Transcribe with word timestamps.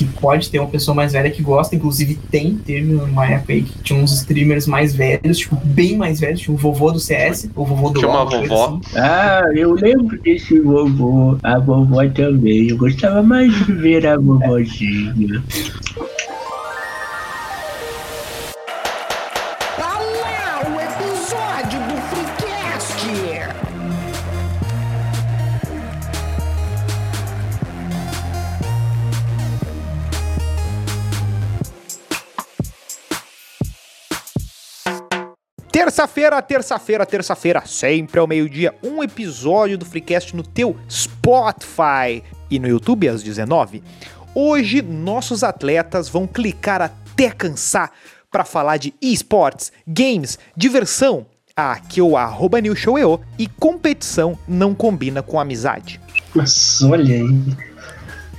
que 0.00 0.06
pode 0.18 0.48
ter 0.48 0.58
uma 0.58 0.68
pessoa 0.68 0.94
mais 0.94 1.12
velha 1.12 1.30
que 1.30 1.42
gosta, 1.42 1.76
inclusive 1.76 2.18
tem, 2.30 2.54
teve 2.56 2.94
uma 2.94 3.26
época 3.26 3.52
aí 3.52 3.62
que 3.62 3.82
tinha 3.82 4.02
uns 4.02 4.12
streamers 4.12 4.66
mais 4.66 4.94
velhos, 4.94 5.36
tipo, 5.36 5.56
bem 5.62 5.94
mais 5.94 6.18
velhos, 6.18 6.40
tinha 6.40 6.54
o 6.54 6.56
vovô 6.56 6.90
do 6.90 6.98
CS, 6.98 7.50
o 7.54 7.66
vovô 7.66 7.90
do 7.90 8.00
Tinha 8.00 8.10
uma 8.10 8.24
vovó. 8.24 8.80
assim. 8.82 8.96
Ah, 8.96 9.42
eu 9.54 9.74
lembro 9.74 10.18
desse 10.22 10.58
vovô, 10.58 11.36
a 11.42 11.58
vovó 11.58 12.08
também. 12.08 12.70
Eu 12.70 12.78
gostava 12.78 13.22
mais 13.22 13.52
de 13.66 13.72
ver 13.74 14.06
a 14.06 14.16
vovozinha. 14.16 15.42
Terça-feira, 35.90 36.40
terça-feira, 36.40 37.04
terça-feira, 37.04 37.62
sempre 37.66 38.20
ao 38.20 38.26
meio-dia, 38.28 38.72
um 38.80 39.02
episódio 39.02 39.76
do 39.76 39.84
Freecast 39.84 40.36
no 40.36 40.44
teu 40.44 40.76
Spotify 40.88 42.22
e 42.48 42.60
no 42.60 42.68
YouTube 42.68 43.08
às 43.08 43.24
19. 43.24 43.82
Hoje, 44.32 44.82
nossos 44.82 45.42
atletas 45.42 46.08
vão 46.08 46.28
clicar 46.28 46.80
até 46.80 47.28
cansar 47.32 47.90
para 48.30 48.44
falar 48.44 48.76
de 48.76 48.94
esportes, 49.02 49.72
games, 49.84 50.38
diversão. 50.56 51.26
Aqui 51.56 51.98
é 51.98 52.04
o 52.04 52.16
arroba 52.16 52.60
newshoweo 52.60 53.20
e 53.36 53.48
competição 53.48 54.38
não 54.46 54.76
combina 54.76 55.24
com 55.24 55.40
amizade. 55.40 56.00
Mas 56.32 56.80
olha 56.82 57.16
aí. 57.16 57.56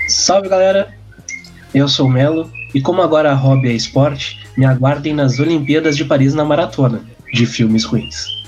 Salve 0.07 0.47
galera, 0.47 0.95
eu 1.75 1.89
sou 1.89 2.05
o 2.05 2.09
Melo 2.09 2.49
e 2.73 2.81
como 2.81 3.01
agora 3.01 3.29
a 3.29 3.35
hobby 3.35 3.67
é 3.67 3.73
esporte, 3.73 4.39
me 4.55 4.65
aguardem 4.65 5.13
nas 5.13 5.37
Olimpíadas 5.37 5.97
de 5.97 6.05
Paris 6.05 6.33
na 6.33 6.45
maratona 6.45 7.10
de 7.33 7.45
filmes 7.45 7.85
ruins. 7.85 8.43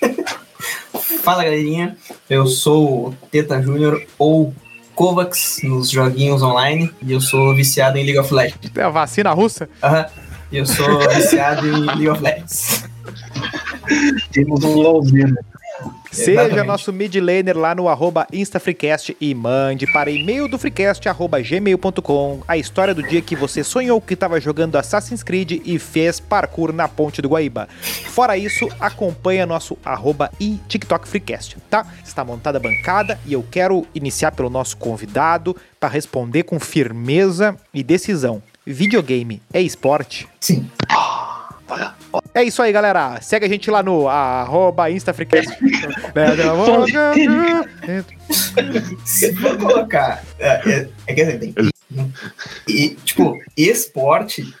Fala 1.22 1.44
galerinha, 1.44 1.96
eu 2.30 2.46
sou 2.46 3.08
o 3.08 3.14
Teta 3.30 3.60
Júnior 3.60 4.02
ou 4.18 4.54
Kovacs 4.94 5.60
nos 5.62 5.90
joguinhos 5.90 6.42
online 6.42 6.90
e 7.02 7.12
eu 7.12 7.20
sou 7.20 7.54
viciado 7.54 7.98
em 7.98 8.04
League 8.04 8.18
of 8.18 8.32
Legends. 8.32 8.70
É 8.74 8.82
a 8.82 8.88
vacina 8.88 9.32
russa? 9.32 9.68
Aham, 9.82 10.06
eu 10.52 10.64
sou 10.64 11.00
viciado 11.10 11.66
em 11.66 11.80
League 11.80 12.08
of 12.08 12.22
Legends. 12.22 12.84
Temos 14.32 14.64
um 14.64 14.74
LOLzinho. 14.74 15.34
Seja 16.16 16.64
nosso 16.64 16.92
mid 16.94 17.14
laner 17.16 17.56
lá 17.56 17.74
no 17.74 17.88
arroba 17.88 18.26
InstaFreecast 18.32 19.14
e 19.20 19.34
mande 19.34 19.86
para 19.92 20.10
e-mail 20.10 20.48
do 20.48 20.58
Freecast 20.58 21.06
arroba 21.06 21.42
gmail.com 21.42 22.40
a 22.48 22.56
história 22.56 22.94
do 22.94 23.02
dia 23.02 23.20
que 23.20 23.36
você 23.36 23.62
sonhou 23.62 24.00
que 24.00 24.14
estava 24.14 24.40
jogando 24.40 24.76
Assassin's 24.76 25.22
Creed 25.22 25.60
e 25.62 25.78
fez 25.78 26.18
parkour 26.18 26.72
na 26.72 26.88
ponte 26.88 27.20
do 27.20 27.28
Guaíba. 27.28 27.68
Fora 28.06 28.38
isso, 28.38 28.66
acompanha 28.80 29.44
nosso 29.44 29.76
arroba 29.84 30.30
e 30.40 30.58
TikTok 30.66 31.06
Freecast, 31.06 31.58
tá? 31.68 31.86
Está 32.02 32.24
montada 32.24 32.56
a 32.56 32.62
bancada 32.62 33.20
e 33.26 33.34
eu 33.34 33.44
quero 33.50 33.86
iniciar 33.94 34.32
pelo 34.32 34.48
nosso 34.48 34.78
convidado 34.78 35.54
para 35.78 35.90
responder 35.90 36.44
com 36.44 36.58
firmeza 36.58 37.54
e 37.74 37.82
decisão. 37.82 38.42
Videogame 38.64 39.42
é 39.52 39.60
esporte? 39.60 40.26
Sim. 40.40 40.66
É 42.34 42.44
isso 42.44 42.60
aí, 42.62 42.70
galera. 42.72 43.18
Segue 43.20 43.46
a 43.46 43.48
gente 43.48 43.70
lá 43.70 43.82
no 43.82 44.08
arroba 44.08 44.90
InstaFreecast. 44.90 45.50
Se 49.04 49.34
for 49.36 49.56
colocar. 49.58 50.22
É, 50.38 50.70
é, 50.70 50.88
é 51.06 51.14
que 51.14 51.20
assim, 51.22 51.38
tem. 51.38 51.54
E, 52.68 52.90
tipo, 53.04 53.38
esporte, 53.56 54.52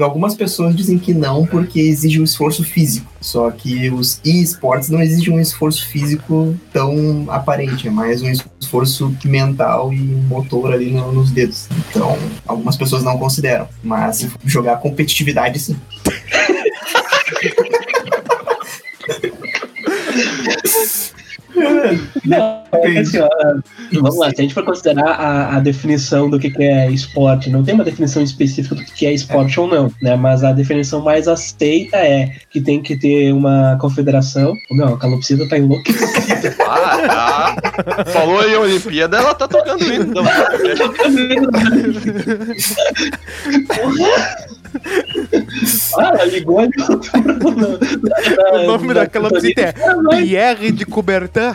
algumas 0.00 0.34
pessoas 0.34 0.74
dizem 0.74 0.98
que 0.98 1.14
não 1.14 1.46
porque 1.46 1.80
exige 1.80 2.20
um 2.20 2.24
esforço 2.24 2.64
físico. 2.64 3.10
Só 3.20 3.50
que 3.52 3.88
os 3.88 4.20
e-sports 4.24 4.88
não 4.88 5.00
exigem 5.00 5.32
um 5.32 5.40
esforço 5.40 5.86
físico 5.86 6.56
tão 6.72 7.26
aparente, 7.30 7.86
é 7.86 7.90
mais 7.90 8.20
um 8.20 8.30
esforço 8.60 9.16
mental 9.24 9.92
e 9.92 9.96
motor 9.96 10.72
ali 10.74 10.90
no- 10.90 11.12
nos 11.12 11.30
dedos. 11.30 11.68
Então, 11.88 12.18
algumas 12.46 12.76
pessoas 12.76 13.04
não 13.04 13.16
consideram. 13.16 13.68
Mas 13.82 14.28
jogar 14.44 14.78
competitividade, 14.78 15.58
sim. 15.60 15.76
Não, 22.24 22.64
é 22.72 22.92
que 22.92 22.98
assim, 22.98 23.18
ó, 23.18 23.28
vamos 23.92 24.16
lá, 24.16 24.30
se 24.30 24.36
a 24.38 24.42
gente 24.42 24.54
for 24.54 24.64
considerar 24.64 25.10
a, 25.10 25.56
a 25.56 25.60
definição 25.60 26.30
do 26.30 26.38
que, 26.38 26.50
que 26.50 26.62
é 26.62 26.90
esporte, 26.90 27.50
não 27.50 27.62
tem 27.62 27.74
uma 27.74 27.84
definição 27.84 28.22
específica 28.22 28.74
do 28.74 28.82
que, 28.84 29.06
é 29.06 29.12
esporte 29.12 29.60
ou 29.60 29.68
não, 29.68 29.92
né? 30.00 30.16
Mas 30.16 30.42
a 30.44 30.52
definição 30.52 31.02
mais 31.02 31.28
aceita 31.28 31.98
é 31.98 32.32
que 32.50 32.58
tem 32.60 32.80
que 32.80 32.96
ter 32.96 33.32
uma 33.32 33.76
confederação. 33.80 34.54
Não, 34.70 34.94
a 34.94 34.98
calopsita 34.98 35.48
tá 35.48 35.58
enlouquecida. 35.58 36.56
Ah, 36.74 36.96
ah. 37.10 37.54
Falou 38.06 38.42
em 38.42 38.56
Olimpíada, 38.56 39.18
ela 39.18 39.34
tá 39.34 39.46
tocando 39.46 39.82
isso. 39.82 40.02
Então, 40.02 40.24
Ah, 45.98 46.24
ligou 46.24 46.58
ali. 46.60 46.72
O 48.52 48.66
nome 48.66 48.94
da 48.94 49.06
calopsita 49.06 49.60
é 49.60 49.74
Pierre 50.10 50.72
de 50.72 50.84
Coubertin. 50.86 51.54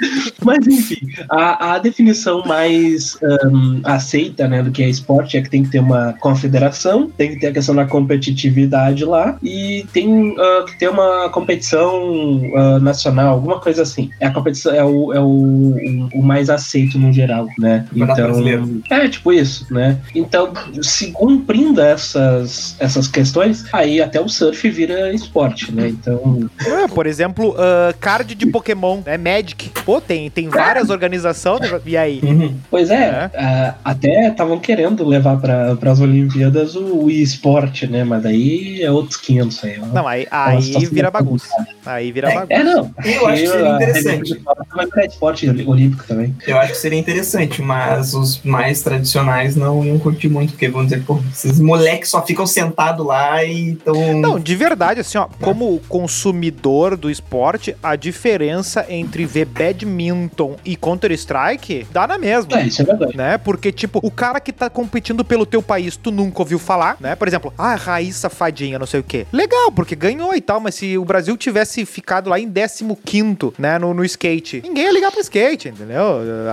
Mas 0.44 0.66
enfim, 0.66 0.98
a, 1.30 1.74
a 1.74 1.78
definição 1.78 2.42
mais 2.44 3.16
ahn, 3.22 3.80
aceita 3.84 4.46
né, 4.48 4.62
do 4.62 4.70
que 4.70 4.82
é 4.82 4.88
esporte 4.88 5.36
é 5.36 5.42
que 5.42 5.50
tem 5.50 5.62
que 5.62 5.70
ter 5.70 5.80
uma 5.80 6.14
confederação, 6.14 7.10
tem 7.16 7.30
que 7.30 7.40
ter 7.40 7.48
a 7.48 7.52
questão 7.52 7.74
da 7.74 7.86
competitividade 7.86 9.04
lá 9.04 9.38
e 9.42 9.86
tem 9.92 10.34
ah, 10.38 10.64
que 10.66 10.78
ter 10.78 10.88
uma 10.88 11.28
competição 11.30 12.42
ah, 12.54 12.78
nacional, 12.80 13.34
alguma 13.34 13.60
coisa 13.60 13.82
assim. 13.82 14.10
É 14.20 14.26
a 14.26 14.30
competição, 14.30 14.74
é 14.74 14.84
o, 14.84 15.12
é 15.12 15.20
o, 15.20 15.24
o, 15.24 16.08
o 16.14 16.22
mais 16.22 16.50
aceito 16.50 16.98
no 16.98 17.12
geral, 17.12 17.48
né? 17.58 17.86
Brasileiro. 17.92 18.82
é 18.90 19.08
tipo 19.08 19.32
isso, 19.32 19.66
né? 19.72 19.98
Então, 20.14 20.52
se 20.82 21.10
cumprindo 21.12 21.80
essas, 21.80 22.76
essas 22.78 23.08
questões, 23.08 23.64
aí 23.72 24.00
até 24.00 24.20
o 24.20 24.28
surf 24.28 24.68
vira 24.70 25.12
esporte, 25.12 25.72
né? 25.72 25.88
Então, 25.88 26.48
É, 26.64 26.88
por 26.88 27.06
exemplo, 27.06 27.54
ah, 27.58 27.94
card 28.00 28.34
de 28.34 28.46
Pokémon, 28.46 29.00
né? 29.04 29.16
Magic. 29.16 29.70
Pô, 29.84 30.00
tem, 30.00 30.30
tem 30.30 30.48
várias 30.48 30.90
organizações. 30.90 31.70
E 31.84 31.96
aí? 31.96 32.20
Uhum. 32.22 32.54
Pois 32.70 32.90
é, 32.90 32.94
É. 32.94 33.30
ah, 33.36 33.74
até 33.84 34.28
estavam 34.28 34.58
querendo 34.58 35.06
levar 35.06 35.36
para 35.38 35.76
as 35.90 36.00
Olimpíadas 36.00 36.74
o, 36.74 37.04
o 37.04 37.10
esporte, 37.10 37.86
né? 37.86 38.04
Mas 38.04 38.22
daí 38.22 38.82
é 38.82 38.90
outros 38.90 39.16
500 39.18 39.64
aí. 39.64 39.78
Não, 39.92 40.06
aí, 40.06 40.26
Uma 40.30 40.48
aí 40.48 40.86
vira 40.86 41.10
bagunça. 41.10 41.48
Aí 41.84 42.10
vira 42.12 42.30
É, 42.30 42.34
bagunça. 42.34 42.52
É, 42.54 42.64
não. 42.64 42.94
Eu 43.04 43.26
acho 43.26 43.42
que 43.42 43.48
seria 43.48 43.74
interessante. 43.74 44.42
Vai 44.74 44.86
virar 44.86 45.04
esporte 45.06 45.48
olímpico 45.66 46.04
também. 46.06 46.34
Eu 46.46 46.58
acho 46.58 46.72
que 46.72 46.78
seria 46.78 46.98
interessante, 46.98 47.60
mas 47.62 48.14
os 48.14 48.42
mais 48.42 48.82
tradicionais 48.82 49.56
não 49.56 49.84
iam 49.84 49.98
curtir 49.98 50.28
muito, 50.28 50.50
porque 50.52 50.68
vão 50.68 50.84
dizer, 50.84 51.02
pô, 51.04 51.18
esses 51.30 51.60
moleques 51.60 52.10
só 52.10 52.24
ficam 52.24 52.46
sentados 52.46 53.04
lá 53.06 53.44
e 53.44 53.72
estão. 53.72 54.14
Não, 54.20 54.38
de 54.38 54.56
verdade, 54.56 55.00
assim, 55.00 55.18
ó, 55.18 55.26
como 55.40 55.80
consumidor 55.88 56.96
do 56.96 57.10
esporte, 57.10 57.76
a 57.82 57.96
diferença 57.96 58.86
entre 58.88 59.24
ver 59.24 59.46
badminton 59.74 60.56
e 60.64 60.76
Counter-Strike 60.76 61.86
dá 61.90 62.06
na 62.06 62.16
mesma. 62.16 62.60
É, 62.60 62.66
isso 62.66 62.82
é 62.82 62.84
verdade. 62.84 63.16
Né? 63.16 63.38
Porque, 63.38 63.72
tipo, 63.72 64.00
o 64.02 64.10
cara 64.10 64.40
que 64.40 64.52
tá 64.52 64.70
competindo 64.70 65.24
pelo 65.24 65.44
teu 65.44 65.62
país, 65.62 65.96
tu 65.96 66.10
nunca 66.10 66.40
ouviu 66.40 66.58
falar, 66.58 66.96
né? 67.00 67.14
Por 67.14 67.26
exemplo, 67.26 67.52
ah, 67.58 67.74
Raíssa 67.74 68.30
Fadinha, 68.30 68.78
não 68.78 68.86
sei 68.86 69.00
o 69.00 69.02
quê. 69.02 69.26
Legal, 69.32 69.72
porque 69.72 69.96
ganhou 69.96 70.34
e 70.34 70.40
tal, 70.40 70.60
mas 70.60 70.76
se 70.76 70.96
o 70.96 71.04
Brasil 71.04 71.36
tivesse 71.36 71.84
ficado 71.84 72.30
lá 72.30 72.38
em 72.38 72.50
15, 72.50 73.54
né, 73.58 73.78
no, 73.78 73.92
no 73.92 74.04
skate, 74.04 74.62
ninguém 74.64 74.84
ia 74.84 74.92
ligar 74.92 75.10
pro 75.10 75.20
skate, 75.20 75.68
entendeu? 75.68 76.04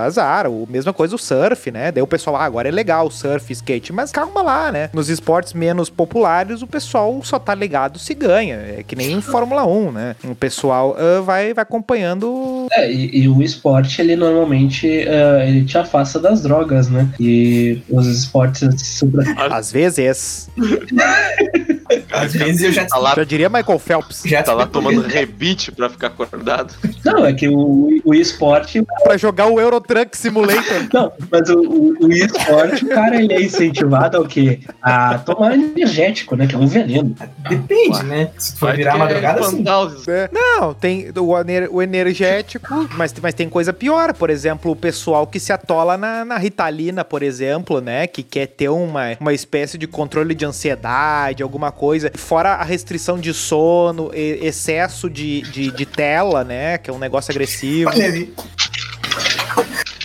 Azar, 0.04 0.48
o, 0.48 0.66
mesma 0.68 0.92
coisa 0.92 1.14
o 1.14 1.18
surf, 1.18 1.70
né? 1.70 1.92
Daí 1.92 2.02
o 2.02 2.06
pessoal, 2.06 2.36
ah, 2.36 2.44
agora 2.44 2.68
é 2.68 2.70
legal 2.70 3.06
o 3.06 3.10
surf, 3.10 3.52
skate, 3.52 3.92
mas 3.92 4.10
calma 4.10 4.42
lá, 4.42 4.72
né? 4.72 4.90
Nos 4.92 5.08
esportes 5.08 5.52
menos 5.52 5.88
populares, 5.88 6.62
o 6.62 6.66
pessoal 6.66 7.20
só 7.22 7.38
tá 7.38 7.54
ligado 7.54 7.98
se 7.98 8.14
ganha. 8.14 8.56
É 8.78 8.84
que 8.86 8.96
nem 8.96 9.12
em 9.12 9.20
Fórmula 9.20 9.66
1, 9.66 9.92
né? 9.92 10.16
O 10.24 10.34
pessoal 10.34 10.96
ah, 10.98 11.20
vai, 11.20 11.54
vai 11.54 11.62
acompanhando 11.62 12.68
É, 12.72 12.90
e, 12.90 13.11
e 13.12 13.28
o 13.28 13.42
esporte, 13.42 14.00
ele 14.00 14.16
normalmente 14.16 14.88
ah, 15.08 15.44
ele 15.46 15.64
te 15.64 15.76
afasta 15.76 16.18
das 16.18 16.42
drogas, 16.42 16.88
né? 16.88 17.08
E 17.20 17.78
os 17.88 18.06
esportes 18.06 18.68
super. 18.80 19.24
às 19.38 19.70
vezes. 19.70 20.48
Às 22.10 22.32
vezes 22.32 22.62
eu 22.62 22.72
já, 22.72 22.86
Tá 22.86 22.98
lá, 22.98 23.14
Já 23.14 23.24
diria 23.24 23.48
Michael 23.48 23.78
Phelps. 23.78 24.22
já 24.26 24.42
tá 24.42 24.52
lá 24.52 24.66
tomando 24.66 25.00
rebite 25.00 25.72
pra 25.72 25.88
ficar 25.88 26.08
acordado. 26.08 26.74
Não, 27.04 27.24
é 27.24 27.32
que 27.32 27.48
o, 27.48 28.00
o 28.04 28.14
esporte. 28.14 28.82
Pra 29.02 29.16
jogar 29.16 29.46
o 29.46 29.60
Euro 29.60 29.80
Truck 29.80 30.16
Simulator. 30.16 30.62
Não, 30.92 31.12
mas 31.30 31.48
o, 31.48 31.60
o, 31.60 32.06
o 32.06 32.12
esporte, 32.12 32.84
o 32.84 32.88
cara, 32.88 33.16
ele 33.22 33.32
é 33.32 33.42
incentivado 33.42 34.18
ao 34.18 34.26
quê? 34.26 34.60
A 34.82 35.18
tomar 35.18 35.54
energético, 35.54 36.36
né? 36.36 36.46
Que 36.46 36.54
é 36.54 36.58
um 36.58 36.66
veneno. 36.66 37.14
Depende, 37.48 38.02
né? 38.04 38.30
Se 38.36 38.56
for 38.56 38.74
virar 38.76 38.98
madrugada, 38.98 39.40
é 39.40 39.44
sim. 39.44 39.64
É. 40.08 40.28
Não, 40.32 40.74
tem 40.74 41.10
o, 41.16 41.74
o 41.76 41.82
energético, 41.82 42.88
mas, 43.02 43.12
mas 43.20 43.34
tem 43.34 43.48
coisa 43.48 43.72
pior. 43.72 44.14
Por 44.14 44.30
exemplo, 44.30 44.70
o 44.70 44.76
pessoal 44.76 45.26
que 45.26 45.40
se 45.40 45.52
atola 45.52 45.96
na, 45.96 46.24
na 46.24 46.38
Ritalina, 46.38 47.04
por 47.04 47.22
exemplo, 47.22 47.80
né? 47.80 48.06
Que 48.06 48.22
quer 48.22 48.46
ter 48.46 48.68
uma, 48.68 49.16
uma 49.18 49.32
espécie 49.32 49.76
de 49.76 49.88
controle 49.88 50.34
de 50.34 50.44
ansiedade, 50.44 51.42
alguma 51.42 51.72
coisa. 51.72 52.12
Fora 52.14 52.54
a 52.54 52.62
restrição 52.62 53.18
de 53.18 53.34
sono, 53.34 54.10
excesso 54.14 55.10
de, 55.10 55.42
de, 55.42 55.72
de 55.72 55.86
tela, 55.86 56.44
né? 56.44 56.78
Que 56.78 56.90
é 56.90 56.92
um 56.92 56.98
negócio 56.98 57.32
agressivo. 57.32 57.90
Olha. 57.90 58.28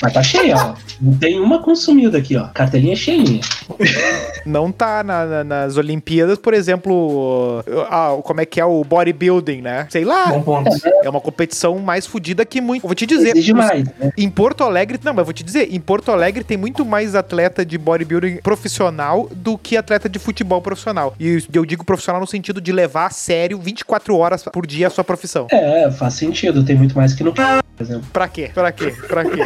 Mas 0.01 0.13
tá 0.13 0.21
cheia, 0.23 0.55
ó. 0.55 0.73
Não 1.01 1.17
tem 1.17 1.39
uma 1.39 1.61
consumida 1.61 2.17
aqui, 2.17 2.35
ó. 2.37 2.47
Cartelinha 2.47 2.95
cheinha. 2.95 3.39
Não 4.45 4.71
tá 4.71 5.03
na- 5.03 5.25
na- 5.25 5.43
nas 5.43 5.77
Olimpíadas, 5.77 6.37
por 6.37 6.53
exemplo, 6.53 7.63
ah, 7.89 8.17
como 8.23 8.39
é 8.41 8.45
que 8.45 8.59
é 8.61 8.65
o 8.65 8.83
bodybuilding, 8.83 9.61
né? 9.61 9.87
Sei 9.89 10.05
lá. 10.05 10.27
Bom 10.27 10.41
ponto. 10.41 10.69
É 11.03 11.09
uma 11.09 11.19
competição 11.19 11.77
mais 11.79 12.05
fodida 12.05 12.45
que 12.45 12.61
muito. 12.61 12.83
Vou 12.83 12.95
te 12.95 13.05
dizer. 13.05 13.29
Exige 13.31 13.53
mais, 13.53 13.83
né? 13.83 14.11
Em 14.17 14.29
Porto 14.29 14.63
Alegre, 14.63 14.99
não, 15.03 15.13
mas 15.13 15.25
vou 15.25 15.33
te 15.33 15.43
dizer, 15.43 15.67
em 15.73 15.79
Porto 15.79 16.11
Alegre 16.11 16.43
tem 16.43 16.57
muito 16.57 16.85
mais 16.85 17.13
atleta 17.15 17.65
de 17.65 17.77
bodybuilding 17.77 18.37
profissional 18.37 19.27
do 19.33 19.57
que 19.57 19.75
atleta 19.75 20.07
de 20.07 20.17
futebol 20.19 20.61
profissional. 20.61 21.13
E 21.19 21.43
eu 21.53 21.65
digo 21.65 21.83
profissional 21.83 22.21
no 22.21 22.27
sentido 22.27 22.61
de 22.61 22.71
levar 22.71 23.07
a 23.07 23.09
sério 23.09 23.59
24 23.59 24.15
horas 24.15 24.43
por 24.43 24.65
dia 24.65 24.87
a 24.87 24.89
sua 24.89 25.03
profissão. 25.03 25.47
É, 25.51 25.91
faz 25.91 26.13
sentido. 26.13 26.63
Tem 26.63 26.75
muito 26.75 26.95
mais 26.95 27.13
que 27.13 27.23
no. 27.23 27.33
Por 27.33 27.83
exemplo. 27.83 28.07
Pra 28.11 28.27
quê? 28.27 28.49
Pra 28.53 28.71
quê? 28.71 28.93
Pra 29.07 29.23
quê? 29.25 29.37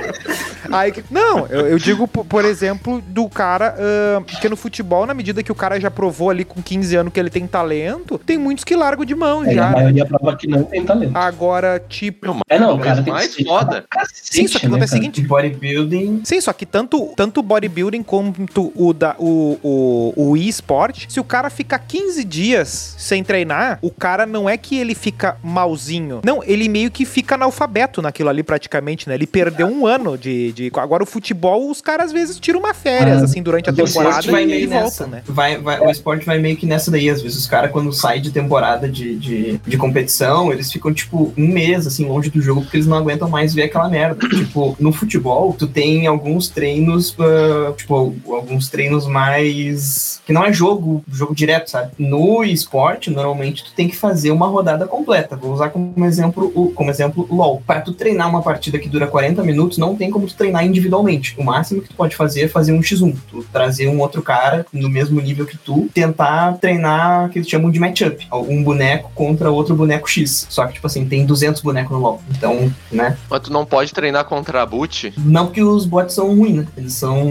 Aí, 0.72 0.92
que- 0.92 1.04
não, 1.10 1.46
eu, 1.48 1.68
eu 1.68 1.78
digo, 1.80 2.08
po- 2.08 2.24
por 2.26 2.46
exemplo, 2.46 3.02
do 3.08 3.28
cara 3.30 3.76
ah, 3.78 4.22
que 4.40 4.48
no 4.50 4.56
futebol, 4.56 5.06
na 5.06 5.14
medida 5.14 5.42
que 5.44 5.52
o 5.52 5.56
cara 5.56 5.80
já 5.80 5.90
provou 5.92 6.30
ali 6.30 6.44
com 6.46 6.62
15 6.62 6.96
anos 6.96 7.14
que 7.14 7.20
ele 7.20 7.30
tem 7.30 7.46
talento, 7.48 8.18
tem 8.20 8.38
muitos 8.38 8.64
que 8.64 8.76
largam 8.76 9.06
de 9.06 9.16
mão 9.16 9.44
É, 9.46 9.54
já. 9.54 9.68
a 9.68 9.70
né? 9.70 9.76
maioria 9.76 10.06
prova 10.06 10.36
que 10.36 10.48
não 10.48 10.64
tem 10.64 10.84
talento. 10.86 11.16
Agora, 11.16 11.84
tipo. 11.88 12.38
É, 12.50 12.60
não, 12.60 12.76
o 12.76 12.80
cara 12.80 13.02
tem 13.04 13.12
mais 13.14 13.36
que 13.36 13.44
ser 13.44 13.50
foda. 13.50 13.86
cacete, 13.90 14.20
Sim, 14.24 14.48
só 14.48 14.60
que 14.60 14.66
né, 14.68 14.72
acontece 14.72 14.92
o 14.94 14.96
cara? 14.96 15.02
seguinte, 15.02 15.22
De 15.22 15.28
bodybuilding. 15.28 16.22
Sim, 16.24 16.42
só 16.42 16.54
que 16.54 16.66
tanto, 16.66 17.14
tanto 17.16 17.40
o 17.40 17.44
bodybuilding 17.44 18.04
quanto 18.04 18.72
o, 18.76 18.94
da, 18.94 19.16
o, 19.20 19.58
o, 19.64 20.14
o 20.32 20.38
e-sport, 20.38 21.06
se 21.10 21.20
o 21.20 21.24
cara 21.24 21.50
fica 21.50 21.78
15 21.80 22.24
dias 22.24 22.96
sem 22.98 23.24
treinar, 23.24 23.80
o 23.82 23.92
cara 23.92 24.26
não 24.26 24.50
é 24.50 24.58
que 24.58 24.78
ele 24.78 24.96
fica 24.96 25.38
malzinho. 25.44 26.22
Não, 26.24 26.44
ele 26.44 26.68
meio 26.70 26.92
que 26.92 27.06
fica 27.06 27.36
analfabeto 27.36 28.02
naquilo 28.02 28.30
ali 28.30 28.44
praticamente, 28.44 29.08
né? 29.08 29.16
Ele 29.16 29.28
perdeu 29.28 29.68
um 29.68 29.86
ano 29.86 30.18
de. 30.18 30.31
De... 30.54 30.72
Agora 30.76 31.04
o 31.04 31.06
futebol, 31.06 31.70
os 31.70 31.82
caras 31.82 32.08
às 32.08 32.12
vezes 32.12 32.40
tiram 32.40 32.60
uma 32.60 32.74
férias, 32.74 33.22
Ah, 33.22 33.26
assim, 33.26 33.42
durante 33.42 33.70
a 33.70 33.74
temporada 33.74 34.20
esporte 34.20 34.32
vai 34.32 34.44
e, 34.44 34.48
meio 34.48 34.64
e 34.64 34.68
nessa. 34.68 35.04
voltam, 35.04 35.08
né? 35.08 35.24
Vai, 35.26 35.58
vai, 35.58 35.80
o 35.80 35.90
esporte 35.90 36.26
vai 36.26 36.40
meio 36.40 36.58
que 36.58 36.66
nessa 36.66 36.90
daí. 36.92 37.10
Às 37.10 37.22
vezes 37.22 37.38
os 37.38 37.48
caras, 37.48 37.72
quando 37.72 37.92
saem 37.94 38.22
de 38.22 38.32
temporada 38.32 38.88
de, 38.90 39.16
de, 39.18 39.58
de 39.58 39.78
competição, 39.78 40.52
eles 40.52 40.72
ficam, 40.72 40.94
tipo, 40.94 41.34
um 41.38 41.48
mês, 41.48 41.86
assim, 41.88 42.06
longe 42.06 42.30
do 42.30 42.42
jogo, 42.42 42.62
porque 42.62 42.78
eles 42.78 42.88
não 42.88 42.98
aguentam 42.98 43.30
mais 43.30 43.54
ver 43.54 43.64
aquela 43.64 43.90
merda. 43.90 44.28
tipo, 44.30 44.76
no 44.80 44.92
futebol, 44.92 45.54
tu 45.58 45.68
tem 45.68 46.08
alguns 46.08 46.50
treinos, 46.50 47.16
ah, 47.20 47.74
tipo, 47.76 48.16
alguns 48.30 48.70
treinos 48.70 49.08
mais. 49.08 50.22
que 50.26 50.34
não 50.34 50.46
é 50.46 50.54
jogo, 50.54 51.04
jogo 51.12 51.34
direto, 51.36 51.70
sabe? 51.70 51.92
No 51.98 52.44
esporte, 52.44 53.10
normalmente, 53.10 53.64
tu 53.64 53.72
tem 53.74 53.88
que 53.88 53.96
fazer 53.96 54.32
uma 54.32 54.48
rodada 54.48 54.88
completa. 54.88 55.36
Vou 55.36 55.54
usar 55.54 55.70
como 55.70 56.06
exemplo 56.06 56.52
o, 56.56 56.72
como 56.72 56.90
exemplo 56.90 57.28
LOL. 57.30 57.62
Para 57.66 57.82
tu 57.82 57.94
treinar 57.94 58.30
uma 58.30 58.42
partida 58.42 58.80
que 58.80 58.90
dura 58.90 59.08
40 59.08 59.44
minutos, 59.44 59.78
não 59.78 59.96
tem 59.96 60.10
como 60.10 60.21
tu 60.28 60.36
treinar 60.36 60.66
individualmente. 60.66 61.36
O 61.38 61.44
máximo 61.44 61.82
que 61.82 61.90
tu 61.90 61.96
pode 61.96 62.16
fazer 62.16 62.42
é 62.44 62.48
fazer 62.48 62.72
um 62.72 62.80
X1. 62.82 63.16
Tu 63.30 63.44
trazer 63.52 63.88
um 63.88 64.00
outro 64.00 64.22
cara 64.22 64.66
no 64.74 64.90
mesmo 64.90 65.20
nível 65.22 65.46
que 65.46 65.58
tu, 65.58 65.90
tentar 65.94 66.54
treinar 66.60 67.26
o 67.26 67.30
que 67.30 67.40
eles 67.40 67.50
chamam 67.50 67.70
de 67.72 67.80
matchup. 67.80 68.28
Um 68.32 68.64
boneco 68.64 69.12
contra 69.16 69.50
outro 69.52 69.76
boneco 69.76 70.10
X. 70.10 70.48
Só 70.50 70.66
que, 70.68 70.74
tipo 70.74 70.88
assim, 70.88 71.06
tem 71.06 71.26
200 71.26 71.62
bonecos 71.62 71.92
no 71.92 72.00
LoL. 72.00 72.22
Então, 72.30 72.72
né? 72.92 73.18
Mas 73.30 73.42
tu 73.42 73.52
não 73.54 73.66
pode 73.66 73.94
treinar 73.94 74.26
contra 74.26 74.62
a 74.62 74.66
boot. 74.66 75.14
Não 75.18 75.46
porque 75.48 75.64
os 75.64 75.86
bots 75.86 76.14
são 76.16 76.36
ruins, 76.36 76.56
né? 76.58 76.68
Eles 76.78 76.94
são 76.94 77.26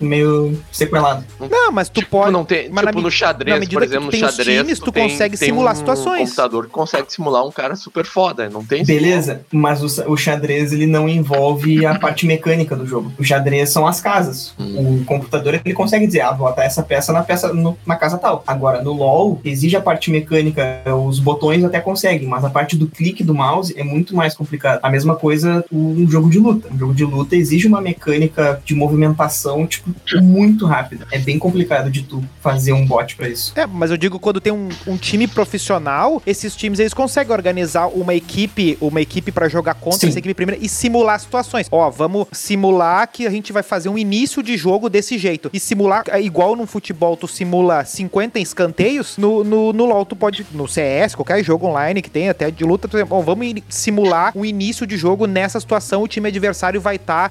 meio 0.00 0.58
sequelados. 0.70 1.24
Não, 1.50 1.70
mas 1.72 1.88
tu 1.88 2.00
Tipo, 2.00 2.10
pode. 2.18 2.32
não 2.32 2.44
tem, 2.44 2.68
mas 2.68 2.86
tipo, 2.86 3.00
no 3.00 3.10
xadrez, 3.10 3.68
por 3.68 3.82
exemplo, 3.82 4.10
tu 4.10 4.16
no 4.16 4.18
xadrez, 4.30 4.60
times, 4.62 4.78
tu 4.80 4.90
tem- 4.92 5.08
consegue 5.08 5.36
tem 5.38 5.48
simular 5.48 5.72
um 5.74 5.76
situações. 5.76 6.28
computador 6.30 6.64
que 6.66 6.70
consegue 6.72 7.12
simular 7.12 7.46
um 7.46 7.50
cara 7.52 7.76
super 7.76 8.04
foda, 8.04 8.48
não 8.50 8.64
tem 8.64 8.84
Beleza, 8.84 9.42
mas 9.52 9.82
o, 9.98 10.12
o 10.12 10.16
xadrez 10.16 10.72
ele 10.72 10.86
não 10.86 11.08
envolve 11.08 11.84
a 11.86 11.98
parte 12.00 12.21
mecânica 12.26 12.74
do 12.76 12.86
jogo. 12.86 13.12
O 13.18 13.24
xadrez 13.24 13.70
são 13.70 13.86
as 13.86 14.00
casas. 14.00 14.54
O 14.58 15.04
computador 15.04 15.54
ele 15.54 15.74
consegue 15.74 16.06
dizer, 16.06 16.20
ah, 16.20 16.32
bota 16.32 16.62
essa 16.62 16.82
peça 16.82 17.12
na 17.12 17.22
peça 17.22 17.52
no- 17.52 17.76
na 17.86 17.96
casa 17.96 18.18
tal. 18.18 18.42
Agora, 18.46 18.82
no 18.82 18.92
LoL, 18.92 19.40
exige 19.44 19.76
a 19.76 19.80
parte 19.80 20.10
mecânica, 20.10 20.82
os 21.06 21.18
botões 21.18 21.62
até 21.64 21.80
conseguem, 21.80 22.28
mas 22.28 22.44
a 22.44 22.50
parte 22.50 22.76
do 22.76 22.86
clique 22.86 23.22
do 23.24 23.34
mouse 23.34 23.74
é 23.76 23.82
muito 23.84 24.14
mais 24.14 24.34
complicado. 24.34 24.80
A 24.82 24.90
mesma 24.90 25.14
coisa 25.16 25.64
um 25.72 26.08
jogo 26.08 26.30
de 26.30 26.38
luta. 26.38 26.68
Um 26.72 26.78
jogo 26.78 26.94
de 26.94 27.04
luta 27.04 27.36
exige 27.36 27.66
uma 27.68 27.80
mecânica 27.80 28.60
de 28.64 28.74
movimentação, 28.74 29.66
tipo, 29.66 29.90
muito 30.22 30.66
rápida. 30.66 31.06
É 31.10 31.18
bem 31.18 31.38
complicado 31.38 31.90
de 31.90 32.02
tu 32.02 32.22
fazer 32.40 32.72
um 32.72 32.86
bot 32.86 33.16
pra 33.16 33.28
isso. 33.28 33.52
É, 33.56 33.66
mas 33.66 33.90
eu 33.90 33.96
digo 33.96 34.18
quando 34.18 34.40
tem 34.40 34.52
um, 34.52 34.68
um 34.86 34.96
time 34.96 35.26
profissional, 35.26 36.20
esses 36.26 36.54
times 36.56 36.78
eles 36.78 36.94
conseguem 36.94 37.32
organizar 37.32 37.86
uma 37.88 38.14
equipe, 38.14 38.76
uma 38.80 39.00
equipe 39.00 39.30
para 39.30 39.48
jogar 39.48 39.74
contra 39.74 40.00
Sim. 40.00 40.08
essa 40.08 40.18
equipe 40.18 40.34
primeira 40.34 40.62
e 40.62 40.68
simular 40.68 41.18
situações. 41.20 41.66
Ó, 41.70 41.88
vamos 41.90 42.11
simular 42.32 43.08
que 43.08 43.26
a 43.26 43.30
gente 43.30 43.52
vai 43.52 43.62
fazer 43.62 43.88
um 43.88 43.98
início 43.98 44.42
de 44.42 44.56
jogo 44.56 44.88
desse 44.88 45.18
jeito. 45.18 45.50
E 45.52 45.60
simular, 45.60 46.04
é 46.08 46.20
igual 46.20 46.56
no 46.56 46.66
futebol, 46.66 47.16
tu 47.16 47.28
simula 47.28 47.84
50 47.84 48.38
escanteios, 48.38 49.16
no, 49.16 49.44
no, 49.44 49.72
no 49.72 49.84
LoL 49.84 50.04
tu 50.04 50.16
pode, 50.16 50.46
no 50.52 50.68
CS, 50.68 51.14
qualquer 51.14 51.42
jogo 51.44 51.66
online 51.66 52.02
que 52.02 52.10
tem, 52.10 52.28
até 52.28 52.50
de 52.50 52.64
luta, 52.64 52.88
tu, 52.88 53.04
bom, 53.06 53.22
vamos 53.22 53.62
simular 53.68 54.32
um 54.36 54.44
início 54.44 54.86
de 54.86 54.96
jogo 54.96 55.26
nessa 55.26 55.58
situação, 55.58 56.02
o 56.02 56.08
time 56.08 56.28
adversário 56.28 56.80
vai 56.80 56.96
estar 56.96 57.30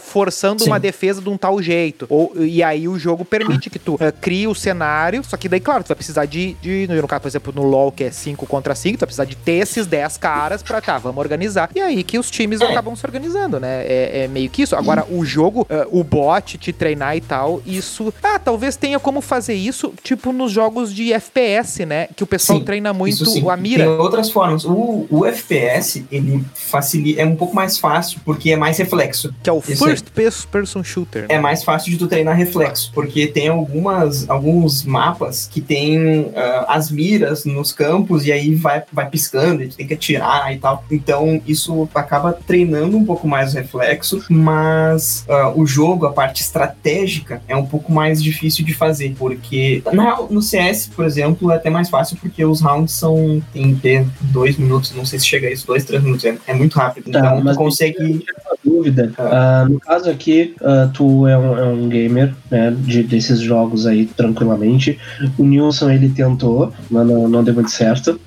forçando 0.00 0.62
Sim. 0.62 0.70
uma 0.70 0.80
defesa 0.80 1.20
de 1.20 1.28
um 1.28 1.36
tal 1.36 1.60
jeito. 1.62 2.06
Ou, 2.08 2.32
e 2.36 2.62
aí 2.62 2.88
o 2.88 2.98
jogo 2.98 3.24
permite 3.24 3.70
que 3.70 3.78
tu 3.78 3.96
ah, 4.00 4.12
crie 4.12 4.46
o 4.46 4.54
cenário, 4.54 5.22
só 5.24 5.36
que 5.36 5.48
daí, 5.48 5.60
claro, 5.60 5.82
tu 5.84 5.88
vai 5.88 5.96
precisar 5.96 6.24
de, 6.26 6.54
de 6.54 6.86
no 6.88 7.08
caso, 7.08 7.22
por 7.22 7.28
exemplo, 7.28 7.52
no 7.54 7.62
LoL, 7.62 7.92
que 7.92 8.04
é 8.04 8.10
5 8.10 8.46
contra 8.46 8.74
5, 8.74 8.96
tu 8.96 9.00
vai 9.00 9.06
precisar 9.06 9.24
de 9.24 9.36
ter 9.36 9.52
esses 9.52 9.86
10 9.86 10.16
caras 10.16 10.62
pra, 10.62 10.80
tá, 10.80 10.98
vamos 10.98 11.18
organizar. 11.18 11.70
E 11.74 11.80
aí 11.80 12.02
que 12.02 12.18
os 12.18 12.30
times 12.30 12.60
acabam 12.60 12.94
se 12.94 13.04
organizando, 13.06 13.60
né? 13.60 13.79
É, 13.82 14.24
é 14.24 14.28
meio 14.28 14.48
que 14.50 14.62
isso. 14.62 14.76
Agora, 14.76 15.06
o 15.10 15.24
jogo, 15.24 15.66
ah, 15.70 15.86
o 15.90 16.02
bot 16.02 16.58
te 16.58 16.72
treinar 16.72 17.16
e 17.16 17.20
tal, 17.20 17.62
isso... 17.66 18.12
Ah, 18.22 18.38
talvez 18.38 18.76
tenha 18.76 18.98
como 18.98 19.20
fazer 19.20 19.54
isso, 19.54 19.92
tipo, 20.02 20.32
nos 20.32 20.52
jogos 20.52 20.94
de 20.94 21.12
FPS, 21.12 21.84
né? 21.84 22.08
Que 22.14 22.22
o 22.22 22.26
pessoal 22.26 22.58
Sim, 22.58 22.64
treina 22.64 22.92
muito 22.92 23.50
a 23.50 23.56
mira. 23.56 23.84
Tem 23.84 23.92
outras 23.92 24.30
formas. 24.30 24.64
O, 24.64 25.06
o 25.10 25.26
FPS, 25.26 26.04
ele 26.10 26.44
facilita, 26.54 27.22
é 27.22 27.26
um 27.26 27.36
pouco 27.36 27.54
mais 27.54 27.78
fácil, 27.78 28.20
porque 28.24 28.50
é 28.50 28.56
mais 28.56 28.78
reflexo. 28.78 29.34
Que 29.42 29.50
é 29.50 29.52
o 29.52 29.58
Isso 29.58 29.84
aí. 29.84 29.90
First 29.90 30.10
Pers- 30.10 30.44
Person 30.44 30.82
Shooter. 30.82 31.26
É 31.28 31.38
mais 31.38 31.64
fácil 31.64 31.90
de 31.90 31.98
tu 31.98 32.06
treinar 32.06 32.36
reflexo, 32.36 32.90
porque 32.94 33.26
tem 33.26 33.48
algumas, 33.48 34.28
alguns 34.28 34.84
mapas 34.84 35.48
que 35.50 35.60
tem 35.60 36.30
ah, 36.34 36.66
as 36.68 36.90
miras 36.90 37.44
nos 37.44 37.72
campos 37.72 38.26
e 38.26 38.32
aí 38.32 38.54
vai, 38.54 38.82
vai 38.92 39.08
piscando, 39.08 39.62
e 39.62 39.68
tu 39.68 39.76
tem 39.76 39.86
que 39.86 39.94
atirar 39.94 40.52
e 40.54 40.58
tal. 40.58 40.84
Então 40.90 41.40
isso 41.46 41.88
acaba 41.94 42.32
treinando 42.32 42.96
um 42.96 43.04
pouco 43.04 43.26
mais 43.26 43.54
o 43.54 43.58
reflexo, 43.60 44.24
mas 44.28 45.24
ah, 45.28 45.52
o 45.54 45.66
jogo, 45.66 46.06
a 46.06 46.12
parte 46.12 46.42
estratégica, 46.42 47.42
é 47.48 47.56
um 47.56 47.66
pouco 47.66 47.92
mais 47.92 48.22
difícil 48.22 48.64
de 48.64 48.74
fazer, 48.74 49.14
porque 49.18 49.82
na 49.92 50.20
no 50.30 50.42
CS, 50.42 50.86
por 50.88 51.04
exemplo, 51.04 51.50
é 51.50 51.56
até 51.56 51.70
mais 51.70 51.88
fácil 51.88 52.16
porque 52.20 52.44
os 52.44 52.60
rounds 52.60 52.92
são 52.92 53.42
tem 53.52 53.74
que 53.74 53.80
ter 53.80 54.06
dois 54.20 54.56
minutos, 54.56 54.92
não 54.94 55.04
sei 55.04 55.18
se 55.18 55.26
chega 55.26 55.48
a 55.48 55.50
isso, 55.50 55.66
dois, 55.66 55.84
três 55.84 56.02
minutos, 56.02 56.24
é, 56.24 56.36
é 56.46 56.54
muito 56.54 56.78
rápido. 56.78 57.10
Tá, 57.10 57.18
Então 57.18 57.44
tu 57.44 57.58
consegue. 57.58 58.24
Dúvida. 58.70 59.12
Ah, 59.18 59.66
no 59.68 59.78
caso 59.80 60.10
aqui, 60.10 60.54
ah, 60.62 60.88
tu 60.92 61.26
é 61.26 61.36
um, 61.36 61.58
é 61.58 61.64
um 61.64 61.88
gamer, 61.88 62.34
né, 62.50 62.74
de, 62.78 63.02
desses 63.02 63.40
jogos 63.40 63.86
aí, 63.86 64.06
tranquilamente. 64.06 64.98
O 65.38 65.44
Nilson, 65.44 65.90
ele 65.90 66.08
tentou, 66.08 66.72
mas 66.90 67.06
não, 67.06 67.28
não 67.28 67.44
deu 67.44 67.54
muito 67.54 67.70
certo. 67.70 68.20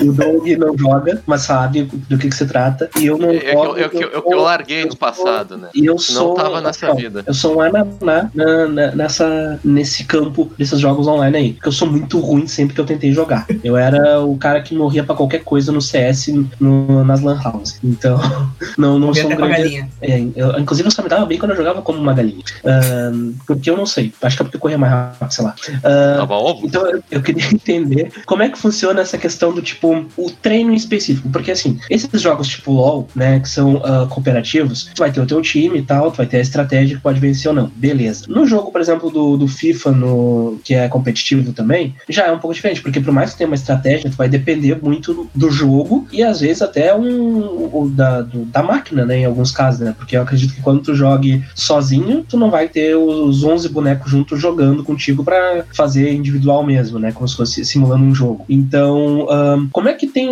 O 0.00 0.12
Doug 0.12 0.46
não 0.58 0.76
joga, 0.76 1.22
mas 1.26 1.42
sabe 1.42 1.84
do 2.08 2.18
que, 2.18 2.28
que 2.28 2.34
se 2.34 2.46
trata. 2.46 2.90
E 2.98 3.06
eu 3.06 3.18
não 3.18 3.30
É 3.30 3.38
que 3.38 3.46
eu, 3.46 3.52
jogo, 3.52 3.78
é 3.78 3.82
eu, 3.82 3.86
é 3.86 3.88
que 3.88 4.34
eu 4.34 4.40
larguei 4.40 4.84
no 4.84 4.96
passado, 4.96 5.56
né? 5.56 5.68
E 5.74 5.86
eu 5.86 5.94
Não 5.94 5.98
sou. 5.98 6.34
tava 6.34 6.60
nessa 6.60 6.88
não, 6.88 6.96
vida. 6.96 7.24
Eu 7.26 7.34
sou 7.34 7.56
um 7.56 7.60
ananá 7.60 8.30
na, 8.34 8.66
na, 8.66 8.90
nessa, 8.92 9.58
nesse 9.64 10.04
campo 10.04 10.50
desses 10.58 10.78
jogos 10.80 11.06
online 11.06 11.36
aí. 11.36 11.52
Porque 11.54 11.68
eu 11.68 11.72
sou 11.72 11.88
muito 11.88 12.18
ruim 12.18 12.46
sempre 12.46 12.74
que 12.74 12.80
eu 12.80 12.86
tentei 12.86 13.12
jogar. 13.12 13.46
Eu 13.62 13.76
era 13.76 14.20
o 14.20 14.36
cara 14.36 14.60
que 14.60 14.74
morria 14.74 15.04
pra 15.04 15.14
qualquer 15.14 15.44
coisa 15.44 15.72
no 15.72 15.80
CS 15.80 16.28
no, 16.60 17.04
nas 17.04 17.20
Lan 17.20 17.40
House. 17.42 17.78
Então, 17.82 18.18
não, 18.76 18.98
não 18.98 19.14
sou 19.14 19.30
um 19.30 19.36
grande 19.36 19.67
galinha. 19.68 19.88
É, 20.02 20.20
eu- 20.36 20.58
inclusive 20.58 20.86
eu 20.86 20.90
só 20.92 21.02
me 21.02 21.08
dava 21.08 21.26
bem 21.26 21.38
quando 21.38 21.52
eu 21.52 21.56
jogava 21.56 21.82
como 21.82 21.98
uma 21.98 22.12
galinha. 22.14 22.42
Ahn, 22.64 23.32
porque 23.46 23.70
eu 23.70 23.76
não 23.76 23.86
sei. 23.86 24.12
Acho 24.22 24.36
que 24.36 24.42
é 24.42 24.44
porque 24.44 24.56
eu 24.56 24.60
corria 24.60 24.78
mais 24.78 24.92
rápido, 24.92 25.30
sei 25.32 25.44
lá. 25.44 25.54
Ah, 25.84 26.16
Tava 26.18 26.34
ovo? 26.34 26.66
Então 26.66 26.86
eu- 26.90 27.02
eu 27.10 27.22
queria 27.22 27.44
entender 27.52 28.10
como 28.26 28.42
é 28.42 28.48
que 28.48 28.58
funciona 28.58 29.00
essa 29.00 29.18
questão 29.18 29.52
do 29.52 29.62
tipo, 29.62 30.06
o 30.16 30.30
treino 30.30 30.72
em 30.72 30.76
específico. 30.76 31.28
Porque 31.30 31.50
assim, 31.50 31.78
esses 31.90 32.20
jogos 32.20 32.48
tipo 32.48 32.72
LOL, 32.72 33.08
né, 33.14 33.40
que 33.40 33.48
são 33.48 33.80
ah, 33.84 34.06
cooperativos, 34.08 34.90
tu 34.94 34.98
vai 35.00 35.10
ter 35.12 35.20
o 35.20 35.26
teu 35.26 35.40
time 35.42 35.78
e 35.78 35.82
tal, 35.82 36.10
tu 36.10 36.16
vai 36.18 36.26
ter 36.26 36.38
a 36.38 36.40
estratégia 36.40 36.96
que 36.96 37.02
pode 37.02 37.20
vencer 37.20 37.48
ou 37.48 37.54
não. 37.54 37.70
Beleza. 37.74 38.24
No 38.28 38.46
jogo, 38.46 38.70
por 38.70 38.80
exemplo, 38.80 39.10
do, 39.10 39.36
do 39.36 39.48
FIFA, 39.48 39.92
no, 39.92 40.60
que 40.64 40.74
é 40.74 40.88
competitivo 40.88 41.52
também, 41.52 41.94
já 42.08 42.26
é 42.26 42.32
um 42.32 42.38
pouco 42.38 42.54
diferente, 42.54 42.80
porque 42.82 43.00
por 43.00 43.12
mais 43.12 43.32
que 43.32 43.38
tenha 43.38 43.48
uma 43.48 43.54
estratégia, 43.56 44.10
tu 44.10 44.16
vai 44.16 44.28
depender 44.28 44.78
muito 44.82 45.28
do 45.34 45.50
jogo 45.50 46.06
e 46.12 46.22
às 46.22 46.40
vezes 46.40 46.62
até 46.62 46.94
um, 46.94 47.38
o 47.72 47.88
da, 47.94 48.22
do- 48.22 48.44
da 48.46 48.62
máquina, 48.62 49.04
né, 49.04 49.18
em 49.18 49.24
alguns 49.24 49.50
casos, 49.58 49.80
né? 49.80 49.92
Porque 49.98 50.16
eu 50.16 50.22
acredito 50.22 50.54
que 50.54 50.62
quando 50.62 50.82
tu 50.82 50.94
jogue 50.94 51.42
sozinho, 51.52 52.24
tu 52.28 52.36
não 52.36 52.48
vai 52.48 52.68
ter 52.68 52.94
os 52.94 53.42
11 53.42 53.68
bonecos 53.70 54.08
juntos 54.08 54.40
jogando 54.40 54.84
contigo 54.84 55.24
pra 55.24 55.64
fazer 55.74 56.12
individual 56.14 56.64
mesmo, 56.64 57.00
né? 57.00 57.10
Como 57.10 57.26
se 57.26 57.36
fosse 57.36 57.64
simulando 57.64 58.04
um 58.04 58.14
jogo. 58.14 58.44
Então, 58.48 59.26
ahn, 59.28 59.68
como 59.72 59.88
é 59.88 59.94
que 59.94 60.06
tem 60.06 60.28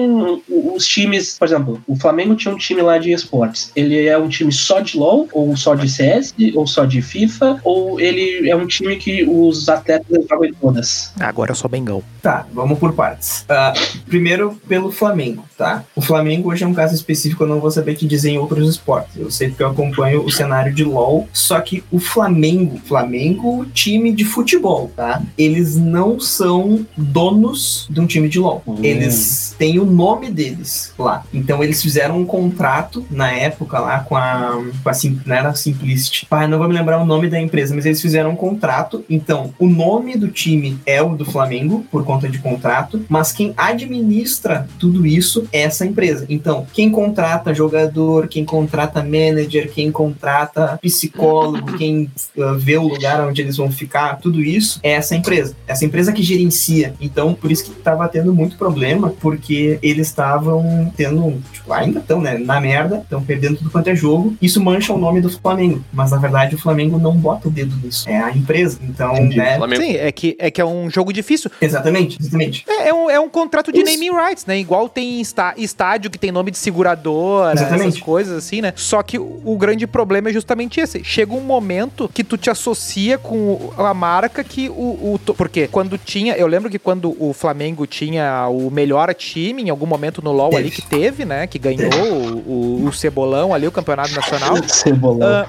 os 0.49 0.87
times, 0.87 1.37
por 1.37 1.49
exemplo, 1.49 1.83
o 1.89 1.97
Flamengo 1.97 2.37
tinha 2.37 2.55
um 2.55 2.57
time 2.57 2.81
lá 2.83 2.99
de 2.99 3.11
esportes. 3.11 3.73
Ele 3.75 4.07
é 4.07 4.17
um 4.17 4.29
time 4.29 4.53
só 4.53 4.79
de 4.79 4.97
LoL, 4.97 5.29
ou 5.33 5.57
só 5.57 5.75
de 5.75 5.89
CS, 5.89 6.33
ou 6.55 6.67
só 6.67 6.85
de 6.85 7.03
FIFA, 7.03 7.61
ou 7.65 7.99
ele 7.99 8.49
é 8.49 8.55
um 8.55 8.67
time 8.67 8.95
que 8.97 9.25
os 9.29 9.69
atletas 9.69 10.25
jogam 10.31 10.45
em 10.45 10.55
todas? 10.55 11.13
Agora 11.19 11.51
eu 11.51 11.57
sou 11.57 11.69
Bengão. 11.69 12.01
Tá, 12.23 12.47
vamos 12.53 12.79
por 12.79 12.93
partes. 12.93 13.45
Ah, 13.49 13.73
primeiro, 14.07 14.61
pelo 14.69 14.93
Flamengo, 14.93 15.45
tá? 15.59 15.85
O 15.97 16.01
Flamengo 16.01 16.51
hoje 16.51 16.63
é 16.63 16.67
um 16.67 16.75
caso 16.75 16.95
específico, 16.95 17.43
eu 17.43 17.49
não 17.49 17.61
vou 17.61 17.71
saber 17.71 17.95
te 17.95 18.07
dizer 18.07 18.31
em 18.31 18.39
outros 18.39 18.69
esportes. 18.69 19.16
Eu 19.17 19.31
sei 19.31 19.49
porque 19.49 19.63
eu 19.63 19.69
acompanho 19.69 20.25
o 20.25 20.31
cenário 20.31 20.73
de 20.73 20.85
LoL, 20.85 21.29
só 21.33 21.61
que 21.61 21.83
o 21.91 21.99
Flamengo, 21.99 22.81
Flamengo, 22.85 23.67
time 23.67 24.13
de 24.13 24.25
futebol, 24.25 24.91
tá? 24.95 25.23
Eles 25.37 25.77
não 25.77 26.19
são 26.21 26.87
donos 26.97 27.87
de 27.91 28.01
um 28.01 28.07
time 28.07 28.29
de 28.29 28.39
LoL. 28.39 28.63
Hum. 28.67 28.79
Eles 28.83 29.55
têm 29.59 29.79
o 29.79 29.85
nome 29.85 30.31
deles 30.31 30.93
lá. 30.99 31.25
Então 31.33 31.63
eles 31.63 31.83
fizeram 31.83 32.21
um 32.21 32.27
contrato 32.27 33.05
na 33.11 33.31
época 33.31 33.79
lá 33.79 34.01
com 34.01 34.17
a. 34.17 34.63
Com 34.83 34.89
a 34.89 34.93
Sim- 34.93 35.21
não 35.25 35.37
era 35.37 35.55
Simplicity. 35.55 36.27
Pai, 36.27 36.47
não 36.47 36.59
vou 36.59 36.69
me 36.69 36.75
lembrar 36.75 37.01
o 37.01 37.07
nome 37.07 37.29
da 37.29 37.41
empresa, 37.41 37.75
mas 37.75 37.87
eles 37.87 38.01
fizeram 38.01 38.31
um 38.31 38.37
contrato. 38.37 39.05
Então, 39.09 39.53
o 39.59 39.69
nome 39.69 40.17
do 40.17 40.29
time 40.29 40.79
é 40.87 41.03
o 41.03 41.15
do 41.15 41.25
Flamengo, 41.25 41.85
por 41.91 42.05
conta 42.05 42.29
de 42.29 42.39
contrato, 42.39 43.05
mas 43.09 43.33
quem 43.33 43.53
administra 43.57 44.69
tudo 44.79 45.07
isso 45.07 45.47
é 45.53 45.63
essa 45.63 45.87
empresa. 45.87 46.27
Então, 46.29 46.67
quem 46.73 46.91
contrata 46.91 47.55
jogador, 47.55 48.29
quem 48.29 48.45
contrata 48.45 48.96
manager, 49.03 49.71
quem 49.71 49.91
contrata 49.91 50.79
psicólogo, 50.81 51.77
quem 51.77 52.11
uh, 52.37 52.55
vê 52.59 52.77
o 52.77 52.83
lugar 52.87 53.27
onde 53.27 53.43
eles 53.43 53.57
vão 53.57 53.71
ficar, 53.71 54.19
tudo 54.21 54.43
isso 54.43 54.81
é 54.83 54.93
essa 54.93 55.15
empresa. 55.15 55.57
Essa 55.67 55.85
empresa 55.85 56.13
que 56.13 56.23
gerencia. 56.23 56.95
Então, 57.01 57.35
por 57.35 57.51
isso 57.51 57.65
que 57.65 57.71
tava 57.71 58.09
tendo 58.09 58.35
muito 58.35 58.57
problema, 58.57 59.11
porque 59.21 59.79
eles 59.83 60.07
estavam 60.09 60.93
tendo, 60.97 61.41
tipo, 61.53 61.73
ainda 61.73 62.01
estão, 62.01 62.21
né, 62.21 62.39
na 62.39 62.61
merda, 62.61 62.99
estão 62.99 63.23
perdendo 63.23 63.57
tudo 63.57 63.71
quanto 63.71 63.89
é 63.89 63.95
jogo. 63.97 64.37
Isso 64.41 64.63
mancha 64.63 64.93
o 64.93 64.99
nome 64.99 65.21
do 65.21 65.29
Flamengo, 65.31 65.83
mas 65.93 66.11
na 66.11 66.19
verdade 66.19 66.55
o 66.55 66.59
Flamengo 66.59 66.99
não 66.99 67.17
bota 67.17 67.49
o 67.49 67.51
dedo 67.51 67.75
nisso, 67.83 68.09
é 68.09 68.19
a 68.19 68.31
empresa. 68.31 68.79
Então, 68.83 69.15
Entendi. 69.15 69.37
né, 69.39 69.57
Flamengo. 69.57 69.83
Sim, 69.83 69.97
é 69.97 70.13
que, 70.13 70.37
é 70.39 70.51
que 70.51 70.61
é 70.61 70.65
um 70.65 70.89
jogo 70.91 71.13
difícil. 71.13 71.51
exatamente, 71.61 72.19
exatamente. 72.21 72.65
É, 72.69 72.89
é 72.89 72.95
um, 72.95 73.11
é 73.11 73.21
um 73.21 73.29
contrato 73.29 73.73
de 73.73 73.81
Isso. 73.81 73.93
naming 73.93 74.11
rights, 74.15 74.47
né? 74.47 74.59
Igual 74.59 74.89
tem 74.89 75.21
está- 75.21 75.55
estádio 75.57 76.11
que 76.11 76.19
tem 76.19 76.31
nome 76.33 76.51
de 76.51 76.59
seguradora, 76.59 77.55
Exatamente. 77.55 77.89
essas 77.89 78.01
coisas 78.01 78.37
assim, 78.37 78.61
né? 78.61 78.73
Só 78.87 79.03
que 79.03 79.19
o, 79.19 79.57
grande 79.59 79.85
problema 79.85 80.31
é 80.31 80.33
justamente 80.33 80.79
esse. 80.79 81.03
Chega 81.03 81.35
um 81.35 81.41
momento 81.41 82.09
que 82.09 82.23
tu 82.23 82.39
te 82.39 82.49
associa 82.49 83.19
com 83.19 83.73
a 83.77 83.93
marca 83.93 84.45
que 84.45 84.69
o, 84.69 85.19
o. 85.27 85.35
Porque 85.37 85.67
quando 85.67 85.99
tinha. 85.99 86.35
Eu 86.35 86.47
lembro 86.47 86.71
que 86.71 86.79
quando 86.79 87.17
o 87.19 87.33
Flamengo 87.33 87.85
tinha 87.85 88.47
o 88.49 88.71
melhor 88.71 89.13
time, 89.13 89.65
em 89.65 89.71
algum 89.71 89.87
momento 89.87 90.23
no 90.23 90.31
LoL 90.31 90.51
Teve. 90.51 90.63
ali 90.63 90.71
que 90.71 90.83
teve, 90.83 91.25
né? 91.25 91.49
Que 91.49 91.59
ganhou 91.59 91.91
o, 91.91 92.85
o, 92.85 92.87
o 92.87 92.93
Cebolão 92.93 93.53
ali, 93.53 93.67
o 93.67 93.73
campeonato 93.73 94.15
nacional. 94.15 94.55
Cebolão. 94.71 95.29
Ah, 95.29 95.49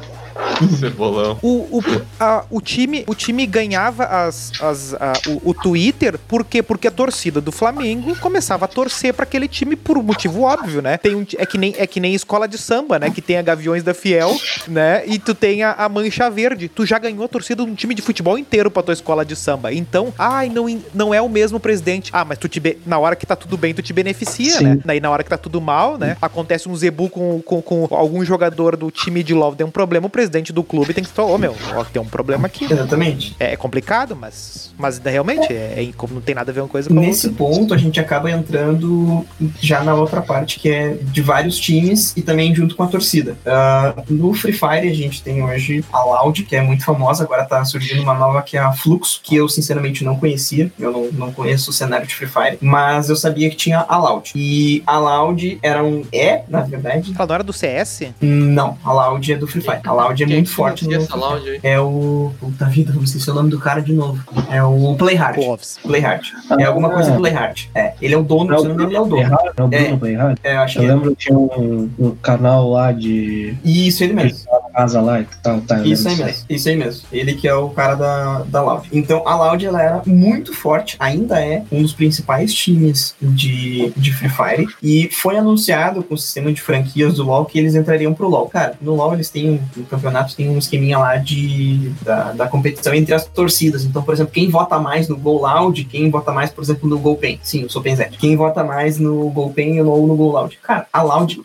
Cebolão. 0.80 1.38
o, 1.42 1.78
o, 1.80 1.84
a- 2.20 2.46
o, 2.50 2.62
time, 2.62 3.04
o 3.08 3.16
time 3.16 3.46
ganhava 3.46 4.06
as, 4.06 4.52
as, 4.62 4.94
a- 4.96 5.14
o, 5.28 5.50
o 5.52 5.54
Twitter, 5.54 6.18
por 6.28 6.44
quê? 6.44 6.62
Porque 6.64 6.88
a 6.88 6.92
torcida 6.92 7.40
do 7.42 7.52
Flamengo 7.52 8.16
começava 8.20 8.66
a 8.66 8.68
torcer 8.68 9.14
pra 9.14 9.24
aquele 9.24 9.48
time 9.48 9.76
por 9.76 9.98
um 9.98 10.04
motivo 10.04 10.42
óbvio, 10.44 10.82
né? 10.82 10.98
Tem 10.98 11.16
um, 11.16 11.26
é, 11.38 11.46
que 11.46 11.58
nem, 11.58 11.76
é 11.78 11.86
que 11.88 12.00
nem 12.00 12.14
escola 12.14 12.48
de 12.48 12.58
samba, 12.58 12.98
né? 13.00 13.10
Que 13.10 13.22
tem 13.22 13.38
a 13.38 13.42
Gaviões 13.42 13.84
da 13.84 13.94
Fiel, 13.94 14.36
né? 14.68 15.04
E 15.06 15.20
tu 15.20 15.34
tem 15.34 15.64
a, 15.64 15.74
a 15.74 15.90
Mancha 15.90 16.30
Verde. 16.30 16.68
Tu 16.68 16.86
já 16.86 16.98
ganhou 17.00 17.24
a 17.24 17.28
torcida 17.28 17.64
de 17.64 17.70
um 17.72 17.76
time 17.76 17.94
de 17.94 18.02
futebol 18.02 18.38
inteiro 18.38 18.70
pra 18.72 18.84
tua 18.84 18.94
escola 18.94 19.26
de 19.26 19.36
samba. 19.36 19.74
Então, 19.74 20.14
ai, 20.18 20.50
não, 20.50 20.66
não 20.94 21.14
é 21.14 21.22
o 21.22 21.30
mesmo 21.30 21.60
presidente. 21.60 22.10
Ah, 22.14 22.26
mas 22.26 22.38
tu 22.38 22.48
te 22.48 22.62
na 22.86 22.98
hora 23.00 23.16
que 23.16 23.26
tá 23.26 23.36
tudo 23.36 23.58
bem, 23.58 23.74
tu 23.74 23.82
te 23.82 23.94
beneficia, 23.94 24.58
Sim. 24.58 24.64
né? 24.64 24.80
Daí 24.84 25.00
na 25.00 25.10
hora 25.10 25.24
que 25.24 25.30
tá 25.30 25.38
tudo 25.38 25.62
mal, 25.62 25.98
né? 25.98 26.18
Acontece 26.22 26.68
um 26.68 26.76
zebu 26.76 27.10
com, 27.10 27.42
com, 27.42 27.62
com 27.62 27.88
algum 27.92 28.24
jogador 28.26 28.76
do 28.76 28.90
time 28.92 29.24
de 29.24 29.34
LoL, 29.34 29.56
tem 29.56 29.66
um 29.66 29.72
problema, 29.72 30.08
o 30.08 30.10
presidente 30.10 30.47
do 30.54 30.64
clube 30.64 30.94
tem 30.94 31.04
que 31.04 31.10
falar, 31.10 31.30
ô 31.34 31.38
meu, 31.38 31.56
ó, 31.76 31.84
tem 31.84 32.02
um 32.02 32.06
problema 32.06 32.48
aqui. 32.48 32.66
Exatamente. 32.72 33.36
É, 33.40 33.54
é 33.54 33.56
complicado, 33.58 34.16
mas, 34.16 34.74
mas 34.78 34.98
realmente, 35.00 35.52
é, 35.52 35.84
é- 35.84 35.90
como 35.96 36.14
não 36.16 36.22
tem 36.22 36.36
nada 36.36 36.52
a 36.52 36.54
ver 36.54 36.62
uma 36.62 36.68
coisa 36.68 36.90
com 36.90 36.96
Nesse 36.96 37.28
outra. 37.28 37.46
ponto, 37.46 37.74
a 37.74 37.78
gente 37.78 38.00
acaba 38.00 38.30
entrando 38.32 39.26
já 39.62 39.84
na 39.84 39.94
outra 39.94 40.22
parte, 40.22 40.60
que 40.60 40.70
é 40.70 40.94
de 41.02 41.22
vários 41.22 41.58
times 41.60 42.14
e 42.16 42.22
também 42.22 42.54
junto 42.54 42.76
com 42.76 42.84
a 42.84 42.88
torcida. 42.88 43.38
Ah, 43.46 43.94
no 44.10 44.34
Free 44.34 44.54
Fire, 44.54 44.90
a 44.90 44.94
gente 44.94 45.22
tem 45.22 45.44
hoje 45.44 45.84
a 45.92 46.04
Loud, 46.04 46.44
que 46.44 46.56
é 46.56 46.62
muito 46.62 46.84
famosa, 46.84 47.24
agora 47.24 47.46
tá 47.46 47.64
surgindo 47.66 48.02
uma 48.02 48.14
nova 48.14 48.42
que 48.42 48.58
é 48.58 48.60
a 48.60 48.72
Fluxo, 48.74 49.20
que 49.24 49.36
eu 49.36 49.48
sinceramente 49.50 50.04
não 50.04 50.16
conhecia, 50.18 50.72
eu 50.80 50.92
não, 50.92 51.10
não 51.12 51.32
conheço 51.32 51.70
o 51.70 51.74
cenário 51.74 52.06
de 52.08 52.14
Free 52.16 52.28
Fire, 52.28 52.58
mas 52.62 53.10
eu 53.10 53.16
sabia 53.16 53.50
que 53.50 53.56
tinha 53.56 53.86
a 53.88 53.98
Loud. 53.98 54.32
E 54.36 54.84
a 54.86 54.98
Loud 54.98 55.60
era 55.62 55.84
um. 55.84 56.04
É, 56.12 56.44
na 56.48 56.62
verdade. 56.62 57.14
Ela 57.16 57.26
não 57.28 57.36
era 57.36 57.44
do 57.44 57.54
CS? 57.54 58.04
Não, 58.22 58.78
a 58.84 58.94
Loud 58.94 59.32
é 59.34 59.38
do 59.38 59.48
Free 59.48 59.62
Fire. 59.62 59.80
A 59.84 59.92
Loud 59.94 60.22
é 60.24 60.26
muito 60.38 60.50
forte 60.50 60.86
no. 60.88 60.94
essa 60.96 61.16
lounge 61.16 61.50
aí? 61.50 61.60
É 61.64 61.80
o. 61.80 62.32
Puta 62.40 62.66
vida, 62.66 62.94
não 62.94 63.06
sei 63.06 63.20
se 63.20 63.30
é 63.30 63.32
o 63.32 63.36
nome 63.36 63.50
do 63.50 63.60
cara 63.60 63.82
de 63.82 63.94
novo. 63.94 64.22
É 64.50 64.62
o 64.64 64.96
Playhard. 64.96 65.40
Playhard. 65.84 66.34
É 66.60 66.64
alguma 66.64 66.90
coisa 66.90 67.14
Playhard. 67.16 67.70
É, 67.76 67.94
ele 68.02 68.14
é 68.14 68.18
o 68.18 68.24
dono, 68.24 68.52
Não, 68.52 68.60
se 68.60 68.66
eu 68.66 68.70
não 68.70 68.76
me 68.76 68.84
engano, 68.84 68.90
ele 68.90 68.98
é 68.98 69.02
o 69.02 69.06
dono. 69.06 69.38
Não, 69.58 69.70
É. 69.72 69.82
Bruno 69.84 69.98
Playhard? 70.00 70.40
É, 70.44 70.56
eu 70.56 70.60
acho 70.62 70.78
Eu 70.78 70.82
que 70.82 70.88
é. 70.90 70.94
lembro 70.94 71.10
que 71.12 71.26
tinha 71.26 71.38
um, 71.38 71.90
um 72.00 72.12
canal 72.16 72.70
lá 72.70 72.92
de 72.92 73.56
Isso, 73.64 74.04
ele 74.04 74.14
mesmo. 74.14 74.40
casa 74.74 75.02
lá 75.02 75.20
e 75.22 75.28
tal, 75.42 75.60
tá, 75.62 75.80
Isso 75.84 76.08
aí 76.08 76.16
mesmo, 76.16 76.46
isso 76.50 76.70
aí 76.70 76.76
mesmo. 76.76 77.02
Ele 77.12 77.34
que 77.34 77.48
é 77.48 77.54
o 77.54 77.70
cara 77.70 77.96
da, 77.96 78.44
da 78.44 78.62
Loud. 78.62 78.88
Então 78.92 79.28
a 79.28 79.36
Loud 79.36 79.66
ela 79.66 79.82
era 79.82 80.02
muito 80.06 80.54
forte, 80.54 80.96
ainda 81.00 81.40
é 81.44 81.64
um 81.72 81.82
dos 81.82 81.94
principais 81.94 82.54
times 82.54 83.16
de, 83.22 83.92
de 83.98 84.14
Free 84.14 84.30
Fire. 84.30 84.68
E 84.84 85.10
foi 85.12 85.38
anunciado 85.38 86.04
com 86.04 86.14
o 86.14 86.18
sistema 86.18 86.52
de 86.54 86.62
franquias 86.62 87.16
do 87.16 87.24
LoL 87.24 87.46
que 87.46 87.58
eles 87.58 87.76
entrariam 87.76 88.14
pro 88.14 88.28
LoL. 88.28 88.48
Cara, 88.50 88.76
no 88.82 88.94
LoL 88.96 89.14
eles 89.16 89.30
têm, 89.30 89.50
um- 89.52 89.60
no 89.76 89.86
campeonato 89.86 90.27
tem 90.36 90.50
um 90.50 90.58
esqueminha 90.58 90.98
lá 90.98 91.16
de, 91.18 91.92
da, 92.02 92.32
da 92.34 92.48
competição 92.48 92.94
entre 92.94 93.14
as 93.14 93.26
torcidas. 93.26 93.86
Então, 93.86 94.02
por 94.04 94.14
exemplo, 94.14 94.34
quem 94.34 94.50
vota 94.50 94.78
mais 94.80 95.08
no 95.08 95.16
Go 95.18 95.42
Loud, 95.42 95.84
quem 95.86 96.10
vota 96.10 96.32
mais, 96.32 96.50
por 96.50 96.64
exemplo, 96.64 96.90
no 96.90 96.98
Go 97.00 97.16
Pen. 97.16 97.40
Sim, 97.44 97.64
eu 97.64 97.70
sou 97.70 97.82
Penzete. 97.82 98.18
Quem 98.18 98.36
vota 98.36 98.64
mais 98.64 98.98
no 99.00 99.30
Go 99.30 99.50
Pen 99.52 99.82
ou 99.82 100.08
no 100.08 100.16
Go 100.16 100.32
Loud. 100.32 100.58
Cara, 100.64 100.88
a 100.92 101.02
Loud. 101.02 101.42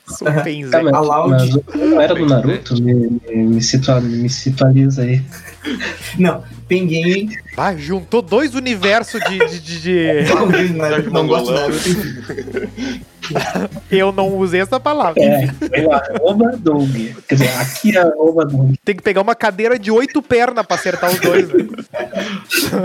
A 0.92 1.00
Loud- 1.00 1.64
não 1.74 2.00
era 2.00 2.14
do 2.14 2.26
Naruto? 2.26 2.82
Me, 2.82 2.94
me, 2.94 3.36
me, 3.36 3.62
situa, 3.62 4.00
me 4.00 4.28
situaliza 4.28 5.02
aí. 5.02 5.22
Não, 6.18 6.42
Pen 6.66 6.86
Game 6.88 7.38
Ah, 7.56 7.74
juntou 7.76 8.20
dois 8.20 8.54
universos 8.56 9.20
de. 9.28 9.38
de, 9.38 9.60
de- 9.60 9.80
de- 9.80 10.72
não, 10.72 11.22
não 11.22 11.26
gosto 11.28 11.52
da 11.52 11.68
Eu 13.90 14.12
não 14.12 14.36
usei 14.36 14.60
essa 14.60 14.80
palavra. 14.80 15.22
É, 15.22 15.46
o 15.84 15.92
arroba 15.92 16.56
Doug. 16.56 16.90
Quer 17.28 17.34
dizer, 17.34 17.50
aqui 17.58 17.96
é 17.96 18.00
arroba 18.00 18.44
Doug. 18.44 18.74
Tem 18.84 18.96
que 18.96 19.02
pegar 19.02 19.20
uma 19.20 19.34
cadeira 19.34 19.78
de 19.78 19.90
oito 19.90 20.22
pernas 20.22 20.64
pra 20.66 20.76
acertar 20.76 21.10
os 21.10 21.20
dois. 21.20 21.48
né? 21.48 21.66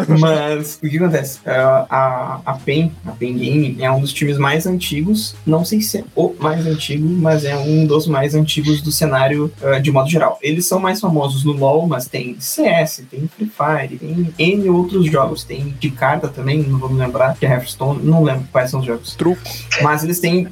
Mas 0.19 0.79
o 0.83 0.89
que 0.89 0.97
acontece? 0.97 1.39
É, 1.45 1.55
a, 1.57 2.41
a 2.45 2.53
PEN, 2.53 2.91
a 3.05 3.11
PEN 3.11 3.37
Game, 3.37 3.77
é 3.79 3.91
um 3.91 4.01
dos 4.01 4.13
times 4.13 4.37
mais 4.37 4.65
antigos. 4.65 5.35
Não 5.45 5.63
sei 5.63 5.81
se 5.81 5.99
é 5.99 6.03
o 6.15 6.35
mais 6.39 6.65
antigo, 6.65 7.07
mas 7.07 7.45
é 7.45 7.55
um 7.55 7.85
dos 7.85 8.07
mais 8.07 8.35
antigos 8.35 8.81
do 8.81 8.91
cenário 8.91 9.51
eh, 9.61 9.79
de 9.79 9.91
modo 9.91 10.09
geral. 10.09 10.37
Eles 10.41 10.65
são 10.65 10.79
mais 10.79 10.99
famosos 10.99 11.43
no 11.43 11.53
LoL, 11.53 11.87
mas 11.87 12.07
tem 12.07 12.35
CS, 12.39 13.03
tem 13.09 13.27
Free 13.27 13.49
Fire, 13.49 13.97
tem 13.97 14.33
N 14.37 14.69
outros 14.69 15.05
jogos. 15.09 15.43
Tem 15.43 15.75
de 15.79 15.89
carta 15.89 16.27
também, 16.27 16.63
não 16.63 16.79
vou 16.79 16.89
me 16.89 16.99
lembrar, 16.99 17.35
que 17.35 17.45
é 17.45 17.49
Hearthstone, 17.49 18.03
não 18.03 18.23
lembro 18.23 18.47
quais 18.51 18.71
são 18.71 18.79
os 18.79 18.85
jogos. 18.85 19.15
Truco. 19.15 19.41
Mas 19.81 20.03
eles 20.03 20.19
têm 20.19 20.26
têm. 20.27 20.47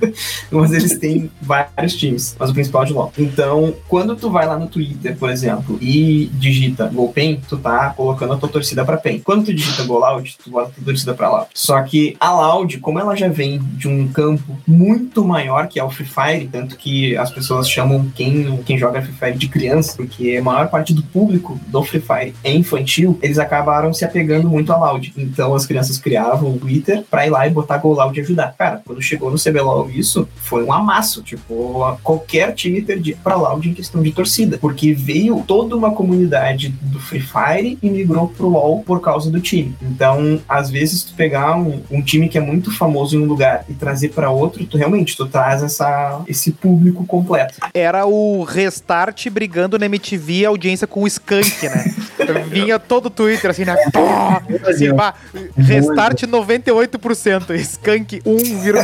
mas 0.50 0.72
eles 0.72 0.98
têm 0.98 1.30
vários 1.40 1.94
times, 1.94 2.36
mas 2.38 2.50
o 2.50 2.54
principal 2.54 2.82
é 2.82 2.86
de 2.86 2.92
LoL. 2.92 3.12
Então, 3.18 3.74
quando 3.88 4.16
tu 4.16 4.30
vai 4.30 4.46
lá 4.46 4.58
no 4.58 4.66
Twitter, 4.66 5.16
por 5.16 5.30
exemplo, 5.30 5.78
e 5.80 6.30
digita 6.34 6.86
GoPen, 6.86 7.40
tu 7.48 7.56
tá 7.56 7.90
colocando 7.90 8.32
a 8.34 8.36
tua 8.36 8.48
torcida 8.48 8.84
pra 8.84 8.96
PEN. 8.96 9.20
Quando 9.20 9.46
tu 9.46 9.54
digita 9.54 9.82
GoLoud, 9.84 10.36
tu 10.42 10.50
bota 10.50 10.68
a 10.68 10.72
tua 10.72 10.84
torcida 10.84 11.14
pra 11.14 11.30
Loud. 11.30 11.48
Só 11.54 11.80
que 11.82 12.16
a 12.20 12.32
Loud, 12.32 12.78
como 12.78 12.98
ela 12.98 13.16
já 13.16 13.28
vem 13.28 13.58
de 13.58 13.88
um 13.88 14.08
campo 14.08 14.56
muito 14.66 15.24
maior 15.24 15.68
que 15.68 15.78
é 15.78 15.84
o 15.84 15.90
Free 15.90 16.06
Fire, 16.06 16.48
tanto 16.48 16.76
que 16.76 17.16
as 17.16 17.30
pessoas 17.30 17.68
chamam 17.68 18.10
quem, 18.14 18.56
quem 18.64 18.78
joga 18.78 19.02
Free 19.02 19.14
Fire 19.14 19.38
de 19.38 19.48
criança, 19.48 19.94
porque 19.96 20.36
a 20.36 20.42
maior 20.42 20.68
parte 20.68 20.94
do 20.94 21.02
público 21.02 21.58
do 21.66 21.82
Free 21.82 22.00
Fire 22.00 22.34
é 22.44 22.52
infantil, 22.52 23.18
eles 23.22 23.38
acabaram 23.38 23.92
se 23.92 24.04
apegando 24.04 24.48
muito 24.48 24.72
a 24.72 24.76
Loud. 24.76 25.12
Então 25.16 25.54
as 25.54 25.66
crianças 25.66 25.98
criavam 25.98 26.54
o 26.54 26.58
Twitter 26.58 27.04
pra 27.10 27.26
ir 27.26 27.30
lá 27.30 27.46
e 27.46 27.50
botar 27.50 27.78
GoLoud 27.78 28.16
e 28.18 28.22
ajudar. 28.22 28.54
Cara, 28.56 28.82
quando 28.84 28.99
chegou 29.02 29.30
no 29.30 29.38
CBLOL 29.38 29.90
isso, 29.90 30.28
foi 30.36 30.64
um 30.64 30.72
amasso. 30.72 31.22
Tipo, 31.22 31.98
qualquer 32.02 32.54
time 32.54 32.82
perdia 32.82 33.16
pra 33.22 33.36
Loud 33.36 33.68
em 33.68 33.74
questão 33.74 34.02
de 34.02 34.12
torcida, 34.12 34.58
porque 34.58 34.92
veio 34.92 35.42
toda 35.46 35.76
uma 35.76 35.92
comunidade 35.92 36.68
do 36.82 36.98
Free 36.98 37.20
Fire 37.20 37.78
e 37.82 37.90
migrou 37.90 38.28
pro 38.28 38.48
LoL 38.48 38.82
por 38.82 39.00
causa 39.00 39.30
do 39.30 39.40
time. 39.40 39.74
Então, 39.82 40.40
às 40.48 40.70
vezes, 40.70 41.02
tu 41.04 41.14
pegar 41.14 41.56
um, 41.56 41.82
um 41.90 42.02
time 42.02 42.28
que 42.28 42.38
é 42.38 42.40
muito 42.40 42.70
famoso 42.70 43.16
em 43.16 43.20
um 43.20 43.26
lugar 43.26 43.64
e 43.68 43.74
trazer 43.74 44.10
pra 44.10 44.30
outro, 44.30 44.64
tu 44.64 44.76
realmente 44.76 45.16
tu 45.16 45.26
traz 45.26 45.62
essa, 45.62 46.22
esse 46.26 46.52
público 46.52 47.04
completo. 47.06 47.54
Era 47.74 48.06
o 48.06 48.44
Restart 48.44 49.28
brigando 49.30 49.78
na 49.78 49.86
MTV 49.86 50.46
a 50.46 50.48
audiência 50.48 50.86
com 50.86 51.02
o 51.02 51.06
Skank, 51.06 51.68
né? 51.68 51.94
Vinha 52.48 52.78
todo 52.78 53.06
o 53.06 53.10
Twitter 53.10 53.50
assim, 53.50 53.64
né? 53.64 53.74
Pô, 53.92 54.68
assim, 54.68 54.94
pá, 54.94 55.14
Restart 55.56 56.22
98%, 56.22 57.54
Skank 57.56 58.22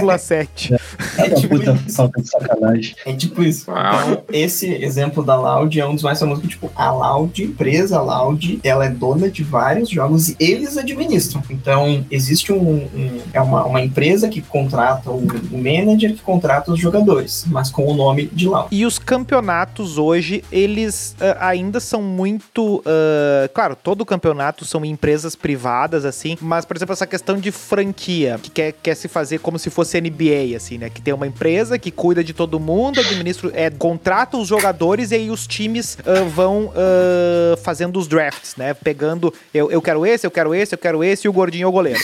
1,7%. 0.06 0.80
É 1.18 1.28
da 1.28 1.36
tipo 1.36 1.58
puta 1.58 1.72
isso. 1.86 1.96
falta 1.96 2.20
de 2.22 2.28
sacanagem. 2.28 2.96
É 3.04 3.12
tipo 3.14 3.42
isso. 3.42 3.70
Então, 3.70 4.22
esse 4.32 4.66
exemplo 4.72 5.24
da 5.24 5.36
Loud 5.36 5.78
é 5.80 5.86
um 5.86 5.94
dos 5.94 6.02
mais 6.02 6.18
famosos 6.18 6.42
que, 6.42 6.48
tipo, 6.48 6.70
a 6.74 6.90
Loud, 6.92 7.42
empresa 7.42 8.00
Loud, 8.00 8.60
ela 8.62 8.84
é 8.84 8.88
dona 8.88 9.30
de 9.30 9.42
vários 9.42 9.88
jogos 9.88 10.28
e 10.30 10.36
eles 10.38 10.76
administram. 10.76 11.42
Então, 11.50 12.04
existe 12.10 12.52
um, 12.52 12.58
um- 12.84 13.20
é 13.32 13.40
uma, 13.40 13.64
uma 13.64 13.80
empresa 13.82 14.28
que 14.28 14.40
contrata 14.42 15.10
o, 15.10 15.26
o 15.52 15.56
manager 15.58 16.14
que 16.14 16.22
contrata 16.22 16.70
os 16.72 16.78
jogadores, 16.80 17.44
mas 17.48 17.70
com 17.70 17.86
o 17.86 17.94
nome 17.94 18.26
de 18.32 18.48
Loud. 18.48 18.68
E 18.70 18.84
os 18.84 18.98
campeonatos 18.98 19.98
hoje, 19.98 20.42
eles 20.52 21.14
ah, 21.20 21.48
ainda 21.48 21.80
são 21.80 22.02
muito. 22.02 22.82
ah, 22.86 23.48
claro, 23.52 23.76
todo 23.76 24.04
campeonato 24.04 24.64
são 24.64 24.84
empresas 24.84 25.34
privadas, 25.36 26.04
assim, 26.04 26.36
mas, 26.40 26.64
por 26.64 26.76
exemplo, 26.76 26.92
essa 26.92 27.06
questão 27.06 27.38
de 27.38 27.50
franquia, 27.50 28.38
que 28.42 28.50
quer, 28.50 28.72
quer 28.82 28.94
se 28.94 29.08
fazer 29.08 29.38
como 29.38 29.58
se 29.58 29.70
fosse 29.70 29.95
NBA, 30.00 30.56
assim, 30.56 30.78
né? 30.78 30.90
Que 30.90 31.00
tem 31.00 31.12
uma 31.12 31.26
empresa 31.26 31.78
que 31.78 31.90
cuida 31.90 32.22
de 32.22 32.32
todo 32.32 32.58
mundo, 32.58 33.00
administra, 33.00 33.50
é, 33.54 33.70
contrata 33.70 34.36
os 34.36 34.48
jogadores 34.48 35.10
e 35.10 35.16
aí 35.16 35.30
os 35.30 35.46
times 35.46 35.98
ah, 36.04 36.22
vão 36.24 36.72
ah, 36.74 37.56
fazendo 37.58 37.98
os 37.98 38.06
drafts, 38.06 38.56
né? 38.56 38.74
Pegando, 38.74 39.32
eu, 39.52 39.70
eu 39.70 39.82
quero 39.82 40.06
esse, 40.06 40.26
eu 40.26 40.30
quero 40.30 40.54
esse, 40.54 40.74
eu 40.74 40.78
quero 40.78 41.02
esse 41.02 41.26
e 41.26 41.28
o 41.28 41.32
gordinho 41.32 41.64
é 41.64 41.68
o 41.68 41.72
goleiro. 41.72 42.00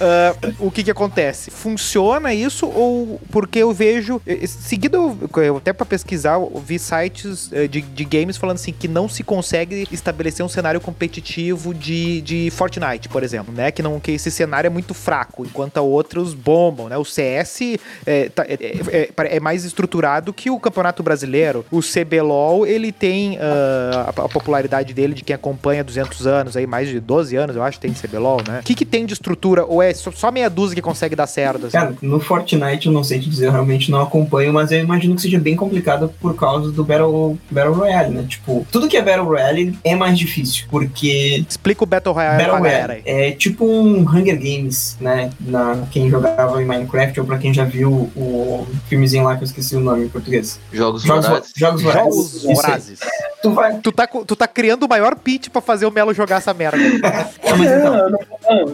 Ah, 0.00 0.34
o 0.58 0.70
que 0.70 0.82
que 0.82 0.90
acontece? 0.90 1.50
Funciona 1.50 2.32
isso 2.32 2.66
ou 2.66 3.20
porque 3.30 3.58
eu 3.58 3.72
vejo 3.72 4.20
eh, 4.26 4.46
seguido 4.46 5.18
eu- 5.36 5.56
até 5.58 5.72
pra 5.72 5.84
pesquisar 5.84 6.34
eu 6.34 6.62
vi 6.64 6.78
sites 6.78 7.50
eh, 7.52 7.66
de, 7.68 7.80
de 7.82 8.04
games 8.04 8.36
falando 8.36 8.56
assim 8.56 8.72
que 8.72 8.88
não 8.88 9.08
se 9.08 9.22
consegue 9.22 9.86
estabelecer 9.92 10.44
um 10.44 10.48
cenário 10.48 10.80
competitivo 10.80 11.74
de, 11.74 12.20
de 12.22 12.50
Fortnite, 12.50 13.08
por 13.08 13.22
exemplo, 13.22 13.52
né? 13.54 13.70
Que 13.70 13.82
não 13.82 14.00
que 14.00 14.12
esse 14.12 14.30
cenário 14.30 14.66
é 14.68 14.70
muito 14.70 14.94
fraco, 14.94 15.44
enquanto 15.44 15.76
outros 15.78 16.32
bombam, 16.34 16.88
né? 16.88 16.96
O 16.96 17.04
CS 17.04 17.78
é, 18.06 18.28
tá- 18.28 18.44
é- 18.48 19.08
é- 19.18 19.36
é- 19.36 19.40
mais 19.40 19.64
estruturado 19.64 20.32
que 20.32 20.50
o 20.50 20.58
Campeonato 20.58 21.02
Brasileiro. 21.02 21.64
O 21.70 21.80
CBLOL, 21.82 22.66
ele 22.66 22.90
tem 22.92 23.38
ah, 23.40 24.12
a, 24.16 24.24
a 24.24 24.28
popularidade 24.28 24.92
dele 24.94 25.14
de 25.14 25.22
quem 25.24 25.34
acompanha 25.34 25.80
há 25.80 25.84
200 25.84 26.26
anos, 26.26 26.56
aí 26.56 26.66
mais 26.66 26.88
de 26.88 27.00
12 27.00 27.36
anos, 27.36 27.56
eu 27.56 27.62
acho, 27.62 27.78
tem 27.80 27.92
CBLOL, 27.92 28.40
né? 28.46 28.60
O 28.60 28.62
que, 28.64 28.74
que 28.74 28.84
tem 28.86 29.04
de 29.06 29.12
estrutura? 29.14 29.64
Ou 29.64 29.82
é 29.82 29.89
só, 29.94 30.10
só 30.10 30.30
meia 30.30 30.48
dúzia 30.50 30.74
que 30.74 30.82
consegue 30.82 31.14
dar 31.16 31.26
certo? 31.26 31.66
assim? 31.66 31.76
Cara, 31.76 31.94
no 32.02 32.20
Fortnite 32.20 32.86
eu 32.86 32.92
não 32.92 33.02
sei 33.04 33.18
te 33.20 33.28
dizer, 33.28 33.46
eu 33.46 33.52
realmente 33.52 33.90
não 33.90 34.00
acompanho, 34.00 34.52
mas 34.52 34.70
eu 34.72 34.80
imagino 34.80 35.14
que 35.14 35.22
seja 35.22 35.38
bem 35.38 35.56
complicado 35.56 36.12
por 36.20 36.34
causa 36.34 36.70
do 36.70 36.84
Battle, 36.84 37.38
Battle 37.50 37.74
Royale, 37.74 38.14
né? 38.14 38.24
Tipo, 38.28 38.66
tudo 38.70 38.88
que 38.88 38.96
é 38.96 39.02
Battle 39.02 39.26
Royale 39.26 39.78
é 39.84 39.94
mais 39.94 40.18
difícil, 40.18 40.66
porque 40.70 41.44
Explica 41.48 41.84
o 41.84 41.86
Battle 41.86 42.14
Royale 42.14 42.38
Battle 42.38 42.52
pra 42.52 42.60
galera 42.60 42.92
Royale 42.94 43.02
aí. 43.06 43.28
é 43.28 43.32
tipo 43.32 43.64
um 43.64 44.00
Hunger 44.00 44.36
Games, 44.38 44.96
né? 45.00 45.30
Na, 45.40 45.84
quem 45.90 46.08
jogava 46.10 46.62
em 46.62 46.66
Minecraft 46.66 47.20
ou 47.20 47.26
pra 47.26 47.38
quem 47.38 47.52
já 47.52 47.64
viu 47.64 48.10
o 48.16 48.66
filmezinho 48.88 49.24
lá 49.24 49.36
que 49.36 49.42
eu 49.42 49.46
esqueci 49.46 49.76
o 49.76 49.80
nome 49.80 50.04
em 50.04 50.08
português. 50.08 50.58
Jogos 50.72 51.02
Jogos, 51.02 51.26
Vorazes. 51.26 51.52
Jogos 51.56 51.82
Vorazes. 51.82 52.98
Jogos. 52.98 53.00
Tu 53.42 53.52
vai. 53.52 53.78
Tu 53.78 53.92
tá, 53.92 54.06
tu 54.06 54.36
tá 54.36 54.46
criando 54.46 54.84
o 54.84 54.88
maior 54.88 55.14
pitch 55.16 55.48
pra 55.48 55.60
fazer 55.62 55.86
o 55.86 55.90
Melo 55.90 56.12
jogar 56.12 56.36
essa 56.36 56.52
merda. 56.52 56.76
Não, 56.76 57.56
mas 57.56 57.70
então, 57.70 58.18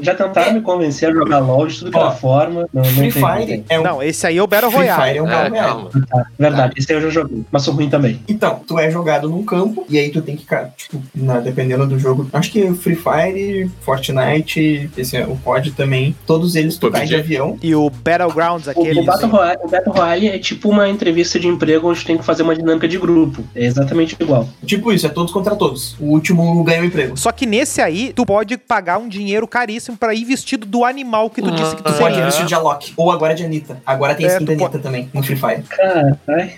Já 0.03 0.15
tentaram 0.15 0.53
me 0.55 0.61
convencer 0.61 1.09
a 1.09 1.13
jogar 1.13 1.39
LOL 1.39 1.67
de 1.67 1.79
tudo 1.79 1.91
que 1.91 1.97
era 1.99 2.11
forma. 2.11 2.69
Não, 2.73 2.83
não 2.83 2.91
Free 2.91 3.13
não 3.21 3.37
Fire 3.37 3.65
é 3.69 3.81
um. 3.81 3.83
Não, 3.83 4.03
esse 4.03 4.27
aí 4.27 4.37
é 4.39 4.43
o 4.43 4.47
Battle 4.47 4.71
Free 4.71 4.81
Royale. 4.81 5.03
Fire 5.03 5.19
é 5.19 5.23
um 5.23 5.27
É, 5.27 5.31
Battle 5.31 5.51
Royale. 5.51 5.69
calma. 5.91 6.07
Tá, 6.11 6.27
verdade, 6.39 6.75
esse 6.77 6.93
aí 6.93 6.99
eu 6.99 7.03
já 7.03 7.11
joguei, 7.11 7.45
mas 7.51 7.63
sou 7.63 7.75
ruim 7.75 7.89
também. 7.89 8.21
Então, 8.29 8.61
tu 8.67 8.79
é 8.79 8.91
jogado 8.91 9.29
num 9.29 9.45
campo 9.45 9.85
e 9.89 9.99
aí 9.99 10.11
tu 10.11 10.21
tem 10.23 10.37
que, 10.37 10.45
cara, 10.45 10.73
tipo, 10.77 11.03
na- 11.15 11.41
dependendo 11.41 11.87
do 11.87 11.99
jogo. 11.99 12.29
Acho 12.33 12.51
que 12.51 12.73
Free 12.75 12.97
Fire, 12.97 13.71
Fortnite, 13.81 14.91
esse 14.97 15.17
é 15.17 15.27
o 15.27 15.37
COD 15.37 15.73
também, 15.73 16.15
todos 16.27 16.55
eles 16.57 16.77
tu 16.79 16.91
cai 16.91 17.07
de 17.07 17.15
avião. 17.17 17.59
E 17.63 17.75
o 17.75 17.91
Battlegrounds, 17.91 18.67
O, 18.67 18.71
aquele. 18.71 19.01
o, 19.01 19.05
Battle 19.05 19.31
Royale, 19.31 19.59
o 19.63 19.69
Battle 19.69 19.93
Royale 19.95 20.29
é 20.29 20.39
tipo 20.39 20.69
uma 20.71 20.89
entrevista 20.89 21.39
de 21.39 21.49
emprego 21.49 21.91
onde 21.91 22.05
tem 22.05 22.17
que 22.17 22.25
fazer 22.25 22.43
uma 22.43 22.55
dinâmica 22.55 22.87
de 22.89 22.99
grupo. 22.99 23.45
É 23.55 23.65
exatamente 23.65 24.17
igual. 24.19 24.49
Tipo 24.65 24.93
isso, 24.93 25.07
é 25.07 25.11
todos 25.11 25.33
contra 25.33 25.55
todos. 25.57 25.97
O 26.01 26.07
último 26.07 26.63
ganha 26.65 26.83
o 26.83 26.85
emprego. 26.85 27.17
Só 27.17 27.33
que 27.33 27.47
nesse 27.47 27.81
aí, 27.81 28.13
tu 28.15 28.25
pode 28.25 28.57
pagar 28.57 28.99
um 28.99 29.09
dinheiro 29.09 29.47
caríssimo 29.67 29.97
pra 29.97 30.15
ir 30.15 30.25
vestido 30.25 30.65
do 30.65 30.85
animal 30.85 31.29
que 31.29 31.43
tu 31.43 31.51
disse 31.51 31.75
que 31.75 31.83
tu 31.83 31.89
Ah, 31.89 31.93
Tu 31.93 31.99
pode 31.99 32.15
seria. 32.15 32.23
é. 32.23 32.27
vestir 32.27 32.47
de 32.47 32.55
Alok. 32.55 32.93
Ou 32.97 33.11
agora 33.11 33.35
de 33.35 33.45
Anitta. 33.45 33.83
Agora 33.85 34.15
tem 34.15 34.27
É, 34.27 34.29
skin 34.35 34.45
da 34.45 34.53
Anitta 34.53 34.71
pode- 34.71 34.83
também, 34.83 35.11
no 35.13 35.23
Free 35.23 35.37
Fire. 35.37 35.63
Cara, 35.65 36.19
ai. 36.29 36.55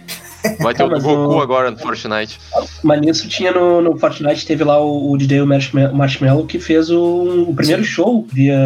Vai 0.60 0.74
ter 0.74 0.84
o 0.84 0.90
mas 0.90 1.02
Goku 1.02 1.34
o- 1.36 1.40
agora 1.40 1.70
no 1.70 1.78
Fortnite. 1.78 2.38
Mas 2.82 3.00
nisso 3.00 3.28
tinha 3.28 3.50
no, 3.52 3.80
no 3.80 3.96
Fortnite, 3.98 4.46
teve 4.46 4.62
lá 4.64 4.80
o, 4.80 5.10
o 5.12 5.16
DJ 5.18 5.42
Marshmallow, 5.44 5.94
Marshmallow 5.94 6.46
que 6.46 6.58
fez 6.58 6.90
o, 6.90 7.44
o 7.48 7.54
primeiro 7.54 7.82
show 7.84 8.26
via, 8.32 8.56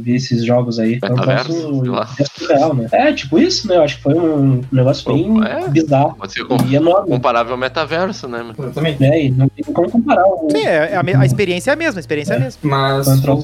via 0.00 0.16
esses 0.16 0.44
jogos 0.44 0.78
aí. 0.78 0.98
É 1.02 1.06
um 1.06 1.10
Metaverso, 1.10 1.48
troço 1.52 1.80
sei 1.80 1.90
lá. 1.90 2.06
surreal, 2.38 2.74
né? 2.74 2.88
É, 2.92 3.12
tipo 3.12 3.38
isso, 3.38 3.66
né? 3.68 3.76
Eu 3.76 3.82
acho 3.82 3.96
que 3.96 4.02
foi 4.02 4.14
um 4.14 4.62
negócio 4.72 5.12
bem 5.12 5.44
É. 5.44 5.68
bizarro 5.68 6.14
Pode 6.16 6.32
ser 6.32 6.44
com- 6.44 6.56
e 6.66 6.76
enorme. 6.76 7.08
comparável 7.10 7.52
ao 7.52 7.58
metaverso, 7.58 8.28
né? 8.28 8.38
mano? 8.38 8.54
Exatamente. 8.58 9.00
Né? 9.00 9.24
E 9.24 9.30
não 9.30 9.48
tem 9.48 9.64
como 9.74 9.90
comparar 9.90 10.24
o 10.26 10.48
Sim, 10.50 10.64
é, 10.66 10.92
é 10.92 10.96
a, 10.96 11.02
me- 11.02 11.14
a 11.14 11.24
experiência 11.24 11.70
é 11.70 11.74
a 11.74 11.76
mesma, 11.76 11.98
a 11.98 12.00
experiência 12.00 12.34
é 12.34 12.36
a 12.36 12.40
mesma. 12.40 12.58
Mas, 12.62 13.06
surreal, 13.06 13.36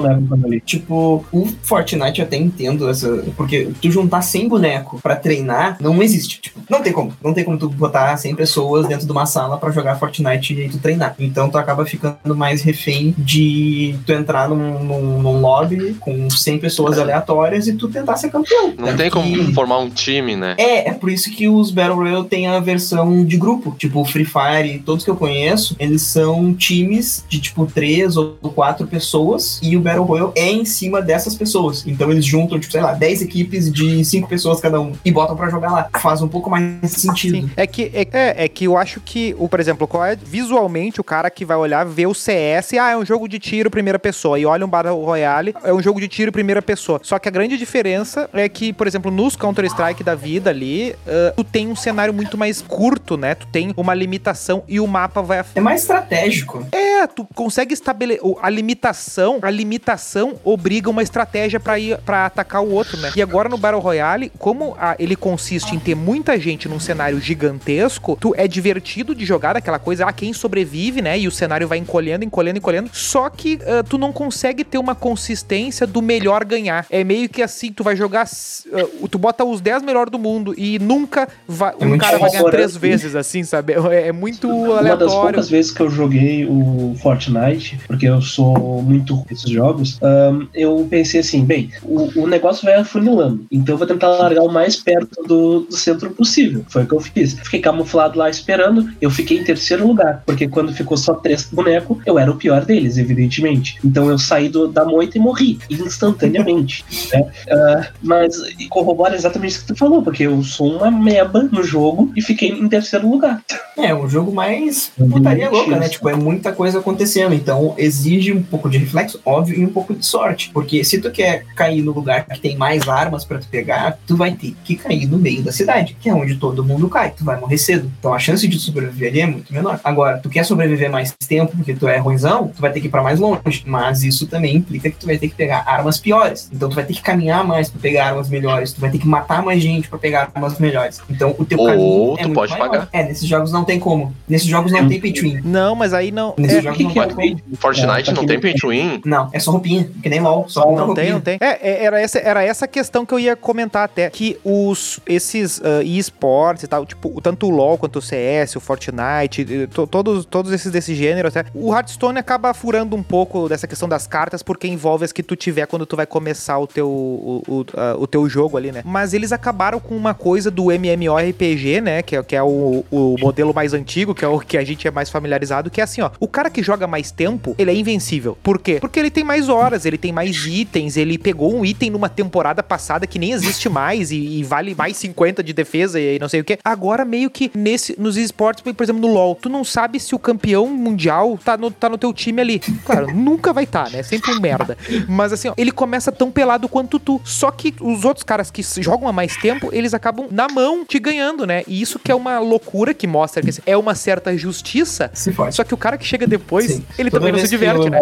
voltando, 0.00 0.36
né? 0.48 0.60
Tipo, 0.64 1.24
o 1.32 1.46
Fortnite 1.62 2.20
eu 2.20 2.26
até 2.26 2.36
entendo 2.36 2.88
essa. 2.88 3.22
Porque 3.36 3.68
tu 3.80 3.90
juntar 3.90 4.22
100 4.22 4.48
boneco 4.48 5.00
pra 5.02 5.16
treinar 5.16 5.76
não 5.80 6.02
existe. 6.02 6.40
Tipo, 6.40 6.60
não 6.70 6.82
tem 6.82 6.92
como. 6.96 7.12
Não 7.22 7.32
tem 7.34 7.44
como 7.44 7.58
tu 7.58 7.68
botar 7.68 8.16
100 8.16 8.34
pessoas 8.34 8.86
dentro 8.88 9.06
de 9.06 9.12
uma 9.12 9.26
sala 9.26 9.56
pra 9.58 9.70
jogar 9.70 9.96
Fortnite 9.96 10.54
e 10.54 10.68
tu 10.68 10.78
treinar. 10.78 11.14
Então 11.18 11.48
tu 11.48 11.58
acaba 11.58 11.84
ficando 11.84 12.34
mais 12.34 12.62
refém 12.62 13.14
de 13.16 13.94
tu 14.06 14.12
entrar 14.12 14.48
num, 14.48 14.82
num, 14.82 15.22
num 15.22 15.40
lobby 15.40 15.94
com 16.00 16.28
100 16.30 16.58
pessoas 16.58 16.98
aleatórias 16.98 17.66
e 17.68 17.74
tu 17.74 17.88
tentar 17.88 18.16
ser 18.16 18.30
campeão. 18.30 18.68
Não 18.76 18.86
Tanto 18.86 18.96
tem 18.96 19.10
como 19.10 19.30
que- 19.32 19.52
formar 19.54 19.78
um 19.78 19.90
time, 19.90 20.34
né? 20.36 20.54
É, 20.58 20.88
é 20.88 20.92
por 20.92 21.10
isso 21.10 21.30
que 21.30 21.48
os 21.48 21.70
Battle 21.70 21.96
Royale 21.96 22.26
têm 22.26 22.46
a 22.48 22.58
versão 22.60 23.24
de 23.24 23.36
grupo. 23.36 23.74
Tipo, 23.78 24.00
o 24.00 24.04
Free 24.04 24.24
Fire, 24.24 24.78
todos 24.84 25.04
que 25.04 25.10
eu 25.10 25.16
conheço, 25.16 25.76
eles 25.78 26.02
são 26.02 26.54
times 26.54 27.24
de 27.28 27.38
tipo 27.40 27.66
três 27.66 28.16
ou 28.16 28.34
quatro 28.54 28.86
pessoas 28.86 29.60
e 29.62 29.76
o 29.76 29.80
Battle 29.80 30.04
Royale 30.04 30.32
é 30.34 30.50
em 30.50 30.64
cima 30.64 31.02
dessas 31.02 31.34
pessoas. 31.34 31.84
Então 31.86 32.10
eles 32.10 32.24
juntam, 32.24 32.58
tipo, 32.58 32.72
sei 32.72 32.80
lá, 32.80 32.92
10 32.92 33.22
equipes 33.22 33.70
de 33.70 34.04
cinco 34.04 34.28
pessoas 34.28 34.60
cada 34.60 34.80
um 34.80 34.92
e 35.04 35.10
botam 35.10 35.36
pra 35.36 35.50
jogar 35.50 35.70
lá. 35.72 35.88
Faz 36.00 36.22
um 36.22 36.28
pouco 36.28 36.48
mais 36.50 36.85
sentido. 36.88 37.36
Sim. 37.36 37.50
É 37.56 37.66
que, 37.66 37.90
é, 37.94 38.08
é, 38.12 38.44
é 38.44 38.48
que 38.48 38.64
eu 38.64 38.76
acho 38.76 39.00
que, 39.00 39.34
o, 39.38 39.48
por 39.48 39.60
exemplo, 39.60 39.86
qual 39.86 40.04
é 40.04 40.16
visualmente 40.16 41.00
o 41.00 41.04
cara 41.04 41.30
que 41.30 41.44
vai 41.44 41.56
olhar, 41.56 41.84
vê 41.84 42.06
o 42.06 42.14
CS, 42.14 42.74
ah, 42.74 42.90
é 42.90 42.96
um 42.96 43.04
jogo 43.04 43.28
de 43.28 43.38
tiro 43.38 43.70
primeira 43.70 43.98
pessoa, 43.98 44.38
e 44.38 44.46
olha 44.46 44.64
um 44.64 44.68
Battle 44.68 45.02
Royale, 45.04 45.54
é 45.64 45.72
um 45.72 45.82
jogo 45.82 46.00
de 46.00 46.08
tiro 46.08 46.30
primeira 46.32 46.60
pessoa. 46.62 47.00
Só 47.02 47.18
que 47.18 47.28
a 47.28 47.30
grande 47.32 47.56
diferença 47.56 48.28
é 48.32 48.48
que, 48.48 48.72
por 48.72 48.86
exemplo, 48.86 49.10
nos 49.10 49.36
Counter-Strike 49.36 50.02
da 50.04 50.14
vida 50.14 50.50
ali, 50.50 50.94
ah, 51.06 51.32
tu 51.36 51.44
tem 51.44 51.68
um 51.68 51.76
cenário 51.76 52.12
muito 52.14 52.36
mais 52.38 52.60
curto, 52.62 53.16
né? 53.16 53.34
Tu 53.34 53.46
tem 53.48 53.72
uma 53.76 53.94
limitação 53.94 54.62
e 54.68 54.78
o 54.80 54.86
mapa 54.86 55.22
vai. 55.22 55.38
af- 55.40 55.52
É 55.54 55.60
mais 55.60 55.82
estratégico. 55.82 56.66
É, 56.72 57.06
tu 57.06 57.26
consegue 57.34 57.72
estabelecer 57.74 58.20
a 58.40 58.50
limitação, 58.50 59.38
a 59.42 59.50
limitação 59.50 60.34
obriga 60.44 60.88
uma 60.90 61.02
estratégia 61.02 61.58
pra 61.60 61.78
ir 61.78 61.98
para 61.98 62.26
atacar 62.26 62.62
o 62.62 62.70
outro, 62.70 62.96
né? 62.98 63.10
E 63.16 63.22
agora 63.22 63.48
no 63.48 63.56
Battle 63.58 63.80
Royale, 63.80 64.30
como 64.38 64.76
a- 64.78 64.96
ele 64.98 65.16
consiste 65.16 65.74
em 65.74 65.78
ter 65.78 65.94
muita 65.94 66.38
gente 66.38 66.68
num 66.76 66.80
cenário 66.80 67.18
gigantesco, 67.18 68.18
tu 68.20 68.34
é 68.36 68.46
divertido 68.46 69.14
de 69.14 69.24
jogar 69.24 69.56
aquela 69.56 69.78
coisa, 69.78 70.04
ah, 70.04 70.12
quem 70.12 70.32
sobrevive, 70.34 71.00
né? 71.00 71.18
E 71.18 71.26
o 71.26 71.30
cenário 71.30 71.66
vai 71.66 71.78
encolhendo, 71.78 72.24
encolhendo, 72.24 72.58
encolhendo. 72.58 72.90
Só 72.92 73.30
que 73.30 73.58
ah, 73.66 73.82
tu 73.82 73.96
não 73.96 74.12
consegue 74.12 74.62
ter 74.62 74.76
uma 74.76 74.94
consistência 74.94 75.86
do 75.86 76.02
melhor 76.02 76.44
ganhar. 76.44 76.86
É 76.90 77.02
meio 77.02 77.28
que 77.28 77.42
assim, 77.42 77.72
tu 77.72 77.82
vai 77.82 77.96
jogar, 77.96 78.26
ah, 78.26 79.06
tu 79.10 79.18
bota 79.18 79.42
os 79.42 79.60
10 79.60 79.82
melhores 79.82 80.10
do 80.10 80.18
mundo 80.18 80.54
e 80.56 80.78
nunca 80.78 81.26
vai, 81.48 81.74
um 81.80 81.86
muito 81.86 82.00
cara 82.00 82.18
vai 82.18 82.30
ganhar 82.30 82.44
três 82.50 82.76
vezes, 82.76 83.16
assim, 83.16 83.42
sabe? 83.42 83.72
É, 83.72 84.08
é 84.08 84.12
muito 84.12 84.48
Uma 84.48 84.68
das 84.68 84.78
aleatório. 84.78 85.22
poucas 85.22 85.48
vezes 85.48 85.70
que 85.70 85.80
eu 85.80 85.88
joguei 85.88 86.44
o 86.44 86.94
Fortnite, 87.00 87.78
porque 87.86 88.06
eu 88.06 88.20
sou 88.20 88.82
muito 88.82 89.14
ruim 89.14 89.26
nesses 89.30 89.50
jogos, 89.50 89.98
ahn, 90.02 90.46
eu 90.54 90.86
pensei 90.90 91.20
assim, 91.20 91.42
bem, 91.42 91.70
o, 91.82 92.22
o 92.22 92.26
negócio 92.26 92.64
vai 92.64 92.74
afunilando, 92.74 93.46
então 93.50 93.74
eu 93.74 93.78
vou 93.78 93.86
tentar 93.86 94.08
largar 94.08 94.42
o 94.42 94.52
mais 94.52 94.76
perto 94.76 95.22
do, 95.22 95.60
do 95.60 95.76
centro 95.76 96.10
possível. 96.10 96.65
Foi 96.68 96.82
o 96.84 96.86
que 96.86 96.94
eu 96.94 97.00
fiz. 97.00 97.34
Fiquei 97.34 97.60
camuflado 97.60 98.18
lá 98.18 98.28
esperando, 98.28 98.90
eu 99.00 99.10
fiquei 99.10 99.38
em 99.38 99.44
terceiro 99.44 99.86
lugar, 99.86 100.22
porque 100.26 100.48
quando 100.48 100.72
ficou 100.72 100.96
só 100.96 101.14
três 101.14 101.44
bonecos, 101.44 101.98
eu 102.06 102.18
era 102.18 102.30
o 102.30 102.36
pior 102.36 102.64
deles, 102.64 102.98
evidentemente. 102.98 103.78
Então 103.84 104.08
eu 104.10 104.18
saí 104.18 104.48
do- 104.48 104.68
da 104.68 104.84
moita 104.84 105.16
e 105.16 105.20
morri, 105.20 105.58
instantaneamente. 105.70 106.84
né? 107.12 107.26
Ah, 107.50 107.86
mas 108.02 108.36
corrobora 108.68 109.14
exatamente 109.14 109.50
isso 109.52 109.60
que 109.60 109.66
tu 109.68 109.76
falou, 109.76 110.02
porque 110.02 110.24
eu 110.24 110.42
sou 110.42 110.76
uma 110.76 110.90
meba 110.90 111.48
no 111.50 111.62
jogo 111.62 112.12
e 112.16 112.22
fiquei 112.22 112.50
em 112.50 112.68
terceiro 112.68 113.08
lugar. 113.08 113.42
É, 113.76 113.94
um 113.94 114.08
jogo 114.08 114.32
mais 114.32 114.90
Uhum. 114.98 115.10
putaria 115.10 115.50
louca, 115.50 115.76
né? 115.76 115.88
Tipo, 115.88 116.08
é 116.08 116.14
muita 116.14 116.52
coisa 116.52 116.78
acontecendo. 116.78 117.34
Então, 117.34 117.74
exige 117.76 118.32
um 118.32 118.42
pouco 118.42 118.68
de 118.68 118.78
reflexo, 118.78 119.20
óbvio, 119.24 119.60
e 119.60 119.64
um 119.64 119.68
pouco 119.68 119.94
de 119.94 120.04
sorte. 120.04 120.50
Porque 120.52 120.82
se 120.84 120.98
tu 121.00 121.10
quer 121.10 121.44
cair 121.54 121.82
no 121.82 121.92
lugar 121.92 122.24
que 122.26 122.40
tem 122.40 122.56
mais 122.56 122.88
armas 122.88 123.24
pra 123.24 123.38
tu 123.38 123.46
pegar, 123.48 123.98
tu 124.06 124.16
vai 124.16 124.32
ter 124.32 124.54
que 124.64 124.76
cair 124.76 125.06
no 125.06 125.18
meio 125.18 125.42
da 125.42 125.52
cidade, 125.52 125.96
que 126.00 126.08
é 126.08 126.14
onde 126.14 126.36
todo 126.36 126.55
mundo 126.64 126.88
cai. 126.88 127.10
Tu 127.16 127.24
vai 127.24 127.38
morrer 127.38 127.58
cedo. 127.58 127.90
Então, 127.98 128.12
a 128.14 128.18
chance 128.18 128.46
de 128.46 128.56
tu 128.56 128.62
sobreviver 128.62 129.10
ali 129.10 129.20
é 129.20 129.26
muito 129.26 129.52
menor. 129.52 129.80
Agora, 129.82 130.18
tu 130.18 130.28
quer 130.28 130.44
sobreviver 130.44 130.90
mais 130.90 131.14
tempo 131.28 131.56
porque 131.56 131.74
tu 131.74 131.88
é 131.88 131.98
ruimzão, 131.98 132.48
tu 132.54 132.60
vai 132.60 132.72
ter 132.72 132.80
que 132.80 132.86
ir 132.86 132.90
pra 132.90 133.02
mais 133.02 133.18
longe. 133.18 133.62
Mas 133.66 134.02
isso 134.02 134.26
também 134.26 134.56
implica 134.56 134.90
que 134.90 134.96
tu 134.96 135.06
vai 135.06 135.16
ter 135.18 135.28
que 135.28 135.34
pegar 135.34 135.64
armas 135.66 135.98
piores. 135.98 136.48
Então, 136.52 136.68
tu 136.68 136.74
vai 136.74 136.84
ter 136.84 136.94
que 136.94 137.02
caminhar 137.02 137.44
mais 137.44 137.68
pra 137.68 137.80
pegar 137.80 138.06
armas 138.08 138.28
melhores. 138.28 138.72
Tu 138.72 138.80
vai 138.80 138.90
ter 138.90 138.98
que 138.98 139.06
matar 139.08 139.42
mais 139.42 139.62
gente 139.62 139.88
pra 139.88 139.98
pegar 139.98 140.30
armas 140.34 140.58
melhores. 140.58 141.00
Então, 141.10 141.34
o 141.38 141.44
teu 141.44 141.58
Ou 141.58 141.66
caminho 141.66 142.14
é 142.18 142.22
tu 142.22 142.30
pode 142.32 142.52
maior. 142.52 142.68
pagar. 142.68 142.88
É, 142.92 143.02
nesses 143.04 143.28
jogos 143.28 143.52
não 143.52 143.64
tem 143.64 143.78
como. 143.78 144.14
Nesses 144.28 144.48
jogos 144.48 144.72
não 144.72 144.88
tem 144.88 145.00
pay 145.00 145.12
to 145.12 145.22
win. 145.22 145.40
Não, 145.44 145.74
mas 145.74 145.92
aí 145.92 146.10
não. 146.10 146.34
Nesses 146.36 146.58
É, 146.58 146.62
jogos 146.62 146.76
que 146.78 146.84
não 146.84 146.90
que 146.92 146.98
é 146.98 147.06
tem 147.06 147.14
como. 147.14 147.28
vídeo? 147.28 147.44
Fortnite 147.58 148.10
É, 148.10 148.12
não 148.12 148.26
tem 148.26 148.40
pay 148.40 148.54
to 148.54 148.68
win? 148.68 149.00
Não, 149.04 149.28
é 149.32 149.38
só 149.38 149.50
roupinha, 149.50 149.88
que 150.02 150.08
nem 150.08 150.20
LOL, 150.20 150.46
só 150.48 150.60
Não, 150.72 150.88
não 150.88 150.94
tem, 150.94 151.12
não 151.12 151.20
tem. 151.20 151.38
É, 151.40 151.58
é, 151.70 151.84
era 151.84 152.00
essa, 152.00 152.18
era 152.18 152.42
essa 152.44 152.66
questão 152.68 153.04
que 153.06 153.12
eu 153.14 153.18
ia 153.18 153.34
comentar 153.36 153.84
até. 153.84 154.10
Que 154.10 154.36
os, 154.44 155.00
esses 155.06 155.60
ah, 155.64 155.82
esportes 155.82 156.45
e 156.62 156.66
tal, 156.66 156.84
tipo, 156.86 157.20
tanto 157.20 157.46
o 157.46 157.50
LoL 157.50 157.76
quanto 157.78 157.96
o 157.98 158.02
CS, 158.02 158.56
o 158.56 158.60
Fortnite, 158.60 159.66
to- 159.72 159.86
todos, 159.86 160.24
todos 160.24 160.52
esses 160.52 160.70
desse 160.70 160.94
gênero 160.94 161.28
até. 161.28 161.44
O 161.54 161.74
Hearthstone 161.74 162.18
acaba 162.18 162.52
furando 162.54 162.94
um 162.96 163.02
pouco 163.02 163.48
dessa 163.48 163.66
questão 163.66 163.88
das 163.88 164.06
cartas, 164.06 164.42
porque 164.42 164.66
envolve 164.68 165.04
as 165.04 165.12
que 165.12 165.22
tu 165.22 165.34
tiver 165.36 165.66
quando 165.66 165.86
tu 165.86 165.96
vai 165.96 166.06
começar 166.06 166.58
o 166.58 166.66
teu, 166.66 166.88
o, 166.88 167.42
o, 167.46 167.66
o 168.02 168.06
teu 168.06 168.28
jogo 168.28 168.56
ali, 168.56 168.70
né? 168.72 168.82
Mas 168.84 169.12
eles 169.14 169.32
acabaram 169.32 169.78
com 169.80 169.96
uma 169.96 170.14
coisa 170.14 170.50
do 170.50 170.70
MMORPG, 170.70 171.80
né? 171.80 172.02
Que 172.02 172.16
é, 172.16 172.22
que 172.22 172.36
é 172.36 172.42
o, 172.42 172.84
o 172.90 173.16
modelo 173.18 173.52
mais 173.54 173.72
antigo, 173.72 174.14
que 174.14 174.24
é 174.24 174.28
o 174.28 174.38
que 174.40 174.56
a 174.56 174.64
gente 174.64 174.86
é 174.86 174.90
mais 174.90 175.08
familiarizado, 175.10 175.70
que 175.70 175.80
é 175.80 175.84
assim, 175.84 176.00
ó. 176.00 176.10
O 176.20 176.28
cara 176.28 176.50
que 176.50 176.62
joga 176.62 176.86
mais 176.86 177.10
tempo, 177.10 177.54
ele 177.58 177.70
é 177.70 177.74
invencível. 177.74 178.36
Por 178.42 178.58
quê? 178.58 178.78
Porque 178.80 178.98
ele 178.98 179.10
tem 179.10 179.24
mais 179.24 179.48
horas, 179.48 179.84
ele 179.84 179.98
tem 179.98 180.12
mais 180.12 180.44
itens, 180.46 180.96
ele 180.96 181.18
pegou 181.18 181.54
um 181.54 181.64
item 181.64 181.90
numa 181.90 182.08
temporada 182.08 182.62
passada 182.62 183.06
que 183.06 183.18
nem 183.18 183.32
existe 183.32 183.68
mais 183.68 184.10
e, 184.10 184.16
e 184.16 184.42
vale 184.44 184.74
mais 184.74 184.96
50 184.96 185.42
de 185.42 185.52
defesa 185.52 186.00
e 186.00 186.18
não 186.18 186.28
sei 186.28 186.35
o 186.40 186.44
que. 186.44 186.58
Agora, 186.64 187.04
meio 187.04 187.30
que 187.30 187.50
nesse, 187.54 187.94
nos 188.00 188.16
esportes, 188.16 188.62
por 188.62 188.82
exemplo, 188.82 189.00
no 189.02 189.08
LoL, 189.12 189.34
tu 189.34 189.48
não 189.48 189.64
sabe 189.64 189.98
se 190.00 190.14
o 190.14 190.18
campeão 190.18 190.66
mundial 190.68 191.38
tá 191.42 191.56
no, 191.56 191.70
tá 191.70 191.88
no 191.88 191.98
teu 191.98 192.12
time 192.12 192.40
ali. 192.40 192.58
Claro, 192.84 193.08
nunca 193.14 193.52
vai 193.52 193.64
estar, 193.64 193.84
tá, 193.84 193.90
né? 193.90 194.02
Sempre 194.02 194.32
um 194.32 194.40
merda. 194.40 194.76
Mas 195.08 195.32
assim, 195.32 195.48
ó, 195.48 195.54
ele 195.56 195.70
começa 195.72 196.10
tão 196.12 196.30
pelado 196.30 196.68
quanto 196.68 196.98
tu. 196.98 197.20
Só 197.24 197.50
que 197.50 197.74
os 197.80 198.04
outros 198.04 198.24
caras 198.24 198.50
que 198.50 198.62
jogam 198.80 199.08
há 199.08 199.12
mais 199.12 199.36
tempo, 199.36 199.70
eles 199.72 199.94
acabam 199.94 200.26
na 200.30 200.48
mão 200.48 200.84
te 200.84 200.98
ganhando, 200.98 201.46
né? 201.46 201.62
E 201.66 201.80
isso 201.80 201.98
que 201.98 202.10
é 202.10 202.14
uma 202.14 202.38
loucura 202.38 202.92
que 202.94 203.06
mostra 203.06 203.42
que 203.42 203.50
assim, 203.50 203.62
é 203.66 203.76
uma 203.76 203.94
certa 203.94 204.36
justiça. 204.36 205.10
Fode. 205.34 205.54
Só 205.54 205.64
que 205.64 205.74
o 205.74 205.76
cara 205.76 205.96
que 205.98 206.04
chega 206.06 206.26
depois, 206.26 206.72
Sim. 206.72 206.84
ele 206.98 207.10
Toda 207.10 207.20
também 207.26 207.32
não 207.32 207.38
se 207.46 207.50
diverte, 207.50 207.84
eu- 207.86 207.90
né? 207.90 208.00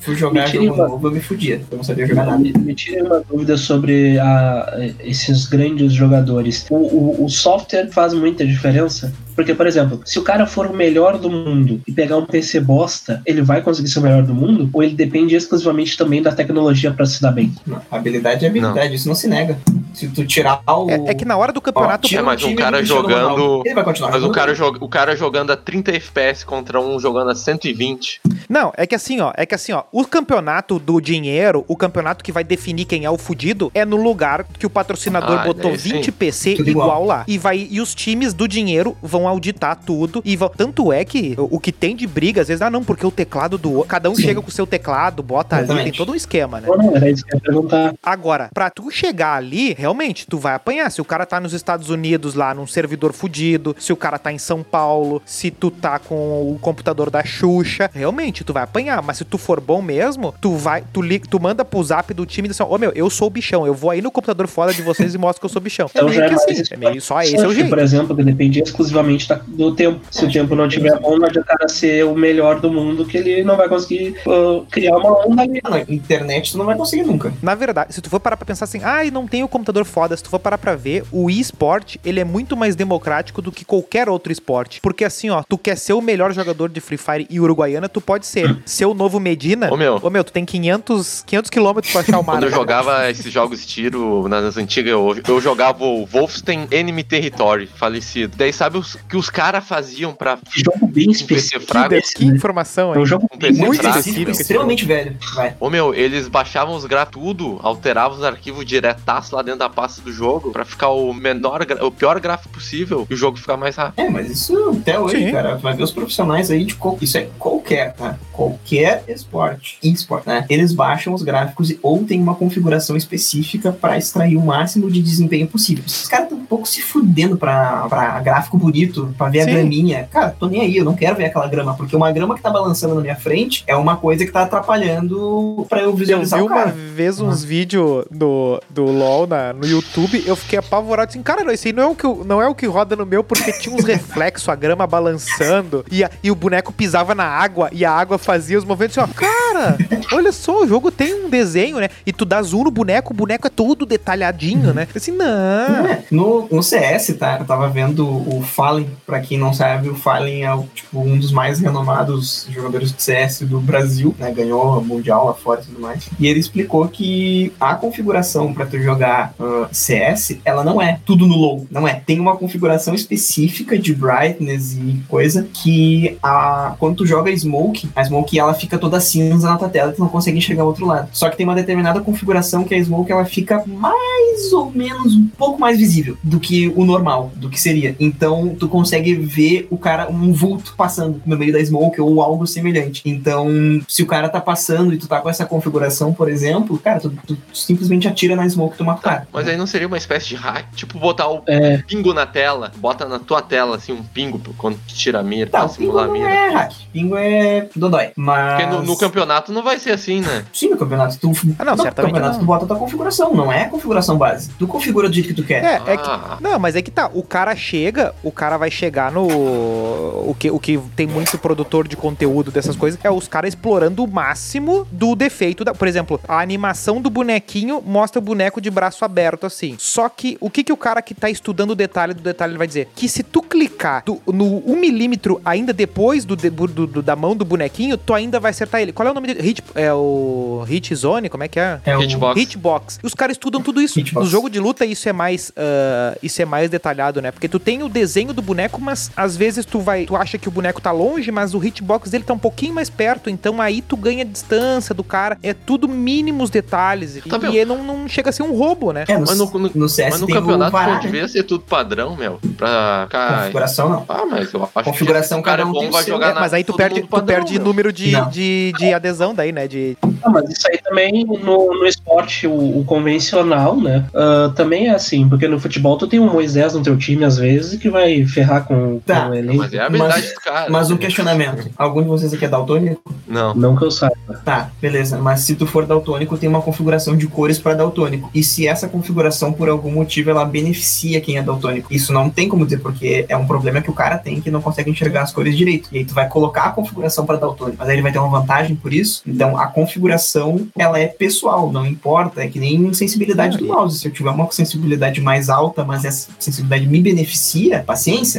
Fui 0.00 0.14
jogar 0.14 0.46
jogo 0.46 0.74
uma- 0.74 0.88
novo, 0.88 1.08
eu 1.08 1.12
me 1.12 1.20
fudia. 1.20 1.60
Eu 1.70 1.76
não 1.78 1.84
sabia 1.84 2.06
jogar 2.06 2.26
nada. 2.26 2.38
Me, 2.38 2.52
me 2.52 2.74
uma 3.02 3.20
dúvida 3.20 3.56
sobre 3.56 4.18
a- 4.18 4.72
esses 5.00 5.46
grandes 5.46 5.92
jogadores. 5.92 6.66
O, 6.70 6.74
o- 6.76 7.24
o 7.24 7.28
software 7.28 7.73
faz 7.90 8.14
muita 8.14 8.46
diferença? 8.46 9.12
Porque, 9.34 9.54
por 9.54 9.66
exemplo, 9.66 10.00
se 10.04 10.18
o 10.18 10.22
cara 10.22 10.46
for 10.46 10.66
o 10.66 10.72
melhor 10.74 11.18
do 11.18 11.30
mundo 11.30 11.80
e 11.86 11.92
pegar 11.92 12.16
um 12.16 12.26
PC 12.26 12.60
bosta, 12.60 13.20
ele 13.26 13.42
vai 13.42 13.60
conseguir 13.62 13.88
ser 13.88 13.98
o 13.98 14.02
melhor 14.02 14.22
do 14.22 14.34
mundo? 14.34 14.68
Ou 14.72 14.82
ele 14.82 14.94
depende 14.94 15.34
exclusivamente 15.34 15.96
também 15.96 16.22
da 16.22 16.32
tecnologia 16.32 16.92
pra 16.92 17.04
se 17.06 17.20
dar 17.20 17.32
bem? 17.32 17.52
Não, 17.66 17.80
habilidade 17.90 18.44
é 18.44 18.48
habilidade, 18.48 18.94
isso 18.94 19.08
não 19.08 19.14
se 19.14 19.28
nega. 19.28 19.58
Se 19.92 20.08
tu 20.08 20.24
tirar 20.26 20.60
o. 20.66 20.90
É, 20.90 21.10
é 21.10 21.14
que 21.14 21.24
na 21.24 21.36
hora 21.36 21.52
do 21.52 21.60
campeonato. 21.60 22.06
Ó, 22.06 22.08
tira 22.08 22.20
É, 22.20 22.24
mas 22.24 22.42
um 22.42 22.54
cara 22.54 22.84
jogando- 22.84 23.28
Ronaldo, 23.30 23.62
Ele 23.64 23.74
vai 23.74 23.84
continuar 23.84 24.10
Mas 24.10 24.24
o 24.24 24.30
cara, 24.30 24.54
joga, 24.54 24.84
o 24.84 24.88
cara 24.88 25.14
jogando 25.16 25.52
a 25.52 25.56
30 25.56 25.92
FPS 25.92 26.44
contra 26.44 26.80
um 26.80 26.98
jogando 26.98 27.30
a 27.30 27.34
120. 27.34 28.20
Não, 28.48 28.72
é 28.76 28.86
que 28.86 28.94
assim, 28.94 29.20
ó, 29.20 29.32
é 29.36 29.46
que 29.46 29.54
assim, 29.54 29.72
ó, 29.72 29.84
o 29.92 30.04
campeonato 30.04 30.78
do 30.78 31.00
dinheiro, 31.00 31.64
o 31.68 31.76
campeonato 31.76 32.24
que 32.24 32.32
vai 32.32 32.42
definir 32.42 32.84
quem 32.84 33.04
é 33.04 33.10
o 33.10 33.16
fudido, 33.16 33.70
é 33.74 33.84
no 33.84 33.96
lugar 33.96 34.44
que 34.58 34.66
o 34.66 34.70
patrocinador 34.70 35.38
Ah, 35.40 35.44
botou 35.44 35.70
daí 35.70 35.78
sim. 35.78 35.92
20 35.94 36.12
PC 36.12 36.50
igual. 36.54 36.68
igual. 36.68 37.04
lá. 37.04 37.24
E 37.28 37.38
vai 37.38 37.68
e 37.70 37.80
os 37.80 37.94
times 37.94 38.34
do 38.34 38.48
dinheiro 38.48 38.96
vão 39.02 39.23
auditar 39.28 39.76
tudo 39.84 40.22
e 40.24 40.36
vão, 40.36 40.48
tanto 40.56 40.92
é 40.92 41.04
que 41.04 41.34
o, 41.38 41.56
o 41.56 41.60
que 41.60 41.72
tem 41.72 41.94
de 41.96 42.06
briga 42.06 42.42
às 42.42 42.48
vezes 42.48 42.62
ah 42.62 42.70
não, 42.70 42.82
porque 42.84 43.06
o 43.06 43.10
teclado 43.10 43.56
do 43.58 43.72
outro- 43.72 43.88
cada 43.88 44.10
um 44.10 44.14
Sim. 44.14 44.22
chega 44.22 44.40
com 44.42 44.48
o 44.48 44.52
seu 44.52 44.66
teclado, 44.66 45.22
bota 45.22 45.56
ali, 45.56 45.66
tem 45.66 45.74
Exatamente. 45.74 45.98
todo 45.98 46.12
um 46.12 46.14
esquema, 46.14 46.60
né? 46.60 46.68
Não, 46.68 46.76
não, 46.76 46.96
era 46.96 47.10
isso 47.10 47.24
que 47.24 47.34
eu 47.34 47.38
ia 47.38 47.42
perguntar. 47.42 47.94
Agora, 48.02 48.50
pra 48.52 48.70
tu 48.70 48.90
chegar 48.90 49.34
ali, 49.36 49.74
realmente, 49.74 50.26
tu 50.26 50.38
vai 50.38 50.54
apanhar. 50.54 50.90
Se 50.90 51.00
o 51.00 51.04
cara 51.04 51.24
tá 51.26 51.38
nos 51.40 51.52
Estados 51.52 51.90
Unidos 51.90 52.34
lá, 52.34 52.54
num 52.54 52.66
servidor 52.66 53.12
fudido, 53.12 53.74
se 53.78 53.92
o 53.92 53.96
cara 53.96 54.18
tá 54.18 54.32
em 54.32 54.38
São 54.38 54.62
Paulo, 54.62 55.22
se 55.24 55.50
tu 55.50 55.70
tá 55.70 55.98
com 55.98 56.14
o 56.14 56.58
computador 56.60 57.10
da 57.10 57.24
Xuxa, 57.24 57.90
realmente, 57.92 58.44
tu 58.44 58.52
vai 58.52 58.62
apanhar. 58.62 59.02
Mas 59.02 59.18
se 59.18 59.24
tu 59.24 59.38
for 59.38 59.60
bom 59.60 59.80
mesmo, 59.82 60.34
tu 60.40 60.54
vai, 60.56 60.82
tu, 60.92 61.00
li, 61.02 61.18
tu 61.18 61.40
manda 61.40 61.64
pro 61.64 61.82
zap 61.82 62.12
do 62.14 62.26
time 62.26 62.46
e 62.46 62.50
diz 62.50 62.60
assim, 62.60 62.70
ô 62.70 62.78
meu, 62.78 62.90
eu 62.94 63.08
sou 63.10 63.28
bichão, 63.30 63.66
eu 63.66 63.74
vou 63.74 63.90
aí 63.90 64.00
no 64.02 64.10
computador 64.10 64.46
foda 64.46 64.72
de 64.72 64.82
vocês 64.82 65.14
e 65.14 65.18
mostro 65.18 65.40
que 65.40 65.46
eu 65.46 65.50
sou 65.50 65.60
bichão. 65.62 65.86
É 65.86 65.90
Então 65.98 66.08
meio 66.08 66.18
já 66.20 66.26
é 66.26 66.28
que 66.28 66.34
assim, 66.34 66.62
é 66.70 66.76
meio 66.76 67.00
só 67.00 67.20
esse 67.22 67.36
é 67.36 67.46
o 67.46 67.52
jeito. 67.54 67.68
por 67.68 67.78
exemplo, 67.78 68.16
que 68.16 68.22
depende 68.24 68.60
exclusivamente 68.60 69.13
da- 69.28 69.40
do 69.46 69.74
tempo. 69.74 70.00
Se 70.10 70.24
o 70.24 70.32
tempo 70.32 70.54
não 70.54 70.68
tiver 70.68 70.98
bom, 71.00 71.16
não 71.18 71.26
adianta 71.26 71.52
o 71.54 71.58
cara 71.58 71.68
ser 71.68 72.04
o 72.04 72.14
melhor 72.14 72.60
do 72.60 72.70
mundo, 72.70 73.04
que 73.04 73.16
ele 73.16 73.42
não 73.44 73.56
vai 73.56 73.68
conseguir 73.68 74.16
uh, 74.26 74.64
criar 74.70 74.96
uma 74.96 75.26
onda 75.26 75.42
ali. 75.42 75.60
Ah, 75.64 75.70
não, 75.70 75.78
internet 75.88 76.52
tu 76.52 76.58
não 76.58 76.66
vai 76.66 76.76
conseguir 76.76 77.04
nunca. 77.04 77.32
Na 77.42 77.54
verdade, 77.54 77.94
se 77.94 78.00
tu 78.00 78.10
for 78.10 78.20
parar 78.20 78.36
pra 78.36 78.46
pensar 78.46 78.64
assim, 78.64 78.80
ai, 78.82 79.10
não 79.10 79.26
tem 79.26 79.42
o 79.42 79.48
computador 79.48 79.84
foda, 79.84 80.16
se 80.16 80.22
tu 80.22 80.28
for 80.30 80.38
parar 80.38 80.58
pra 80.58 80.74
ver, 80.74 81.04
o 81.12 81.30
eSport, 81.30 81.96
ele 82.04 82.20
é 82.20 82.24
muito 82.24 82.56
mais 82.56 82.74
democrático 82.76 83.40
do 83.42 83.52
que 83.52 83.64
qualquer 83.64 84.08
outro 84.08 84.32
esporte. 84.32 84.80
Porque 84.80 85.04
assim, 85.04 85.30
ó, 85.30 85.42
tu 85.48 85.56
quer 85.58 85.76
ser 85.76 85.92
o 85.92 86.00
melhor 86.00 86.32
jogador 86.32 86.68
de 86.68 86.80
Free 86.80 86.98
Fire 86.98 87.26
e 87.30 87.40
Uruguaiana, 87.40 87.88
tu 87.88 88.00
pode 88.00 88.26
ser. 88.26 88.56
Ser 88.64 88.86
o 88.86 88.94
novo 88.94 89.18
Medina, 89.20 89.72
Ô, 89.72 89.76
meu. 89.76 89.98
ô 90.02 90.10
meu, 90.10 90.24
tu 90.24 90.32
tem 90.32 90.44
500, 90.44 91.22
500 91.26 91.50
quilômetros 91.50 91.92
pra 91.92 92.00
achar 92.02 92.18
o 92.18 92.22
mar. 92.24 92.34
Quando 92.34 92.44
eu 92.44 92.50
jogava 92.50 93.10
esses 93.10 93.30
jogos 93.32 93.60
de 93.60 93.66
tiro 93.66 94.28
nas 94.28 94.56
antigas, 94.56 94.90
eu, 94.92 95.16
eu 95.28 95.40
jogava 95.40 95.84
o 95.84 96.04
Wolfenstein 96.06 96.66
Enemy 96.70 97.02
Territory, 97.04 97.66
falecido. 97.66 98.36
Daí 98.36 98.52
sabe 98.52 98.78
os, 98.78 98.96
que 99.08 99.16
os 99.16 99.30
caras 99.30 99.64
faziam 99.66 100.12
pra 100.12 100.36
Que 100.36 100.60
jogo 100.64 100.86
bem 100.86 101.08
um 101.08 101.12
específico. 101.12 101.60
PC 101.60 101.66
fraco? 101.66 101.88
desse, 101.90 102.14
Que 102.14 102.24
né? 102.26 102.34
informação, 102.34 102.94
É 102.94 102.98
um 102.98 103.06
jogo 103.06 103.26
Um 103.32 103.38
bem 103.38 103.50
PC 103.52 103.64
Muito 103.66 103.80
fraco. 103.80 103.98
específico, 103.98 104.30
esse 104.30 104.42
extremamente 104.42 104.84
velho. 104.84 105.16
Vai. 105.34 105.54
Ô 105.60 105.70
meu, 105.70 105.94
eles 105.94 106.26
baixavam 106.28 106.74
os 106.74 106.84
gráficos 106.84 107.04
tudo, 107.14 107.60
alteravam 107.62 108.16
os 108.18 108.24
arquivos 108.24 108.64
diretaço 108.64 109.36
lá 109.36 109.42
dentro 109.42 109.60
da 109.60 109.68
pasta 109.68 110.00
do 110.00 110.10
jogo 110.12 110.50
pra 110.50 110.64
ficar 110.64 110.88
o 110.88 111.12
menor, 111.12 111.66
o 111.82 111.90
pior 111.90 112.18
gráfico 112.18 112.54
possível 112.54 113.06
e 113.08 113.14
o 113.14 113.16
jogo 113.16 113.36
ficar 113.36 113.56
mais 113.56 113.76
rápido. 113.76 114.00
É, 114.04 114.08
mas 114.10 114.30
isso 114.30 114.56
até 114.80 114.98
hoje, 114.98 115.16
Sim. 115.26 115.30
cara. 115.32 115.56
Tu 115.56 115.62
vai 115.62 115.74
ver 115.74 115.82
os 115.82 115.92
profissionais 115.92 116.50
aí 116.50 116.64
de 116.64 116.74
qual... 116.74 116.98
Isso 117.00 117.18
é 117.18 117.28
qualquer, 117.38 117.92
tá? 117.94 118.16
Qualquer 118.32 119.04
esporte. 119.06 119.78
eSport, 119.82 120.26
né? 120.26 120.44
Eles 120.48 120.72
baixam 120.72 121.12
os 121.14 121.22
gráficos 121.22 121.70
e 121.70 121.78
ou 121.82 122.04
tem 122.04 122.20
uma 122.20 122.34
configuração 122.34 122.96
específica 122.96 123.70
pra 123.70 123.96
extrair 123.98 124.36
o 124.36 124.40
máximo 124.44 124.90
de 124.90 125.00
desempenho 125.02 125.46
possível. 125.46 125.84
Os 125.86 126.08
caras 126.08 126.28
tão 126.28 126.38
um 126.44 126.46
pouco 126.46 126.68
se 126.68 126.82
fudendo 126.82 127.36
pra, 127.38 127.86
pra 127.88 128.20
gráfico 128.20 128.58
bonito, 128.58 128.93
pra 129.16 129.28
ver 129.28 129.42
Sim. 129.44 129.50
a 129.50 129.54
graminha. 129.54 130.08
Cara, 130.10 130.34
tô 130.38 130.46
nem 130.46 130.60
aí, 130.62 130.76
eu 130.76 130.84
não 130.84 130.94
quero 130.94 131.16
ver 131.16 131.26
aquela 131.26 131.46
grama, 131.48 131.74
porque 131.74 131.94
uma 131.96 132.10
grama 132.12 132.34
que 132.34 132.42
tá 132.42 132.50
balançando 132.50 132.94
na 132.94 133.00
minha 133.00 133.16
frente 133.16 133.62
é 133.66 133.74
uma 133.76 133.96
coisa 133.96 134.24
que 134.24 134.32
tá 134.32 134.42
atrapalhando 134.42 135.66
pra 135.68 135.80
eu 135.80 135.90
Eu 135.90 135.96
visualizar 135.96 136.38
vi 136.40 136.44
o 136.44 136.48
uma 136.48 136.56
cara. 136.56 136.70
vez 136.94 137.20
uns 137.20 137.42
vídeos 137.44 138.04
do, 138.10 138.60
do 138.70 138.84
LoL 138.84 139.26
na, 139.26 139.52
no 139.52 139.66
YouTube, 139.66 140.22
eu 140.26 140.36
fiquei 140.36 140.58
apavorado 140.58 141.10
assim, 141.10 141.22
cara, 141.22 141.44
não, 141.44 141.52
esse 141.52 141.68
aí 141.68 141.72
não 141.72 141.82
é, 141.82 141.86
o 141.86 141.94
que, 141.94 142.04
eu- 142.04 142.22
não 142.24 142.40
é 142.42 142.48
o 142.48 142.54
que 142.54 142.66
roda 142.66 142.94
no 142.96 143.06
meu, 143.06 143.22
porque 143.24 143.52
tinha 143.52 143.74
uns 143.74 143.84
reflexos, 143.84 144.48
a 144.48 144.54
grama 144.54 144.86
balançando, 144.86 145.84
e, 145.90 146.04
a- 146.04 146.10
e 146.22 146.30
o 146.30 146.34
boneco 146.34 146.72
pisava 146.72 147.14
na 147.14 147.24
água, 147.24 147.68
e 147.72 147.84
a 147.84 147.90
água 147.92 148.18
fazia 148.18 148.58
os 148.58 148.64
movimentos 148.64 148.98
assim, 148.98 149.10
ó. 149.10 149.14
Cara, 149.14 149.76
olha 150.12 150.32
só, 150.32 150.62
o 150.62 150.66
jogo 150.66 150.90
tem 150.90 151.24
um 151.24 151.28
desenho, 151.30 151.78
né? 151.78 151.88
E 152.06 152.12
tu 152.12 152.24
dá 152.24 152.40
zoom 152.42 152.64
no 152.64 152.70
boneco, 152.70 153.12
o 153.12 153.16
boneco 153.16 153.46
é 153.46 153.50
todo 153.50 153.86
detalhadinho, 153.86 154.72
né? 154.74 154.86
Assim, 154.94 155.12
não. 155.12 155.86
É, 155.86 156.04
No, 156.10 156.48
no 156.50 156.62
CS, 156.62 157.14
tá? 157.18 157.38
Eu 157.38 157.44
tava 157.44 157.68
vendo 157.68 158.06
o 158.06 158.42
Fallen, 158.42 158.83
pra 159.06 159.20
quem 159.20 159.38
não 159.38 159.52
sabe, 159.52 159.88
o 159.88 159.94
Fallen 159.94 160.44
é 160.44 160.56
tipo, 160.74 161.00
um 161.00 161.18
dos 161.18 161.32
mais 161.32 161.60
renomados 161.60 162.46
jogadores 162.50 162.92
de 162.92 163.02
CS 163.02 163.40
do 163.40 163.60
Brasil, 163.60 164.14
né? 164.18 164.32
Ganhou 164.32 164.82
Mundial 164.84 165.26
lá 165.26 165.34
fora 165.34 165.60
e 165.60 165.64
tudo 165.66 165.80
mais. 165.80 166.08
E 166.18 166.26
ele 166.26 166.40
explicou 166.40 166.86
que 166.88 167.52
a 167.60 167.74
configuração 167.74 168.52
pra 168.52 168.66
tu 168.66 168.78
jogar 168.80 169.34
ah, 169.38 169.68
CS, 169.72 170.38
ela 170.44 170.64
não 170.64 170.80
é 170.80 171.00
tudo 171.04 171.26
no 171.26 171.36
low, 171.36 171.66
não 171.70 171.86
é. 171.86 171.94
Tem 171.94 172.20
uma 172.20 172.36
configuração 172.36 172.94
específica 172.94 173.78
de 173.78 173.94
brightness 173.94 174.74
e 174.74 175.02
coisa 175.08 175.46
que 175.52 176.16
a, 176.22 176.74
quando 176.78 176.96
tu 176.96 177.06
joga 177.06 177.34
Smoke, 177.36 177.88
a 177.94 178.04
Smoke 178.04 178.38
ela 178.38 178.54
fica 178.54 178.78
toda 178.78 179.00
cinza 179.00 179.48
na 179.48 179.56
tua 179.56 179.68
tela 179.68 179.92
e 179.92 179.94
tu 179.94 180.00
não 180.00 180.08
consegue 180.08 180.38
enxergar 180.38 180.64
o 180.64 180.68
outro 180.68 180.86
lado. 180.86 181.08
Só 181.12 181.28
que 181.28 181.36
tem 181.36 181.46
uma 181.46 181.54
determinada 181.54 182.00
configuração 182.00 182.64
que 182.64 182.74
a 182.74 182.82
Smoke 182.82 183.10
ela 183.10 183.24
fica 183.24 183.62
mais 183.66 184.52
ou 184.52 184.70
menos 184.70 185.14
um 185.14 185.26
pouco 185.26 185.60
mais 185.60 185.78
visível 185.78 186.16
do 186.22 186.40
que 186.40 186.72
o 186.76 186.84
normal, 186.84 187.32
do 187.36 187.48
que 187.48 187.60
seria. 187.60 187.94
Então 187.98 188.54
tu 188.58 188.68
consegue 188.74 189.14
ver 189.14 189.68
o 189.70 189.78
cara, 189.78 190.10
um 190.10 190.32
vulto 190.32 190.74
passando 190.76 191.22
no 191.24 191.38
meio 191.38 191.52
da 191.52 191.64
Smoke 191.64 192.00
ou 192.00 192.20
algo 192.20 192.44
semelhante. 192.44 193.02
Então, 193.04 193.46
se 193.86 194.02
o 194.02 194.06
cara 194.06 194.28
tá 194.28 194.40
passando 194.40 194.92
e 194.92 194.96
tu 194.98 195.06
tá 195.06 195.20
com 195.20 195.30
essa 195.30 195.46
configuração, 195.46 196.12
por 196.12 196.28
exemplo, 196.28 196.76
cara, 196.76 196.98
tu, 196.98 197.10
tu 197.24 197.38
simplesmente 197.52 198.08
atira 198.08 198.34
na 198.34 198.48
Smoke 198.48 198.74
e 198.74 198.78
tu 198.78 198.84
mata 198.84 198.98
o 198.98 199.02
cara. 199.04 199.28
Mas 199.32 199.46
aí 199.46 199.56
não 199.56 199.64
seria 199.68 199.86
uma 199.86 199.96
espécie 199.96 200.26
de 200.30 200.34
hack? 200.34 200.66
Tipo, 200.74 200.98
botar 200.98 201.28
o 201.30 201.44
É. 201.46 201.78
pingo 201.86 202.12
na 202.12 202.26
tela, 202.26 202.72
bota 202.78 203.06
na 203.06 203.20
tua 203.20 203.40
tela, 203.40 203.76
assim, 203.76 203.92
um 203.92 204.02
pingo 204.02 204.40
quando 204.58 204.74
tu 204.88 204.92
tira 204.94 205.20
a 205.20 205.22
mira, 205.22 205.48
Tá, 205.48 205.58
pra 205.60 205.66
o 205.68 205.70
pingo 205.70 205.80
simular 205.92 206.04
a 206.04 206.06
não 206.08 206.14
mira. 206.14 206.28
é 206.30 206.48
hack, 206.50 206.72
pingo 206.92 207.16
é 207.16 207.68
dodói. 207.76 208.10
Mas... 208.16 208.60
Porque 208.60 208.74
no, 208.76 208.82
no 208.82 208.96
campeonato 208.98 209.52
não 209.52 209.62
vai 209.62 209.78
ser 209.78 209.92
assim, 209.92 210.20
né? 210.20 210.44
Sim, 210.52 210.70
no 210.70 210.76
campeonato 210.76 211.16
tu. 211.16 211.30
Ah, 211.60 211.64
não, 211.64 211.76
no 211.76 211.82
certamente 211.82 212.12
campeonato 212.12 212.32
não. 212.38 212.40
tu 212.44 212.46
bota 212.46 212.64
a 212.64 212.68
tua 212.68 212.76
configuração, 212.76 213.32
não 213.34 213.52
é 213.52 213.62
a 213.66 213.68
configuração 213.68 214.18
base. 214.18 214.50
Tu 214.58 214.66
configura 214.66 215.08
do 215.08 215.14
jeito 215.14 215.28
que 215.28 215.34
tu 215.34 215.44
quer. 215.44 215.62
É, 215.62 215.92
é 215.92 215.96
que. 215.96 216.08
Ah. 216.10 216.38
Não, 216.40 216.58
mas 216.58 216.74
é 216.74 216.82
que 216.82 216.90
tá. 216.90 217.08
O 217.14 217.22
cara 217.22 217.54
chega, 217.54 218.12
o 218.24 218.32
cara 218.32 218.53
vai 218.56 218.70
chegar 218.70 219.10
no. 219.12 219.26
O 219.26 220.34
que, 220.38 220.50
o 220.50 220.58
que 220.58 220.78
tem 220.96 221.06
muito 221.06 221.36
produtor 221.38 221.86
de 221.86 221.96
conteúdo 221.96 222.50
dessas 222.50 222.76
coisas 222.76 222.98
é 223.02 223.10
os 223.10 223.28
caras 223.28 223.50
explorando 223.50 224.04
o 224.04 224.08
máximo 224.08 224.86
do 224.90 225.14
defeito 225.14 225.64
da. 225.64 225.74
Por 225.74 225.86
exemplo, 225.88 226.20
a 226.26 226.40
animação 226.40 227.00
do 227.00 227.10
bonequinho 227.10 227.82
mostra 227.84 228.18
o 228.18 228.22
boneco 228.22 228.60
de 228.60 228.70
braço 228.70 229.04
aberto 229.04 229.46
assim. 229.46 229.76
Só 229.78 230.08
que 230.08 230.36
o 230.40 230.48
que, 230.50 230.64
que 230.64 230.72
o 230.72 230.76
cara 230.76 231.02
que 231.02 231.14
tá 231.14 231.28
estudando 231.30 231.70
o 231.70 231.74
detalhe 231.74 232.14
do 232.14 232.22
detalhe 232.22 232.52
ele 232.52 232.58
vai 232.58 232.66
dizer? 232.66 232.88
Que 232.94 233.08
se 233.08 233.22
tu 233.22 233.42
clicar 233.42 234.02
do- 234.04 234.20
no 234.26 234.62
1 234.66 234.76
milímetro 234.76 235.40
ainda 235.44 235.72
depois 235.72 236.24
do, 236.24 236.36
de- 236.36 236.50
do- 236.50 236.66
do- 236.86 237.02
da 237.02 237.14
mão 237.16 237.36
do 237.36 237.44
bonequinho, 237.44 237.96
tu 237.98 238.14
ainda 238.14 238.40
vai 238.40 238.50
acertar 238.50 238.80
ele. 238.80 238.92
Qual 238.92 239.06
é 239.06 239.10
o 239.10 239.14
nome 239.14 239.28
dele? 239.28 239.42
Hit, 239.42 239.62
é 239.74 239.92
o 239.92 240.64
Hit 240.66 240.94
Zone? 240.94 241.28
Como 241.28 241.42
é 241.44 241.48
que 241.48 241.58
é? 241.60 241.80
É 241.84 241.96
o- 241.96 242.02
Hitbox. 242.02 242.40
Hitbox. 242.40 243.00
E 243.02 243.06
os 243.06 243.14
caras 243.14 243.34
estudam 243.34 243.62
tudo 243.62 243.80
isso. 243.80 243.98
Hitbox. 243.98 244.24
No 244.24 244.30
jogo 244.30 244.48
de 244.48 244.58
luta, 244.60 244.84
isso 244.84 245.08
é 245.08 245.12
mais. 245.12 245.52
ah, 245.56 246.16
isso 246.22 246.40
é 246.40 246.44
mais 246.44 246.70
detalhado, 246.70 247.20
né? 247.20 247.30
Porque 247.30 247.48
tu 247.48 247.58
tem 247.58 247.82
o 247.82 247.88
desenho 247.88 248.32
do 248.32 248.42
boneco, 248.44 248.80
mas 248.80 249.10
às 249.16 249.36
vezes 249.36 249.64
tu 249.64 249.80
vai. 249.80 250.04
Tu 250.06 250.14
acha 250.16 250.38
que 250.38 250.48
o 250.48 250.50
boneco 250.50 250.80
tá 250.80 250.92
longe, 250.92 251.30
mas 251.30 251.54
o 251.54 251.58
hitbox 251.64 252.10
dele 252.10 252.24
tá 252.24 252.32
um 252.34 252.38
pouquinho 252.38 252.74
mais 252.74 252.88
perto. 252.90 253.28
Então 253.30 253.60
aí 253.60 253.82
tu 253.82 253.96
ganha 253.96 254.24
distância 254.24 254.94
do 254.94 255.02
cara. 255.04 255.38
É 255.42 255.52
tudo 255.54 255.88
mínimos 255.88 256.50
detalhes. 256.50 257.18
Tá, 257.28 257.38
e 257.50 257.58
e 257.58 257.64
não, 257.64 257.82
não 257.82 258.08
chega 258.08 258.30
a 258.30 258.32
ser 258.32 258.42
um 258.42 258.52
roubo, 258.54 258.92
né? 258.92 259.04
É, 259.08 259.14
no, 259.14 259.20
Mas 259.26 259.38
no, 259.38 259.46
no, 259.58 259.70
no 259.74 259.88
CS 259.88 260.10
mas 260.12 260.20
no 260.20 260.28
campeonato 260.28 260.76
né? 260.76 260.98
devia 261.02 261.26
ser 261.28 261.42
tudo 261.44 261.64
padrão, 261.64 262.16
meu. 262.16 262.38
Pra. 262.56 263.08
Configuração 263.10 263.88
não. 263.88 264.04
Ah, 264.08 264.26
mas 264.28 264.52
eu 264.52 264.62
acho 264.74 264.90
Configuração, 264.90 265.38
que 265.38 265.42
o 265.42 265.44
cara 265.44 265.62
cada 265.62 265.68
é 265.68 265.70
um 265.70 265.72
bom, 265.72 265.90
vai 265.90 266.04
jogar 266.04 266.30
É, 266.30 266.34
na, 266.34 266.40
mas 266.40 266.52
aí 266.54 266.64
tu 266.64 266.74
perde, 266.74 267.00
tu 267.02 267.08
padrão, 267.08 267.26
perde 267.26 267.54
meu. 267.54 267.62
número 267.64 267.92
de, 267.92 268.12
Não. 268.12 268.28
de, 268.28 268.72
de 268.78 268.92
adesão 268.92 269.34
daí, 269.34 269.52
né? 269.52 269.66
De, 269.68 269.96
Ah, 270.22 270.30
mas 270.30 270.50
isso 270.50 270.66
aí 270.70 270.78
também 270.82 271.24
no, 271.24 271.74
no 271.74 271.86
esporte, 271.86 272.46
o, 272.46 272.80
o 272.80 272.84
convencional, 272.84 273.76
né? 273.80 274.04
ah, 274.14 274.52
também 274.54 274.88
é 274.88 274.90
assim, 274.94 275.28
porque 275.28 275.46
no 275.48 275.58
futebol 275.58 275.96
tu 275.96 276.06
tem 276.06 276.20
um 276.20 276.30
Moisés 276.30 276.74
no 276.74 276.82
teu 276.82 276.96
time, 276.96 277.24
às 277.24 277.36
vezes, 277.38 277.78
que 277.80 277.88
vai 277.88 278.24
ferrar 278.34 278.64
com, 278.64 279.00
Tá, 279.06 279.26
com 279.26 279.30
o 279.30 279.34
elenco. 279.34 279.58
Mas 279.58 279.72
é 279.72 279.78
a 279.78 279.86
habilidade 279.86 280.14
Mas- 280.20 280.30
dos 280.34 280.38
caras. 280.42 280.70
Mas 280.70 280.90
um 280.90 280.96
questionamento. 280.96 281.70
Algum 281.76 282.02
de 282.02 282.08
vocês 282.08 282.32
aqui 282.34 282.44
é 282.44 282.48
daltônico? 282.48 283.02
Não. 283.26 283.54
Não 283.54 283.76
que 283.76 283.84
eu 283.84 283.90
saiba. 283.90 284.14
Tá, 284.44 284.70
beleza. 284.80 285.18
Mas 285.18 285.40
se 285.40 285.54
tu 285.54 285.66
for 285.66 285.86
daltônico, 285.86 286.36
tem 286.36 286.48
uma 286.48 286.60
configuração 286.60 287.16
de 287.16 287.26
cores 287.26 287.58
para 287.58 287.74
daltônico. 287.74 288.30
E 288.34 288.42
se 288.42 288.66
essa 288.66 288.88
configuração, 288.88 289.52
por 289.52 289.68
algum 289.68 289.90
motivo, 289.90 290.30
ela 290.30 290.44
beneficia 290.44 291.20
quem 291.20 291.38
é 291.38 291.42
daltônico? 291.42 291.92
Isso 291.94 292.12
não 292.12 292.28
tem 292.28 292.48
como 292.48 292.64
dizer, 292.64 292.78
porque 292.78 293.24
é 293.28 293.36
um 293.36 293.46
problema 293.46 293.80
que 293.80 293.90
o 293.90 293.94
cara 293.94 294.18
tem 294.18 294.40
que 294.40 294.50
não 294.50 294.60
consegue 294.60 294.90
enxergar 294.90 295.22
as 295.22 295.32
cores 295.32 295.56
direito. 295.56 295.88
E 295.92 295.98
aí 295.98 296.04
tu 296.04 296.14
vai 296.14 296.28
colocar 296.28 296.64
a 296.64 296.70
configuração 296.70 297.24
para 297.24 297.36
daltônico, 297.36 297.76
mas 297.78 297.88
aí 297.88 297.94
ele 297.94 298.02
vai 298.02 298.12
ter 298.12 298.18
uma 298.18 298.28
vantagem 298.40 298.74
por 298.76 298.92
isso. 298.92 299.22
Então 299.26 299.56
a 299.56 299.66
configuração, 299.66 300.66
ela 300.76 300.98
é 300.98 301.06
pessoal, 301.06 301.70
não 301.72 301.86
importa. 301.86 302.42
É 302.42 302.48
que 302.48 302.58
nem 302.58 302.92
sensibilidade 302.92 303.56
do 303.58 303.66
mouse. 303.66 303.98
Se 303.98 304.08
eu 304.08 304.12
tiver 304.12 304.30
uma 304.30 304.50
sensibilidade 304.50 305.20
mais 305.20 305.48
alta, 305.48 305.84
mas 305.84 306.04
essa 306.04 306.28
sensibilidade 306.38 306.86
me 306.86 307.00
beneficia, 307.00 307.82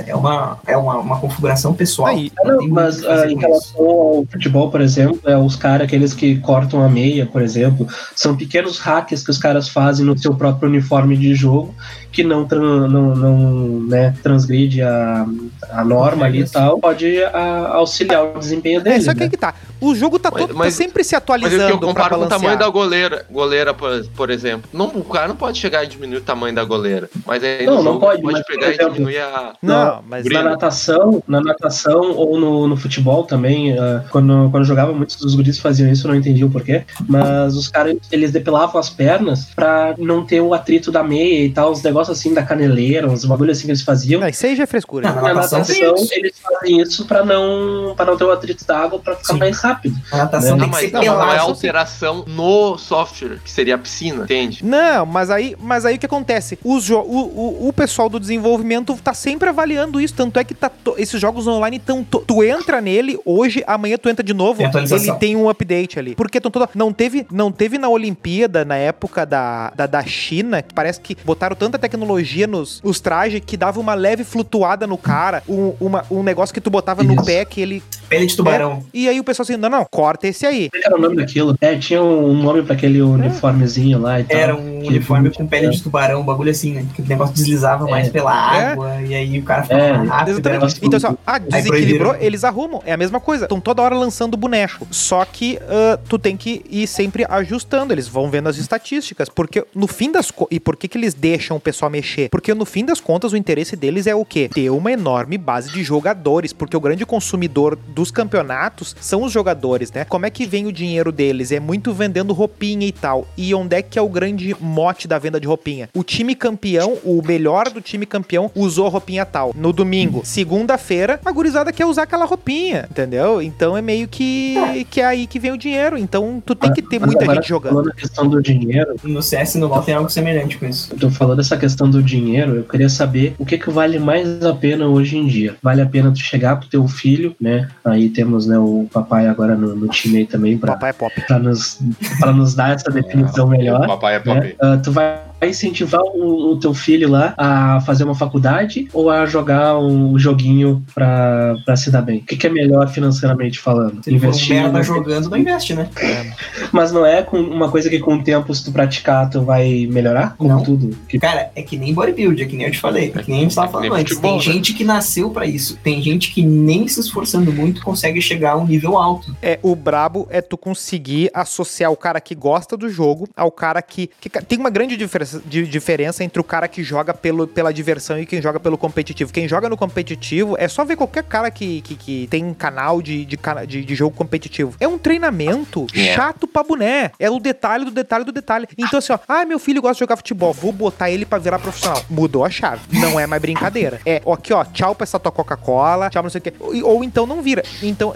é 0.08 0.16
uma, 0.16 0.58
é 0.66 0.76
uma, 0.78 0.98
uma 0.98 1.20
configuração 1.20 1.74
pessoal. 1.74 2.10
Aí, 2.10 2.32
não, 2.44 2.68
mas 2.70 3.04
ah, 3.06 3.30
em 3.30 3.38
relação 3.38 3.82
ao 3.86 4.26
futebol, 4.32 4.70
por 4.72 4.82
exemplo, 4.82 5.20
é 5.26 5.38
os 5.38 5.56
caras, 5.56 5.86
aqueles 5.88 6.14
que 6.14 6.38
cortam 6.40 6.84
a 6.84 6.90
meia, 6.90 7.26
por 7.26 7.42
exemplo, 7.42 7.88
são 8.16 8.36
pequenos 8.36 8.80
hacks 8.80 9.24
que 9.24 9.32
os 9.32 9.38
caras 9.38 9.70
fazem 9.70 10.06
no 10.06 10.18
seu 10.18 10.34
próprio 10.36 10.70
uniforme 10.70 11.16
de 11.18 11.34
jogo, 11.36 11.74
que 12.12 12.24
não, 12.24 12.46
tran- 12.46 12.88
não, 12.88 13.16
não 13.16 13.80
né, 13.88 14.16
transgride 14.24 14.82
a, 14.82 15.26
a 15.72 15.84
norma 15.84 16.26
ali 16.26 16.42
e 16.42 16.50
tal, 16.50 16.80
pode 16.80 17.22
ah, 17.24 17.72
auxiliar 17.74 18.24
o 18.36 18.40
desempenho 18.40 18.80
é, 18.80 18.84
dele. 18.84 19.02
só 19.02 19.14
que 19.14 19.20
né? 19.22 19.30
que 19.30 19.38
tá. 19.38 19.54
O 19.82 19.94
jogo 19.94 20.18
tá, 20.18 20.32
Mas- 20.32 20.42
todo, 20.42 20.54
tá 20.54 20.60
mas- 20.60 20.74
sempre 20.74 21.04
se 21.04 21.14
Mas 21.14 21.14
é 21.14 21.16
eu 21.16 21.20
atualizando 21.20 21.78
pra 21.78 21.88
comparo 21.88 22.18
com 22.18 22.24
o 22.24 22.28
tamanho 22.28 22.58
da 22.58 22.70
goleira. 22.70 23.26
Goleira, 23.30 23.74
por, 23.74 24.06
por 24.16 24.30
exemplo. 24.30 24.70
Não, 24.74 24.88
o 24.88 25.04
cara 25.04 25.28
não 25.28 25.36
pode 25.36 25.60
chegar 25.60 25.84
e 25.84 25.88
diminuir 25.88 26.18
o 26.18 26.22
tamanho 26.22 26.56
da 26.56 26.64
goleira. 26.64 27.10
Mas 27.26 27.44
aí 27.44 27.66
Não, 27.66 27.74
no 27.78 27.84
não 27.84 27.94
jogo 27.94 28.00
pode, 28.00 28.22
pode 28.22 28.34
mas, 28.38 28.46
pegar 28.48 28.68
exemplo, 28.70 28.88
e 28.88 28.94
diminuir 28.94 29.18
a. 29.20 29.54
Não, 29.62 29.75
mas 30.08 30.24
brilho. 30.24 30.44
Na 30.44 30.52
natação, 30.52 31.24
na 31.28 31.42
natação 31.42 32.12
ou 32.12 32.40
no, 32.40 32.68
no 32.68 32.78
futebol 32.78 33.24
também, 33.24 33.78
ah, 33.78 34.04
quando, 34.10 34.50
quando 34.50 34.64
eu 34.64 34.68
jogava, 34.68 34.94
muitos 34.94 35.16
dos 35.18 35.36
guris 35.36 35.60
faziam 35.60 35.92
isso, 35.92 36.08
eu 36.08 36.12
não 36.12 36.18
entendi 36.18 36.44
o 36.44 36.50
porquê, 36.50 36.84
mas 37.08 37.56
os 37.56 37.68
caras, 37.68 37.98
eles 38.12 38.32
depilavam 38.32 38.80
as 38.80 38.90
pernas 38.90 39.46
pra 39.56 39.96
não 39.98 40.26
ter 40.26 40.42
o 40.42 40.54
atrito 40.54 40.92
da 40.92 41.04
meia 41.04 41.46
e 41.46 41.50
tal, 41.50 41.72
os 41.72 41.82
negócios 41.82 42.18
assim 42.18 42.34
da 42.34 42.44
caneleira, 42.44 43.08
uns 43.08 43.26
bagulho 43.26 43.52
assim 43.52 43.66
que 43.66 43.72
eles 43.72 43.82
faziam. 43.82 44.22
Não, 44.22 44.28
isso 44.28 44.46
aí 44.46 44.56
já 44.56 44.64
é 44.64 44.68
frescura. 44.68 45.08
Não, 45.08 45.16
né? 45.16 45.22
na 45.22 45.28
Na 45.28 45.42
natação 45.42 45.96
eles 46.12 46.40
fazem 46.40 46.82
isso 46.82 47.06
pra 47.06 47.24
não, 47.26 47.94
pra 47.96 48.06
não 48.06 48.18
ter 48.18 48.24
o 48.24 48.32
atrito 48.32 48.66
da 48.66 48.80
água, 48.80 49.00
pra 49.00 49.16
ficar 49.16 49.34
Sim. 49.34 49.40
mais 49.40 49.60
rápido. 49.60 49.96
A 50.12 50.18
natação 50.18 50.52
Não, 50.52 50.58
tem 50.58 50.68
Não, 50.68 50.78
que 50.78 50.84
mas 50.84 50.92
ser 50.92 51.10
não, 51.10 51.18
não 51.18 51.32
é 51.32 51.38
alteração 51.38 52.26
no 52.28 52.78
software, 52.78 53.40
que 53.44 53.52
seria 53.52 53.76
a 53.76 53.78
piscina, 53.78 54.24
entende? 54.24 54.64
Não, 54.64 55.06
mas 55.06 55.30
aí, 55.30 55.56
mas 55.60 55.86
aí 55.86 55.96
o 55.96 56.00
que 56.00 56.06
acontece? 56.06 56.58
Os 56.64 56.90
o, 56.90 57.00
o, 57.00 57.68
o 57.70 57.74
pessoal 57.74 58.10
do 58.10 58.20
desenvolvimento 58.20 58.98
tá 59.04 59.14
sempre 59.14 59.50
avaliando 59.50 59.65
isso. 59.74 60.14
Tanto 60.14 60.40
é 60.40 60.44
que 60.44 60.54
tá 60.54 60.70
to- 60.70 60.96
esses 60.98 61.20
jogos 61.20 61.48
online 61.48 61.80
tão. 61.80 62.04
to- 62.04 62.24
tu 62.26 62.44
entra 62.44 62.80
nele 62.82 63.18
hoje, 63.26 63.64
amanhã 63.68 63.98
tu 63.98 64.10
entra 64.10 64.24
de 64.24 64.34
novo. 64.34 64.62
Tem. 64.72 64.84
Ele 64.98 65.12
tem 65.14 65.36
um 65.36 65.50
update 65.50 66.00
ali. 66.00 66.16
Porque 66.16 66.40
todo, 66.40 66.68
não, 66.76 66.92
teve, 66.94 67.26
não 67.32 67.52
teve 67.52 67.78
na 67.78 67.90
Olimpíada, 67.90 68.64
na 68.64 68.76
época 68.76 69.26
da, 69.26 69.72
da, 69.76 69.86
da 69.88 70.04
China, 70.06 70.62
que 70.62 70.74
parece 70.74 71.00
que 71.00 71.16
botaram 71.24 71.56
tanta 71.56 71.78
tecnologia 71.80 72.48
nos 72.48 72.80
os 72.84 73.00
trajes 73.00 73.42
que 73.46 73.58
dava 73.58 73.80
uma 73.80 73.94
leve 73.94 74.24
flutuada 74.24 74.86
no 74.88 74.98
cara. 74.98 75.42
Um, 75.48 75.74
uma- 75.80 76.06
um 76.12 76.22
negócio 76.24 76.54
que 76.54 76.62
tu 76.62 76.70
botava 76.70 77.04
no 77.04 77.14
Isso. 77.16 77.26
pé 77.26 77.46
que 77.46 77.62
ele. 77.62 77.84
Pele 78.08 78.26
de 78.28 78.36
tubarão. 78.36 78.84
E 78.94 79.10
aí 79.10 79.20
o 79.20 79.24
pessoal 79.24 79.44
assim: 79.44 79.58
não, 79.58 79.70
não, 79.70 79.86
corta 79.90 80.28
esse 80.28 80.46
aí. 80.46 80.70
Como 80.70 80.84
é 80.84 80.86
era 80.88 80.96
o 80.98 81.02
nome 81.02 81.16
daquilo? 81.16 81.56
É, 81.60 81.76
tinha 81.76 82.02
um 82.04 82.34
nome 82.44 82.62
pra 82.62 82.76
aquele 82.76 83.02
uniformezinho 83.02 84.00
lá 84.00 84.20
e 84.20 84.24
tal. 84.24 84.38
Era 84.38 84.56
um 84.56 84.86
uniforme 84.86 85.32
com 85.32 85.46
pele 85.48 85.70
de 85.70 85.82
tubarão, 85.82 86.22
um 86.22 86.24
bagulho 86.24 86.52
assim, 86.52 86.74
né? 86.74 86.86
Que 86.94 87.02
o 87.02 87.06
negócio 87.08 87.34
deslizava 87.34 87.86
mais 87.88 88.10
pela 88.10 88.32
água, 88.32 89.02
e 89.02 89.14
aí 89.16 89.40
o 89.40 89.44
cara 89.44 89.55
ficava 89.64 89.82
É, 89.82 89.94
mais 89.98 90.10
rápido. 90.10 90.30
Exatamente. 90.32 90.80
Então, 90.82 90.98
assim, 90.98 91.08
ó, 91.08 91.16
ah, 91.26 91.38
desequilibrou, 91.38 92.16
eles 92.16 92.44
arrumam. 92.44 92.82
É 92.86 92.94
a 92.94 92.98
mesma 92.98 93.20
coisa. 93.20 93.46
Estão 93.46 93.60
toda 93.60 93.82
hora 93.82 93.96
lançando 93.96 94.38
boneco. 94.38 94.88
Só 94.92 95.24
que 95.26 95.60
ah, 95.70 96.00
tu 96.08 96.18
tem 96.18 96.36
que 96.38 96.64
ir 96.70 96.88
sempre 96.88 97.26
ajustando. 97.28 97.94
Eles 97.94 98.08
vão 98.08 98.30
vendo 98.30 98.50
as 98.50 98.58
estatísticas. 98.58 99.30
Porque 99.30 99.66
no 99.74 99.88
fim 99.88 100.12
das 100.12 100.32
contas. 100.32 100.56
E 100.56 100.60
por 100.60 100.76
que, 100.76 100.88
que 100.88 100.98
eles 100.98 101.14
deixam 101.14 101.58
o 101.58 101.60
pessoal 101.60 101.90
mexer? 101.90 102.30
Porque 102.30 102.54
no 102.54 102.66
fim 102.66 102.86
das 102.86 103.00
contas, 103.00 103.34
o 103.34 103.38
interesse 103.38 103.76
deles 103.76 104.08
é 104.08 104.16
o 104.16 104.26
quê? 104.26 104.50
Ter 104.54 104.70
uma 104.70 104.92
enorme 104.92 105.38
base 105.38 105.72
de 105.72 105.84
jogadores. 105.84 106.54
Porque 106.54 106.76
o 106.76 106.80
grande 106.80 107.06
consumidor 107.06 107.76
dos 107.76 108.12
campeonatos 108.12 108.96
são 109.00 109.24
os 109.24 109.32
jogadores, 109.32 109.92
né? 109.92 110.06
Como 110.06 110.26
é 110.26 110.30
que 110.30 110.46
vem 110.46 110.66
o 110.66 110.72
dinheiro 110.72 111.12
deles? 111.12 111.52
É 111.52 111.60
muito 111.60 111.94
vendendo 111.94 112.34
roupinha 112.34 112.88
e 112.88 112.92
tal. 112.92 113.28
E 113.38 113.54
onde 113.54 113.76
é 113.76 113.82
que 113.82 113.98
é 113.98 114.02
o 114.02 114.10
grande 114.10 114.56
mote 114.60 115.08
da 115.08 115.18
venda 115.20 115.40
de 115.40 115.48
roupinha? 115.48 115.90
O 115.94 116.04
time 116.04 116.36
campeão, 116.36 116.98
o 117.04 117.22
melhor 117.26 117.70
do 117.70 117.82
time 117.82 118.06
campeão, 118.06 118.52
usou 118.56 118.88
roupinha 118.90 119.26
tal. 119.26 119.45
No 119.56 119.74
domingo, 119.74 120.22
segunda-feira, 120.24 121.20
a 121.26 121.32
gurizada 121.32 121.72
quer 121.74 121.86
usar 121.86 122.04
aquela 122.04 122.26
roupinha, 122.26 122.88
entendeu? 122.90 123.42
Então 123.42 123.76
é 123.78 123.82
meio 123.82 124.08
que, 124.08 124.86
que 124.90 125.02
é 125.02 125.06
aí 125.06 125.28
que 125.28 125.40
vem 125.40 125.52
o 125.52 125.58
dinheiro. 125.58 125.98
Então 125.98 126.42
tu 126.46 126.56
tem 126.56 126.72
que 126.72 126.82
ter 126.82 127.00
Mas 127.00 127.08
muita 127.10 127.24
agora, 127.24 127.36
gente 127.42 127.50
jogando. 127.50 127.74
Falando 127.74 127.90
a 127.92 127.96
questão 127.96 128.28
do 128.28 128.42
dinheiro, 128.42 128.96
No 129.04 129.22
CS 129.22 129.56
e 129.56 129.58
no 129.60 129.68
LoL 129.68 129.82
tem 129.82 129.96
algo 129.96 130.10
semelhante 130.10 130.58
com 130.58 130.66
isso. 130.66 130.94
eu 130.94 130.98
tô 131.00 131.10
falando 131.10 131.40
essa 131.42 131.58
questão 131.58 131.90
do 131.90 132.02
dinheiro, 132.02 132.56
eu 132.56 132.64
queria 132.64 132.90
saber 132.90 133.36
o 133.38 133.46
que 133.46 133.58
que 133.58 133.70
vale 133.70 134.00
mais 134.00 134.44
a 134.44 134.54
pena 134.54 134.88
hoje 134.88 135.18
em 135.18 135.28
dia. 135.28 135.56
Vale 135.62 135.82
a 135.82 135.86
pena 135.86 136.12
tu 136.12 136.20
chegar 136.20 136.56
pro 136.58 136.68
teu 136.70 136.88
filho, 136.88 137.36
né, 137.40 137.68
Aí 137.84 138.10
temos 138.10 138.48
né, 138.48 138.58
o 138.58 138.88
papai 138.92 139.28
agora 139.28 139.56
no, 139.56 139.76
no 139.76 139.88
time 139.88 140.20
aí 140.20 140.26
também 140.26 140.58
pra, 140.58 140.74
Papai 140.74 140.90
é 140.92 140.94
pop. 140.94 141.22
pra, 141.28 141.40
nos, 141.40 141.80
pra 142.20 142.32
nos 142.32 142.56
dar 142.56 142.74
essa 142.76 142.90
definição 142.92 143.48
melhor. 143.48 143.86
Papai 143.88 144.16
é 144.16 144.20
pop. 144.20 144.40
né? 144.40 144.54
Ah, 144.60 144.78
tu 144.78 144.92
vai 144.92 145.20
incentivar 145.48 146.02
o, 146.02 146.52
o 146.54 146.60
teu 146.60 146.74
filho 146.74 147.10
lá 147.10 147.34
a 147.38 147.82
fazer 147.82 148.04
uma 148.04 148.16
faculdade 148.16 148.88
ou 148.94 149.10
a 149.10 149.26
jogar 149.26 149.78
um 149.78 150.18
joguinho 150.18 150.84
pra, 150.94 151.56
pra 151.66 151.76
se 151.76 151.92
dar 151.92 152.02
bem? 152.02 152.20
O 152.20 152.24
que, 152.26 152.36
que 152.38 152.48
é 152.48 152.50
melhor 152.50 152.88
financeiramente 152.90 153.60
falando? 153.60 154.04
Se 154.04 154.14
Investir 154.14 154.56
merda 154.56 154.82
jogando, 154.84 155.30
não 155.30 155.38
investe, 155.38 155.74
né? 155.74 155.90
Mas 156.72 156.92
não 156.92 157.06
é 157.06 157.22
com 157.22 157.38
uma 157.40 157.70
coisa 157.70 157.90
que 157.90 158.00
com 158.00 158.16
o 158.16 158.24
tempo, 158.24 158.54
se 158.54 158.64
tu 158.64 158.72
praticar, 158.72 159.30
tu 159.30 159.42
vai 159.42 159.88
melhorar? 159.92 160.36
Como 160.38 160.50
Não. 160.50 160.64
tudo. 160.64 160.96
Que 161.08 161.20
Cara, 161.20 161.50
é 161.56 161.62
que 161.62 161.78
nem 161.78 161.94
bodybuild, 161.94 162.42
é 162.42 162.46
que 162.46 162.56
nem 162.56 162.66
eu 162.68 162.72
te 162.72 162.80
falei, 162.80 163.12
é 163.16 163.22
que 163.24 163.30
nem 163.30 163.40
a 163.40 163.44
gente 163.44 163.56
tava 163.56 163.66
É 163.66 163.68
que 163.68 163.72
falando 163.74 163.92
nem 163.92 164.02
antes. 164.02 164.14
futebol, 164.14 164.40
tem 164.40 164.48
né? 164.48 164.54
gente 164.54 164.74
que 164.74 164.84
nasceu 164.84 165.30
pra 165.30 165.46
isso, 165.46 165.78
tem 165.84 166.02
gente 166.02 166.32
que 166.34 166.42
nem 166.44 166.88
se 166.88 167.00
esforçando 167.00 167.52
muito 167.52 167.82
consegue 167.82 168.22
chegar 168.22 168.52
a 168.52 168.58
um 168.58 168.66
nível 168.66 168.98
alto. 168.98 169.36
É, 169.42 169.60
o 169.62 169.76
brabo 169.76 170.28
é 170.30 170.42
tu 170.42 170.58
conseguir 170.58 171.30
associar 171.34 171.92
o 171.92 171.98
cara 171.98 172.20
que 172.22 172.36
gosta 172.36 172.76
do 172.78 172.90
jogo 172.90 173.28
ao 173.36 173.52
cara 173.52 173.82
que. 173.82 174.10
que 174.20 174.30
tem 174.30 174.60
uma 174.60 174.70
grande 174.70 174.96
diferença, 174.98 175.35
di- 175.46 175.68
diferença 175.68 176.24
entre 176.24 176.40
o 176.40 176.44
cara 176.44 176.68
que 176.68 176.84
joga 176.84 177.14
pelo, 177.14 177.48
pela 177.48 177.74
diversão 177.74 178.20
e 178.20 178.26
quem 178.26 178.42
joga 178.42 178.60
pelo 178.60 178.78
competitivo. 178.78 179.32
Quem 179.34 179.48
joga 179.48 179.70
no 179.70 179.78
competitivo 179.78 180.56
é 180.58 180.68
só 180.68 180.84
ver 180.86 180.96
qualquer 180.96 181.24
cara 181.24 181.50
que, 181.52 181.82
que, 181.82 181.96
que 181.96 182.28
tem 182.28 182.44
um 182.46 182.54
canal 182.54 183.02
de, 183.02 183.26
de, 183.26 183.38
de, 183.68 183.86
de 183.86 183.96
jogo 183.96 184.16
competitivo. 184.16 184.74
É 184.80 184.88
um 184.88 184.98
treinamento 184.98 185.88
É. 185.96 186.14
chato 186.14 186.48
pra 186.48 186.64
boné. 186.64 187.12
É 187.20 187.30
o 187.30 187.40
detalhe 187.40 187.86
do 187.86 187.92
detalhe 187.92 188.24
do 188.24 188.32
detalhe. 188.32 188.68
Então, 188.78 189.00
assim, 189.00 189.14
ó, 189.14 189.20
ah, 189.28 189.46
meu 189.46 189.60
filho 189.60 189.82
gosta 189.82 189.96
de 189.96 190.00
jogar 190.00 190.16
futebol, 190.18 190.54
vou 190.54 190.72
botar 190.72 191.10
ele 191.10 191.26
pra 191.26 191.38
virar 191.38 191.60
profissional. 191.60 192.02
Mudou 192.10 192.44
a 192.46 192.50
chave. 192.50 192.82
Não 192.92 193.20
é 193.20 193.26
mais 193.28 193.42
brincadeira. 193.42 194.00
É, 194.06 194.22
ó, 194.26 194.34
aqui, 194.34 194.54
ó, 194.54 194.64
tchau 194.64 194.94
pra 194.96 195.04
essa 195.04 195.20
tua 195.20 195.32
Coca-Cola, 195.32 196.10
tchau 196.10 196.22
pra 196.22 196.24
não 196.24 196.30
sei 196.30 196.40
o 196.40 196.42
quê. 196.42 196.54
Ou, 196.60 196.96
ou 196.96 197.04
então 197.04 197.26
não 197.26 197.42
vira. 197.42 197.64
Então, 197.82 198.14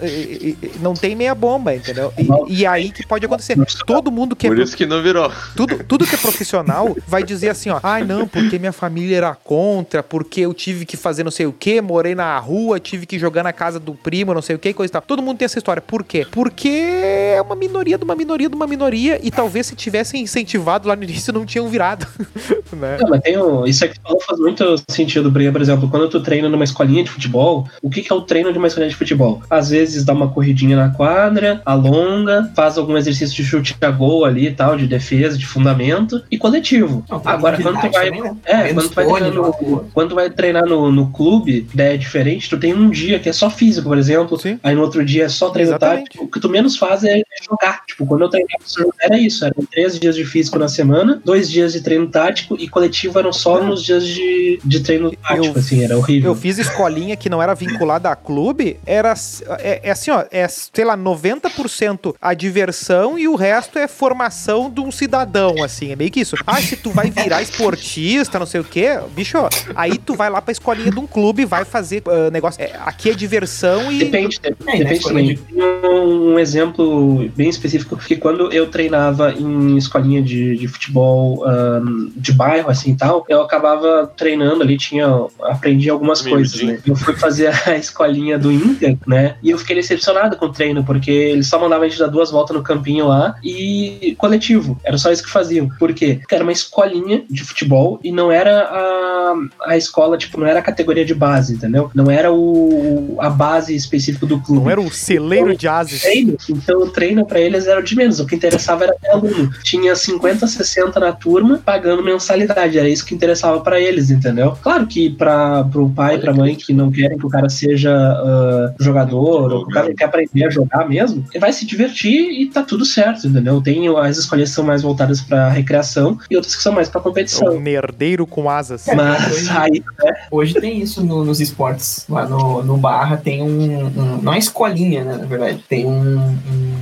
não 0.80 0.94
tem 0.94 1.14
meia 1.14 1.34
bomba, 1.34 1.74
entendeu? 1.74 2.12
E, 2.48 2.60
e 2.60 2.66
aí 2.66 2.90
que 2.90 3.06
pode 3.06 3.24
acontecer. 3.26 3.56
Todo 3.86 4.10
mundo 4.10 4.34
que 4.36 4.46
é 4.46 4.50
Por 4.50 4.58
isso 4.58 4.76
que 4.76 4.86
não 4.86 5.02
virou. 5.02 5.30
tudo, 5.56 5.82
tudo 5.84 6.06
que 6.06 6.14
é 6.14 6.18
profissional 6.18 6.96
vai 7.10 7.24
dizer 7.24 7.48
assim, 7.48 7.70
ó, 7.70 7.80
ai 7.82 8.04
não, 8.04 8.26
porque 8.26 8.56
minha 8.56 8.72
família 8.72 9.16
era 9.16 9.34
contra, 9.34 10.00
porque 10.00 10.42
eu 10.42 10.54
tive 10.54 10.86
que 10.86 10.96
fazer 10.96 11.24
não 11.24 11.30
sei 11.30 11.44
o 11.44 11.52
que, 11.52 11.80
morei 11.80 12.14
na 12.14 12.38
rua, 12.38 12.78
tive 12.78 13.04
que 13.04 13.18
jogar 13.18 13.42
na 13.42 13.52
casa 13.52 13.80
do 13.80 13.94
primo, 13.94 14.32
não 14.32 14.40
sei 14.40 14.54
o 14.54 14.58
que, 14.60 14.72
coisa 14.72 14.90
e 14.90 14.92
tal. 14.92 15.02
Todo 15.02 15.20
mundo 15.20 15.38
tem 15.38 15.44
essa 15.44 15.58
história. 15.58 15.82
Por 15.82 16.04
quê? 16.04 16.24
Porque 16.30 16.68
é 16.68 17.42
uma 17.44 17.56
minoria 17.56 17.98
de 17.98 18.04
uma 18.04 18.14
minoria 18.14 18.48
de 18.48 18.54
uma 18.54 18.66
minoria 18.66 19.18
e 19.22 19.30
talvez 19.30 19.66
se 19.66 19.74
tivessem 19.74 20.22
incentivado 20.22 20.88
lá 20.88 20.94
no 20.94 21.02
início 21.02 21.32
não 21.32 21.44
tinham 21.44 21.68
virado, 21.68 22.06
né? 22.72 22.98
Não, 23.00 23.10
mas 23.10 23.20
tem 23.22 23.36
um, 23.36 23.66
isso 23.66 23.84
aqui 23.84 23.94
tu 23.94 24.02
falou 24.02 24.20
faz 24.20 24.38
muito 24.38 24.76
sentido, 24.88 25.32
porque, 25.32 25.50
por 25.50 25.60
exemplo, 25.60 25.90
quando 25.90 26.08
tu 26.08 26.20
treina 26.20 26.48
numa 26.48 26.64
escolinha 26.64 27.02
de 27.02 27.10
futebol, 27.10 27.68
o 27.82 27.90
que, 27.90 28.02
que 28.02 28.12
é 28.12 28.14
o 28.14 28.20
treino 28.20 28.52
de 28.52 28.58
uma 28.58 28.68
escolinha 28.68 28.90
de 28.90 28.96
futebol? 28.96 29.42
Às 29.50 29.70
vezes 29.70 30.04
dá 30.04 30.12
uma 30.12 30.28
corridinha 30.28 30.76
na 30.76 30.90
quadra, 30.90 31.60
alonga, 31.66 32.52
faz 32.54 32.78
algum 32.78 32.96
exercício 32.96 33.34
de 33.34 33.44
chute 33.44 33.76
a 33.80 33.90
gol 33.90 34.24
ali 34.24 34.46
e 34.46 34.52
tal, 34.52 34.76
de 34.76 34.86
defesa, 34.86 35.36
de 35.36 35.46
fundamento, 35.46 36.22
e 36.30 36.38
coletivo. 36.38 36.89
Não, 36.90 37.20
tem 37.20 37.32
Agora, 37.32 37.60
quando 37.60 37.80
tu 37.80 37.90
vai. 37.90 38.06
também, 38.06 38.22
né? 38.22 38.36
É, 38.44 38.74
quando 38.74 38.88
tu 38.88 38.94
vai 38.94 39.20
na 39.20 39.30
no, 39.30 39.90
quando 39.92 40.08
tu 40.10 40.14
vai 40.14 40.30
treinar 40.30 40.66
no, 40.66 40.90
no 40.90 41.10
clube, 41.10 41.66
daí 41.74 41.94
é 41.94 41.96
diferente, 41.96 42.48
tu 42.48 42.58
tem 42.58 42.74
um 42.74 42.90
dia 42.90 43.18
que 43.18 43.28
é 43.28 43.32
só 43.32 43.50
físico, 43.50 43.88
por 43.88 43.98
exemplo, 43.98 44.38
Sim. 44.38 44.58
aí 44.62 44.74
no 44.74 44.82
outro 44.82 45.04
dia 45.04 45.24
é 45.24 45.28
só 45.28 45.50
treino 45.50 45.70
Exatamente. 45.70 46.04
tático. 46.04 46.24
O 46.24 46.28
que 46.28 46.40
tu 46.40 46.48
menos 46.48 46.76
faz 46.76 47.04
é 47.04 47.22
jogar. 47.42 47.84
Tipo, 47.86 48.06
quando 48.06 48.22
eu 48.22 48.28
treinava, 48.28 48.64
era 49.00 49.18
isso, 49.18 49.44
eram 49.44 49.64
três 49.70 49.98
dias 49.98 50.14
de 50.14 50.24
físico 50.24 50.58
na 50.58 50.68
semana, 50.68 51.20
dois 51.24 51.50
dias 51.50 51.72
de 51.72 51.80
treino 51.80 52.08
tático 52.08 52.56
e 52.58 52.68
coletivo 52.68 53.18
eram 53.18 53.32
só 53.32 53.62
nos 53.62 53.82
dias 53.82 54.04
de, 54.04 54.60
de 54.64 54.80
treino 54.80 55.10
tático, 55.10 55.58
assim, 55.58 55.84
era 55.84 55.96
horrível. 55.96 56.30
Eu 56.30 56.34
fiz 56.34 56.58
escolinha 56.58 57.16
que 57.16 57.28
não 57.28 57.42
era 57.42 57.54
vinculada 57.54 58.10
a 58.10 58.16
clube, 58.16 58.78
era 58.86 59.14
é, 59.58 59.80
é 59.84 59.90
assim, 59.90 60.10
ó, 60.10 60.24
é, 60.30 60.46
sei 60.48 60.84
lá, 60.84 60.96
90% 60.96 62.14
a 62.20 62.34
diversão 62.34 63.18
e 63.18 63.28
o 63.28 63.34
resto 63.34 63.78
é 63.78 63.86
formação 63.88 64.70
de 64.70 64.80
um 64.80 64.90
cidadão, 64.90 65.62
assim, 65.62 65.92
é 65.92 65.96
meio 65.96 66.10
que 66.10 66.20
isso. 66.20 66.36
Ah, 66.46 66.60
se 66.60 66.76
tu 66.82 66.90
vai 66.90 67.10
virar 67.10 67.42
esportista, 67.42 68.38
não 68.38 68.46
sei 68.46 68.60
o 68.60 68.64
quê, 68.64 68.98
bicho, 69.14 69.36
aí 69.74 69.98
tu 69.98 70.14
vai 70.14 70.30
lá 70.30 70.40
pra 70.40 70.52
escolinha 70.52 70.90
de 70.90 70.98
um 70.98 71.06
clube, 71.06 71.44
vai 71.44 71.64
fazer 71.64 72.02
ah, 72.06 72.30
negócio. 72.30 72.62
é, 72.62 72.72
aqui 72.84 73.10
é 73.10 73.14
diversão 73.14 73.90
e. 73.92 73.98
Depende, 73.98 74.38
de- 74.40 74.48
É, 74.48 74.78
depende 74.78 74.92
escolinha 74.94 75.38
também. 75.48 75.60
Um 75.84 76.38
exemplo 76.38 77.28
bem 77.36 77.48
específico 77.48 77.96
que 77.96 78.16
quando 78.16 78.52
eu 78.52 78.68
treinava 78.70 79.32
em 79.32 79.76
escolinha 79.76 80.22
de, 80.22 80.56
de 80.56 80.68
futebol 80.68 81.44
ahn, 81.46 82.10
de 82.16 82.32
bairro, 82.32 82.70
assim 82.70 82.92
e 82.92 82.96
tal, 82.96 83.24
eu 83.28 83.40
acabava 83.42 84.10
treinando 84.16 84.62
ali, 84.62 84.76
tinha, 84.76 85.06
aprendi 85.42 85.88
algumas 85.90 86.22
Meio 86.22 86.36
coisas, 86.36 86.52
dia. 86.52 86.72
né? 86.72 86.78
Eu 86.86 86.96
fui 86.96 87.14
fazer 87.16 87.48
a 87.66 87.76
escolinha 87.76 88.38
do 88.38 88.50
Inter, 88.50 88.96
né? 89.06 89.36
E 89.42 89.50
eu 89.50 89.58
fiquei 89.58 89.76
decepcionado 89.76 90.36
com 90.36 90.46
o 90.46 90.52
treino, 90.52 90.84
porque 90.84 91.10
eles 91.10 91.46
só 91.48 91.58
mandavam 91.58 91.84
a 91.84 91.88
gente 91.88 91.98
dar 91.98 92.06
duas 92.08 92.30
voltas 92.30 92.56
no 92.56 92.62
campinho 92.62 93.06
lá 93.06 93.34
e 93.42 94.14
coletivo. 94.18 94.78
Era 94.84 94.96
só 94.98 95.10
isso 95.10 95.22
que 95.22 95.30
faziam. 95.30 95.68
Por 95.78 95.92
quê? 95.92 96.16
Porque 96.20 96.34
era 96.34 96.44
uma 96.44 96.52
escolinha 96.70 97.24
de 97.28 97.44
futebol 97.44 97.98
e 98.02 98.12
não 98.12 98.30
era 98.30 98.62
a, 98.62 99.34
a 99.66 99.76
escola, 99.76 100.16
tipo, 100.16 100.38
não 100.38 100.46
era 100.46 100.60
a 100.60 100.62
categoria 100.62 101.04
de 101.04 101.14
base, 101.14 101.54
entendeu? 101.54 101.90
Não 101.94 102.10
era 102.10 102.32
o, 102.32 103.16
a 103.18 103.28
base 103.28 103.74
específica 103.74 104.24
do 104.24 104.40
clube 104.40 104.62
Não 104.62 104.70
era 104.70 104.80
o 104.80 104.90
celeiro 104.90 105.56
de 105.56 105.66
ases. 105.66 106.02
treino, 106.02 106.36
então 106.48 106.80
o 106.80 106.90
treino 106.90 107.26
pra 107.26 107.40
eles 107.40 107.66
era 107.66 107.80
o 107.80 107.82
de 107.82 107.96
menos. 107.96 108.20
O 108.20 108.26
que 108.26 108.36
interessava 108.36 108.84
era 108.84 108.94
ter 108.94 109.08
aluno. 109.08 109.50
Tinha 109.64 109.94
50, 109.96 110.46
60 110.46 111.00
na 111.00 111.12
turma 111.12 111.60
pagando 111.64 112.02
mensalidade. 112.04 112.78
Era 112.78 112.88
isso 112.88 113.04
que 113.04 113.14
interessava 113.14 113.60
pra 113.60 113.80
eles, 113.80 114.10
entendeu? 114.10 114.56
Claro 114.62 114.86
que 114.86 115.10
para 115.10 115.64
pro 115.64 115.90
pai 115.90 116.16
e 116.16 116.18
pra 116.18 116.32
mãe 116.32 116.54
que 116.54 116.72
não 116.72 116.90
querem 116.90 117.18
que 117.18 117.26
o 117.26 117.30
cara 117.30 117.48
seja 117.48 117.92
ah, 117.92 118.72
jogador, 118.78 119.52
ou 119.52 119.66
que 119.66 119.72
o 119.72 119.74
cara 119.74 119.94
quer 119.94 120.04
aprender 120.04 120.46
a 120.46 120.50
jogar 120.50 120.88
mesmo, 120.88 121.24
ele 121.32 121.40
vai 121.40 121.52
se 121.52 121.66
divertir 121.66 122.30
e 122.30 122.46
tá 122.46 122.62
tudo 122.62 122.84
certo, 122.84 123.26
entendeu? 123.26 123.60
Tem 123.60 123.88
as 123.98 124.18
escolhas 124.18 124.50
são 124.50 124.64
mais 124.64 124.82
voltadas 124.82 125.20
pra 125.20 125.48
recreação 125.48 126.18
e 126.30 126.36
outras 126.36 126.59
que 126.60 126.64
são 126.64 126.72
mais 126.74 126.90
pra 126.90 127.00
É 127.00 127.02
competição. 127.02 127.48
um 127.54 127.60
nerdeiro 127.60 128.26
com 128.26 128.50
asas. 128.50 128.84
Mas 128.94 129.48
aí, 129.48 129.82
Hoje 130.30 130.52
tem 130.60 130.78
isso 130.78 131.02
no- 131.02 131.24
nos 131.24 131.40
esportes. 131.40 132.04
Lá 132.06 132.26
no, 132.28 132.62
no 132.62 132.76
Barra 132.76 133.16
tem 133.16 133.42
um, 133.42 133.86
um- 133.86 134.18
Não 134.22 134.34
é 134.34 134.38
escolinha, 134.38 135.02
né? 135.02 135.16
Na 135.16 135.24
verdade. 135.26 135.64
Tem 135.68 135.86
um. 135.86 136.18
um- 136.18 136.76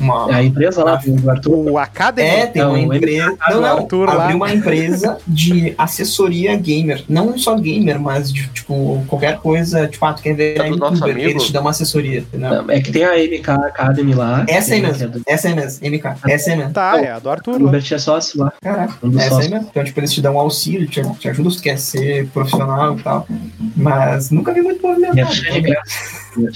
uma. 0.00 0.34
a 0.34 0.42
empresa 0.42 0.84
lá 0.84 0.96
do 0.96 1.30
Arthur 1.30 1.70
O 1.70 1.78
Academy. 1.78 2.28
É, 2.28 2.46
tem 2.46 2.62
Não, 2.62 2.74
uma 2.74 2.96
empresa. 2.96 3.36
Não, 3.50 3.60
não. 3.60 3.76
Arthur 3.78 4.06
lá. 4.06 4.22
Abriu 4.24 4.36
uma 4.36 4.52
empresa 4.52 5.18
de 5.26 5.74
assessoria 5.78 6.56
gamer. 6.56 7.04
Não 7.08 7.36
só 7.38 7.56
gamer, 7.56 7.98
mas 8.00 8.32
de, 8.32 8.46
tipo, 8.48 9.04
qualquer 9.06 9.38
coisa. 9.38 9.86
Tipo, 9.88 10.04
ah, 10.06 10.12
tu 10.14 10.22
quer 10.22 10.34
ver 10.34 10.58
É 10.60 10.68
do 10.70 10.76
nosso 10.76 10.94
youtuber, 10.94 11.14
amigo? 11.14 11.30
eles 11.30 11.42
te 11.44 11.52
dão 11.52 11.62
uma 11.62 11.70
assessoria. 11.70 12.18
Entendeu? 12.20 12.70
é 12.70 12.80
que 12.80 12.90
tem 12.92 13.04
a 13.04 13.14
MK 13.16 13.50
Academy 13.50 14.14
lá. 14.14 14.44
Essa 14.48 14.74
aí 14.74 14.80
é 14.80 14.86
mesmo. 14.86 15.08
do- 15.08 15.22
Essa 15.26 15.48
aí 15.48 15.54
mesmo. 15.54 15.86
MK. 15.86 16.14
Essa 16.28 16.50
aí 16.50 16.56
mesmo. 16.56 16.72
Tá, 16.72 17.00
é 17.00 17.10
a 17.10 17.18
do 17.18 17.30
Arthur. 17.30 17.60
O 17.60 17.64
lá. 17.64 17.70
Bert 17.72 17.90
é 17.92 17.98
sócio 17.98 18.40
lá. 18.40 18.52
Caraca. 18.62 18.94
Um 19.02 19.18
Essa 19.18 19.40
aí 19.40 19.48
mesmo. 19.48 19.66
Então, 19.70 19.84
tipo, 19.84 19.98
eles 20.00 20.12
te 20.12 20.20
dão 20.20 20.34
um 20.34 20.40
auxílio, 20.40 20.86
te, 20.86 21.02
te 21.18 21.28
ajudam 21.28 21.50
se 21.50 21.56
tu 21.58 21.62
quer 21.62 21.78
ser 21.78 22.26
profissional 22.28 22.96
e 22.98 23.02
tal. 23.02 23.26
Mas 23.76 24.30
nunca 24.30 24.52
vi 24.52 24.60
muito 24.62 24.80
movimento. 24.86 25.18
É. 25.18 25.22
É 25.22 25.78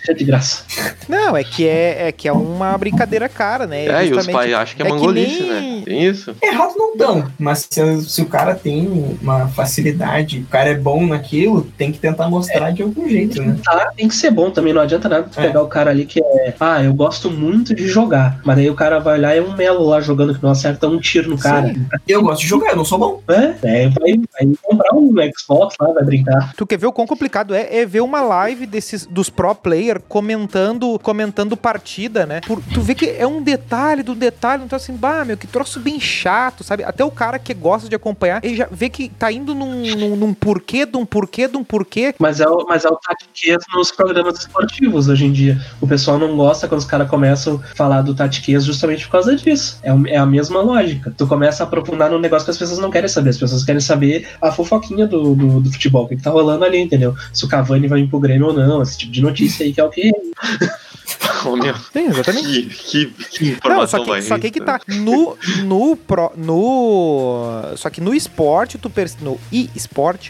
cheio 0.05 0.17
de 0.19 0.25
graça. 0.25 0.65
Não, 1.09 1.37
é 1.37 1.43
que 1.45 1.67
é, 1.67 2.09
é 2.09 2.13
que 2.13 2.29
é 2.29 2.33
uma 2.33 2.77
brincadeira 2.79 3.29
cara, 3.29 3.67
né? 3.67 3.87
É, 3.87 4.07
e 4.07 4.13
os 4.13 4.27
pais 4.27 4.53
acham 4.53 4.77
que 4.77 4.83
é, 4.83 4.87
é 4.87 4.89
que 4.89 4.95
mangolice, 4.95 5.43
nem- 5.43 5.77
né? 5.79 5.83
Tem 5.85 6.05
isso. 6.05 6.35
Errado 6.43 6.75
não 6.77 6.97
dão, 6.97 7.25
mas 7.39 7.67
se, 7.71 8.03
se 8.03 8.23
o 8.23 8.27
cara 8.27 8.55
tem 8.55 8.87
uma 9.21 9.49
facilidade, 9.49 10.41
o 10.41 10.47
cara 10.47 10.71
é 10.71 10.75
bom 10.75 11.07
naquilo, 11.07 11.63
tem 11.77 11.91
que 11.91 11.99
tentar 11.99 12.29
mostrar 12.29 12.71
de 12.71 12.83
algum 12.83 13.09
jeito, 13.09 13.43
né? 13.43 13.57
Tá, 13.65 13.91
tem 13.97 14.09
que 14.09 14.15
ser 14.15 14.31
bom 14.31 14.51
também, 14.51 14.73
não 14.73 14.83
adianta 14.83 15.09
nada 15.09 15.29
tu 15.31 15.41
É. 15.41 15.47
pegar 15.47 15.63
o 15.63 15.69
cara 15.69 15.91
ali 15.91 16.05
que 16.07 16.21
é, 16.23 16.55
ah, 16.61 16.83
eu 16.83 16.95
gosto 16.95 17.31
muito 17.31 17.75
de 17.75 17.87
jogar, 17.89 18.41
mas 18.45 18.59
aí 18.59 18.71
o 18.71 18.75
cara 18.75 18.99
vai 19.01 19.19
lá 19.19 19.35
e 19.35 19.39
é 19.39 19.43
um 19.43 19.57
melo 19.57 19.85
lá 19.87 20.01
jogando 20.01 20.35
que 20.35 20.43
não 20.43 20.51
acerta 20.51 20.87
um 20.89 20.99
tiro 21.01 21.31
no 21.31 21.39
cara. 21.39 21.75
Eu 22.07 22.23
gosto 22.23 22.43
de 22.43 22.47
jogar, 22.49 22.71
eu 22.71 22.77
não 22.77 22.85
sou 22.85 22.99
bom. 22.99 23.21
É, 23.29 23.55
é 23.63 23.89
vai, 23.89 24.17
vai 24.33 24.53
comprar 24.63 24.95
um 24.95 25.13
Xbox 25.37 25.75
lá, 25.81 25.93
vai 25.93 26.05
brincar. 26.05 26.53
Tu 26.57 26.67
quer 26.67 26.79
ver 26.79 26.87
o 26.87 26.93
quão 26.93 27.07
complicado 27.07 27.55
é, 27.55 27.79
é 27.79 27.87
ver 27.87 28.01
uma 28.01 28.21
live 28.21 28.67
desses 28.67 29.07
dos 29.07 29.29
pro 29.31 29.55
player 29.63 30.01
comentando 30.09 30.99
comentando 31.03 31.57
partida, 31.57 32.27
né? 32.27 32.41
Por, 32.47 32.61
tu 32.75 32.81
vê 32.81 32.95
que 32.95 33.09
é 33.09 33.27
um 33.27 33.43
detalhe 33.43 34.03
do 34.03 34.15
detalhe, 34.15 34.65
então 34.65 34.77
assim, 34.77 34.95
bah, 34.95 35.25
meu, 35.25 35.37
que 35.37 35.47
troço 35.47 35.81
bem 35.81 36.01
chato, 36.01 36.65
sabe? 36.65 36.85
Até 36.85 37.05
o 37.05 37.11
cara 37.11 37.39
que 37.39 37.55
gosta 37.55 37.89
de 37.89 37.95
acompanhar, 37.95 38.45
ele 38.45 38.57
já 38.57 38.69
vê 38.71 38.89
que 38.89 39.09
tá 39.09 39.31
indo 39.31 39.55
num, 39.55 39.83
num, 39.97 40.17
num 40.17 40.35
porquê, 40.35 40.85
de 40.85 40.97
um 40.97 41.07
porquê, 41.07 41.47
de 41.49 41.57
um 41.57 41.65
porquê. 41.65 42.15
Mas 42.19 42.41
é, 42.41 42.49
o, 42.49 42.65
mas 42.67 42.85
é 42.85 42.89
o 42.89 42.97
tatiquês 42.97 43.59
nos 43.75 43.91
programas 43.91 44.41
esportivos 44.41 45.09
hoje 45.09 45.27
em 45.27 45.33
dia. 45.33 45.61
O 45.81 45.87
pessoal 45.87 46.19
não 46.19 46.37
gosta 46.37 46.69
quando 46.69 46.81
os 46.81 46.87
caras 46.87 47.09
começam 47.09 47.63
a 47.73 47.77
falar 47.77 48.03
do 48.03 48.15
tatiquês 48.15 48.65
justamente 48.65 49.05
por 49.07 49.13
causa 49.13 49.37
disso. 49.37 49.79
É, 49.83 50.15
é 50.15 50.17
a 50.17 50.27
mesma 50.27 50.61
lógica. 50.61 51.13
Tu 51.17 51.27
começa 51.27 51.63
a 51.63 51.67
aprofundar 51.67 52.11
num 52.11 52.19
negócio 52.19 52.45
que 52.45 52.51
as 52.51 52.59
pessoas 52.59 52.79
não 52.79 52.91
querem 52.91 53.09
saber. 53.09 53.31
As 53.31 53.39
pessoas 53.39 53.65
querem 53.65 53.81
saber 53.81 54.29
a 54.41 54.51
fofoquinha 54.51 55.07
do, 55.07 55.35
do, 55.35 55.61
do 55.61 55.73
futebol, 55.73 56.05
o 56.05 56.09
que, 56.09 56.17
que 56.17 56.23
tá 56.23 56.31
rolando 56.31 56.65
ali, 56.65 56.79
entendeu? 56.79 57.15
Se 57.33 57.45
o 57.45 57.49
Cavani 57.49 57.89
vai 57.89 58.01
vir 58.01 58.09
pro 58.09 58.21
Grêmio 58.21 58.49
ou 58.49 58.53
não, 58.53 58.83
esse 58.83 58.99
tipo 58.99 59.13
de 59.13 59.21
notícia 59.21 59.52
aí 59.61 59.73
que 59.73 59.81
é 59.81 59.85
o 59.85 59.91
que 59.91 60.13
Ô, 61.45 61.57
meu, 61.57 61.75
Sim, 61.75 62.09
exatamente. 62.09 62.47
que, 62.47 63.07
que, 63.07 63.07
que 63.29 63.45
Não, 63.45 63.53
informação 63.53 64.05
só 64.05 64.15
que, 64.15 64.23
só 64.23 64.39
que 64.39 64.51
que 64.51 64.61
tá. 64.61 64.81
No. 64.89 65.37
No. 65.65 65.97
Pro, 65.97 66.33
no 66.37 67.63
só 67.77 67.91
que 67.91 68.01
no 68.01 68.15
esporte, 68.15 68.79
tu 68.79 68.89
per, 68.91 69.11
no 69.21 69.39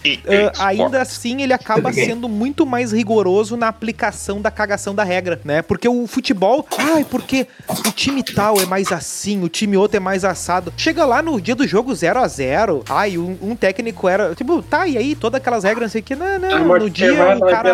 E- 0.04 0.20
ah, 0.58 0.74
e- 0.74 0.80
ainda 0.80 1.00
assim 1.02 1.42
ele 1.42 1.52
acaba 1.52 1.92
sendo 1.92 2.28
muito 2.28 2.64
mais 2.66 2.92
rigoroso 2.92 3.56
na 3.56 3.68
aplicação 3.68 4.40
da 4.40 4.50
cagação 4.50 4.94
da 4.94 5.04
regra, 5.04 5.40
né? 5.44 5.62
Porque 5.62 5.88
o 5.88 6.06
futebol, 6.06 6.66
ai, 6.78 7.04
porque 7.08 7.46
o 7.68 7.92
time 7.92 8.22
tal 8.22 8.60
é 8.60 8.66
mais 8.66 8.90
assim, 8.92 9.42
o 9.42 9.48
time 9.48 9.76
outro 9.76 9.96
é 9.96 10.00
mais 10.00 10.24
assado. 10.24 10.72
Chega 10.76 11.04
lá 11.04 11.22
no 11.22 11.40
dia 11.40 11.54
do 11.54 11.66
jogo 11.66 11.94
0 11.94 12.20
a 12.20 12.28
0 12.28 12.84
ai, 12.88 13.18
um, 13.18 13.36
um 13.42 13.56
técnico 13.56 14.08
era. 14.08 14.34
Tipo, 14.34 14.62
tá, 14.62 14.86
e 14.86 14.96
aí, 14.96 15.14
todas 15.14 15.40
aquelas 15.40 15.64
regras, 15.64 15.82
não 15.88 15.90
sei 15.92 16.00
o 16.00 16.04
que. 16.04 16.14
Não, 16.16 16.38
não, 16.38 16.78
no 16.78 16.90
dia 16.90 17.12
o 17.12 17.40
cara. 17.48 17.72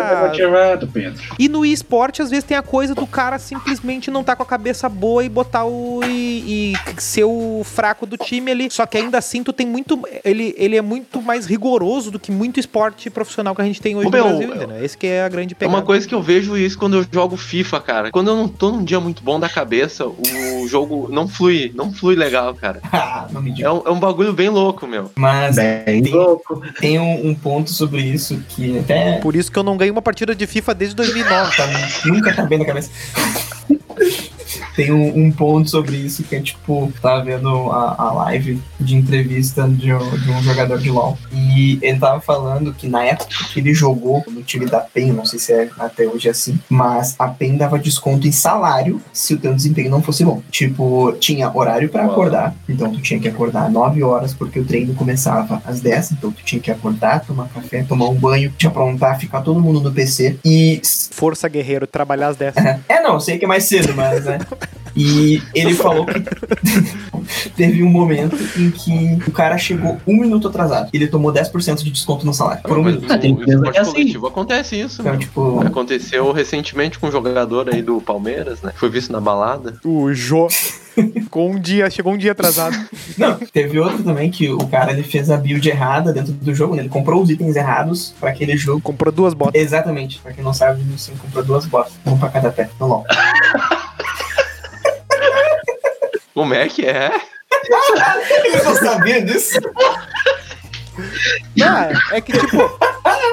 Pedro. 0.91 1.23
E 1.37 1.47
no 1.49 1.65
esporte, 1.65 2.21
às 2.21 2.29
vezes, 2.29 2.43
tem 2.43 2.57
a 2.57 2.61
coisa 2.61 2.93
do 2.99 3.07
cara 3.07 3.39
simplesmente 3.39 4.09
não 4.11 4.23
tá 4.23 4.35
com 4.35 4.43
a 4.43 4.45
cabeça 4.45 4.87
boa 4.89 5.23
e 5.23 5.29
botar 5.29 5.65
o. 5.65 6.01
e, 6.03 6.73
e 6.73 7.01
ser 7.01 7.23
o 7.23 7.61
fraco 7.63 8.05
do 8.05 8.17
time 8.17 8.51
ali. 8.51 8.69
Só 8.71 8.85
que 8.85 8.97
ainda 8.97 9.17
assim, 9.17 9.43
tu 9.43 9.53
tem 9.53 9.65
muito. 9.67 9.99
Ele, 10.23 10.53
ele 10.57 10.75
é 10.77 10.81
muito 10.81 11.21
mais 11.21 11.45
rigoroso 11.45 12.11
do 12.11 12.19
que 12.19 12.31
muito 12.31 12.59
esporte 12.59 13.09
profissional 13.09 13.55
que 13.55 13.61
a 13.61 13.65
gente 13.65 13.81
tem 13.81 13.95
hoje 13.95 14.07
Ô, 14.07 14.11
no 14.11 14.15
meu, 14.17 14.23
Brasil, 14.27 14.53
ainda, 14.53 14.67
né? 14.67 14.83
Esse 14.85 14.97
que 14.97 15.07
é 15.07 15.23
a 15.23 15.29
grande 15.29 15.53
É 15.53 15.57
pegada. 15.57 15.77
uma 15.77 15.83
coisa 15.83 16.07
que 16.07 16.13
eu 16.15 16.21
vejo 16.21 16.57
isso 16.57 16.77
quando 16.77 16.97
eu 16.97 17.05
jogo 17.11 17.35
FIFA, 17.37 17.79
cara. 17.81 18.11
Quando 18.11 18.29
eu 18.29 18.35
não 18.35 18.47
tô 18.47 18.71
num 18.71 18.83
dia 18.83 18.99
muito 18.99 19.23
bom 19.23 19.39
da 19.39 19.49
cabeça, 19.49 20.05
o 20.07 20.67
jogo 20.67 21.07
não 21.11 21.27
flui, 21.27 21.71
não 21.75 21.91
flui 21.91 22.15
legal, 22.15 22.53
cara. 22.55 22.79
Ah, 23.11 23.27
não 23.31 23.41
me 23.41 23.51
diga. 23.51 23.67
É 23.67 23.71
um, 23.71 23.81
é 23.87 23.89
um 23.91 23.99
bagulho 23.99 24.33
bem 24.33 24.49
louco, 24.49 24.85
meu. 24.85 25.11
Mas 25.15 25.55
Bem 25.55 26.01
Tem- 26.03 26.13
louco. 26.13 26.61
tem 26.79 26.99
um, 26.99 27.27
um 27.29 27.33
ponto 27.35 27.71
sobre 27.71 28.01
isso 28.01 28.41
que 28.49 28.77
até 28.79 29.17
Por 29.19 29.35
isso 29.35 29.51
que 29.51 29.57
eu 29.57 29.63
não 29.63 29.75
ganhei 29.77 29.91
uma 29.91 30.01
partida 30.01 30.35
de 30.35 30.45
FIFA 30.45 30.73
desde 30.75 30.95
2009. 30.95 31.55
tá- 31.55 31.67
nunca 32.05 32.33
tá 32.33 32.43
bem 32.45 32.59
na 32.59 32.65
cabeça. 32.65 32.78
Tem 34.75 34.91
um, 34.93 35.25
um 35.25 35.31
ponto 35.31 35.69
sobre 35.69 35.97
isso 35.97 36.23
que 36.23 36.35
é 36.35 36.39
tipo, 36.39 36.91
tava 37.01 37.21
vendo 37.23 37.49
a, 37.69 37.95
a 37.97 38.11
live 38.13 38.61
de 38.79 38.95
entrevista 38.95 39.67
de, 39.67 39.93
um- 39.93 40.17
de 40.17 40.31
um 40.31 40.41
jogador 40.41 40.79
de 40.79 40.89
LoL. 40.89 41.17
E 41.33 41.77
ele 41.81 41.99
tava 41.99 42.21
falando 42.21 42.73
que 42.73 42.87
na 42.87 43.03
época 43.03 43.29
que 43.51 43.59
ele 43.59 43.73
jogou 43.73 44.23
no 44.29 44.41
time 44.41 44.65
da 44.65 44.79
PEN, 44.79 45.11
não 45.11 45.25
sei 45.25 45.37
se 45.37 45.51
é 45.51 45.69
até 45.77 46.07
hoje 46.07 46.29
assim, 46.29 46.57
mas 46.69 47.13
a 47.19 47.27
PEN 47.27 47.57
dava 47.57 47.77
desconto 47.77 48.25
em 48.25 48.31
salário 48.31 49.01
se 49.11 49.33
o 49.33 49.37
teu 49.37 49.53
desempenho 49.53 49.89
não 49.89 50.01
fosse 50.01 50.23
bom. 50.23 50.41
Tipo, 50.49 51.11
tinha 51.19 51.51
horário 51.55 51.89
pra 51.89 52.03
Uau. 52.03 52.11
acordar, 52.11 52.55
então 52.67 52.89
tu 52.91 53.01
tinha 53.01 53.19
que 53.19 53.27
acordar 53.27 53.69
9 53.69 54.01
horas 54.01 54.33
porque 54.33 54.59
o 54.59 54.65
treino 54.65 54.93
começava 54.95 55.61
às 55.65 55.81
10, 55.81 56.13
então 56.13 56.31
tu 56.31 56.41
tinha 56.43 56.61
que 56.61 56.71
acordar, 56.71 57.19
tomar 57.25 57.49
café, 57.49 57.83
tomar 57.83 58.07
um 58.07 58.15
banho, 58.15 58.49
te 58.57 58.65
aprontar, 58.65 59.19
ficar 59.19 59.41
todo 59.41 59.59
mundo 59.59 59.81
no 59.81 59.91
PC 59.91 60.39
e 60.45 60.81
Força 61.11 61.49
Guerreiro, 61.49 61.85
trabalhar 61.85 62.29
às 62.29 62.37
10. 62.37 62.53
é, 62.87 63.01
não, 63.01 63.19
sei 63.19 63.37
que 63.37 63.45
é 63.45 63.47
mais 63.47 63.63
cedo, 63.63 63.93
mas 63.95 64.25
né. 64.25 64.39
E 64.95 65.41
ele 65.53 65.73
falou 65.73 66.05
que 66.05 66.13
teve 67.55 67.83
um 67.83 67.89
momento 67.89 68.37
em 68.57 68.71
que 68.71 69.17
o 69.27 69.31
cara 69.31 69.57
chegou 69.57 69.97
um 70.07 70.17
minuto 70.19 70.47
atrasado. 70.47 70.89
Ele 70.93 71.07
tomou 71.07 71.31
10% 71.31 71.83
de 71.83 71.91
desconto 71.91 72.25
no 72.25 72.33
salário. 72.33 72.63
Por 72.63 72.77
um 72.77 72.83
Mas 72.83 72.95
minuto. 72.95 73.11
Ah, 73.11 73.17
tem 73.17 73.31
empresa 73.31 73.53
esporte 73.53 73.77
é 73.77 73.81
assim. 73.81 73.91
coletivo 73.91 74.27
acontece 74.27 74.79
isso, 74.79 75.01
Então, 75.01 75.11
meu. 75.13 75.19
tipo, 75.19 75.59
Aconteceu 75.65 76.31
recentemente 76.31 76.97
com 76.99 77.07
um 77.07 77.11
jogador 77.11 77.69
aí 77.73 77.81
do 77.81 77.99
Palmeiras, 78.01 78.61
né? 78.61 78.71
Foi 78.75 78.89
visto 78.89 79.11
na 79.11 79.19
balada. 79.19 79.75
O 79.83 80.13
Jô. 80.13 80.47
Com 81.29 81.51
um 81.51 81.59
dia, 81.59 81.89
chegou 81.89 82.11
um 82.11 82.17
dia 82.17 82.33
atrasado. 82.33 82.75
não, 83.17 83.35
teve 83.35 83.79
outro 83.79 84.03
também 84.03 84.29
que 84.29 84.49
o 84.49 84.67
cara 84.67 84.91
ele 84.91 85.03
fez 85.03 85.29
a 85.31 85.37
build 85.37 85.67
errada 85.69 86.11
dentro 86.11 86.33
do 86.33 86.53
jogo, 86.53 86.75
né? 86.75 86.81
Ele 86.81 86.89
comprou 86.89 87.21
os 87.21 87.29
itens 87.29 87.55
errados 87.55 88.13
pra 88.19 88.31
aquele 88.31 88.57
jogo. 88.57 88.81
Comprou 88.81 89.11
duas 89.13 89.33
botas. 89.33 89.61
Exatamente, 89.61 90.19
pra 90.19 90.33
quem 90.33 90.43
não 90.43 90.53
sabe, 90.53 90.81
o 90.81 90.97
Sim 90.97 91.13
comprou 91.15 91.43
duas 91.43 91.65
botas, 91.65 91.93
uma 92.05 92.17
pra 92.17 92.27
cada 92.29 92.51
pé, 92.51 92.69
no 92.79 92.87
LOL. 92.87 93.05
Como 96.39 96.53
é 96.53 96.69
que 96.69 96.85
é? 96.85 97.11
Eles 98.45 98.63
não 98.63 98.73
sabiam 98.73 99.25
disso? 99.25 99.59
Ah, 101.61 101.89
é 102.13 102.21
que 102.21 102.31
tipo. 102.31 102.79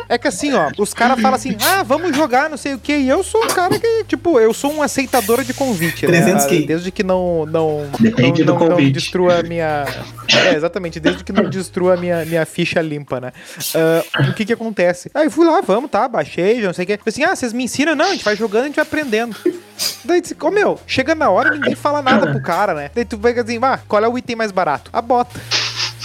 É 0.09 0.18
que 0.18 0.26
assim, 0.26 0.52
ó, 0.52 0.72
os 0.76 0.92
caras 0.92 1.20
falam 1.20 1.36
assim, 1.36 1.57
ah, 1.62 1.84
vamos 1.84 2.16
jogar, 2.16 2.50
não 2.50 2.57
sei 2.57 2.74
o 2.74 2.80
que, 2.80 2.96
e 2.96 3.09
eu 3.09 3.22
sou 3.22 3.44
um 3.44 3.46
cara 3.46 3.78
que, 3.78 4.04
tipo, 4.09 4.40
eu 4.40 4.52
sou 4.52 4.72
um 4.72 4.82
aceitador 4.82 5.44
de 5.44 5.54
convite, 5.54 6.04
né? 6.04 6.20
300 6.20 6.46
K. 6.46 6.66
Desde 6.66 6.90
que 6.90 7.04
não. 7.04 7.46
não 7.46 7.88
Depende 8.00 8.44
não, 8.44 8.54
do 8.54 8.59
não, 8.59 8.68
não 8.70 8.76
convite. 8.76 8.94
destrua 8.94 9.38
a 9.38 9.42
minha. 9.44 9.84
É, 10.28 10.57
exatamente, 10.57 10.98
desde 10.98 11.22
que 11.22 11.30
não 11.30 11.48
destrua 11.48 11.94
a 11.94 11.96
minha, 11.96 12.24
minha 12.24 12.44
ficha 12.44 12.80
limpa, 12.82 13.20
né? 13.20 13.32
Ah, 13.72 14.30
o 14.30 14.34
que 14.34 14.44
que 14.44 14.52
acontece? 14.52 15.12
Aí 15.14 15.30
fui 15.30 15.46
lá, 15.46 15.61
vamos, 15.61 15.88
tá, 15.92 16.09
baixei, 16.09 16.61
já 16.61 16.66
não 16.66 16.74
sei 16.74 16.82
o 16.82 16.86
que. 16.88 16.96
Falei 16.96 17.04
assim, 17.07 17.22
ah, 17.22 17.36
vocês 17.36 17.52
me 17.52 17.62
ensinam? 17.62 17.94
Não, 17.94 18.07
a 18.07 18.12
gente 18.12 18.24
vai 18.24 18.34
jogando, 18.34 18.64
a 18.64 18.66
gente 18.66 18.76
vai 18.76 18.84
aprendendo. 18.84 19.36
Daí 20.04 20.20
disse, 20.20 20.36
ô 20.40 20.50
meu, 20.50 20.78
chega 20.86 21.14
na 21.14 21.30
hora 21.30 21.50
ninguém 21.50 21.74
fala 21.74 22.00
nada 22.02 22.30
pro 22.30 22.40
cara, 22.40 22.74
né? 22.74 22.90
Daí 22.94 23.04
tu 23.04 23.18
pega 23.18 23.42
assim, 23.42 23.58
ah, 23.62 23.78
qual 23.88 24.04
é 24.04 24.08
o 24.08 24.16
item 24.16 24.36
mais 24.36 24.52
barato? 24.52 24.90
A 24.92 25.02
bota. 25.02 25.38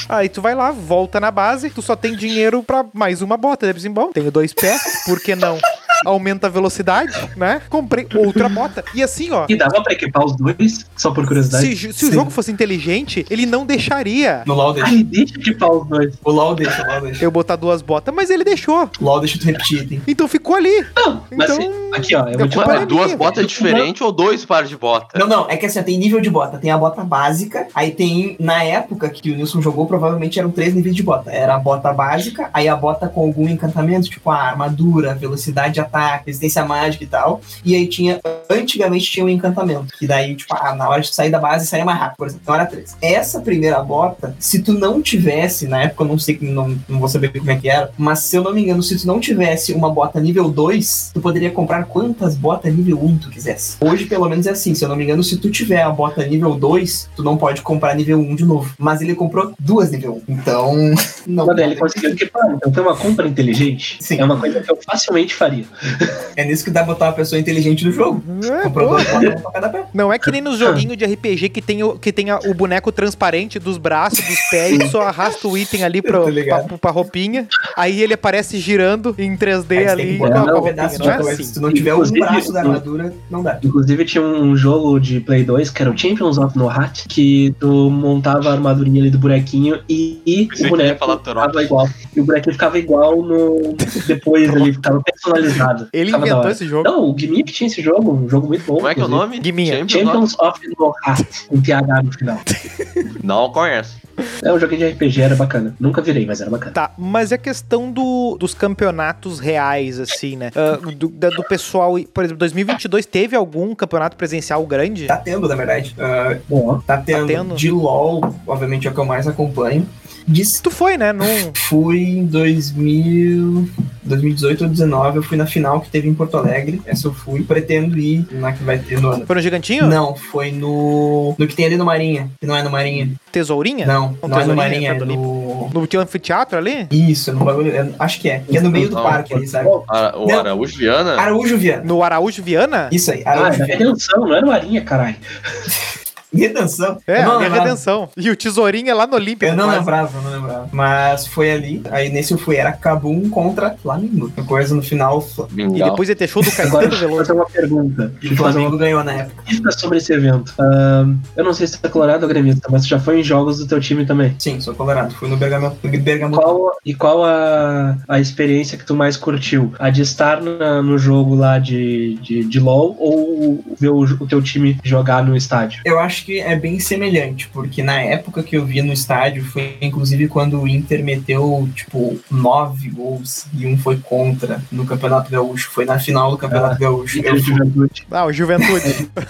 Aí 0.10 0.28
tu 0.28 0.42
vai 0.42 0.54
lá, 0.54 0.72
volta 0.72 1.20
na 1.20 1.32
base, 1.32 1.70
tu 1.70 1.82
só 1.82 1.96
tem 1.96 2.16
dinheiro 2.16 2.64
pra 2.64 2.86
mais 2.94 3.22
uma 3.22 3.38
bota. 3.38 3.66
Daí 3.66 3.76
assim, 3.76 3.92
bom, 3.92 4.12
tenho 4.12 4.32
dois 4.32 4.54
pés, 4.54 5.04
por 5.06 5.20
que 5.22 5.36
não? 5.36 5.58
Aumenta 6.06 6.48
a 6.48 6.50
velocidade, 6.50 7.14
né? 7.36 7.62
Comprei 7.70 8.08
outra 8.16 8.50
bota. 8.50 8.84
E 8.94 9.02
assim, 9.04 9.32
ó, 9.32 9.46
E 9.48 9.56
dava 9.56 9.82
pra 9.84 9.94
equipar 9.94 10.26
os 10.26 10.36
dois, 10.36 10.86
só 10.96 11.12
por 11.12 11.26
curiosidade. 11.26 11.76
se, 11.76 11.94
se 11.94 12.06
o 12.06 12.12
jogo 12.14 12.30
fosse 12.32 12.52
inteligente, 12.52 13.26
ele 13.30 13.46
não 13.46 13.66
deixaria 13.66 14.44
No 14.46 14.54
LOL 14.54 14.74
deixa. 14.74 14.90
Ai, 14.90 15.04
deixa 15.04 15.36
equipar 15.36 15.72
os 15.72 15.88
dois. 15.88 16.14
O 16.24 16.32
LOL 16.32 16.56
deixa, 16.56 16.82
o 16.82 16.88
LOL 16.92 17.02
deixa. 17.02 17.24
eu 17.24 17.32
botar 17.32 17.56
duas 17.56 17.82
botas, 17.82 18.14
mas 18.14 18.30
ele 18.30 18.44
deixou. 18.44 18.90
O 19.00 19.06
LOL 19.06 19.20
deixa 19.20 19.38
tu 19.40 19.46
repetir 19.46 19.84
item. 19.84 20.02
Então 20.08 20.28
ficou 20.28 20.56
ali. 20.56 20.86
Não, 20.96 21.24
mas 21.36 21.50
Então, 21.52 21.58
assim, 21.58 21.92
aqui 21.94 22.16
ó, 22.16 22.28
eu 22.28 22.38
vou 22.40 22.48
te 22.48 22.56
falar. 22.56 22.86
Duas 22.86 23.14
botas 23.14 23.46
diferentes 23.48 24.02
ou 24.02 24.12
dois 24.12 24.44
pares 24.46 24.70
de 24.70 24.78
bota? 24.78 25.18
Não, 25.18 25.28
não, 25.28 25.50
é 25.50 25.56
que 25.58 25.66
assim, 25.66 25.82
tem 25.84 25.98
nível 25.98 26.20
de 26.20 26.30
bota. 26.30 26.58
Tem 26.58 26.72
a 26.72 26.78
bota 26.78 27.04
básica, 27.04 27.68
aí 27.76 27.92
tem, 27.92 28.36
na 28.40 28.64
época 28.64 29.10
que 29.10 29.32
o 29.32 29.36
Nilson 29.36 29.62
jogou, 29.62 29.86
provavelmente 29.86 30.40
eram 30.40 30.50
três 30.52 30.74
níveis 30.74 30.96
de 30.96 31.04
bota. 31.04 31.32
Era 31.32 31.56
a 31.56 31.60
bota 31.60 31.94
básica, 31.94 32.50
aí 32.54 32.68
a 32.68 32.76
bota 32.76 33.08
com 33.08 33.22
algum 33.22 33.48
encantamento, 33.48 34.10
tipo 34.10 34.30
a 34.30 34.38
armadura, 34.38 35.14
velocidade 35.14 35.76
de 35.76 35.80
ataque, 35.92 36.28
resistência 36.28 36.66
mágica 36.66 37.04
e 37.04 37.08
tal. 37.08 37.42
E 37.64 37.76
aí 37.76 37.88
tinha, 37.88 38.20
antigamente 38.50 39.12
tinha 39.12 39.26
um 39.26 39.30
encantamento, 39.30 39.94
que 39.98 40.08
daí, 40.08 40.36
tipo, 40.36 40.56
ah, 40.56 40.74
na 40.76 40.90
hora 40.90 41.02
de 41.02 41.14
sair 41.14 41.30
da 41.30 41.40
base, 41.40 41.68
saia 41.68 41.86
mais 41.86 42.00
rápido, 42.00 42.18
por 42.18 42.28
exemplo. 42.28 42.42
Então 42.44 42.56
era 42.56 42.66
três. 42.66 42.96
Essa 43.02 43.42
primeira 43.42 43.82
bota, 43.84 44.36
se 44.40 44.62
tu 44.62 44.74
não 44.74 45.02
tivesse, 45.02 45.68
na 45.68 45.84
época 45.84 46.04
eu 46.04 46.08
não 46.08 46.18
sei, 46.18 46.38
não, 46.42 46.78
não 46.88 47.00
vou 47.00 47.10
saber 47.10 47.30
como 47.38 47.52
é 47.52 47.56
que 47.56 47.70
era, 47.70 47.92
mas 47.98 48.20
se 48.20 48.36
eu 48.36 48.44
não 48.44 48.54
me 48.54 48.62
engano, 48.62 48.82
se 48.82 48.98
tu 48.98 49.06
não 49.06 49.20
tivesse 49.20 49.74
uma 49.74 49.90
bota 49.90 50.20
nível 50.20 50.50
2, 50.50 51.12
tu 51.14 51.22
poderia 51.22 51.52
comprar 51.52 51.86
quantas 51.86 52.36
botas 52.36 52.74
nível 52.74 53.04
1 53.04 53.18
tu 53.18 53.30
quisesse. 53.30 53.78
Hoje, 53.82 54.06
pelo 54.06 54.28
menos, 54.30 54.48
é 54.48 54.52
assim. 54.52 54.74
Se 54.74 54.84
eu 54.84 54.90
não 54.90 54.96
me 54.96 55.04
engano, 55.04 55.24
se 55.24 55.38
tu 55.38 55.50
tiver 55.50 55.82
a 55.82 55.90
bota 55.90 56.26
nível 56.26 56.56
2, 56.56 57.10
tu 57.16 57.24
não 57.24 57.38
pode 57.38 57.62
comprar 57.62 57.96
nível 57.96 58.20
1 58.20 58.36
de 58.36 58.46
novo. 58.46 58.74
Mas 58.78 59.02
ele 59.02 59.16
comprou 59.16 59.54
duas 59.60 59.92
nível 59.92 60.22
1. 60.28 60.34
Então, 60.34 60.76
não. 61.28 61.52
Ele 61.58 61.76
conseguiu 61.76 62.12
equipar. 62.12 62.52
Então 62.56 62.72
tem 62.72 62.84
uma 62.84 62.96
compra 62.96 63.28
inteligente. 63.28 63.98
Sim. 64.00 64.20
É 64.20 64.26
uma 64.26 64.38
coisa 64.38 64.62
que 64.62 64.72
eu 64.72 64.78
facilmente 64.86 65.36
faria. 65.36 65.66
É 66.38 66.46
nisso 66.46 66.64
que 66.64 66.72
dá 66.72 66.82
pra 66.86 66.94
botar 66.94 67.08
uma 67.08 67.12
pessoa 67.14 67.38
inteligente 67.40 67.84
no 67.86 67.92
jogo. 67.92 68.24
É, 68.46 68.70
pra. 68.70 69.86
Não 69.94 70.12
é 70.14 70.18
que 70.18 70.32
nem 70.32 70.40
nos 70.42 70.58
joguinhos 70.58 70.96
de 70.98 71.06
RPG 71.06 71.50
que 71.50 71.62
tem, 71.62 71.84
o, 71.84 71.98
que 72.00 72.12
tem 72.12 72.30
a- 72.30 72.40
o 72.46 72.54
boneco 72.54 72.90
transparente 72.92 73.60
dos 73.60 73.78
braços, 73.78 74.20
dos 74.26 74.40
pés, 74.50 74.80
e 74.80 74.88
só 74.90 75.02
arrasta 75.02 75.46
o 75.48 75.58
item 75.58 75.84
ali 75.84 76.02
pro, 76.02 76.30
ligado. 76.30 76.68
pra, 76.68 76.78
pra 76.78 76.92
roupinha. 76.92 77.48
Aí 77.76 78.02
ele 78.02 78.14
aparece 78.14 78.60
girando 78.60 79.14
em 79.18 79.36
3D 79.36 79.50
Aí 79.50 79.58
você 79.60 79.66
tem 79.66 79.88
ali 79.90 80.18
com 80.18 80.26
a 80.26 80.30
um 80.30 80.46
roupinha. 80.46 80.62
pedaço 80.64 81.00
Não 81.00 81.12
é 81.12 81.16
assim. 81.34 81.44
Se 81.44 81.60
não 81.60 81.74
tiver 81.74 81.94
um 81.94 81.98
Inclusive, 81.98 82.20
braço 82.22 82.54
da 82.54 82.64
no- 82.64 82.70
armadura, 82.70 83.14
não 83.30 83.44
dá. 83.44 83.60
Inclusive 83.62 84.06
tinha 84.06 84.24
um 84.24 84.56
jogo 84.56 85.00
de 85.00 85.20
Play 85.20 85.44
2 85.44 85.70
que 85.70 85.82
era 85.82 85.92
o 85.92 85.98
Champions 85.98 86.38
of 86.38 86.58
Nohat, 86.58 87.08
que 87.10 87.54
tu 87.60 87.90
montava 87.90 88.50
a 88.50 88.54
armadurinha 88.54 89.02
ali 89.02 89.10
do 89.10 89.20
bonequinho 89.20 89.80
e, 89.90 90.22
e 90.26 90.48
o 90.66 90.70
boneco 90.70 91.06
ficava 91.18 91.62
igual. 91.62 91.90
E 92.16 92.22
o 92.22 92.24
bonequinho 92.24 92.54
ficava 92.54 92.80
igual 92.80 93.22
no. 93.22 93.76
Depois 94.08 94.50
ele 94.56 94.72
ficava 94.74 95.02
personalizado. 95.02 95.71
Ele 95.94 96.06
Ficava 96.06 96.26
da 96.26 96.32
inventou 96.32 96.52
esse 96.52 96.68
jogo. 96.68 96.84
Não, 96.84 97.12
o 97.12 97.18
Gimmick 97.18 97.52
tinha 97.52 97.68
esse 97.68 97.82
jogo, 97.82 98.14
um 98.14 98.30
jogo 98.30 98.48
muito 98.48 98.66
bom. 98.66 98.76
Como 98.76 98.88
é 98.88 98.96
que 98.96 99.02
é 99.02 99.06
o 99.06 99.08
nome? 99.08 99.40
Guiminha. 99.40 99.74
Champions? 99.88 99.92
Champions 99.92 100.40
of 100.40 100.60
Nohat, 100.80 101.48
com 101.48 101.62
TH 101.62 102.04
no 102.04 102.12
final. 102.12 102.40
Não 103.24 103.52
conheço. 103.52 104.02
É 104.44 104.52
um 104.52 104.60
joguinho 104.60 104.80
de 104.80 104.94
RPG, 104.94 105.22
era 105.22 105.36
bacana. 105.36 105.76
Nunca 105.80 106.02
virei, 106.02 106.26
mas 106.26 106.42
era 106.42 106.50
bacana. 106.50 106.72
Tá, 106.72 106.92
mas 106.98 107.32
é 107.32 107.38
questão 107.38 107.92
do, 107.92 108.38
dos 108.40 108.54
campeonatos 108.54 109.40
reais, 109.40 110.00
assim, 110.00 110.36
né? 110.36 110.52
Ah, 110.56 110.78
do, 110.78 111.08
do 111.10 111.44
pessoal, 111.44 111.96
por 112.14 112.24
exemplo, 112.24 112.40
2022 112.40 113.06
teve 113.06 113.36
algum 113.36 113.74
campeonato 113.74 114.16
presencial 114.16 114.66
grande? 114.66 115.08
Tá 115.08 115.18
tendo, 115.18 115.48
na 115.48 115.56
verdade. 115.56 115.96
Ah, 115.98 116.38
Bom, 116.48 116.80
tá, 116.80 116.98
tendo 116.98 117.28
tendo. 117.28 117.56
de 117.56 117.72
LOL, 117.72 118.36
obviamente 118.46 118.88
é 118.88 118.92
o 118.92 118.94
que 118.94 119.00
eu 119.00 119.06
mais 119.06 119.28
acompanho. 119.28 119.88
De 120.28 120.62
Tu 120.62 120.70
foi, 120.72 120.98
né? 120.98 121.12
Num... 121.12 121.26
Fui 121.56 122.00
em 122.00 122.26
2000. 122.26 123.70
2018 124.04 124.62
ou 124.64 124.68
2019 124.68 125.18
eu 125.18 125.24
fui 125.24 125.38
na 125.38 125.46
final 125.46 125.80
que 125.80 125.90
teve 125.90 126.08
em 126.10 126.14
Porto 126.14 126.36
Alegre. 126.38 126.82
Essa 126.86 127.08
eu 127.08 127.14
fui. 127.14 127.44
Pretendo 127.44 127.98
ir 127.98 128.26
na 128.32 128.52
que 128.52 128.64
vai 128.64 128.78
ter 128.80 129.00
no 129.00 129.10
ano. 129.10 129.26
Foi 129.26 129.36
no 129.36 129.42
Gigantinho? 129.42 129.88
Não, 129.88 130.16
foi 130.16 130.52
no. 130.52 131.36
No 131.38 131.48
que 131.48 131.56
tem 131.56 131.66
ali 131.66 131.78
no 131.78 131.86
Marinha. 131.86 132.30
Que 132.40 132.48
não 132.48 132.56
é 132.56 132.64
no 132.64 132.70
Marinha. 132.70 133.10
Tesourinha? 133.32 133.86
Não, 133.86 134.18
Um 134.22 134.28
não 134.28 134.40
é 134.40 134.46
no 134.46 134.56
Marinha, 134.56 134.92
é 134.92 135.00
no. 135.00 135.70
No 135.70 135.88
teu 135.88 136.02
anfiteatro 136.02 136.58
ali? 136.58 136.88
Isso, 136.92 137.32
no 137.32 137.46
bagulho. 137.46 137.72
eu 137.72 137.94
acho 138.00 138.20
que 138.20 138.30
é. 138.30 138.40
Que 138.40 138.58
é 138.58 138.62
no 138.62 138.70
meio 138.72 138.90
do 138.90 138.96
Não, 138.96 139.04
parque 139.04 139.34
ali, 139.34 139.48
sabe? 139.48 139.70
Ara- 139.88 140.18
o 140.18 140.28
Não. 140.28 140.40
Araújo 140.40 140.78
Viana? 140.78 141.14
Araújo 141.20 141.58
Viana. 141.58 141.84
No 141.84 142.04
Araújo 142.04 142.44
Viana? 142.44 142.90
Isso 142.92 143.12
aí, 143.12 143.22
Ah, 143.26 143.32
Araújo 143.32 143.62
é 143.64 143.66
Viana. 143.66 143.84
redenção, 143.86 144.20
não 144.22 144.36
é 144.36 144.42
no 144.42 144.48
Marinha, 144.48 144.82
caralho. 144.82 145.16
Redenção. 146.34 146.98
É, 147.06 147.24
não 147.26 147.36
é 147.42 147.44
lembrava. 147.46 147.64
redenção. 147.66 148.10
E 148.16 148.30
o 148.30 148.36
tesourinho 148.36 148.90
é 148.90 148.94
lá 148.94 149.06
no 149.06 149.16
Olímpia. 149.16 149.48
Eu 149.48 149.56
não 149.56 149.66
quase. 149.66 149.80
lembrava, 149.80 150.18
eu 150.18 150.22
não 150.24 150.32
lembrava. 150.32 150.70
Mas 150.72 151.28
foi 151.28 151.52
ali. 151.52 151.82
Aí 151.92 152.10
nesse 152.10 152.32
eu 152.34 152.38
fui, 152.38 152.56
era 152.56 152.72
Cabum 152.72 153.30
contra 153.30 153.72
Flamengo. 153.82 154.32
A 154.38 154.42
coisa 154.44 154.74
no 154.74 154.82
final. 154.82 155.24
E 155.58 155.84
depois 155.84 156.10
ia 156.10 156.16
ter 156.16 156.28
show 156.28 156.42
do 156.42 156.50
Agora, 156.50 156.64
Caetano 156.70 156.90
deixa 156.90 157.04
eu 157.06 157.10
Veloso. 157.10 157.26
fazer 157.28 157.34
uma 157.40 157.46
pergunta. 157.50 158.14
E 158.22 158.28
o 158.30 158.38
Flamengo 158.38 158.78
ganhou 158.78 159.04
na 159.04 159.14
época. 159.14 159.44
pergunta 159.44 159.72
sobre 159.72 159.98
esse 159.98 160.14
evento. 160.14 160.54
Ahn, 160.60 161.16
eu 161.36 161.44
não 161.44 161.54
sei 161.54 161.68
se 161.68 161.78
é 161.84 161.88
colorado 161.90 162.24
ou 162.24 162.30
gremista, 162.30 162.68
mas 162.72 162.84
tu 162.84 162.88
já 162.90 163.00
foi 163.00 163.20
em 163.20 163.24
jogos 163.24 163.58
do 163.60 163.68
teu 163.68 163.80
time 163.80 164.06
também. 164.06 164.36
Sim, 164.40 164.60
sou 164.62 164.74
colorado. 164.74 165.14
Fui 165.16 165.28
no 165.30 165.38
Bergamo. 165.38 165.76
Bergamo. 165.84 166.36
Qual, 166.36 166.72
e 166.86 166.94
qual 166.94 167.26
a, 167.26 167.98
a 168.08 168.20
experiência 168.20 168.78
que 168.78 168.86
tu 168.86 168.96
mais 168.96 169.18
curtiu? 169.18 169.74
A 169.80 169.90
de 169.90 170.02
estar 170.02 170.42
na- 170.42 170.82
no 170.82 170.98
jogo 170.98 171.36
lá 171.36 171.60
de, 171.60 172.16
de, 172.22 172.44
de 172.46 172.60
LoL 172.60 172.96
ou 173.00 173.64
ver 173.80 173.90
o, 173.90 174.00
o 174.02 174.28
teu 174.28 174.42
time 174.42 174.80
jogar 174.84 175.24
no 175.24 175.36
estádio? 175.36 175.82
Eu 175.86 176.00
acho 176.00 176.21
que 176.26 176.40
é 176.40 176.56
bem 176.56 176.80
semelhante, 176.80 177.50
porque 177.54 177.82
na 177.84 178.00
época 178.02 178.44
que 178.44 178.56
eu 178.58 178.66
vi 178.66 178.82
no 178.82 178.94
estádio 178.94 179.44
foi 179.44 179.76
inclusive 179.82 180.28
quando 180.28 180.60
o 180.62 180.68
Inter 180.68 181.04
meteu, 181.04 181.68
tipo, 181.76 182.20
nove 182.30 182.90
gols 182.90 183.46
e 183.54 183.66
um 183.66 183.78
foi 183.78 183.98
contra 183.98 184.62
no 184.72 184.86
Campeonato 184.86 185.30
Gaúcho. 185.32 185.70
Foi 185.72 185.86
na 185.86 186.00
final 186.00 186.32
do 186.32 186.38
Campeonato 186.38 186.80
Gaúcho. 186.80 187.20
Inter 187.20 187.34
Eu 187.34 187.40
fui, 187.44 187.54
Juventude. 187.56 188.04
Ah, 188.12 188.26
o 188.26 188.34
Juventude. 188.34 189.10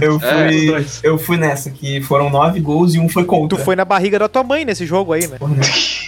Eu 0.00 0.20
É, 0.22 0.48
fui, 0.48 0.66
dois. 0.66 1.00
eu 1.02 1.18
fui 1.18 1.36
nessa, 1.36 1.70
que 1.70 2.00
foram 2.02 2.30
nove 2.30 2.60
gols 2.60 2.94
e 2.94 2.98
um 2.98 3.08
foi 3.08 3.22
tu 3.24 3.26
contra. 3.28 3.58
foi 3.58 3.74
na 3.76 3.84
barriga 3.84 4.18
da 4.18 4.28
tua 4.28 4.42
mãe 4.42 4.64
nesse 4.64 4.86
jogo 4.86 5.12
aí, 5.12 5.26
né? 5.26 5.36
Né? 5.40 5.60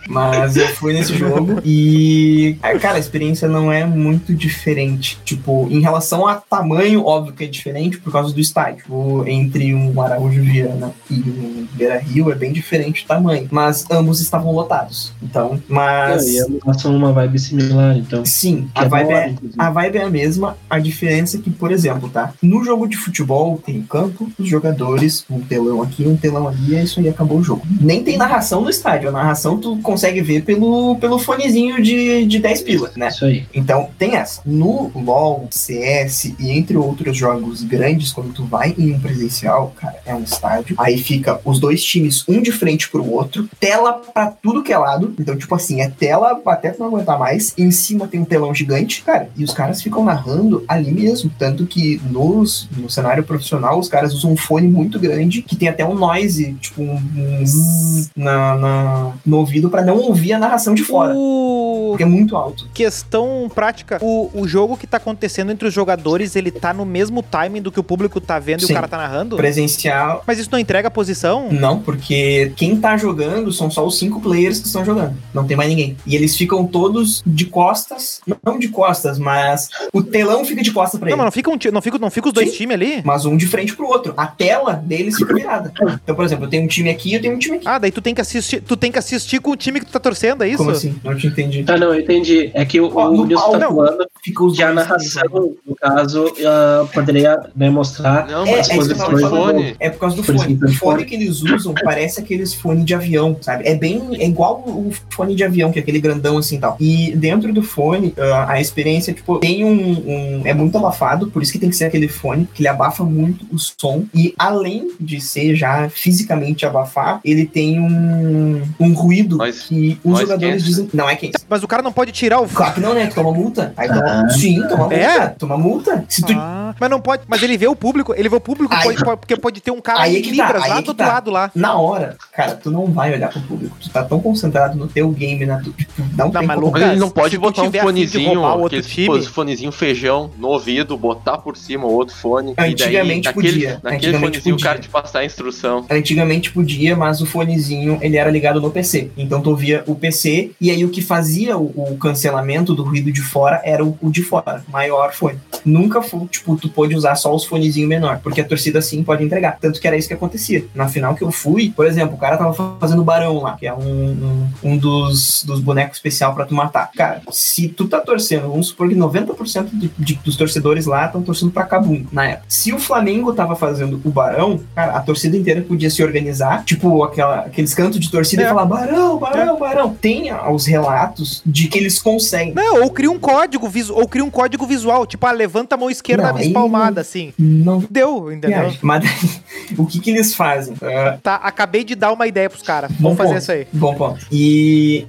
Mas 0.09 0.57
eu 0.57 0.67
fui 0.69 0.93
nesse 0.93 1.15
jogo 1.17 1.61
e, 1.65 2.57
ah, 2.63 2.77
cara, 2.79 2.97
a 2.97 3.01
experiência 3.01 3.49
não 3.49 3.71
é 3.73 3.85
muito 3.85 4.35
diferente. 4.35 5.19
Tipo, 5.25 5.69
em 5.71 5.81
relação 5.81 6.27
a 6.27 6.35
tamanho, 6.37 7.05
óbvio 7.05 7.33
que 7.35 7.45
é 7.45 7.47
diferente 7.47 7.99
por 7.99 8.13
causa 8.13 8.33
do 8.35 8.41
estádio. 8.41 8.85
Entre 9.27 9.75
um 9.75 9.82
Araújo 10.01 10.43
Viana 10.43 10.93
e 11.11 11.15
um 11.15 11.67
Beira 11.75 11.99
Rio 11.99 12.31
é 12.31 12.35
bem 12.35 12.53
diferente 12.53 13.05
o 13.05 13.07
tamanho. 13.07 13.49
Mas 13.51 13.85
ambos 13.91 14.21
estavam 14.21 14.53
lotados. 14.53 15.13
Então, 15.23 15.61
mas. 15.69 16.27
E 16.29 16.41
ambos 16.41 16.61
passam 16.61 16.95
uma 16.95 17.13
vibe 17.13 17.39
similar, 17.39 17.97
então. 17.97 18.25
Sim, 18.25 18.69
a 18.75 18.85
é 18.85 18.89
vibe 18.89 19.13
é, 19.13 19.35
a 19.59 19.71
vibe 19.71 19.99
é 19.99 20.03
a 20.03 20.11
mesma, 20.11 20.57
a 20.69 20.79
diferença 20.79 21.37
é 21.37 21.41
que, 21.41 21.51
por 21.51 21.73
exemplo, 21.73 22.09
tá? 22.09 22.33
No 22.43 22.65
jogo 22.65 22.87
de 22.87 22.97
futebol 22.97 23.61
tem 23.65 23.79
o 23.81 23.85
campo, 23.85 24.31
os 24.39 24.49
jogadores, 24.49 25.25
um 25.31 25.41
telão 25.41 25.83
aqui, 25.83 26.07
um 26.07 26.17
telão 26.17 26.49
ali, 26.49 26.77
é 26.77 26.83
isso 26.83 27.01
aí, 27.01 27.09
acabou 27.09 27.39
o 27.39 27.43
jogo. 27.43 27.63
Nem 27.81 28.03
tem 28.03 28.17
narração 28.17 28.61
no 28.61 28.71
estádio, 28.71 29.09
a 29.09 29.13
narração 29.13 29.59
tu 29.59 29.79
consegue 29.79 30.21
ver 30.21 30.43
pelo, 30.43 30.97
pelo 30.97 31.19
fonezinho 31.19 31.83
de, 31.83 32.27
de 32.27 32.39
10 32.39 32.63
pila, 32.63 32.91
né? 32.97 33.09
Isso 33.09 33.25
aí. 33.25 33.47
Então 33.55 33.89
tem 33.99 34.17
essa. 34.17 34.43
No 34.45 34.91
LoL, 34.95 35.49
CS 35.51 36.35
e 36.39 36.51
entre 36.51 36.77
outros 36.77 37.17
jogos 37.17 37.63
grandes, 37.63 38.13
quando 38.13 38.33
tu 38.33 38.45
vai 38.45 38.75
em 38.79 38.93
um 38.93 39.01
presencial, 39.01 39.72
cara, 39.73 39.97
é 40.07 40.15
um 40.15 40.23
estádio. 40.23 40.75
Aí 40.79 40.99
fica 40.99 41.41
os 41.45 41.59
dois 41.59 41.83
times, 41.83 42.25
um 42.29 42.41
de 42.43 42.53
frente 42.53 42.89
pro 42.91 43.09
outro, 43.11 43.49
tela 43.59 43.93
pra 43.93 44.27
tudo 44.29 44.63
que 44.63 44.73
é 44.73 44.79
lado. 44.79 45.15
Então, 45.19 45.37
tipo 45.37 45.55
assim, 45.55 45.81
é 45.81 45.89
tela 45.89 46.41
até 46.47 46.75
não 46.79 46.87
aguentar 46.87 47.19
mais. 47.19 47.53
Em 47.57 47.71
cima 47.71 48.07
tem 48.09 48.21
um 48.21 48.25
telão 48.25 48.55
gigante, 48.55 49.03
cara, 49.03 49.29
e 49.37 49.45
os 49.45 49.53
caras 49.53 49.83
ficam 49.83 50.05
narrando 50.05 50.65
ali 50.69 50.91
mesmo. 50.93 51.31
Tanto 51.39 51.67
que 51.67 52.01
nos, 52.11 52.69
no 52.77 52.89
cenário 52.91 53.25
profissional, 53.25 53.79
os 53.79 53.89
caras 53.89 54.13
usam 54.15 54.33
um 54.33 54.37
fone 54.37 54.69
muito 54.69 54.99
grande, 54.99 55.43
que 55.43 55.57
tem 55.57 55.69
até 55.69 55.85
um 55.85 55.95
noise, 55.95 56.55
tipo 56.61 56.83
um, 56.83 56.95
um 57.17 57.45
zzz 57.47 58.11
na, 58.17 58.57
na- 58.57 59.13
no 59.25 59.39
ouvido 59.39 59.69
pra 59.71 59.83
não 59.83 59.97
ouvir 59.99 60.33
a 60.35 60.39
narração 60.39 60.75
de 60.75 60.83
fora. 60.85 61.15
O... 61.17 61.89
Porque 61.91 62.03
é 62.03 62.07
muito 62.07 62.37
alto. 62.37 62.69
Questão 62.73 63.51
prática, 63.55 63.99
o, 64.01 64.31
o 64.35 64.49
jogo 64.49 64.77
que 64.77 64.87
tá 64.87 64.97
acontecendo 64.97 65.53
entre 65.53 65.69
os 65.69 65.75
jogadores, 65.75 66.37
ele 66.37 66.51
tá 66.51 66.73
no 66.73 66.85
mesmo 66.87 67.23
timing 67.23 67.61
do 67.63 67.71
que 67.71 67.79
o 67.81 67.83
público 67.83 68.21
tá 68.21 68.39
vendo 68.39 68.63
e 68.63 68.67
Sim. 68.67 68.73
o 68.73 68.75
cara 68.75 68.89
tá 68.89 68.97
narrando? 68.97 69.37
Presencial, 69.53 70.25
Mas 70.27 70.39
isso 70.39 70.49
não 70.51 70.59
entrega 70.59 70.89
a 70.89 70.91
posição? 70.91 71.49
Não, 71.53 71.79
porque 71.81 72.53
quem 72.57 72.77
tá 72.77 72.97
jogando 72.97 73.53
são 73.53 73.71
só 73.71 73.87
os 73.87 73.99
cinco 73.99 74.21
players 74.21 74.59
que 74.61 74.67
estão 74.67 74.85
jogando. 74.85 75.15
Não 75.35 75.45
tem 75.47 75.57
mais 75.57 75.69
ninguém. 75.69 75.97
E 76.07 76.17
eles 76.17 76.37
ficam 76.37 76.67
todos 76.67 77.23
de 77.27 77.45
costas. 77.47 78.21
Não 78.45 78.59
de 78.59 78.69
costas, 78.69 79.19
mas 79.19 79.69
o 79.93 80.03
telão 80.03 80.45
fica 80.45 80.63
de 80.63 80.73
costas 80.73 80.99
pra 80.99 81.07
Não, 81.09 81.15
ele. 81.15 81.19
mas 81.19 81.25
não 81.27 81.33
fica, 81.33 81.51
um, 81.51 81.59
não 81.73 81.83
fica, 81.83 81.99
não 81.99 82.11
fica 82.11 82.29
os 82.29 82.33
dois 82.33 82.51
Sim. 82.51 82.57
times 82.57 82.75
ali? 82.75 83.03
Mas 83.05 83.25
um 83.27 83.37
de 83.37 83.47
frente 83.47 83.77
pro 83.77 83.87
outro. 83.87 84.15
A 84.17 84.27
tela 84.27 84.73
deles 84.75 85.17
fica 85.17 85.35
virada. 85.35 85.73
Então, 86.03 86.15
por 86.15 86.25
exemplo, 86.25 86.47
eu 86.47 86.51
tenho 86.51 86.65
um 86.65 86.69
time 86.69 86.89
aqui 86.91 87.11
e 87.11 87.15
eu 87.15 87.21
tenho 87.21 87.35
um 87.35 87.39
time 87.39 87.57
aqui. 87.59 87.69
Ah, 87.69 87.79
daí 87.79 87.91
tu 87.93 88.01
tem 88.01 88.15
que 88.15 88.21
assistir, 88.21 88.63
tu 88.63 88.77
tem 88.77 88.91
que 88.91 88.99
assistir 88.99 89.41
com 89.41 89.51
o 89.51 89.57
time 89.57 89.81
que 89.81 89.87
tu 89.87 89.93
tá 89.93 90.01
torcendo, 90.01 90.43
é 90.45 90.49
isso? 90.49 90.59
Como 90.59 90.71
assim? 90.71 90.95
Não 91.05 91.15
te 91.15 91.27
entendi. 91.27 91.65
Ah, 91.69 91.77
não, 91.77 91.93
eu 91.95 92.01
entendi. 92.01 92.51
É 92.55 92.65
que 92.65 92.81
o, 92.81 92.91
Ó, 92.95 93.09
o 93.11 93.17
no 93.19 93.27
Nilson 93.27 93.43
pau, 93.43 93.53
tá 93.53 93.59
não. 93.59 93.77
falando 93.77 94.07
Fica 94.25 94.45
os 94.45 94.57
que 94.57 94.63
a 94.63 94.73
narração, 94.73 95.23
ali, 95.35 95.59
no 95.67 95.75
caso, 95.77 96.33
ah, 96.47 96.87
poderia 96.93 97.41
né, 97.57 97.69
mostrar 97.71 98.27
Não, 98.29 98.47
É, 98.47 98.57
mas 98.57 98.71
é 98.71 98.77
isso 98.77 98.87
que 98.87 98.93
eu 98.93 98.97
tava 98.97 99.11
posições 99.11 99.31
falando. 99.31 99.42
Fone. 99.47 99.77
É 99.81 99.91
por 99.91 99.99
causa 100.01 100.17
do 100.17 100.23
Por 100.23 100.37
fone. 100.37 100.55
O 100.55 100.59
tem 100.59 100.69
fone 100.75 100.77
fone. 100.99 101.05
que 101.05 101.15
eles 101.15 101.43
usam 101.43 101.75
parece 101.83 102.21
aqueles 102.21 102.55
fones 102.55 102.85
de 102.85 102.95
avião, 102.95 103.37
sabe? 103.41 103.67
É 103.67 103.75
bem. 103.75 104.01
É 104.19 104.27
igual 104.27 104.63
o 104.67 104.91
fone 105.11 105.35
de 105.35 105.45
avião, 105.45 105.71
que 105.73 105.79
é 105.79 105.83
aquele 105.83 106.01
grandão 106.01 106.39
assim 106.39 106.57
e 106.57 106.59
tal. 106.61 106.77
E 106.81 107.13
dentro 107.17 107.53
do 107.53 107.63
fone, 107.63 108.15
ah, 108.19 108.53
a 108.53 108.61
experiência, 108.61 109.13
tipo, 109.13 109.39
tem 109.39 109.65
um, 109.65 109.71
um- 109.71 110.43
É 110.45 110.53
muito 110.55 110.77
abafado, 110.77 111.29
por 111.31 111.43
isso 111.43 111.53
que 111.53 111.59
tem 111.59 111.71
que 111.71 111.77
ser 111.77 111.85
aquele 111.87 112.09
fone, 112.09 112.49
que 112.53 112.63
ele 112.63 112.69
abafa 112.69 113.05
muito 113.05 113.45
o 113.53 113.59
som. 113.59 114.05
E 114.15 114.35
além 114.39 114.93
de 115.01 115.21
ser 115.21 115.55
já 115.55 115.89
fisicamente 115.89 116.67
abafar, 116.67 117.21
ele 117.25 117.47
tem 117.47 117.81
um, 117.81 118.63
um 118.81 118.93
ruído 118.93 119.37
Mas- 119.39 119.61
que 119.63 119.99
os 120.05 120.21
jogadores 120.21 120.57
quente. 120.57 120.65
dizem. 120.65 120.89
Não 120.93 121.09
é 121.09 121.17
quente. 121.17 121.39
Mas 121.49 121.63
o 121.63 121.69
cara 121.69 121.83
não 121.83 121.93
pode 121.93 122.13
tirar 122.13 122.41
o. 122.41 122.49
Claro 122.49 122.75
que 122.75 122.81
não, 122.81 122.95
né? 122.95 123.07
Tu 123.07 123.15
toma 123.15 123.33
multa. 123.33 123.73
Aí 123.77 123.89
toma. 123.89 124.03
Ah. 124.05 124.29
Sim, 124.31 124.61
toma 124.69 124.79
multa. 124.89 124.95
É? 124.95 125.27
Toma 125.29 125.57
multa. 125.59 126.05
Se 126.09 126.23
tu 126.23 126.33
Ah, 126.37 126.75
mas 126.79 126.91
não 126.91 127.01
pode. 127.01 127.23
Mas 127.29 127.43
ele 127.43 127.57
vê 127.57 127.67
o 127.67 127.77
público, 127.77 128.15
ele 128.17 128.29
vê 128.29 128.37
o 128.37 128.41
público, 128.41 128.75
Aí- 128.75 128.83
pode- 128.83 129.05
pode- 129.05 129.21
porque 129.33 129.43
pode 129.43 129.61
ter 129.61 129.71
um 129.71 129.81
cara 129.81 130.03
Aí 130.03 130.17
é 130.17 130.19
em 130.19 130.23
que 130.23 130.37
tá, 130.37 130.47
Libras 130.47 130.63
aí 130.65 130.71
lá 130.71 130.79
é 130.79 130.83
do 130.83 130.89
outro 130.89 130.95
tá. 131.05 131.13
lado 131.13 131.31
lá. 131.31 131.51
Na 131.55 131.77
hora, 131.79 132.17
cara, 132.33 132.55
tu 132.55 132.71
não 132.71 132.87
vai 132.87 133.13
olhar 133.13 133.29
pro 133.31 133.41
público. 133.43 133.77
Tu 133.81 133.91
tá 133.91 134.03
tão 134.05 134.21
concentrado 134.21 134.77
no 134.79 134.87
teu 134.87 135.11
game, 135.11 135.45
na 135.47 135.59
tu, 135.61 135.73
tipo, 135.73 135.93
não, 136.17 136.27
Não, 136.27 136.31
tem 136.31 136.47
mas. 136.47 136.59
Lucas, 136.61 136.83
Mas 136.83 136.91
ele 136.93 137.01
não 137.01 137.11
pode 137.11 137.39
botar 137.39 137.63
um 137.63 137.73
fonezinho, 137.73 138.41
outro 138.41 138.67
aquele 138.79 138.83
time- 138.83 139.23
fonezinho 139.23 139.73
feijão 139.73 140.31
no 140.39 140.49
ouvido, 140.49 140.97
botar 140.97 141.39
por 141.39 141.57
cima 141.57 141.87
o 141.87 141.93
outro 141.93 142.15
fone. 142.15 142.55
Antigamente 142.59 143.29
e 143.29 143.33
daí, 143.33 143.35
naquele, 143.35 143.53
podia, 143.53 143.81
Naquele 143.83 143.97
antigamente 143.97 144.21
fonezinho 144.39 144.57
o 144.57 144.61
cara 144.61 144.75
podia. 144.77 144.89
te 144.89 144.93
passar 144.93 145.19
a 145.21 145.25
instrução. 145.25 145.87
Antigamente 145.91 146.53
podia, 146.53 146.97
mas 146.97 147.21
o 147.21 147.27
fonezinho 147.27 147.99
ele 148.03 148.17
era 148.17 148.31
ligado 148.31 148.61
no 148.61 148.71
PC. 148.71 149.11
Então 149.17 149.41
tu 149.41 149.51
ouvia 149.51 149.83
o 149.87 149.95
PC 149.95 150.53
e 150.61 150.71
aí 150.71 150.85
o 150.85 150.89
que 150.91 151.01
fazia 151.03 151.57
o, 151.57 151.65
o 151.93 151.97
cancelamento 151.99 152.75
do 152.75 152.83
ruído 152.83 153.11
de 153.13 153.21
fora 153.23 153.61
era 153.65 153.85
o, 153.85 153.97
o 154.01 154.11
de 154.11 154.23
fora, 154.23 154.65
maior 154.69 155.13
fone. 155.13 155.39
Nunca 155.65 156.03
foi, 156.03 156.27
tipo, 156.27 156.57
tu 156.57 156.69
pôde 156.69 156.95
usar 156.95 157.15
só 157.15 157.35
os 157.35 157.45
fonezinhos 157.45 157.89
menor, 157.89 158.21
porque 158.23 158.41
a 158.41 158.45
torcida 158.45 158.81
sim 158.83 159.03
pode 159.03 159.22
entregar. 159.23 159.59
Tanto 159.61 159.81
que 159.81 159.87
era 159.87 159.97
isso 159.97 160.09
que 160.09 160.15
acontecia. 160.15 160.65
Na 160.75 160.89
final 160.89 161.15
que 161.15 161.23
eu 161.23 161.31
fui, 161.31 161.71
por 161.75 161.87
exemplo, 161.87 162.15
o 162.15 162.19
cara 162.19 162.37
tava 162.37 162.77
fazendo 162.79 163.03
barão 163.05 163.41
lá, 163.43 163.57
que 163.57 163.67
é 163.67 163.75
um, 163.75 163.79
um, 163.83 164.49
um 164.73 164.77
dos, 164.77 165.45
dos 165.45 165.61
bonecos 165.61 165.97
especial 165.99 166.35
pra 166.35 166.45
tu 166.45 166.55
matar. 166.55 166.91
Cara, 166.97 167.23
se 167.31 167.69
tu 167.69 167.87
tá 167.89 168.01
torcendo, 168.01 168.49
vamos 168.49 168.69
supor 168.69 168.89
que 168.89 168.95
90% 168.95 169.69
de, 169.73 169.91
de- 169.99 170.15
dos 170.25 170.37
torcedores 170.37 170.87
lá 170.87 171.07
estão 171.07 171.23
torcendo 171.23 171.51
pra 171.53 171.65
Cabum 171.65 172.05
na 172.13 172.27
época. 172.27 172.47
Se 172.49 172.73
o 172.73 172.79
Flamengo 172.79 173.33
tava 173.33 173.55
fazendo 173.57 174.01
o 174.05 174.11
barão, 174.11 174.61
cara, 174.75 174.93
a 174.97 175.01
torcida 175.01 175.37
inteira 175.37 175.63
podia 175.63 175.91
se 175.91 176.03
organizar, 176.03 176.65
tipo 176.65 177.03
aquela, 177.05 177.41
aqueles 177.41 177.75
cantos 177.75 177.99
de 178.01 178.11
torcida 178.11 178.43
É. 178.43 178.47
e 178.47 178.49
falar 178.49 178.65
barão, 178.67 179.19
barão, 179.19 179.59
barão. 179.59 179.95
Tem 179.95 180.33
os 180.51 180.67
relatos 180.67 181.43
de 181.45 181.69
que 181.69 181.79
eles 181.79 182.01
conseguem. 182.01 182.55
Não, 182.55 182.83
ou 182.83 182.91
cria 182.91 183.11
um 183.11 183.19
código 183.19 183.69
visual, 183.69 184.01
ou 184.01 184.09
cria 184.09 184.25
um 184.25 184.31
código 184.31 184.67
visual, 184.67 185.07
tipo, 185.07 185.27
ah, 185.27 185.33
levanta 185.33 185.75
a 185.75 185.79
mão 185.79 185.91
esquerda 185.91 186.33
Não, 186.33 186.39
espalmada, 186.41 186.95
não- 186.97 187.01
assim. 187.01 187.33
Não 187.39 187.83
Deu, 187.91 188.33
entendeu? 188.33 188.73
Mas 188.81 189.05
o 189.77 189.87
que 189.87 190.01
que 190.01 190.11
eles 190.11 190.35
fazem? 190.35 190.75
Ah, 190.83 191.19
Tá, 191.23 191.35
acabei 191.37 191.85
de 191.85 191.95
dar 191.95 192.13
uma 192.13 192.27
ideia 192.27 192.49
pros 192.49 192.63
caras. 192.63 192.91
Vamos 192.99 193.19
fazer 193.19 193.31
ponto. 193.31 193.43
isso 193.43 193.53
aí. 193.53 193.67
Bom 193.73 193.95
ponto. 193.95 194.27
E 194.31 195.07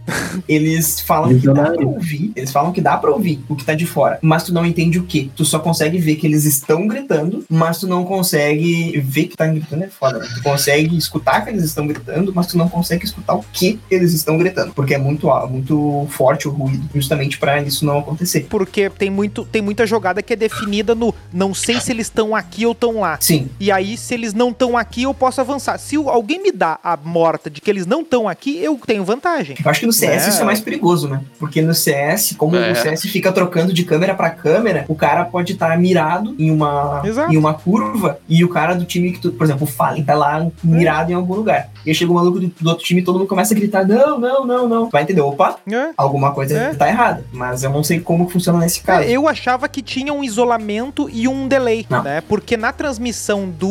eles 0.47 0.99
falam 0.99 1.39
que 1.39 1.47
dá 1.47 1.71
pra 1.71 1.85
ouvir, 1.85 2.31
eles 2.35 2.51
falam 2.51 2.71
que 2.71 2.81
dá 2.81 2.97
pra 2.97 3.11
ouvir 3.11 3.43
o 3.47 3.55
que 3.55 3.63
tá 3.63 3.73
de 3.73 3.85
fora, 3.85 4.19
mas 4.21 4.43
tu 4.43 4.53
não 4.53 4.65
entende 4.65 4.99
o 4.99 5.03
que. 5.03 5.31
Tu 5.35 5.45
só 5.45 5.59
consegue 5.59 5.97
ver 5.97 6.15
que 6.15 6.27
eles 6.27 6.43
estão 6.45 6.85
gritando, 6.87 7.45
mas 7.49 7.79
tu 7.79 7.87
não 7.87 8.03
consegue 8.03 8.99
ver 8.99 9.25
que 9.25 9.37
tá 9.37 9.47
gritando 9.47 9.83
é 9.83 9.87
foda. 9.87 10.19
Né? 10.19 10.27
Tu 10.35 10.43
consegue 10.43 10.97
escutar 10.97 11.41
que 11.41 11.49
eles 11.49 11.63
estão 11.63 11.87
gritando, 11.87 12.33
mas 12.35 12.47
tu 12.47 12.57
não 12.57 12.67
consegue 12.67 13.05
escutar 13.05 13.35
o 13.35 13.45
que 13.53 13.79
eles 13.89 14.13
estão 14.13 14.37
gritando, 14.37 14.73
porque 14.73 14.93
é 14.93 14.97
muito, 14.97 15.27
muito 15.49 16.07
forte 16.09 16.47
o 16.47 16.51
ruído, 16.51 16.89
justamente 16.93 17.37
pra 17.37 17.61
isso 17.61 17.85
não 17.85 17.99
acontecer. 17.99 18.47
Porque 18.49 18.89
tem, 18.89 19.09
muito, 19.09 19.45
tem 19.45 19.61
muita 19.61 19.85
jogada 19.87 20.21
que 20.21 20.33
que 20.33 20.33
é 20.33 20.35
definida 20.35 20.95
no 20.95 21.13
não 21.31 21.53
sei 21.53 21.79
se 21.79 21.91
eles 21.91 22.07
estão 22.07 22.35
aqui 22.35 22.65
ou 22.65 22.71
estão 22.71 22.99
lá. 23.01 23.17
Sim. 23.21 23.49
E 23.59 23.71
aí, 23.71 23.92
se 23.97 24.13
eles 24.13 24.33
não 24.33 24.49
estão 24.49 24.77
aqui, 24.77 25.03
eu 25.03 25.13
posso 25.13 25.41
avançar. 25.41 25.77
Se 25.77 25.95
alguém 25.95 26.41
me 26.41 26.51
dá 26.51 26.79
a 26.83 26.97
morta 26.97 27.49
de 27.49 27.61
que 27.61 27.69
eles 27.69 27.85
não 27.85 28.01
estão 28.01 28.27
aqui, 28.27 28.57
eu 28.63 28.79
tenho 28.85 29.03
vantagem. 29.03 29.55
Eu 29.63 29.69
acho 29.71 29.79
que 29.79 29.85
no 29.85 29.93
CS 29.93 30.25
É. 30.25 30.29
isso 30.29 30.41
é 30.41 30.45
mais 30.45 30.59
perigoso, 30.59 31.07
né? 31.07 31.21
Porque 31.39 31.61
no 31.61 31.73
CS, 31.73 32.35
como 32.37 32.55
É. 32.55 32.71
o 32.71 32.75
CS 32.75 33.01
fica 33.03 33.31
trocando 33.31 33.73
de 33.73 33.83
câmera 33.83 34.13
pra 34.15 34.29
câmera, 34.29 34.85
o 34.87 34.95
cara 34.95 35.25
pode 35.25 35.53
estar 35.53 35.77
mirado 35.77 36.35
em 36.39 36.51
uma, 36.51 37.01
Exato. 37.05 37.31
em 37.33 37.37
uma 37.37 37.53
curva 37.53 38.19
e 38.27 38.43
o 38.43 38.49
cara 38.49 38.73
do 38.73 38.85
time 38.85 39.11
que 39.11 39.19
tu, 39.19 39.31
por 39.31 39.43
exemplo, 39.43 39.63
o 39.63 39.67
Fallen 39.71 40.03
tá 40.03 40.13
lá 40.15 40.45
mirado 40.63 41.11
em 41.11 41.13
algum 41.15 41.33
lugar. 41.35 41.69
E 41.85 41.89
aí 41.89 41.95
chega 41.95 42.11
o 42.11 42.15
maluco 42.15 42.39
do, 42.39 42.47
do 42.47 42.69
outro 42.69 42.83
time 42.85 43.01
e 43.01 43.03
todo 43.03 43.17
mundo 43.19 43.27
começa 43.27 43.53
a 43.53 43.57
gritar: 43.57 43.85
não, 43.87 44.17
não, 44.19 44.45
não, 44.45 44.67
não. 44.69 44.89
Vai 44.89 45.03
entender, 45.03 45.21
opa, 45.21 45.57
É. 45.71 45.89
alguma 45.97 46.31
coisa 46.31 46.57
É. 46.57 46.73
tá 46.73 46.87
errada. 46.87 47.25
Mas 47.31 47.63
eu 47.63 47.69
não 47.69 47.83
sei 47.83 47.99
como 47.99 48.29
funciona 48.29 48.59
nesse 48.59 48.81
caso. 48.81 49.03
Eu 49.07 49.27
achava 49.27 49.67
que 49.67 49.81
tinha 49.81 50.13
um 50.13 50.23
isolamento 50.23 51.09
e 51.11 51.27
um 51.27 51.47
delay, 51.47 51.85
Não. 51.89 52.01
né? 52.03 52.21
Porque 52.21 52.55
na 52.55 52.71
transmissão 52.71 53.49
do, 53.49 53.67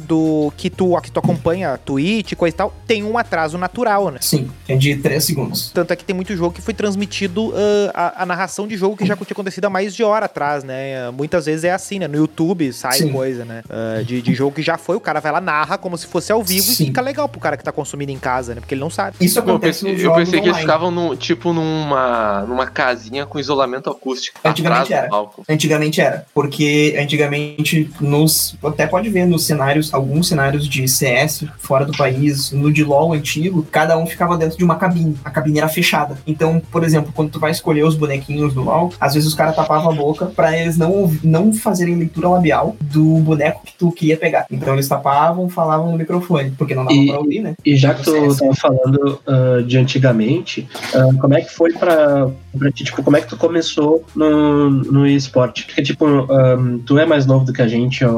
do 0.00 0.52
que, 0.56 0.70
tu, 0.70 1.00
que 1.00 1.10
tu 1.10 1.18
acompanha, 1.18 1.78
Twitch, 1.78 2.34
coisa 2.34 2.54
e 2.54 2.56
tal, 2.56 2.72
tem 2.86 3.04
um 3.04 3.16
atraso 3.16 3.58
natural, 3.58 4.10
né? 4.10 4.18
Sim, 4.20 4.50
é 4.66 4.76
de 4.76 4.96
3 4.96 5.22
segundos. 5.22 5.70
Tanto 5.72 5.92
é 5.92 5.96
que 5.96 6.04
tem 6.04 6.14
muito 6.14 6.34
jogo 6.36 6.54
que 6.54 6.62
foi 6.62 6.74
transmitido 6.74 7.52
ah, 7.94 8.14
a, 8.18 8.22
a 8.22 8.26
narração 8.26 8.66
de 8.66 8.76
jogo 8.76 8.96
que 8.96 9.06
já 9.06 9.16
tinha 9.16 9.32
acontecido 9.32 9.64
há 9.66 9.70
mais 9.70 9.94
de 9.94 10.02
hora 10.02 10.26
atrás, 10.26 10.64
né? 10.64 11.10
Muitas 11.10 11.46
vezes 11.46 11.64
é 11.64 11.72
assim, 11.72 11.98
né? 11.98 12.08
No 12.08 12.16
YouTube 12.16 12.72
sai 12.72 12.98
Sim. 12.98 13.12
coisa, 13.12 13.44
né? 13.44 13.62
Ah, 13.68 14.02
de, 14.02 14.22
de 14.22 14.34
jogo 14.34 14.54
que 14.54 14.62
já 14.62 14.78
foi, 14.78 14.96
o 14.96 15.00
cara 15.00 15.20
vai 15.20 15.32
lá, 15.32 15.40
narra 15.40 15.78
como 15.78 15.96
se 15.96 16.06
fosse 16.06 16.32
ao 16.32 16.42
vivo 16.42 16.66
Sim. 16.66 16.84
e 16.84 16.86
fica 16.86 17.00
legal 17.00 17.28
pro 17.28 17.40
cara 17.40 17.56
que 17.56 17.64
tá 17.64 17.72
consumindo 17.72 18.12
em 18.12 18.18
casa, 18.18 18.54
né? 18.54 18.60
Porque 18.60 18.74
ele 18.74 18.80
não 18.80 18.90
sabe. 18.90 19.16
Isso 19.20 19.38
Eu 19.38 19.42
acontece 19.42 19.84
pensei, 19.84 19.92
nos 19.92 20.02
eu 20.02 20.14
pensei 20.14 20.40
que 20.40 20.48
eles 20.48 20.58
ficavam 20.58 20.90
no, 20.90 21.16
tipo 21.16 21.52
numa, 21.52 22.44
numa 22.46 22.66
casinha 22.66 23.26
com 23.26 23.38
isolamento 23.38 23.90
acústico. 23.90 24.38
Antigamente 24.44 24.82
atrás 24.82 24.88
do 24.88 24.94
era. 24.94 25.08
palco. 25.08 25.44
Antigamente 25.48 26.00
era, 26.00 26.26
porque 26.34 26.96
antigamente 26.98 27.90
nos 28.00 28.56
até 28.62 28.86
pode 28.86 29.08
ver 29.08 29.26
nos 29.26 29.37
cenários, 29.46 29.92
alguns 29.92 30.28
cenários 30.28 30.68
de 30.68 30.86
CS 30.88 31.44
fora 31.58 31.84
do 31.84 31.96
país, 31.96 32.50
no 32.52 32.72
de 32.72 32.84
LoL 32.84 33.12
antigo, 33.12 33.66
cada 33.70 33.96
um 33.98 34.06
ficava 34.06 34.36
dentro 34.36 34.56
de 34.58 34.64
uma 34.64 34.76
cabine. 34.76 35.16
A 35.24 35.30
cabine 35.30 35.58
era 35.58 35.68
fechada. 35.68 36.16
Então, 36.26 36.60
por 36.70 36.84
exemplo, 36.84 37.12
quando 37.14 37.30
tu 37.30 37.40
vai 37.40 37.50
escolher 37.50 37.84
os 37.84 37.94
bonequinhos 37.94 38.54
do 38.54 38.62
LoL, 38.62 38.92
às 39.00 39.14
vezes 39.14 39.28
os 39.28 39.34
caras 39.34 39.54
tapavam 39.56 39.90
a 39.90 39.94
boca 39.94 40.26
pra 40.26 40.56
eles 40.58 40.76
não 40.76 41.10
não 41.22 41.52
fazerem 41.52 41.94
leitura 41.96 42.28
labial 42.28 42.76
do 42.80 43.02
boneco 43.18 43.62
que 43.64 43.72
tu 43.78 43.90
queria 43.92 44.16
pegar. 44.16 44.46
Então 44.50 44.74
eles 44.74 44.88
tapavam, 44.88 45.48
falavam 45.48 45.90
no 45.92 45.98
microfone, 45.98 46.50
porque 46.52 46.74
não 46.74 46.84
dava 46.84 46.94
E- 46.96 47.06
pra 47.08 47.18
ouvir, 47.18 47.40
né? 47.40 47.54
E 47.64 47.76
já 47.76 47.94
que 47.94 48.02
tu 48.04 48.12
tava 48.36 48.54
falando 48.54 49.20
ah, 49.26 49.62
de 49.66 49.78
antigamente, 49.78 50.68
ah, 50.94 51.08
como 51.20 51.34
é 51.34 51.40
que 51.40 51.52
foi 51.52 51.72
pra, 51.72 52.28
pra 52.56 52.70
ti? 52.70 52.84
Tipo, 52.84 53.02
como 53.02 53.16
é 53.16 53.20
que 53.20 53.28
tu 53.28 53.36
começou 53.36 54.04
no, 54.14 54.70
no 54.70 55.06
esporte? 55.06 55.64
Porque, 55.66 55.82
tipo, 55.82 56.06
ahm, 56.32 56.78
tu 56.86 56.98
é 56.98 57.04
mais 57.06 57.26
novo 57.26 57.44
do 57.44 57.52
que 57.52 57.62
a 57.62 57.68
gente 57.68 58.04
há 58.04 58.10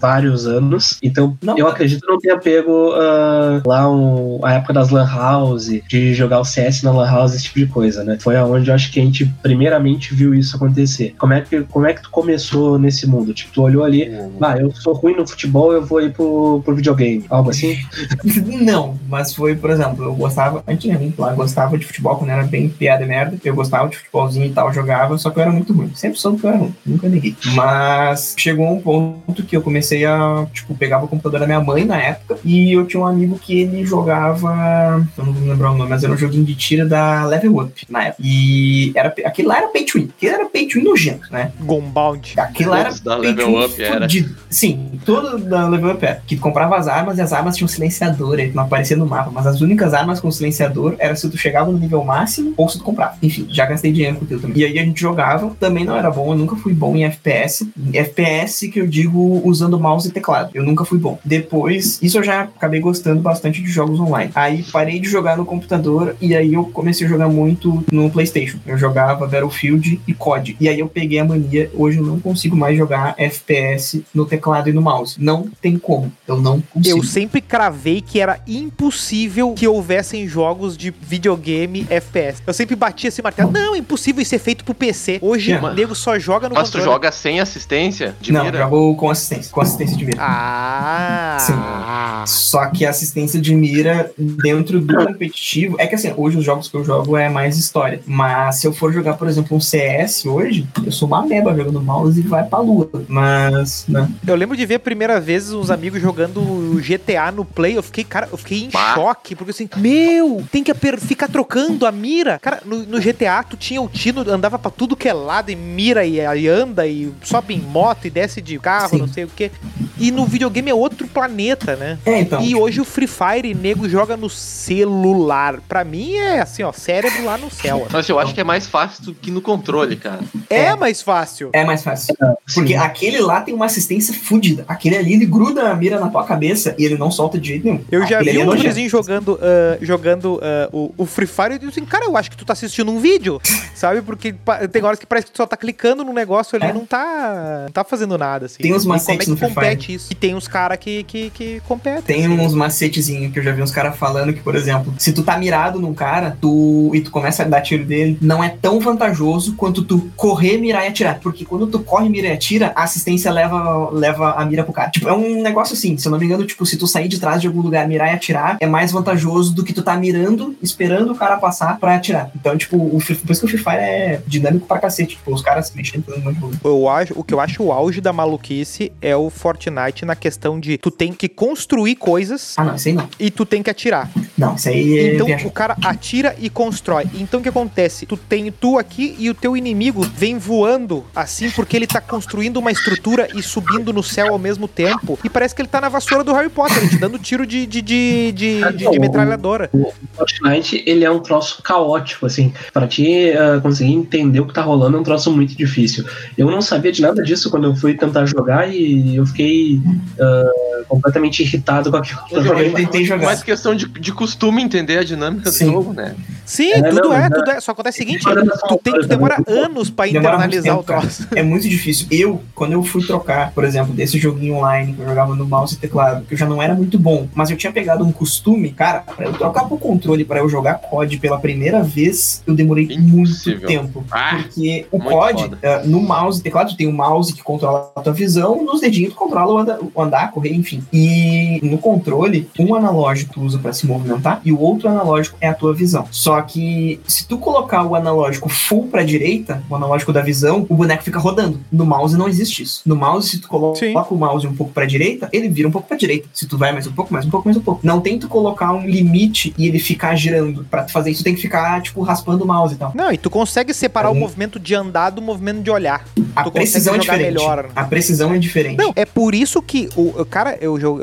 vários 0.00 0.46
anos, 0.46 0.98
então 1.02 1.36
Não. 1.42 1.56
eu 1.58 1.66
acredito 1.66 2.06
não 2.08 2.18
ter 2.18 2.38
pego 2.40 2.92
ah, 2.94 3.62
lá 3.66 3.90
um- 3.90 4.40
a 4.44 4.54
época 4.54 4.72
das 4.72 4.90
Lan 4.90 5.06
House, 5.06 5.68
de 5.88 6.14
jogar 6.14 6.40
o 6.40 6.44
CS 6.44 6.82
na 6.82 6.92
Lan 6.92 7.10
House, 7.10 7.34
esse 7.34 7.44
tipo 7.44 7.58
de 7.58 7.66
coisa, 7.66 8.04
né? 8.04 8.16
Foi 8.20 8.36
aonde 8.36 8.68
eu 8.70 8.74
acho 8.74 8.90
que 8.92 9.00
a 9.00 9.04
gente 9.04 9.26
primeiramente 9.42 10.14
viu 10.14 10.34
isso 10.34 10.56
acontecer. 10.56 11.14
Como 11.18 11.32
é 11.32 11.40
que, 11.40 11.62
como 11.62 11.86
é 11.86 11.92
que 11.94 12.02
tu 12.02 12.10
começou 12.10 12.78
nesse 12.78 13.06
mundo? 13.06 13.32
Tipo, 13.34 13.52
tu 13.52 13.62
olhou 13.62 13.84
ali, 13.84 14.08
ah, 14.40 14.56
eu 14.58 14.70
sou 14.72 14.92
ruim 14.94 15.14
no 15.16 15.26
futebol, 15.26 15.72
eu 15.72 15.84
vou 15.84 16.00
ir 16.00 16.12
pro, 16.12 16.62
pro 16.64 16.74
videogame. 16.74 17.24
Algo 17.28 17.50
assim? 17.50 17.76
Não, 18.62 18.98
mas 19.08 19.34
foi, 19.34 19.54
por 19.54 19.70
exemplo, 19.70 20.04
eu 20.04 20.14
gostava, 20.14 20.62
antigamente 20.66 21.20
lá, 21.20 21.30
eu 21.30 21.36
gostava 21.36 21.76
de 21.78 21.84
futebol 21.86 22.16
quando 22.16 22.30
era 22.30 22.42
bem 22.44 22.68
piada 22.68 23.04
e 23.04 23.06
merda. 23.06 23.36
Eu 23.44 23.54
gostava 23.54 23.83
de 23.88 23.96
futebolzinho 23.98 24.46
e 24.46 24.50
tal, 24.50 24.72
jogava, 24.72 25.16
só 25.18 25.30
que 25.30 25.38
eu 25.38 25.42
era 25.42 25.52
muito 25.52 25.72
ruim. 25.72 25.90
Sempre 25.94 26.18
soube 26.18 26.40
que 26.40 26.46
eu 26.46 26.50
era 26.50 26.58
ruim, 26.58 26.74
nunca 26.84 27.08
neguei. 27.08 27.36
Mas 27.54 28.34
chegou 28.36 28.70
um 28.72 28.80
ponto 28.80 29.42
que 29.42 29.56
eu 29.56 29.62
comecei 29.62 30.04
a, 30.04 30.46
tipo, 30.52 30.74
pegava 30.74 31.04
o 31.04 31.08
computador 31.08 31.40
da 31.40 31.46
minha 31.46 31.60
mãe 31.60 31.84
na 31.84 31.96
época 31.96 32.38
e 32.44 32.72
eu 32.72 32.86
tinha 32.86 33.02
um 33.02 33.06
amigo 33.06 33.38
que 33.38 33.60
ele 33.60 33.84
jogava, 33.84 35.06
eu 35.16 35.24
não 35.24 35.32
vou 35.32 35.42
me 35.42 35.48
lembrar 35.50 35.72
o 35.72 35.76
nome, 35.76 35.90
mas 35.90 36.04
era 36.04 36.12
um 36.12 36.16
joguinho 36.16 36.44
de 36.44 36.54
tiro 36.54 36.88
da 36.88 37.24
Level 37.24 37.58
Up 37.58 37.86
na 37.88 38.04
época. 38.04 38.22
E 38.24 38.92
era, 38.94 39.08
aquele 39.24 39.48
lá 39.48 39.58
era 39.58 39.68
pay 39.68 39.84
to 39.84 39.98
win, 39.98 40.10
aquele 40.16 40.34
era 40.34 40.46
pay 40.46 40.66
to 40.66 40.78
win 40.78 40.84
nojento, 40.84 41.32
né? 41.32 41.52
Gombound. 41.60 42.34
Aquilo 42.36 42.70
lá 42.70 42.80
era 42.80 42.90
da 43.02 43.18
pay 43.18 43.34
to 43.34 43.40
Level 43.40 43.46
win 43.46 43.64
Up 43.64 43.82
era. 43.82 44.00
fudido. 44.00 44.36
Sim, 44.50 45.00
tudo 45.04 45.38
da 45.38 45.68
Level 45.68 45.92
Up 45.92 46.04
era. 46.04 46.22
Que 46.26 46.36
tu 46.36 46.42
comprava 46.42 46.76
as 46.76 46.88
armas 46.88 47.18
e 47.18 47.20
as 47.20 47.32
armas 47.32 47.56
tinham 47.56 47.68
silenciador, 47.68 48.36
tu 48.36 48.54
não 48.54 48.64
aparecia 48.64 48.96
no 48.96 49.06
mapa. 49.06 49.30
Mas 49.30 49.46
as 49.46 49.60
únicas 49.60 49.94
armas 49.94 50.20
com 50.20 50.30
silenciador 50.30 50.94
era 50.98 51.14
se 51.16 51.28
tu 51.28 51.36
chegava 51.36 51.70
no 51.70 51.78
nível 51.78 52.04
máximo 52.04 52.54
ou 52.56 52.68
se 52.68 52.78
tu 52.78 52.84
comprava. 52.84 53.16
Enfim, 53.22 53.46
já 53.50 53.63
gastei 53.66 53.92
dinheiro 53.92 54.16
com 54.16 54.24
o 54.24 54.28
teu 54.28 54.40
também. 54.40 54.56
E 54.56 54.64
aí 54.64 54.78
a 54.78 54.84
gente 54.84 55.00
jogava, 55.00 55.54
também 55.58 55.84
não 55.84 55.96
era 55.96 56.10
bom, 56.10 56.32
eu 56.32 56.38
nunca 56.38 56.56
fui 56.56 56.72
bom 56.72 56.96
em 56.96 57.04
FPS. 57.04 57.68
Em 57.76 57.96
FPS 57.96 58.68
que 58.68 58.80
eu 58.80 58.86
digo 58.86 59.40
usando 59.44 59.78
mouse 59.78 60.08
e 60.08 60.12
teclado. 60.12 60.50
Eu 60.54 60.62
nunca 60.62 60.84
fui 60.84 60.98
bom. 60.98 61.18
Depois, 61.24 61.98
isso 62.02 62.18
eu 62.18 62.22
já 62.22 62.42
acabei 62.42 62.80
gostando 62.80 63.20
bastante 63.20 63.62
de 63.62 63.68
jogos 63.68 64.00
online. 64.00 64.30
Aí 64.34 64.62
parei 64.64 64.98
de 65.00 65.08
jogar 65.08 65.36
no 65.36 65.44
computador 65.44 66.16
e 66.20 66.34
aí 66.34 66.54
eu 66.54 66.64
comecei 66.66 67.06
a 67.06 67.10
jogar 67.10 67.28
muito 67.28 67.84
no 67.90 68.10
PlayStation. 68.10 68.58
Eu 68.66 68.78
jogava 68.78 69.26
Battlefield 69.26 70.00
e 70.06 70.14
COD. 70.14 70.56
E 70.60 70.68
aí 70.68 70.80
eu 70.80 70.88
peguei 70.88 71.18
a 71.18 71.24
mania, 71.24 71.70
hoje 71.74 71.98
eu 71.98 72.04
não 72.04 72.20
consigo 72.20 72.56
mais 72.56 72.76
jogar 72.76 73.14
FPS 73.18 74.04
no 74.14 74.26
teclado 74.26 74.68
e 74.68 74.72
no 74.72 74.82
mouse. 74.82 75.16
Não 75.18 75.48
tem 75.60 75.78
como. 75.78 76.12
Eu 76.26 76.40
não 76.40 76.60
consigo. 76.60 76.98
Eu 76.98 77.02
sempre 77.02 77.40
cravei 77.40 78.00
que 78.00 78.20
era 78.20 78.40
impossível 78.46 79.54
que 79.54 79.66
houvessem 79.66 80.26
jogos 80.26 80.76
de 80.76 80.90
videogame 80.90 81.86
FPS. 81.88 82.42
Eu 82.46 82.54
sempre 82.54 82.76
batia 82.76 83.08
esse 83.08 83.22
martelo. 83.22 83.52
Não, 83.54 83.74
é 83.74 83.78
impossível 83.78 84.22
isso 84.22 84.34
é 84.34 84.38
feito 84.38 84.64
pro 84.64 84.74
PC. 84.74 85.18
Hoje, 85.22 85.52
É. 85.52 85.60
o 85.60 85.72
nego 85.72 85.94
só 85.94 86.18
joga 86.18 86.48
no 86.48 86.54
Mas 86.54 86.68
tu 86.70 86.78
controle. 86.78 86.92
joga 86.92 87.12
sem 87.12 87.40
assistência 87.40 88.14
de 88.20 88.32
Não, 88.32 88.44
mira? 88.44 88.58
jogo 88.58 88.94
com 88.96 89.10
assistência, 89.10 89.50
com 89.52 89.60
assistência 89.60 89.96
de 89.96 90.04
mira. 90.04 90.18
Ah. 90.20 92.24
Só 92.26 92.66
que 92.66 92.84
a 92.84 92.90
assistência 92.90 93.40
de 93.40 93.54
mira 93.54 94.10
dentro 94.18 94.80
do 94.80 94.94
competitivo. 94.96 95.76
É 95.78 95.86
que 95.86 95.94
assim, 95.94 96.12
hoje 96.16 96.38
os 96.38 96.44
jogos 96.44 96.68
que 96.68 96.76
eu 96.76 96.84
jogo 96.84 97.16
é 97.16 97.28
mais 97.28 97.58
história. 97.58 98.00
Mas 98.06 98.56
se 98.56 98.66
eu 98.66 98.72
for 98.72 98.92
jogar, 98.92 99.14
por 99.14 99.28
exemplo, 99.28 99.56
um 99.56 99.60
CS 99.60 100.24
hoje, 100.26 100.66
eu 100.84 100.92
sou 100.92 101.06
uma 101.08 101.24
meba 101.24 101.54
jogando 101.54 101.80
mouse 101.80 102.18
e 102.18 102.22
vai 102.22 102.44
pra 102.44 102.58
lua. 102.60 102.88
Mas, 103.08 103.84
né? 103.88 104.08
Eu 104.26 104.34
lembro 104.36 104.56
de 104.56 104.64
ver 104.66 104.76
a 104.76 104.80
primeira 104.80 105.20
vez 105.20 105.52
uns 105.52 105.70
amigos 105.70 106.00
jogando 106.00 106.80
GTA 106.82 107.30
no 107.30 107.44
Play. 107.44 107.76
Eu 107.76 107.82
fiquei, 107.82 108.04
cara, 108.04 108.28
eu 108.32 108.38
fiquei 108.38 108.64
em 108.64 108.70
Bah. 108.70 108.94
choque. 108.94 109.34
Porque 109.34 109.50
assim, 109.50 109.68
meu, 109.76 110.42
tem 110.50 110.62
que 110.64 110.72
ficar 110.98 111.28
trocando 111.28 111.86
a 111.86 111.92
mira. 111.92 112.38
Cara, 112.40 112.62
no, 112.64 112.78
no 112.84 113.00
GTA 113.00 113.42
tu 113.48 113.56
tinha 113.56 113.80
o 113.80 113.88
tino, 113.88 114.20
andava 114.28 114.58
pra 114.58 114.70
tudo 114.70 114.96
que 114.96 115.08
é 115.08 115.12
lado 115.12 115.50
e 115.50 115.56
mira 115.56 116.04
e, 116.04 116.16
e 116.16 116.48
anda 116.48 116.86
e 116.86 117.12
sobe 117.22 117.54
em 117.54 117.60
moto 117.60 118.06
e 118.06 118.10
desce 118.10 118.40
de 118.40 118.58
carro, 118.58 118.90
Sim. 118.90 118.98
não 118.98 119.08
sei 119.08 119.24
o 119.24 119.28
que. 119.28 119.50
E 119.98 120.10
no 120.10 120.26
videogame 120.26 120.70
é 120.70 120.74
outro 120.74 121.06
planeta, 121.06 121.76
né? 121.76 121.98
É, 122.04 122.20
então. 122.20 122.40
E 122.42 122.54
hoje 122.54 122.80
o 122.80 122.84
Free 122.84 123.06
Fire, 123.06 123.54
nego, 123.54 123.88
joga 123.88 124.16
no 124.16 124.28
celular. 124.74 125.60
Pra 125.68 125.84
mim 125.84 126.14
é 126.14 126.40
assim, 126.40 126.62
ó, 126.62 126.72
cérebro 126.72 127.24
lá 127.24 127.38
no 127.38 127.50
céu. 127.50 127.86
Mas 127.90 128.08
eu 128.08 128.18
acho 128.18 128.34
que 128.34 128.40
é 128.40 128.44
mais 128.44 128.66
fácil 128.66 129.04
do 129.04 129.14
que 129.14 129.30
no 129.30 129.40
controle, 129.40 129.96
cara. 129.96 130.20
É, 130.50 130.64
É. 130.64 130.76
mais 130.76 131.00
fácil. 131.02 131.50
É 131.52 131.64
mais 131.64 131.82
fácil. 131.82 132.14
Porque 132.54 132.72
Sim. 132.74 132.78
aquele 132.78 133.20
lá 133.20 133.40
tem 133.40 133.54
uma 133.54 133.66
assistência 133.66 134.12
fodida. 134.14 134.64
Aquele 134.66 134.96
ali, 134.96 135.12
ele 135.14 135.26
gruda 135.26 135.70
a 135.70 135.74
mira 135.74 136.00
na 136.00 136.08
tua 136.08 136.24
cabeça 136.24 136.74
e 136.78 136.84
ele 136.84 136.96
não 136.98 137.10
solta 137.10 137.38
de 137.38 137.48
jeito 137.48 137.64
nenhum. 137.64 137.84
Eu 137.90 138.06
já 138.06 138.16
Aquele 138.18 138.32
vi 138.32 138.40
é 138.40 138.42
um 138.42 138.46
nojento. 138.46 138.62
gurizinho 138.64 138.88
jogando, 138.90 139.38
ah, 139.40 139.78
jogando 139.80 140.40
ah, 140.42 140.68
o, 140.72 140.92
o 140.98 141.06
Free 141.06 141.26
Fire 141.26 141.50
e 141.50 141.52
eu 141.54 141.58
disse 141.58 141.70
assim, 141.80 141.84
cara, 141.84 142.04
eu 142.06 142.16
acho 142.16 142.30
que 142.30 142.36
tu 142.36 142.44
tá 142.44 142.52
assistindo 142.52 142.90
um 142.90 142.98
vídeo, 142.98 143.33
sabe? 143.74 144.02
Porque 144.02 144.34
tem 144.72 144.82
horas 144.82 144.98
que 144.98 145.06
parece 145.06 145.26
que 145.26 145.32
tu 145.32 145.36
só 145.36 145.46
tá 145.46 145.56
clicando 145.56 146.04
no 146.04 146.12
negócio 146.12 146.56
ali 146.56 146.66
e 146.66 146.70
É. 146.70 146.72
não 146.72 146.84
tá, 146.86 147.62
não 147.64 147.72
tá 147.72 147.84
fazendo 147.84 148.16
nada, 148.18 148.46
assim. 148.46 148.62
Tem 148.62 148.72
uns 148.74 148.82
E 148.82 148.86
como 148.86 148.94
é 148.94 148.96
macetes 148.98 149.24
que 149.24 149.30
no 149.30 149.36
Free 149.36 149.48
compete 149.48 149.94
isso? 149.94 150.08
E 150.10 150.14
tem 150.14 150.34
uns 150.34 150.48
caras 150.48 150.78
que, 150.78 151.02
que, 151.04 151.30
que 151.30 151.60
competem. 151.66 152.02
Tem 152.02 152.26
assim. 152.26 152.38
uns 152.40 152.54
macetezinhos 152.54 153.32
que 153.32 153.38
eu 153.38 153.42
já 153.42 153.52
vi 153.52 153.62
uns 153.62 153.70
caras 153.70 153.96
falando 153.96 154.32
que, 154.32 154.40
por 154.40 154.54
exemplo, 154.54 154.92
se 154.98 155.12
tu 155.12 155.22
tá 155.22 155.36
mirado 155.38 155.80
num 155.80 155.94
cara 155.94 156.36
tu, 156.40 156.90
e 156.94 157.00
tu 157.00 157.10
começa 157.10 157.42
a 157.42 157.46
dar 157.46 157.60
tiro 157.60 157.84
dele, 157.84 158.18
não 158.20 158.42
é 158.42 158.48
tão 158.48 158.78
vantajoso 158.80 159.54
quanto 159.56 159.82
tu 159.84 160.10
correr, 160.16 160.58
mirar 160.58 160.84
e 160.84 160.88
atirar. 160.88 161.18
Porque 161.20 161.44
quando 161.44 161.66
tu 161.66 161.80
corre, 161.80 162.08
mira 162.08 162.28
e 162.28 162.32
atira, 162.32 162.72
a 162.74 162.84
assistência 162.84 163.30
leva, 163.30 163.90
leva 163.90 164.32
a 164.32 164.44
mira 164.44 164.64
pro 164.64 164.72
cara. 164.72 164.90
Tipo, 164.90 165.08
é 165.08 165.12
um 165.12 165.42
negócio 165.42 165.74
assim, 165.74 165.96
se 165.96 166.06
eu 166.06 166.12
não 166.12 166.18
me 166.18 166.24
engano, 166.26 166.44
tipo, 166.46 166.64
se 166.66 166.76
tu 166.76 166.86
sair 166.86 167.08
de 167.08 167.18
trás 167.18 167.40
de 167.40 167.46
algum 167.46 167.60
lugar, 167.60 167.86
mirar 167.88 168.08
e 168.08 168.14
atirar, 168.14 168.56
é 168.60 168.66
mais 168.66 168.92
vantajoso 168.92 169.54
do 169.54 169.64
que 169.64 169.72
tu 169.72 169.82
tá 169.82 169.96
mirando, 169.96 170.56
esperando 170.62 171.12
o 171.12 171.14
cara 171.16 171.36
passar 171.36 171.78
pra 171.78 171.94
atirar. 171.96 172.30
Então, 172.34 172.56
tipo, 172.56 172.76
o, 172.76 173.00
Free- 173.00 173.14
por 173.26 173.32
isso 173.32 173.40
que 173.40 173.46
o 173.46 173.48
Free 173.48 173.58
Fire 173.58 173.82
é 173.82 174.22
dinâmico 174.26 174.66
pra 174.66 174.78
cacete. 174.78 175.16
Tipo, 175.16 175.32
os 175.34 175.42
caras 175.42 175.68
se 175.68 175.76
mexendo 175.76 176.04
fazendo 176.04 176.22
um 176.22 176.24
monte 176.26 176.34
de 176.36 176.40
bagulho. 176.40 176.60
Eu 176.64 176.88
acho, 176.88 177.14
o 177.16 177.24
que 177.24 177.32
eu 177.34 177.40
acho 177.40 177.62
o 177.62 177.72
auge 177.72 178.00
da 178.00 178.12
maluquice 178.12 178.92
é 179.00 179.16
o 179.16 179.30
Fortnite 179.30 180.04
na 180.04 180.14
questão 180.16 180.58
de 180.58 180.78
tu 180.78 180.90
tem 180.90 181.12
que 181.12 181.28
construir 181.28 181.94
coisas 181.96 182.54
Ah, 182.56 182.64
não, 182.64 182.74
isso 182.74 182.88
aí 182.88 182.94
não. 182.94 183.08
e 183.18 183.30
tu 183.30 183.44
tem 183.46 183.62
que 183.62 183.70
atirar. 183.70 184.10
Não, 184.36 184.54
isso 184.56 184.68
aí 184.68 184.98
é 184.98 185.14
Então 185.14 185.26
viagem. 185.26 185.46
o 185.46 185.50
cara 185.50 185.76
atira 185.84 186.34
e 186.38 186.48
constrói. 186.50 187.04
Então 187.14 187.40
o 187.40 187.42
que 187.42 187.48
acontece? 187.48 188.06
Tu 188.06 188.16
tem 188.16 188.50
tu 188.52 188.78
aqui 188.78 189.14
e 189.18 189.30
o 189.30 189.34
teu 189.34 189.56
inimigo 189.56 190.02
vem 190.02 190.38
voando 190.38 191.04
assim 191.14 191.50
porque 191.50 191.76
ele 191.76 191.86
tá 191.86 192.00
construindo 192.00 192.56
uma 192.58 192.70
estrutura 192.72 193.28
e 193.34 193.42
subindo 193.42 193.92
no 193.92 194.02
céu 194.02 194.32
ao 194.32 194.38
mesmo 194.38 194.66
tempo. 194.68 195.18
E 195.24 195.30
parece 195.30 195.54
que 195.54 195.62
ele 195.62 195.68
tá 195.68 195.80
na 195.80 195.88
vassoura 195.88 196.24
do 196.24 196.32
Harry 196.32 196.48
Potter, 196.50 196.88
te 196.88 196.96
dando 196.96 197.18
tiro 197.18 197.46
de, 197.46 197.66
de, 197.66 197.80
de, 197.82 198.32
de, 198.32 198.60
de- 198.72 198.90
de 198.90 198.98
metralhadora. 198.98 199.70
O 199.72 199.92
Fortnite, 200.14 200.82
ele 200.86 201.04
é 201.04 201.10
um 201.10 201.20
troço 201.20 201.62
caótico, 201.62 202.26
assim. 202.26 202.52
Pra 202.72 202.86
ti 202.86 203.04
ah, 203.36 203.60
conseguir 203.60 203.92
entender 203.92 204.40
o 204.40 204.46
que 204.46 204.54
tá 204.54 204.62
rolando 204.62 204.96
é 204.96 205.00
um 205.00 205.02
troço 205.02 205.30
muito 205.30 205.56
difícil. 205.56 206.04
Eu 206.36 206.50
não 206.50 206.60
sabia 206.60 206.92
de 206.92 207.02
nada 207.02 207.22
disso 207.22 207.50
quando 207.50 207.64
eu 207.64 207.76
fui 207.76 207.94
tentar 207.94 208.26
jogar 208.26 208.68
e 208.72 209.16
eu 209.16 209.26
fiquei 209.26 209.80
ah, 210.20 210.82
completamente 210.88 211.42
irritado 211.42 211.90
com 211.90 211.96
aquilo. 211.96 212.24
que 212.24 212.34
eu 212.34 212.44
joguei. 212.44 212.70
tentei 212.70 213.04
jogar. 213.04 213.26
Mais 213.26 213.42
questão 213.42 213.74
de, 213.74 213.86
de 213.86 214.12
costume 214.12 214.62
entender 214.62 214.98
a 214.98 215.04
dinâmica 215.04 215.50
Sim. 215.50 215.66
do 215.66 215.72
jogo, 215.72 215.92
né? 215.92 216.14
Sim, 216.44 216.72
É, 216.72 216.82
tudo 216.82 217.08
não, 217.08 217.12
é, 217.12 217.20
mas 217.20 217.30
tudo 217.30 217.50
é. 217.50 217.60
Só 217.60 217.72
acontece 217.72 217.98
o 217.98 218.02
seguinte, 218.02 218.24
Demora 218.24 218.44
tu, 218.44 218.78
tem, 218.82 218.92
tu 218.92 218.98
bastante, 218.98 219.08
demora 219.08 219.36
né? 219.38 219.44
anos 219.64 219.90
pra 219.90 220.06
Demora 220.06 220.38
muito 220.38 220.56
internalizar 220.56 220.76
tempo, 220.76 220.80
o 220.80 220.84
troço. 220.84 221.28
É 221.34 221.42
muito 221.42 221.68
difícil. 221.68 222.06
Eu, 222.10 222.42
quando 222.54 222.72
eu 222.72 222.82
fui 222.82 223.04
trocar, 223.04 223.52
por 223.52 223.64
exemplo, 223.64 223.94
desse 223.94 224.18
joguinho 224.18 224.56
online 224.56 224.92
que 224.92 225.00
eu 225.00 225.08
jogava 225.08 225.34
no 225.34 225.46
mouse 225.46 225.74
e 225.74 225.78
teclado, 225.78 226.24
que 226.26 226.34
eu 226.34 226.38
já 226.38 226.46
não 226.46 226.62
era 226.62 226.74
muito 226.74 226.98
bom, 226.98 227.28
mas 227.34 227.50
eu 227.50 227.56
tinha 227.56 227.72
pegado 227.72 228.04
um 228.04 228.12
costume, 228.12 228.70
cara, 228.70 229.00
pra 229.00 229.26
eu 229.26 229.32
trocar 229.32 229.64
pro 229.64 229.78
controle, 229.78 230.24
pra 230.24 230.40
eu 230.40 230.48
jogar 230.48 230.74
COD 230.74 231.18
pela 231.18 231.38
primeira 231.38 231.82
vez, 231.82 232.42
eu 232.46 232.54
demorei 232.54 232.86
muito 233.04 233.30
Impossível. 233.30 233.68
tempo. 233.68 234.04
Ah, 234.10 234.38
porque 234.42 234.86
o 234.90 234.98
COD, 234.98 235.50
eh, 235.62 235.82
no 235.84 236.00
mouse 236.00 236.40
e 236.40 236.42
teclado, 236.42 236.76
tem 236.76 236.86
o 236.86 236.92
mouse 236.92 237.32
que 237.32 237.42
controla 237.42 237.92
a 237.94 238.00
tua 238.00 238.12
visão, 238.12 238.64
nos 238.64 238.80
dedinhos 238.80 239.12
tu 239.12 239.16
controla 239.18 239.52
o 239.52 239.58
andar, 239.58 239.78
o 239.94 240.02
andar, 240.02 240.30
correr, 240.32 240.54
enfim. 240.54 240.82
E 240.92 241.60
no 241.62 241.78
controle, 241.78 242.48
um 242.58 242.74
analógico 242.74 243.34
tu 243.34 243.42
usa 243.42 243.58
pra 243.58 243.72
se 243.72 243.86
movimentar 243.86 244.40
e 244.44 244.52
o 244.52 244.60
outro 244.60 244.88
analógico 244.88 245.36
é 245.40 245.48
a 245.48 245.54
tua 245.54 245.74
visão. 245.74 246.06
Só 246.10 246.40
que 246.42 247.00
se 247.06 247.26
tu 247.26 247.38
colocar 247.38 247.84
o 247.84 247.94
analógico 247.94 248.48
full 248.48 248.88
pra 248.88 249.02
direita, 249.02 249.62
o 249.68 249.74
analógico 249.74 250.12
da 250.12 250.22
visão, 250.22 250.66
o 250.68 250.74
boneco 250.74 251.02
fica 251.02 251.18
rodando. 251.18 251.60
No 251.70 251.84
mouse 251.84 252.16
não 252.16 252.28
existe 252.28 252.62
isso. 252.62 252.82
No 252.86 252.96
mouse, 252.96 253.28
se 253.28 253.38
tu 253.38 253.48
coloca 253.48 253.78
Sim. 253.78 253.94
o 254.10 254.14
mouse 254.16 254.46
um 254.46 254.54
pouco 254.54 254.72
pra 254.72 254.84
direita, 254.84 255.28
ele 255.32 255.48
vira 255.48 255.68
um 255.68 255.70
pouco 255.70 255.88
pra 255.88 255.96
direita. 255.96 256.28
Se 256.32 256.46
tu 256.46 256.56
vai 256.56 256.72
mais 256.72 256.86
um 256.86 256.92
pouco, 256.92 257.12
mais 257.12 257.26
um 257.26 257.30
pouco, 257.30 257.46
mais 257.48 257.56
um 257.56 257.60
pouco. 257.60 257.80
Não 257.82 258.00
tem 258.00 258.18
tu 258.18 258.28
colocar 258.28 258.72
um 258.72 258.86
limite 258.86 259.54
e 259.58 259.66
ele 259.66 259.78
ficar 259.78 260.14
girando. 260.16 260.64
Pra 260.70 260.82
tu 260.84 260.92
fazer 260.92 261.10
isso, 261.10 261.22
tu 261.22 261.24
tem 261.24 261.34
que 261.34 261.40
ficar, 261.40 261.80
tipo, 261.82 262.00
raspando 262.02 262.44
o 262.44 262.46
mouse 262.46 262.74
e 262.74 262.78
tal. 262.78 262.92
Não, 262.94 263.10
e 263.12 263.18
tu 263.18 263.28
consegue 263.28 263.74
separar 263.74 264.10
o 264.10 264.14
movimento 264.14 264.58
de 264.58 264.74
andar 264.74 265.10
do 265.10 265.20
movimento 265.20 265.62
de 265.62 265.70
olhar. 265.70 266.04
A 266.36 266.44
Tu 266.44 266.50
precisão 266.52 266.94
é 266.94 266.98
diferente. 266.98 267.22
melhor. 267.26 267.68
A 267.74 267.84
precisão 267.84 268.32
é 268.34 268.38
diferente. 268.38 268.76
Não, 268.78 268.92
é 268.96 269.04
por 269.04 269.34
isso 269.34 269.60
que 269.62 269.88
o 269.96 270.24
cara, 270.24 270.56
eu, 270.60 270.78
eu, 270.78 271.00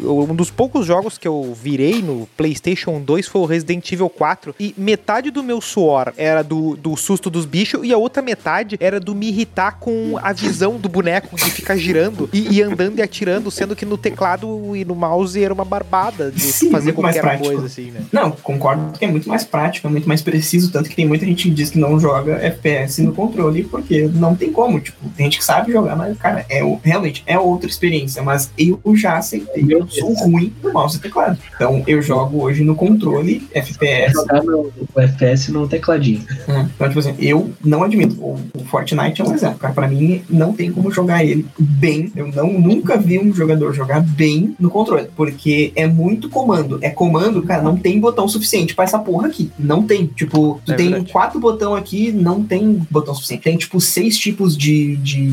eu- 0.00 0.18
um 0.30 0.34
dos 0.34 0.50
poucos 0.50 0.86
jogos 0.86 1.18
que 1.18 1.26
eu 1.28 1.56
virei 1.60 2.00
no 2.02 2.26
PlayStation 2.36 3.00
2 3.00 3.26
foi 3.28 3.40
o 3.40 3.44
Resident 3.44 3.90
Evil 3.92 4.08
4 4.08 4.54
e 4.58 4.74
metade 4.76 5.30
do 5.30 5.42
meu 5.42 5.60
suor 5.60 6.12
era 6.16 6.42
do, 6.42 6.76
do 6.76 6.96
susto 6.96 7.28
dos 7.30 7.44
bichos 7.46 7.80
e 7.84 7.92
a 7.92 7.96
outra 7.98 8.22
metade 8.22 8.76
era 8.80 8.98
do 9.00 9.14
me 9.14 9.28
irritar 9.28 9.78
com 9.78 10.18
a 10.22 10.32
visão 10.32 10.76
do 10.76 10.88
boneco 10.88 11.36
de 11.36 11.50
ficar 11.50 11.76
girando 11.76 12.28
e, 12.32 12.54
e 12.56 12.62
andando 12.62 12.98
e 12.98 13.02
atirando, 13.02 13.50
sendo 13.50 13.74
que 13.76 13.84
no 13.84 13.96
teclado 13.98 14.74
e 14.76 14.84
no 14.84 14.94
mouse 14.94 15.42
era 15.42 15.52
uma 15.54 15.64
barbada 15.64 16.30
de 16.30 16.40
Sim, 16.40 16.70
fazer 16.70 16.86
muito 16.92 17.02
mais 17.02 17.18
qualquer 17.18 17.38
coisa 17.40 17.66
assim, 17.66 17.90
né? 17.90 18.00
Não, 18.12 18.30
concordo 18.30 18.98
que 18.98 19.04
é 19.04 19.08
muito 19.08 19.28
mais 19.28 19.44
prático, 19.44 19.86
é 19.86 19.90
muito 19.90 20.06
mais 20.08 20.22
preciso, 20.22 20.70
tanto 20.70 20.88
que 20.88 20.96
tem 20.96 21.06
muita 21.14 21.26
gente 21.26 21.50
diz 21.50 21.70
que 21.70 21.78
não 21.78 21.98
joga 22.00 22.34
FPS 22.44 23.00
no 23.02 23.12
controle, 23.12 23.64
porque 23.64 24.08
não 24.14 24.34
tem 24.34 24.50
como, 24.52 24.80
tipo, 24.80 24.98
tem 25.16 25.26
gente 25.26 25.38
que 25.38 25.44
sabe 25.44 25.72
jogar, 25.72 25.94
mas, 25.96 26.16
cara, 26.18 26.44
é 26.48 26.62
o- 26.64 26.78
realmente 26.82 27.22
é 27.26 27.38
outra 27.38 27.68
experiência, 27.68 28.22
mas 28.22 28.50
eu 28.58 28.80
já 28.96 29.16
aceitei, 29.18 29.64
eu 29.68 29.86
sou 29.88 30.12
ruim 30.14 30.52
no 30.62 30.72
mouse 30.72 30.96
e 30.96 31.00
teclado. 31.00 31.38
Então, 31.54 31.82
eu 31.86 32.02
jogo 32.02 32.42
hoje 32.42 32.64
no 32.64 32.74
controle 32.74 33.46
FPS, 33.52 34.12
Jogar 34.12 34.42
no, 34.42 34.64
no 34.94 35.02
FPS 35.02 35.50
no 35.52 35.68
tecladinho. 35.68 36.22
né? 36.48 36.68
Então, 36.74 36.88
tipo 36.88 36.98
assim, 37.00 37.14
eu 37.18 37.50
não 37.64 37.82
admito, 37.82 38.16
o, 38.20 38.38
o 38.56 38.64
Fortnite 38.64 39.20
é 39.20 39.24
um 39.24 39.32
exemplo, 39.34 39.58
cara, 39.58 39.72
pra 39.74 39.88
mim 39.88 40.22
não 40.28 40.52
tem 40.52 40.70
como 40.72 40.90
jogar 40.90 41.24
ele 41.24 41.46
bem, 41.58 42.10
eu 42.16 42.28
não, 42.28 42.52
nunca 42.52 42.96
vi 42.96 43.18
um 43.18 43.32
jogador 43.32 43.72
jogar 43.72 44.00
bem 44.00 44.54
no 44.58 44.68
controle, 44.70 45.08
porque 45.16 45.72
é 45.76 45.86
muito 45.86 46.28
comando, 46.28 46.78
é 46.82 46.90
comando, 46.90 47.42
cara, 47.42 47.62
não 47.62 47.76
tem 47.76 48.00
botão 48.00 48.26
suficiente 48.28 48.74
pra 48.74 48.84
essa 48.84 48.98
porra 48.98 49.28
aqui, 49.28 49.50
não 49.58 49.82
tem, 49.82 50.06
tipo, 50.06 50.60
tu 50.64 50.72
É 50.72 50.76
tem 50.76 51.03
quatro 51.12 51.38
botão 51.40 51.74
aqui, 51.74 52.12
não 52.12 52.42
tem 52.42 52.80
botão 52.90 53.14
suficiente, 53.14 53.42
tem, 53.42 53.56
tipo, 53.56 53.80
seis 53.80 54.16
tipos 54.18 54.56
de, 54.56 54.96
de, 54.96 55.26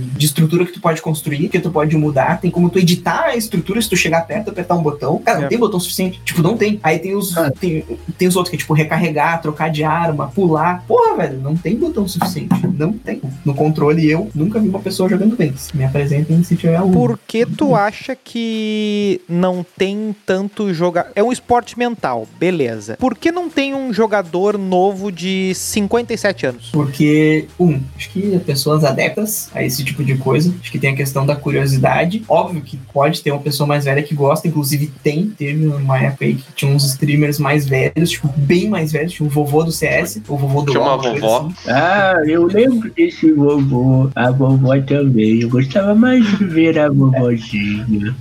de 0.00 0.26
estrutura 0.26 0.64
que 0.66 0.72
tu 0.72 0.80
pode 0.80 1.00
construir, 1.02 1.48
que 1.48 1.58
tu 1.60 1.70
pode 1.70 1.96
mudar, 1.96 2.40
tem 2.40 2.50
como 2.50 2.70
tu 2.70 2.78
editar 2.78 3.24
a 3.26 3.36
estrutura 3.36 3.80
se 3.80 3.88
tu 3.88 3.96
chegar 3.96 4.26
perto, 4.26 4.50
apertar 4.50 4.74
um 4.74 4.82
botão, 4.82 5.18
cara, 5.18 5.38
não 5.40 5.44
É. 5.46 5.48
tem 5.48 5.58
botão 5.58 5.78
suficiente, 5.80 6.20
tipo, 6.24 6.42
não 6.42 6.56
tem, 6.56 6.78
aí 6.82 6.98
tem 6.98 7.14
os, 7.14 7.36
Ah. 7.36 7.50
tem, 7.50 7.84
tem 8.16 8.28
os 8.28 8.36
outros 8.36 8.50
que 8.50 8.56
é, 8.56 8.58
tipo, 8.58 8.72
recarregar, 8.74 9.40
trocar 9.40 9.70
de 9.70 9.84
arma, 9.84 10.28
pular, 10.34 10.84
porra, 10.86 11.16
velho, 11.16 11.38
não 11.40 11.56
tem 11.56 11.76
botão 11.76 12.06
suficiente, 12.08 12.54
não 12.76 12.92
tem, 12.92 13.20
no 13.44 13.54
controle 13.54 14.08
eu 14.10 14.30
nunca 14.34 14.58
vi 14.60 14.68
uma 14.68 14.80
pessoa 14.80 15.08
jogando 15.08 15.36
bem, 15.36 15.52
me 15.74 15.84
apresentem 15.84 16.42
se 16.42 16.56
tiver 16.56 16.76
algum. 16.76 16.92
Por 16.92 17.18
que 17.26 17.44
tu 17.46 17.74
acha 17.74 18.16
que 18.16 19.20
não 19.28 19.64
tem 19.76 20.14
tanto 20.26 20.72
jogar? 20.72 21.10
É 21.14 21.22
um 21.22 21.32
esporte 21.32 21.78
mental, 21.78 22.26
beleza. 22.38 22.96
Por 22.98 23.16
que 23.16 23.30
não 23.32 23.48
tem 23.48 23.74
um 23.74 23.92
jogador 23.92 24.56
novo 24.58 25.10
de 25.18 25.52
57 25.52 26.46
anos? 26.46 26.68
Porque, 26.72 27.46
um, 27.58 27.80
acho 27.96 28.08
que 28.10 28.38
pessoas 28.38 28.84
adeptas 28.84 29.50
a 29.52 29.64
esse 29.64 29.84
tipo 29.84 30.04
de 30.04 30.16
coisa, 30.16 30.54
acho 30.60 30.70
que 30.70 30.78
tem 30.78 30.90
a 30.92 30.96
questão 30.96 31.26
da 31.26 31.34
curiosidade. 31.34 32.22
Óbvio 32.28 32.62
que 32.62 32.76
pode 32.92 33.20
ter 33.20 33.32
uma 33.32 33.40
pessoa 33.40 33.66
mais 33.66 33.84
velha 33.84 34.02
que 34.02 34.14
gosta, 34.14 34.46
inclusive 34.46 34.92
tem, 35.02 35.26
teve 35.30 35.66
uma 35.66 35.98
época 35.98 36.24
aí 36.24 36.36
que 36.36 36.44
tinha 36.54 36.70
uns 36.70 36.84
streamers 36.84 37.40
mais 37.40 37.66
velhos, 37.66 38.10
tipo, 38.10 38.28
bem 38.36 38.68
mais 38.68 38.92
velhos, 38.92 39.12
tinha 39.12 39.26
o 39.26 39.30
vovô 39.30 39.64
do 39.64 39.72
CS, 39.72 40.20
o 40.28 40.36
vovô 40.36 40.62
do 40.62 40.70
Tinha 40.70 40.82
uma 40.84 40.96
vovó. 40.96 41.48
assim. 41.48 41.54
Ah, 41.68 42.14
eu 42.24 42.46
lembro 42.46 42.90
desse 42.92 43.32
vovô. 43.32 44.08
A 44.14 44.30
vovó 44.30 44.78
também. 44.82 45.40
Eu 45.42 45.48
gostava 45.48 45.94
mais 45.96 46.24
de 46.38 46.44
ver 46.44 46.78
a 46.78 46.88
vovozinha. 46.88 48.14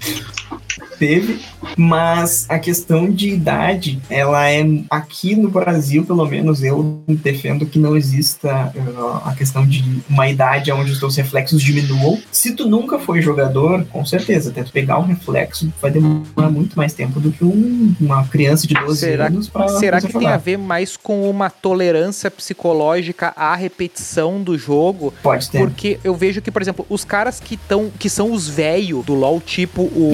Teve, 1.00 1.40
mas 1.78 2.46
a 2.50 2.60
questão 2.60 3.10
de 3.10 3.30
idade, 3.30 4.00
ela 4.10 4.50
é 4.50 4.66
aqui 4.90 5.36
no 5.36 5.50
Brasil, 5.50 6.04
pelo 6.06 6.26
menos 6.26 6.64
eu 6.64 7.02
defendo 7.08 7.66
que 7.66 7.78
não 7.80 7.96
exista 7.96 8.72
uh, 8.76 9.28
a 9.28 9.34
questão 9.38 9.66
de 9.66 9.84
uma 10.10 10.28
idade 10.28 10.72
onde 10.72 10.92
os 10.92 11.00
teus 11.00 11.16
reflexos 11.16 11.62
diminuam. 11.62 12.20
Se 12.32 12.54
tu 12.54 12.68
nunca 12.68 13.00
foi 13.00 13.22
jogador, 13.22 13.86
com 13.92 14.06
certeza, 14.06 14.50
até 14.50 14.64
tu 14.64 14.72
pegar 14.72 15.00
um 15.00 15.04
reflexo 15.04 15.72
vai 15.82 15.92
demorar 15.92 16.50
muito 16.52 16.76
mais 16.78 16.94
tempo 16.94 17.20
do 17.20 17.32
que 17.32 17.44
um- 17.44 17.94
uma 18.00 18.26
criança 18.28 18.68
de 18.68 18.74
12 18.74 19.00
Será- 19.00 19.28
anos 19.28 19.48
pra 19.50 19.68
Será 19.68 20.02
que 20.02 20.12
tem 20.14 20.28
a 20.28 20.38
ver 20.38 20.58
mais 20.58 20.98
com 20.98 21.30
uma 21.30 21.50
tolerância 21.50 22.30
psicológica 22.32 23.34
à 23.36 23.56
repetição 23.56 24.42
do 24.42 24.58
jogo? 24.58 25.14
Pode 25.22 25.50
ter. 25.50 25.60
Porque 25.60 26.00
eu 26.04 26.16
vejo 26.16 26.42
que, 26.42 26.52
por 26.52 26.62
exemplo, 26.62 26.86
os 26.90 27.04
caras 27.04 27.40
que, 27.40 27.56
tão, 27.58 27.90
que 27.98 28.10
são 28.10 28.32
os 28.32 28.48
velhos 28.48 29.06
do 29.06 29.14
LoL, 29.14 29.40
tipo 29.42 29.84
o 29.84 30.12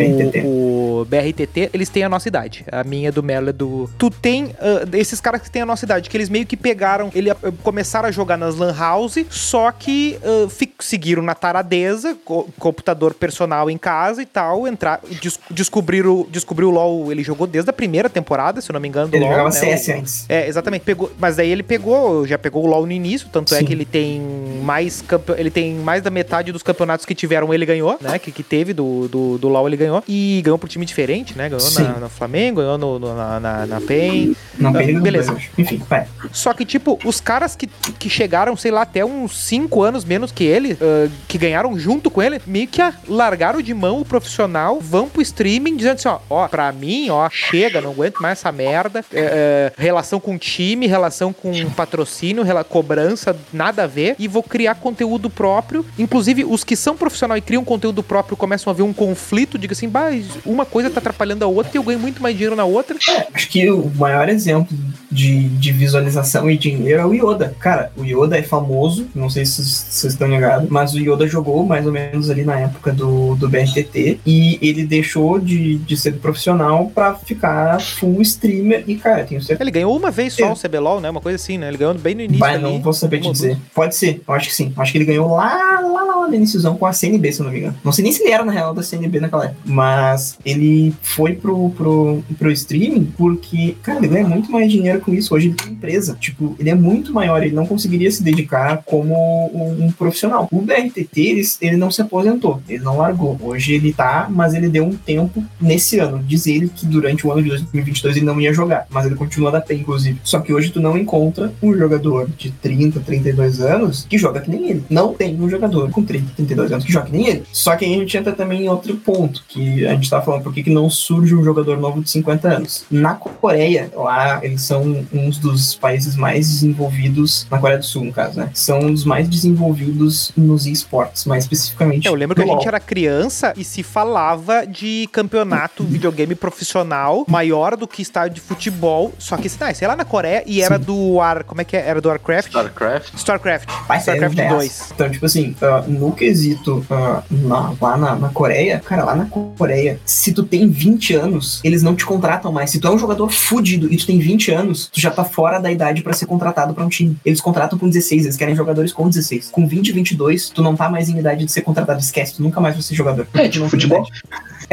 BRTT, 1.10 1.70
eles 1.74 1.90
têm 1.90 2.04
a 2.04 2.10
nossa 2.10 2.28
idade. 2.28 2.66
A 2.72 2.84
minha 2.84 3.12
do 3.12 3.22
Melo 3.24 3.50
é 3.50 3.54
do. 3.54 3.90
Tu 3.98 4.10
tem 4.10 4.52
ah, 4.60 4.86
esses 4.98 5.20
caras 5.20 5.42
que 5.42 5.50
têm 5.52 5.62
a 5.62 5.66
nossa 5.66 5.86
idade, 5.86 6.10
que 6.10 6.18
eles 6.18 6.30
meio 6.30 6.46
que 6.46 6.56
pegaram, 6.58 7.10
ele 7.16 7.30
ah, 7.30 7.36
começaram 7.64 8.08
a 8.08 8.12
jogar 8.12 8.38
nas 8.38 8.56
Lan 8.56 8.74
House, 8.78 9.18
só 9.30 9.72
que 9.72 10.18
fi- 10.50 10.74
seguiram 10.80 11.22
na 11.24 11.36
taradeza, 11.36 12.16
co- 12.26 12.48
computador 12.60 13.14
personal 13.14 13.70
em 13.70 13.78
casa 13.78 14.22
e 14.22 14.26
tal, 14.26 14.68
entrar, 14.68 15.00
des, 15.22 15.40
descobriram, 15.50 16.26
descobriu 16.30 16.70
o 16.70 16.72
LoL, 16.72 17.12
ele 17.12 17.24
jogou 17.24 17.48
desde 17.48 17.70
a 17.70 17.74
primeira 17.74 18.10
temporada, 18.10 18.62
se 18.62 18.70
eu 18.70 18.74
não 18.74 18.80
me 18.82 18.88
engano, 18.88 19.10
Ele 19.14 19.20
LoL. 19.24 19.30
jogava 19.32 19.50
né, 19.50 19.56
CS 19.56 19.88
o- 19.88 19.92
antes. 20.00 20.26
é, 20.30 20.48
exatamente. 20.48 20.84
Pegou, 20.84 21.12
mas 21.20 21.36
daí 21.38 21.50
ele 21.50 21.64
pegou, 21.64 22.26
já 22.28 22.38
pegou 22.38 22.64
o 22.64 22.68
LoL 22.68 22.86
no 22.86 22.92
início, 22.92 23.28
tanto 23.32 23.54
é 23.56 23.60
Sim. 23.60 23.66
que 23.66 23.74
ele 23.74 23.86
tem 23.86 24.22
mais 24.64 25.04
ele 25.38 25.50
tem 25.52 25.74
mais 25.76 26.02
da 26.04 26.10
metade 26.10 26.52
dos 26.52 26.64
campeonatos 26.64 27.06
que 27.06 27.14
tiveram, 27.16 27.54
ele 27.54 27.66
ganhou, 27.66 27.98
né? 28.02 28.18
Que, 28.20 28.32
que 28.32 28.44
teve 28.44 28.74
do, 28.74 29.08
do, 29.08 29.38
do 29.38 29.48
LoL, 29.48 29.68
ele 29.68 29.78
ganhou. 29.78 30.04
E 30.08 30.42
ganhou 30.44 30.58
por 30.60 30.70
time 30.70 30.86
diferente, 30.86 31.36
né? 31.38 31.50
Ganhou 31.50 31.72
na, 31.72 32.00
no 32.02 32.10
Flamengo, 32.10 32.62
ganhou 32.62 32.78
no, 32.78 33.00
no- 33.00 33.16
na, 33.16 33.40
na, 33.40 33.66
na 33.66 33.82
PEN. 33.82 34.36
Não, 34.60 34.70
Ah, 34.70 34.74
beleza. 35.02 35.36
Enfim, 35.58 35.82
vai. 35.90 36.06
Só 36.32 36.54
que, 36.54 36.66
tipo, 36.66 37.00
os 37.06 37.20
caras 37.20 37.56
que, 37.56 37.68
que 37.98 38.10
chegaram, 38.10 38.56
sei 38.56 38.70
lá, 38.72 38.82
até 38.84 39.04
uns 39.04 39.38
5 39.46 39.82
anos 39.82 40.04
menos 40.06 40.32
que 40.32 40.44
ele, 40.44 40.78
ah, 40.82 41.10
que 41.28 41.38
ganharam 41.38 41.78
junto 41.80 42.12
com 42.12 42.22
ele, 42.22 42.42
meio 42.46 42.68
que 42.68 42.82
largaram 43.08 43.62
de 43.62 43.74
mão 43.74 44.02
o 44.02 44.06
profissional, 44.06 44.80
vão 44.80 45.08
pro 45.10 45.22
streaming 45.22 45.76
dizendo 45.76 45.96
assim, 45.96 46.08
ó, 46.10 46.20
ó, 46.30 46.48
pra 46.48 46.72
mim, 46.72 47.10
ó, 47.10 47.30
chega, 47.30 47.82
não 47.82 47.92
aguento 47.92 48.22
mais 48.22 48.40
essa 48.40 48.52
merda. 48.52 49.04
É, 49.14 49.72
é, 49.78 49.82
relação 49.82 50.20
com 50.20 50.38
time, 50.38 50.86
relação 50.88 51.32
com 51.32 51.52
patrocínio, 51.72 52.44
rela- 52.44 52.64
cobrança, 52.64 53.36
nada 53.52 53.84
a 53.84 53.88
ver. 53.88 54.16
E 54.20 54.28
vou 54.28 54.44
criar 54.44 54.76
conteúdo 54.76 55.30
próprio. 55.30 55.86
Inclusive, 55.98 56.44
os 56.46 56.64
que 56.64 56.76
são 56.76 56.96
profissional 56.98 57.38
e 57.38 57.42
criam 57.42 57.64
conteúdo 57.64 58.02
próprio 58.04 58.36
começam 58.36 58.70
a 58.72 58.74
ver 58.74 58.84
um 58.84 58.92
conflito, 58.94 59.58
diga 59.58 59.74
assim, 59.74 59.88
bah, 59.88 60.10
uma 60.46 60.66
coisa 60.66 60.90
tá 60.90 61.00
atrapalhando 61.00 61.44
a 61.44 61.48
outra 61.48 61.72
e 61.74 61.78
eu 61.78 61.84
ganho 61.84 62.00
muito 62.00 62.22
mais 62.22 62.36
dinheiro 62.36 62.56
na 62.56 62.66
outra. 62.66 62.98
É, 63.10 63.28
acho 63.34 63.50
que 63.50 63.70
o 63.70 63.90
maior 63.96 64.30
exemplo 64.30 64.76
de, 65.12 65.48
de 65.50 65.72
visualização 65.72 66.50
e 66.50 66.58
dinheiro 66.58 67.02
é 67.02 67.06
o 67.06 67.14
Yoda. 67.14 67.56
Cara, 67.60 67.92
o 67.96 68.04
Yoda 68.04 68.38
é 68.38 68.42
famoso, 68.44 69.08
não 69.14 69.30
sei 69.30 69.46
se 69.46 69.64
vocês 69.64 70.14
estão 70.14 70.28
ligados, 70.28 70.70
mas 70.70 70.94
o 70.94 71.00
Yoda 71.00 71.28
jogou 71.28 71.66
mais 71.66 71.86
ou 71.86 71.92
menos 71.92 72.30
ali 72.30 72.44
na 72.44 72.60
época 72.60 72.92
do, 72.92 73.36
do 73.36 73.48
BRTT 73.50 74.20
e 74.26 74.58
ele 74.62 74.84
deixou 74.86 75.40
de, 75.40 75.76
de 75.78 75.98
ser 75.98 76.14
profissional 76.14 76.92
pra 76.94 77.14
ficar 77.16 77.80
full 77.82 78.22
streamer 78.22 78.84
e, 78.88 78.96
cara, 78.96 79.24
tenho 79.24 79.42
certeza. 79.42 79.64
Ele 79.64 79.72
ganhou 79.72 79.96
uma 79.96 80.12
vez 80.12 80.34
só 80.34 80.46
É. 80.46 80.52
o 80.52 80.56
CBLOL, 80.56 81.00
né? 81.00 81.10
Uma 81.10 81.22
coisa 81.22 81.36
assim, 81.36 81.58
né? 81.58 81.68
Ele 81.68 81.78
ganhou 81.78 81.94
bem 81.94 82.16
no 82.16 82.22
início. 82.22 82.40
Vai, 82.40 82.56
ali. 82.56 82.64
não 82.64 82.82
vou 82.82 82.94
saber 82.94 83.20
te 83.22 83.32
dizer. 83.32 83.58
Pode 83.74 83.96
ser, 83.96 84.22
eu 84.28 84.34
acho 84.34 84.50
que 84.50 84.56
sim. 84.56 84.74
Acho 84.78 84.92
que 84.92 84.98
ele 84.98 85.06
ganhou 85.06 85.30
lá, 85.36 85.80
lá, 85.82 86.04
lá, 86.04 86.16
lá 86.22 86.28
no 86.28 86.36
iníciozão 86.36 86.76
com 86.76 86.86
a 86.86 86.94
CNB, 86.94 87.32
se 87.32 87.40
eu 87.42 87.46
não 87.46 87.52
me 87.52 87.60
engano. 87.60 87.76
Não 87.84 87.92
sei 87.92 88.04
nem 88.04 88.12
se 88.12 88.24
ele 88.24 88.32
era, 88.32 88.44
na 88.44 88.52
real, 88.52 88.74
da 88.74 88.82
CNB 88.84 89.20
naquela 89.20 89.46
época. 89.46 89.60
Mas 89.66 90.13
ele 90.46 90.94
foi 91.02 91.34
pro, 91.34 91.70
pro, 91.72 92.24
pro 92.38 92.52
streaming 92.52 93.06
porque, 93.18 93.76
cara, 93.82 94.00
ele 94.00 94.08
ganha 94.08 94.28
muito 94.28 94.52
mais 94.52 94.72
dinheiro 94.72 95.00
com 95.00 95.14
isso. 95.14 95.34
Hoje 95.34 95.48
ele 95.48 95.56
tem 95.56 95.74
empresa. 95.74 96.18
Tipo, 96.20 96.56
ele 96.60 96.70
é 96.70 96.76
muito 96.76 97.14
maior, 97.14 97.44
ele 97.44 97.56
não 97.56 97.66
conseguiria 97.66 98.12
se 98.12 98.24
dedicar 98.24 98.84
como 98.86 99.14
um, 99.54 99.86
um 99.86 99.92
profissional. 99.92 100.48
O 100.52 100.62
BRTT, 100.62 101.20
ele, 101.20 101.42
ele 101.62 101.78
não 101.78 101.92
se 101.92 102.02
aposentou, 102.02 102.62
ele 102.68 102.84
não 102.84 102.98
largou. 102.98 103.38
Hoje 103.42 103.74
ele 103.74 103.94
tá, 103.94 104.28
mas 104.30 104.54
ele 104.54 104.70
deu 104.70 104.86
um 104.86 104.96
tempo 104.96 105.44
nesse 105.60 106.00
ano. 106.00 106.22
Diz 106.24 106.48
ele 106.48 106.70
que 106.70 106.86
durante 106.86 107.26
o 107.26 107.32
ano 107.32 107.44
de 107.44 107.50
2022 107.50 108.18
ele 108.18 108.26
não 108.26 108.40
ia 108.40 108.54
jogar, 108.54 108.88
mas 108.90 109.06
ele 109.06 109.16
continua 109.16 109.52
da 109.52 109.62
P, 109.62 109.76
inclusive. 109.76 110.20
Só 110.24 110.40
que 110.40 110.54
hoje 110.54 110.72
tu 110.72 110.80
não 110.80 110.98
encontra 110.98 111.54
um 111.62 111.74
jogador 111.74 112.30
de 112.38 112.52
30, 112.52 113.00
32 113.00 113.62
anos 113.62 114.06
que 114.10 114.18
joga 114.18 114.42
que 114.42 114.50
nem 114.50 114.70
ele. 114.70 114.84
Não 114.90 115.14
tem 115.14 115.40
um 115.40 115.50
jogador 115.50 115.90
com 115.90 116.04
30, 116.04 116.34
32 116.36 116.72
anos 116.72 116.86
que 116.86 116.92
joga 116.92 117.06
que 117.08 117.12
nem 117.12 117.28
ele. 117.28 117.44
Só 117.52 117.76
que 117.76 117.86
aí 117.86 117.94
a 117.94 117.98
gente 117.98 118.18
entra 118.18 118.34
também 118.34 118.64
em 118.64 118.70
outro 118.70 118.96
ponto, 118.98 119.44
que 119.48 119.86
a 119.86 119.94
gente 119.94 120.03
tá 120.10 120.22
falando, 120.22 120.44
por 120.44 120.54
que, 120.54 120.64
que 120.64 120.70
não 120.70 120.90
surge 120.90 121.36
um 121.36 121.44
jogador 121.44 121.78
novo 121.78 122.02
de 122.02 122.10
50 122.10 122.48
anos? 122.48 122.86
Na 122.90 123.16
Coreia, 123.16 123.92
lá 123.96 124.40
eles 124.44 124.62
são 124.62 125.06
uns 125.14 125.38
dos 125.38 125.76
países 125.76 126.16
mais 126.16 126.50
desenvolvidos, 126.50 127.48
na 127.50 127.58
Coreia 127.58 127.80
do 127.80 127.86
Sul, 127.86 128.06
no 128.06 128.12
caso, 128.14 128.40
né? 128.40 128.50
São 128.54 128.80
um 128.80 128.92
dos 128.92 129.06
mais 129.06 129.28
desenvolvidos 129.28 130.32
nos 130.36 130.66
esportes, 130.66 131.26
mais 131.26 131.44
especificamente. 131.44 132.08
É, 132.08 132.10
eu 132.10 132.16
lembro 132.16 132.36
que 132.36 132.42
a 132.42 132.46
gente 132.46 132.68
era 132.68 132.80
criança 132.80 133.54
e 133.56 133.64
se 133.64 133.84
falava 133.84 134.66
de 134.66 135.08
campeonato 135.12 135.84
videogame 135.86 136.36
profissional 136.36 137.26
maior 137.28 137.76
do 137.76 137.88
que 137.88 138.02
estádio 138.02 138.36
de 138.36 138.42
futebol. 138.42 139.14
Só 139.18 139.38
que, 139.38 139.50
ah, 139.60 139.74
sei 139.74 139.88
lá, 139.88 139.96
na 139.96 140.06
Coreia 140.06 140.44
e 140.46 140.62
era 140.62 140.78
do 140.78 141.14
War. 141.14 141.44
Como 141.44 141.62
é 141.62 141.64
que 141.64 141.78
é? 141.78 141.88
Era 141.88 142.02
do 142.02 142.10
Warcraft? 142.10 142.48
StarCraft. 142.50 143.14
StarCraft. 143.16 143.70
Vai 143.88 144.00
ser 144.00 144.12
StarCraft 144.12 144.36
dessa. 144.36 144.56
2. 144.56 144.92
Então, 144.94 145.10
tipo 145.10 145.26
assim, 145.26 145.56
ah, 145.62 145.84
no 145.88 146.12
quesito 146.12 146.86
ah, 146.90 147.24
na- 147.30 147.74
lá 147.82 147.98
na, 147.98 148.16
na 148.16 148.30
Coreia, 148.30 148.80
cara, 148.80 149.04
lá 149.04 149.16
na 149.16 149.26
Coreia, 149.26 149.93
se 150.06 150.34
tu 150.34 150.44
tem 150.44 150.70
20 150.70 151.16
anos, 151.16 151.62
eles 151.64 151.84
não 151.84 151.96
te 151.96 152.06
contratam 152.06 152.52
mais. 152.52 152.70
Se 152.70 152.80
tu 152.80 152.88
é 152.88 152.92
um 152.92 152.98
jogador 152.98 153.30
fudido 153.30 153.92
e 153.92 153.98
tu 153.98 154.06
tem 154.06 154.20
20 154.20 154.52
anos, 154.52 154.90
tu 154.92 155.00
já 155.00 155.12
tá 155.12 155.24
fora 155.24 155.60
da 155.60 155.72
idade 155.72 156.02
pra 156.02 156.14
ser 156.14 156.26
contratado 156.26 156.74
pra 156.74 156.86
um 156.86 156.90
time. 156.90 157.18
Eles 157.26 157.42
contratam 157.42 157.78
com 157.78 157.88
16, 157.88 158.26
eles 158.26 158.38
querem 158.38 158.56
jogadores 158.56 158.92
com 158.92 159.08
16. 159.08 159.50
Com 159.52 159.68
20 159.68 159.90
e 159.90 159.92
22, 159.92 160.50
tu 160.50 160.62
não 160.62 160.76
tá 160.76 160.90
mais 160.90 161.10
em 161.10 161.20
idade 161.20 161.46
de 161.46 161.52
ser 161.52 161.62
contratado. 161.62 162.00
Esquece, 162.00 162.36
tu 162.36 162.44
nunca 162.44 162.60
mais 162.60 162.76
vai 162.76 162.84
ser 162.84 162.96
jogador. 162.96 163.28
É, 163.34 163.48
tipo 163.48 163.68
futebol. 163.70 164.06
idade. 164.08 164.24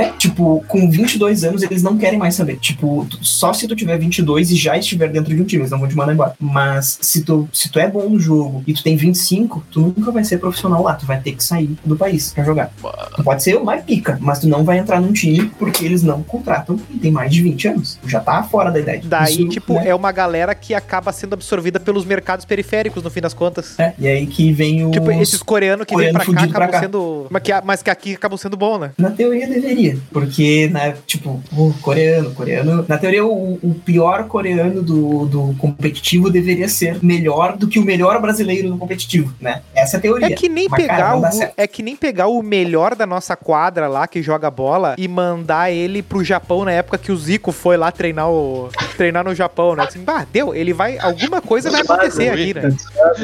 É, 0.01 0.13
tipo, 0.13 0.65
com 0.67 0.91
22 0.91 1.45
anos 1.45 1.63
eles 1.63 1.83
não 1.83 1.97
querem 1.97 2.19
mais 2.19 2.35
saber. 2.35 2.57
Tipo, 2.59 3.07
só 3.21 3.53
se 3.53 3.67
tu 3.69 3.77
tiver 3.77 3.99
22 3.99 4.51
e 4.51 4.57
já 4.57 4.77
estiver 4.77 5.09
dentro 5.09 5.35
de 5.35 5.41
um 5.41 5.45
time, 5.45 5.63
eles 5.63 5.71
não 5.71 5.79
vão 5.79 5.89
te 5.89 5.97
mandar 5.97 6.13
embora. 6.13 6.35
Mas 6.41 6.99
se 7.01 7.23
tu, 7.23 7.49
se 7.53 7.71
tu 7.71 7.79
é 7.79 7.89
bom 7.89 8.09
no 8.09 8.19
jogo 8.19 8.63
e 8.67 8.73
tu 8.73 8.83
tem 8.83 8.97
25, 8.97 9.65
tu 9.71 9.81
nunca 9.81 10.11
vai 10.11 10.25
ser 10.25 10.39
profissional 10.39 10.83
lá. 10.83 10.95
Tu 10.95 11.07
vai 11.07 11.21
ter 11.21 11.33
que 11.33 11.45
sair 11.45 11.71
do 11.85 11.97
país 11.97 12.33
pra 12.33 12.45
jogar. 12.45 12.71
Tu 13.15 13.23
pode 13.23 13.43
ser 13.43 13.57
o 13.57 13.65
mais 13.65 13.85
pica, 13.85 14.19
mas 14.21 14.39
tu 14.39 14.49
não 14.49 14.65
vai 14.65 14.79
entrar 14.79 15.01
num 15.01 15.13
time 15.13 15.51
porque 15.59 15.85
eles 15.85 16.03
não 16.03 16.23
contratam 16.23 16.79
e 16.91 16.99
tem 16.99 17.11
mais 17.11 17.33
de 17.33 17.43
20 17.43 17.69
anos. 17.69 17.99
Tu 18.03 18.09
já 18.09 18.21
tá 18.21 18.43
fora 18.43 18.71
da 18.71 18.79
idade. 18.79 19.07
Daí, 19.07 19.35
Isso, 19.35 19.49
tipo, 19.49 19.75
né? 19.75 19.89
é 19.89 19.95
uma 19.95 20.13
galera 20.13 20.55
que 20.55 20.75
acaba 20.75 21.13
sendo 21.13 21.35
absorvida 21.35 21.79
pelos 21.79 22.05
mercados 22.05 22.45
periféricos, 22.45 23.03
no 23.03 23.11
fim 23.11 23.21
das 23.21 23.35
contas. 23.35 23.79
É, 23.79 23.93
e 23.99 24.07
aí 24.09 24.27
que 24.27 24.53
vem 24.53 24.87
o. 24.87 24.91
Tipo, 24.91 25.11
esses 25.13 25.43
coreanos 25.43 25.87
que 25.87 25.95
vêm 25.95 26.13
coreano 26.13 26.19
pra 26.19 26.27
cá 26.27 26.33
fudido 26.33 26.53
pra 26.53 26.65
acabam 26.65 26.81
cá. 26.81 26.87
sendo. 26.87 27.27
Mas 27.31 27.43
que, 27.43 27.53
mas 27.65 27.83
que 27.83 27.91
aqui 27.91 28.15
acabam 28.15 28.39
sendo 28.39 28.57
bom, 28.57 28.79
né? 28.79 28.93
Na 28.99 29.11
teoria 29.11 29.47
deveria, 29.47 29.90
porque, 30.13 30.69
né, 30.69 30.97
tipo, 31.07 31.43
o 31.53 31.73
coreano, 31.81 32.31
coreano. 32.33 32.85
Na 32.89 32.99
teoria, 32.99 33.25
o, 33.25 33.55
o 33.63 33.75
pior 33.75 34.25
coreano 34.25 34.83
do, 34.83 35.27
do 35.27 35.55
competitivo 35.59 36.31
deveria 36.31 36.69
ser 36.69 36.99
melhor 37.03 37.57
do 37.57 37.69
que 37.69 37.79
o 37.79 37.85
melhor 37.85 38.21
brasileiro 38.21 38.69
no 38.69 38.79
competitivo, 38.79 39.33
né? 39.41 39.63
Essa 39.75 39.97
é 39.97 39.99
a 39.99 40.01
teoria. 40.01 40.27
É 40.27 40.31
que 40.31 40.49
nem 40.49 40.69
Mas, 40.69 40.83
pegar 40.83 40.97
cara, 40.97 41.19
o, 41.19 41.53
é 41.57 41.67
que 41.67 41.83
nem 41.83 41.97
pegar 41.97 42.27
o 42.29 42.43
melhor 42.43 42.95
da 42.95 43.07
nossa 43.07 43.37
quadra 43.37 43.89
lá 43.89 44.07
que 44.07 44.23
joga 44.23 44.51
bola 44.51 44.95
e 44.99 45.09
mandar 45.09 45.71
ele 45.71 46.03
pro 46.03 46.25
Japão 46.25 46.65
na 46.65 46.73
época 46.73 46.99
que 46.99 47.13
o 47.13 47.17
Zico 47.17 47.53
foi 47.53 47.77
lá 47.77 47.91
treinar 47.91 48.31
o 48.31 48.69
treinar 49.01 49.25
no 49.25 49.35
Japão, 49.35 49.75
né? 49.75 49.85
Assim, 49.85 50.01
bah, 50.01 50.27
deu, 50.31 50.55
ele 50.55 50.75
vai 50.75 50.99
alguma 50.99 51.41
coisa 51.41 51.71
vai 51.71 51.81
acontecer 51.81 52.29
aqui, 52.29 52.53
né? 52.53 52.77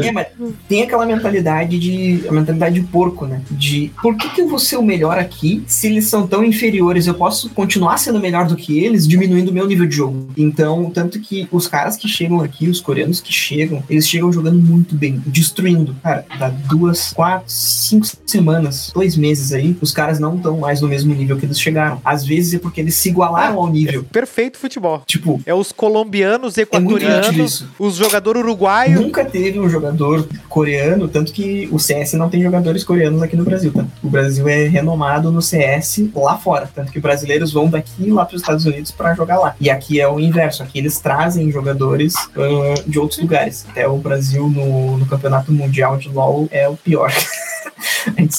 É, 0.02 0.10
mas 0.10 0.28
tem 0.66 0.82
aquela 0.82 1.04
mentalidade 1.04 1.78
de. 1.78 2.26
A 2.26 2.32
mentalidade 2.32 2.80
de 2.80 2.86
porco, 2.86 3.26
né? 3.26 3.42
De 3.50 3.92
por 4.00 4.16
que, 4.16 4.30
que 4.30 4.40
eu 4.40 4.48
vou 4.48 4.58
ser 4.58 4.78
o 4.78 4.82
melhor 4.82 5.18
aqui 5.18 5.62
se 5.66 5.86
eles 5.86 6.06
são 6.06 6.26
tão 6.26 6.42
inferiores? 6.42 7.06
Eu 7.06 7.12
posso 7.12 7.50
continuar 7.50 7.98
sendo 7.98 8.18
melhor 8.18 8.46
do 8.46 8.56
que 8.56 8.82
eles, 8.82 9.06
diminuindo 9.06 9.50
o 9.50 9.52
meu 9.52 9.66
nível 9.66 9.86
de 9.86 9.94
jogo. 9.94 10.30
Então, 10.34 10.90
tanto 10.90 11.20
que 11.20 11.46
os 11.52 11.68
caras 11.68 11.94
que 11.94 12.08
chegam 12.08 12.40
aqui, 12.40 12.70
os 12.70 12.80
coreanos 12.80 13.20
que 13.20 13.32
chegam, 13.32 13.82
eles 13.90 14.08
chegam 14.08 14.32
jogando 14.32 14.58
muito 14.58 14.94
bem, 14.94 15.22
destruindo. 15.26 15.94
Cara, 16.02 16.24
dá 16.38 16.48
duas, 16.48 17.12
quatro, 17.12 17.44
cinco 17.48 18.06
semanas, 18.24 18.90
dois 18.94 19.14
meses 19.14 19.52
aí, 19.52 19.76
os 19.82 19.92
caras 19.92 20.18
não 20.18 20.36
estão 20.36 20.56
mais 20.56 20.80
no 20.80 20.88
mesmo 20.88 21.14
nível 21.14 21.36
que 21.36 21.44
eles 21.44 21.60
chegaram. 21.60 22.00
Às 22.02 22.24
vezes 22.24 22.54
é 22.54 22.58
porque 22.58 22.80
eles 22.80 22.94
se 22.94 23.10
igualaram 23.10 23.58
ao 23.58 23.68
nível. 23.68 24.04
Perfeito 24.04 24.56
futebol. 24.56 25.02
Tipo, 25.06 25.38
É 25.44 25.52
os 25.66 25.72
colombianos, 25.72 26.56
é 26.58 26.62
equatorianos, 26.62 27.36
isso. 27.36 27.68
os 27.78 27.96
jogadores 27.96 28.42
uruguaios. 28.42 29.00
Nunca 29.00 29.24
teve 29.24 29.58
um 29.58 29.68
jogador 29.68 30.26
coreano, 30.48 31.08
tanto 31.08 31.32
que 31.32 31.68
o 31.72 31.78
CS 31.78 32.14
não 32.14 32.28
tem 32.28 32.42
jogadores 32.42 32.84
coreanos 32.84 33.22
aqui 33.22 33.36
no 33.36 33.44
Brasil, 33.44 33.72
tá? 33.72 33.84
O 34.02 34.08
Brasil 34.08 34.48
é 34.48 34.66
renomado 34.66 35.30
no 35.30 35.42
CS 35.42 36.04
lá 36.14 36.36
fora, 36.38 36.68
tanto 36.72 36.92
que 36.92 37.00
brasileiros 37.00 37.52
vão 37.52 37.68
daqui 37.68 38.10
lá 38.10 38.24
para 38.24 38.36
os 38.36 38.42
Estados 38.42 38.64
Unidos 38.64 38.90
para 38.90 39.14
jogar 39.14 39.38
lá. 39.38 39.56
E 39.60 39.68
aqui 39.68 40.00
é 40.00 40.08
o 40.08 40.20
inverso, 40.20 40.62
aqui 40.62 40.78
eles 40.78 40.98
trazem 41.00 41.50
jogadores 41.50 42.14
ah, 42.16 42.74
de 42.86 42.98
outros 42.98 43.20
lugares. 43.20 43.66
Até 43.68 43.88
o 43.88 43.96
Brasil 43.96 44.48
no, 44.48 44.98
no 44.98 45.06
campeonato 45.06 45.52
mundial 45.52 45.96
de 45.96 46.08
LoL 46.08 46.48
é 46.50 46.68
o 46.68 46.76
pior. 46.76 47.12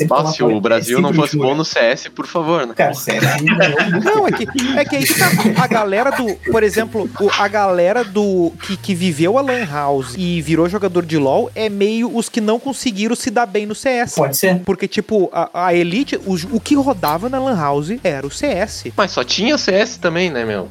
Nossa, 0.09 0.33
se 0.33 0.43
o 0.43 0.61
Brasil 0.61 0.97
é 0.99 1.01
não 1.01 1.13
fosse 1.13 1.37
bom 1.37 1.55
no 1.55 1.65
CS, 1.65 2.07
por 2.09 2.25
favor, 2.27 2.65
né? 2.65 2.73
Cara, 2.75 2.93
CS 2.93 3.23
não, 3.41 3.99
Não, 4.17 4.27
é 4.27 4.31
que, 4.31 4.43
é 4.77 4.85
que 4.85 4.95
aí 4.95 5.03
que 5.03 5.13
tá 5.13 5.63
a 5.63 5.67
galera 5.67 6.11
do. 6.11 6.35
Por 6.51 6.63
exemplo, 6.63 7.09
o- 7.19 7.29
a 7.37 7.47
galera 7.47 8.03
do. 8.03 8.51
Que, 8.61 8.77
que 8.77 8.95
viveu 8.95 9.37
a 9.37 9.41
Lan 9.41 9.65
House 9.65 10.15
e 10.17 10.41
virou 10.41 10.67
jogador 10.69 11.05
de 11.05 11.17
LOL 11.17 11.51
é 11.55 11.69
meio 11.69 12.15
os 12.15 12.29
que 12.29 12.39
não 12.41 12.59
conseguiram 12.59 13.15
se 13.15 13.29
dar 13.29 13.45
bem 13.45 13.65
no 13.65 13.75
CS. 13.75 14.15
pode 14.15 14.37
ser. 14.37 14.59
Porque, 14.65 14.87
tipo, 14.87 15.29
a, 15.33 15.67
a 15.67 15.73
Elite, 15.73 16.15
o, 16.25 16.35
o 16.55 16.59
que 16.59 16.75
rodava 16.75 17.29
na 17.29 17.39
Lan 17.39 17.55
House 17.57 17.91
era 18.03 18.25
o 18.25 18.31
CS. 18.31 18.85
Mas 18.95 19.11
só 19.11 19.23
tinha 19.23 19.57
CS 19.57 19.97
também, 19.97 20.29
né, 20.29 20.45
meu? 20.45 20.67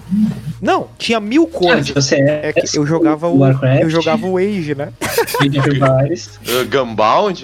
Não, 0.61 0.88
tinha 0.99 1.20
mil 1.20 1.47
coisas. 1.47 1.88
Você 1.90 2.16
É 2.16 2.53
que 2.53 2.78
eu 2.78 2.86
jogava 2.86 3.28
o. 3.28 3.38
Warcraft, 3.38 3.82
Eu 3.82 3.90
jogava 3.90 4.26
o 4.26 4.38
Age, 4.38 4.74
né? 4.74 4.88
Uh, 5.03 6.64
Gunbound? 6.70 7.42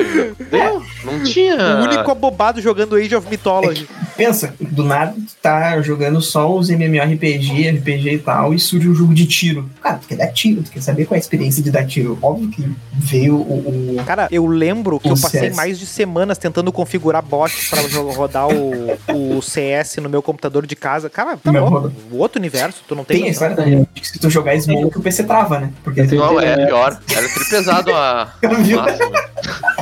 Deu? 0.50 0.82
Não 1.05 1.22
tinha. 1.22 1.41
O 1.51 1.82
único 1.84 2.11
abobado 2.11 2.61
jogando 2.61 2.97
Age 2.97 3.14
of 3.16 3.28
Mythology. 3.28 3.88
Pensa, 4.16 4.55
do 4.61 4.84
nada 4.84 5.12
tu 5.12 5.34
tá 5.43 5.80
jogando 5.80 6.20
só 6.20 6.53
os 6.55 6.68
MMORPG, 6.70 7.70
RPG 7.70 8.11
e 8.14 8.18
tal, 8.18 8.53
e 8.55 8.59
surge 8.59 8.88
um 8.88 8.95
jogo 8.95 9.14
de 9.14 9.26
tiro. 9.26 9.68
Cara, 9.82 9.97
tu 9.99 10.07
quer 10.07 10.16
dar 10.16 10.28
tiro, 10.28 10.62
tu 10.62 10.70
quer 10.70 10.82
saber 10.82 11.07
qual 11.07 11.16
é 11.16 11.18
a 11.18 11.20
experiência 11.20 11.62
de 11.62 11.70
dar 11.70 11.86
tiro. 11.86 12.18
Óbvio 12.22 12.49
que 12.51 12.70
veio 12.93 13.36
o. 13.36 13.97
o- 13.99 14.05
Cara, 14.05 14.28
eu 14.30 14.47
lembro 14.47 15.01
que 15.01 15.09
eu 15.09 15.16
passei 15.16 15.40
CS. 15.40 15.57
mais 15.57 15.78
de 15.78 15.86
semanas 15.86 16.38
tentando 16.38 16.70
configurar 16.72 17.22
bots 17.22 17.68
pra 17.70 17.80
rodar 18.14 18.49
o, 18.49 18.93
o 19.36 19.40
CS 19.43 19.97
no 19.97 20.09
meu 20.09 20.22
computador 20.22 20.66
de 20.66 20.76
casa. 20.76 21.09
Cara, 21.11 21.36
tá 21.36 21.51
Meu 21.51 21.64
louco. 21.68 21.93
O 22.11 22.18
outro 22.18 22.38
universo, 22.38 22.82
tu 22.86 22.95
não 22.95 23.05
tem. 23.05 23.18
Tem 23.22 23.26
a 23.30 23.32
noção. 23.32 23.49
história 23.51 23.88
que 23.95 24.07
se 24.09 24.18
tu 24.18 24.28
jogar 24.30 24.57
Smoke, 24.61 24.99
o 24.99 25.03
PC 25.03 25.24
trava, 25.24 25.59
né? 25.61 25.70
Porque 25.82 26.01
Eu 26.03 26.07
Não, 26.07 26.40
é 26.40 26.53
É. 26.53 26.66
pior. 26.66 27.01
Era 27.14 27.28
tripesado 27.28 27.95
a. 27.95 28.32
Massa, 28.43 29.11
meu. 29.11 29.82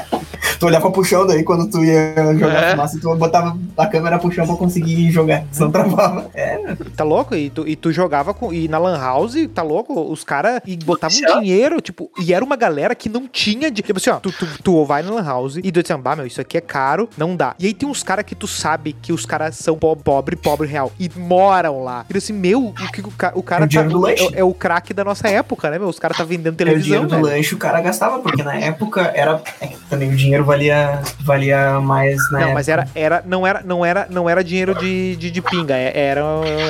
Tu 0.61 0.66
olhava 0.66 0.90
pro 0.92 1.02
chão 1.02 1.26
daí 1.26 1.42
quando 1.42 1.68
tu 1.68 1.82
ia 1.84 2.14
jogar 2.38 2.62
É. 2.62 2.70
fumaça, 2.72 2.98
tu 3.00 3.16
botava 3.16 3.56
a 3.76 3.86
câmera 3.86 4.18
pro 4.18 4.30
chão 4.30 4.46
pra 4.46 4.54
conseguir 4.54 5.11
jogar. 5.11 5.42
Senão 5.50 5.70
travava. 5.72 6.26
É, 6.34 6.61
Tá 6.96 7.02
louco? 7.02 7.34
E 7.34 7.50
tu, 7.50 7.66
e 7.66 7.74
tu 7.74 7.90
jogava 7.90 8.32
com. 8.34 8.52
E 8.52 8.68
na 8.68 8.78
Lan 8.78 8.98
House, 8.98 9.34
tá 9.54 9.62
louco? 9.62 10.00
Os 10.12 10.22
caras 10.22 10.61
e 10.66 10.76
botavam 10.76 11.16
dinheiro, 11.40 11.80
tipo, 11.80 12.11
e 12.20 12.32
era 12.34 12.44
uma 12.44 12.56
galera 12.56 12.94
que 12.94 13.08
não 13.08 13.26
tinha. 13.26 13.70
De, 13.70 13.80
tipo 13.82 13.98
assim, 13.98 14.11
ó, 14.11 14.16
tu, 14.20 14.30
tu, 14.30 14.46
tu 14.62 14.84
vai 14.84 15.02
na 15.02 15.11
Lan 15.11 15.24
House 15.24 15.56
e 15.56 15.62
tu 15.72 15.82
diz 15.82 15.90
assim, 15.90 16.00
bah, 16.00 16.14
meu, 16.14 16.26
isso 16.26 16.40
aqui 16.40 16.58
é 16.58 16.61
caro, 16.61 17.08
não 17.16 17.34
dá. 17.34 17.54
E 17.58 17.66
aí 17.66 17.72
tem 17.74 17.88
uns 17.88 18.02
caras 18.02 18.24
que 18.24 18.34
tu 18.34 18.46
sabe 18.46 18.92
que 18.92 19.12
os 19.12 19.24
caras 19.24 19.56
são 19.56 19.76
po- 19.78 19.96
pobre, 19.96 20.36
pobre 20.36 20.68
real. 20.68 20.92
E 21.00 21.11
moram 21.16 21.82
lá. 21.82 22.04
E 22.12 22.16
assim, 22.18 22.32
meu, 22.34 22.66
o 22.66 22.74
que 22.92 23.00
o, 23.00 23.11
ca- 23.11 23.32
o 23.34 23.42
cara 23.42 23.64
É 23.64 23.66
o 23.66 23.68
dinheiro 23.68 23.90
do 23.90 23.98
lanche. 24.00 24.28
é, 24.34 24.40
é 24.40 24.44
o 24.44 24.52
craque 24.52 24.92
da 24.92 25.02
nossa 25.04 25.26
época, 25.28 25.70
né, 25.70 25.78
meu? 25.78 25.88
Os 25.88 25.98
caras 25.98 26.16
tá 26.18 26.24
vendendo 26.24 26.61
é 26.61 26.64
o 26.64 26.78
dinheiro 26.78 27.06
televisão, 27.06 27.06
do 27.06 27.26
né? 27.28 27.34
lanche 27.36 27.54
o 27.54 27.58
cara 27.58 27.80
gastava, 27.80 28.18
porque 28.18 28.42
na 28.42 28.54
época 28.56 29.11
era. 29.14 29.40
É 29.61 29.68
que 29.68 29.76
também 29.88 30.11
o 30.12 30.16
dinheiro 30.16 30.44
valia, 30.51 31.01
valia 31.20 31.80
mais 31.80 32.16
na 32.30 32.38
Não, 32.38 32.38
época. 32.40 32.55
mas 32.55 32.68
era, 32.68 32.88
era, 32.94 33.22
não, 33.26 33.46
era, 33.46 33.62
não, 33.64 33.84
era, 33.84 34.07
não 34.11 34.28
era 34.28 34.42
dinheiro 34.42 34.74
de, 34.74 35.16
de, 35.16 35.30
de 35.30 35.42
pinga, 35.42 35.76
é- 35.76 35.92
era, 35.96 36.20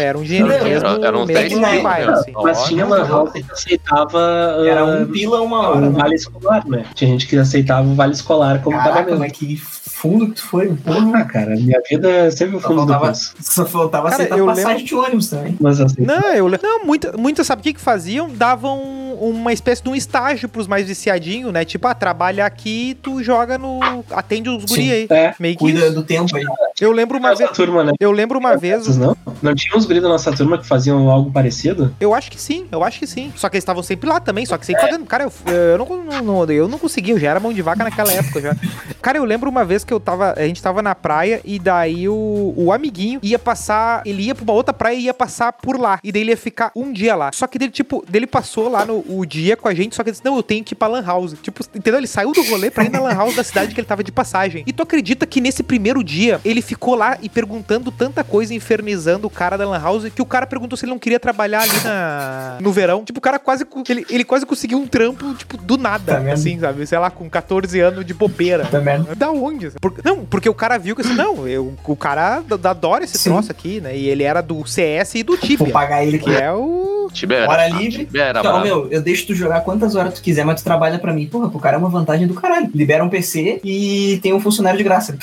era 0.01 0.19
um 0.19 0.23
dinheiro 0.23 0.49
Não, 0.49 0.65
mesmo, 0.65 0.87
era- 0.87 1.07
era 1.07 1.19
uns 1.19 1.27
mesmo 1.27 1.41
10 1.43 1.53
de 1.53 1.59
reais, 1.59 1.83
bairro, 1.83 2.07
né? 2.13 2.13
assim. 2.19 2.33
Mas 2.43 2.63
tinha 2.65 2.87
uma 2.87 2.99
house 3.05 3.33
que 3.33 3.45
aceitava 3.51 4.19
Era 4.67 4.81
ah, 4.83 4.85
um 4.85 5.07
pila 5.07 5.41
uma 5.41 5.69
hora, 5.69 5.87
o 5.89 5.93
né? 5.93 5.99
vale 6.03 6.15
escolar, 6.15 6.67
né? 6.67 6.85
Tinha 6.95 7.11
gente 7.11 7.27
que 7.27 7.37
aceitava 7.37 7.89
o 7.89 7.95
vale 7.95 8.13
escolar 8.13 8.61
como 8.63 8.77
Caraca, 8.77 8.95
pagamento. 8.99 9.19
mas 9.19 9.33
que 9.33 9.57
fundo 9.57 10.27
que 10.29 10.33
tu 10.35 10.43
foi, 10.47 10.69
porra. 10.75 11.19
Ah, 11.21 11.25
cara, 11.25 11.57
minha 11.57 11.81
vida 11.89 12.31
sempre 12.31 12.57
o 12.57 12.61
Só 12.61 12.69
fundo 12.69 12.81
do 12.83 12.87
faltava, 12.89 13.09
poço. 13.09 13.35
só 13.41 13.67
faltava 13.67 14.05
Cara, 14.11 14.15
aceitar 14.23 14.39
eu 14.39 14.47
passagem 14.47 14.85
de 14.85 14.95
ônibus 14.95 15.29
também. 15.29 15.57
Mas 15.61 15.81
assim, 15.81 16.03
Não, 16.03 16.33
eu 16.33 16.47
le- 16.47 16.59
não 16.63 16.85
muita, 16.85 17.17
muitas, 17.17 17.47
sabe 17.47 17.61
o 17.61 17.63
que 17.63 17.75
que 17.75 17.81
faziam? 17.81 18.29
Davam 18.31 18.81
uma 19.21 19.53
espécie 19.53 19.83
de 19.83 19.89
um 19.89 19.95
estágio 19.95 20.49
pros 20.49 20.67
mais 20.67 20.87
viciadinhos, 20.87 21.53
né? 21.53 21.65
Tipo, 21.65 21.87
ah, 21.89 21.95
trabalha 21.95 22.47
aqui, 22.47 22.97
tu 23.03 23.23
joga 23.23 23.59
no... 23.59 23.81
atende 24.11 24.49
os 24.49 24.65
guri 24.65 24.83
Sim. 24.83 24.91
aí. 24.91 25.07
é, 25.11 25.35
Meio 25.39 25.55
que 25.55 25.61
Cuida 25.61 25.81
isso. 25.81 25.95
do 25.95 26.03
tempo 26.03 26.35
aí. 26.35 26.45
Eu 26.81 26.93
lembro 26.93 27.19
uma 27.19 27.35
vez... 27.35 27.51
turma, 27.51 27.85
né? 27.85 27.93
Eu 28.01 28.11
lembro 28.11 28.39
uma 28.39 28.57
vez, 28.57 28.97
não? 28.97 29.17
Não 29.43 29.55
tinha 29.55 29.77
uns 29.77 29.85
guris 29.87 30.03
da 30.03 30.09
nossa 30.09 30.33
turma 30.33 30.59
que 30.59 30.67
faziam 30.67 31.09
algo 31.11 31.31
parecido? 31.31 31.95
eu 32.01 32.15
acho 32.15 32.31
que 32.31 32.41
sim, 32.41 32.67
eu 32.73 32.83
acho 32.83 32.99
que 32.99 33.07
sim. 33.07 33.33
Só 33.37 33.49
que 33.49 33.57
eles 33.57 33.63
estavam 33.63 33.83
sempre 33.83 34.09
lá 34.09 34.21
também, 34.21 34.45
só 34.47 34.57
que 34.59 34.67
sempre 34.67 34.83
pagando. 34.83 35.05
Cara, 35.07 35.25
eu, 35.25 35.33
eu, 35.53 35.79
não, 35.79 36.05
não- 36.05 36.23
não- 36.47 36.53
eu 36.53 36.69
não 36.69 36.79
conseguia, 36.79 37.15
eu 37.15 37.19
já 37.19 37.31
era 37.31 37.41
mão 37.41 37.53
de 37.53 37.63
vaca 37.63 37.85
naquela 37.85 38.13
época 38.13 38.41
já. 38.41 38.57
Cara, 39.01 39.19
eu 39.19 39.25
lembro 39.25 39.49
uma 39.49 39.65
vez 39.65 39.85
que 39.85 39.93
eu 39.93 40.01
tava, 40.01 40.35
a 40.37 40.47
gente 40.47 40.63
tava 40.63 40.83
na 40.83 40.95
praia 40.95 41.41
e 41.45 41.59
daí 41.59 42.09
o, 42.09 42.53
o 42.57 42.73
amiguinho 42.73 43.21
ia 43.23 43.39
passar, 43.39 44.03
ele 44.05 44.23
ia 44.23 44.35
pra 44.35 44.43
uma 44.45 44.53
outra 44.53 44.73
praia 44.75 44.97
e 44.97 45.03
ia 45.05 45.15
passar 45.15 45.53
por 45.53 45.79
lá. 45.79 45.99
E 46.05 46.13
daí 46.13 46.23
ele 46.23 46.31
ia 46.31 46.37
ficar 46.37 46.71
um 46.77 46.93
dia 46.93 47.15
lá. 47.15 47.31
Só 47.33 47.47
que 47.47 47.59
dele, 47.59 47.71
tipo, 47.73 48.05
dele 48.09 48.27
passou 48.27 48.69
lá 48.71 48.85
no 48.85 49.05
o 49.09 49.25
dia 49.25 49.57
com 49.57 49.69
a 49.69 49.75
gente, 49.75 49.95
só 49.97 50.03
que 50.03 50.11
ele 50.11 50.13
disse, 50.13 50.25
não, 50.25 50.37
eu 50.37 50.43
tenho 50.43 50.63
que 50.65 50.75
ir 50.75 50.77
pra 50.77 50.89
Lan 50.89 51.03
House. 51.05 51.35
Tipo, 51.43 51.63
entendeu? 51.75 51.99
Ele 51.99 52.07
saiu 52.07 52.33
do 52.33 52.43
rolê 52.45 52.71
pra 52.71 52.85
ir 52.85 52.91
na 52.91 53.01
Lan 53.01 53.15
House 53.15 53.35
da 53.37 53.45
cidade 53.45 53.75
que 53.75 53.81
ele 53.81 53.87
tava 53.87 54.05
de 54.05 54.13
passagem. 54.13 54.63
E 54.67 54.73
tu 54.73 54.83
acredita 54.83 55.27
que 55.27 55.41
nesse 55.41 55.63
primeiro 55.63 56.03
dia 56.05 56.41
ele 56.45 56.61
ficou 56.71 56.95
lá 56.95 57.19
e 57.21 57.29
perguntando 57.29 57.91
tanta 57.91 58.23
coisa, 58.23 58.55
infernizando 58.55 59.27
o 59.27 59.31
cara 59.31 59.57
da 59.59 59.69
Lan 59.69 59.81
House, 59.83 60.09
que 60.15 60.23
o 60.23 60.25
cara 60.27 60.47
perguntou 60.47 60.77
se 60.77 60.85
ele 60.85 60.93
não 60.93 60.99
queria 61.01 61.19
trabalhar 61.19 61.63
ali 61.63 61.81
na, 61.83 62.59
no 62.61 62.71
verão. 62.71 63.05
Tipo, 63.05 63.19
o 63.19 63.23
cara 63.23 63.39
quase. 63.41 63.67
Ele, 63.89 64.07
ele 64.09 64.25
quase 64.25 64.47
conseguiu 64.47 64.79
um 64.79 64.87
trampo, 64.87 65.35
tipo, 65.35 65.57
do 65.57 65.77
nada, 65.77 66.21
Tá 66.21 66.33
assim, 66.33 66.61
sabe? 66.61 66.87
Sei 66.87 66.97
lá, 66.99 67.11
com 67.11 67.29
14 67.29 67.81
anos 67.81 68.07
de 68.07 68.15
bobeira. 68.15 68.69
Merda. 68.81 69.15
Da 69.17 69.31
onde? 69.33 69.71
Por- 69.81 69.95
não, 70.05 70.25
porque 70.25 70.49
o 70.49 70.55
cara 70.55 70.79
viu 70.79 70.95
que 70.95 71.03
assim, 71.03 71.15
não, 71.15 71.47
eu, 71.49 71.75
o 71.85 71.97
cara 71.97 72.41
da- 72.41 72.71
adora 72.71 73.03
esse 73.03 73.19
Sim. 73.19 73.31
troço 73.31 73.51
aqui, 73.51 73.81
né? 73.81 73.97
E 73.97 74.09
ele 74.09 74.23
era 74.23 74.41
do 74.41 74.65
CS 74.65 75.17
e 75.17 75.23
do 75.25 75.33
Vou 75.37 75.41
Tibia, 75.41 75.73
pagar 75.73 76.05
ele 76.05 76.19
que 76.21 76.31
aqui. 76.31 76.41
é 76.43 76.53
o. 76.53 77.11
Tibia 77.13 77.49
Hora 77.49 77.65
ah, 77.65 77.69
livre. 77.69 78.05
Tibia 78.07 78.31
Então, 78.31 78.63
meu, 78.63 78.87
eu 78.93 79.03
deixo 79.03 79.27
tu 79.27 79.35
jogar 79.35 79.63
quantas 79.63 79.97
horas 79.97 80.15
tu 80.15 80.23
quiser, 80.23 80.45
mas 80.45 80.61
tu 80.61 80.65
trabalha 80.65 80.99
pra 81.01 81.13
mim. 81.13 81.27
Porra, 81.27 81.51
pro 81.51 81.59
cara 81.59 81.77
é 81.77 81.79
uma 81.79 81.89
vantagem 81.89 82.29
do 82.29 82.35
caralho. 82.35 82.71
Libera 82.73 83.03
um 83.05 83.09
PC 83.09 83.61
e 83.65 84.21
tem 84.23 84.33
um 84.33 84.39
funcionário 84.41 84.79
de 84.79 84.85
graça. 84.85 85.19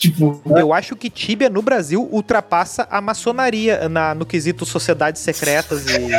Tipo, 0.00 0.40
Eu 0.56 0.72
acho 0.72 0.96
que 0.96 1.08
Tibia 1.10 1.50
no 1.50 1.60
Brasil 1.62 2.08
ultrapassa 2.10 2.88
a 2.90 3.00
maçonaria 3.00 3.88
na, 3.88 4.14
no 4.14 4.24
quesito 4.26 4.64
sociedades 4.66 5.20
secretas 5.20 5.84
e. 5.86 6.10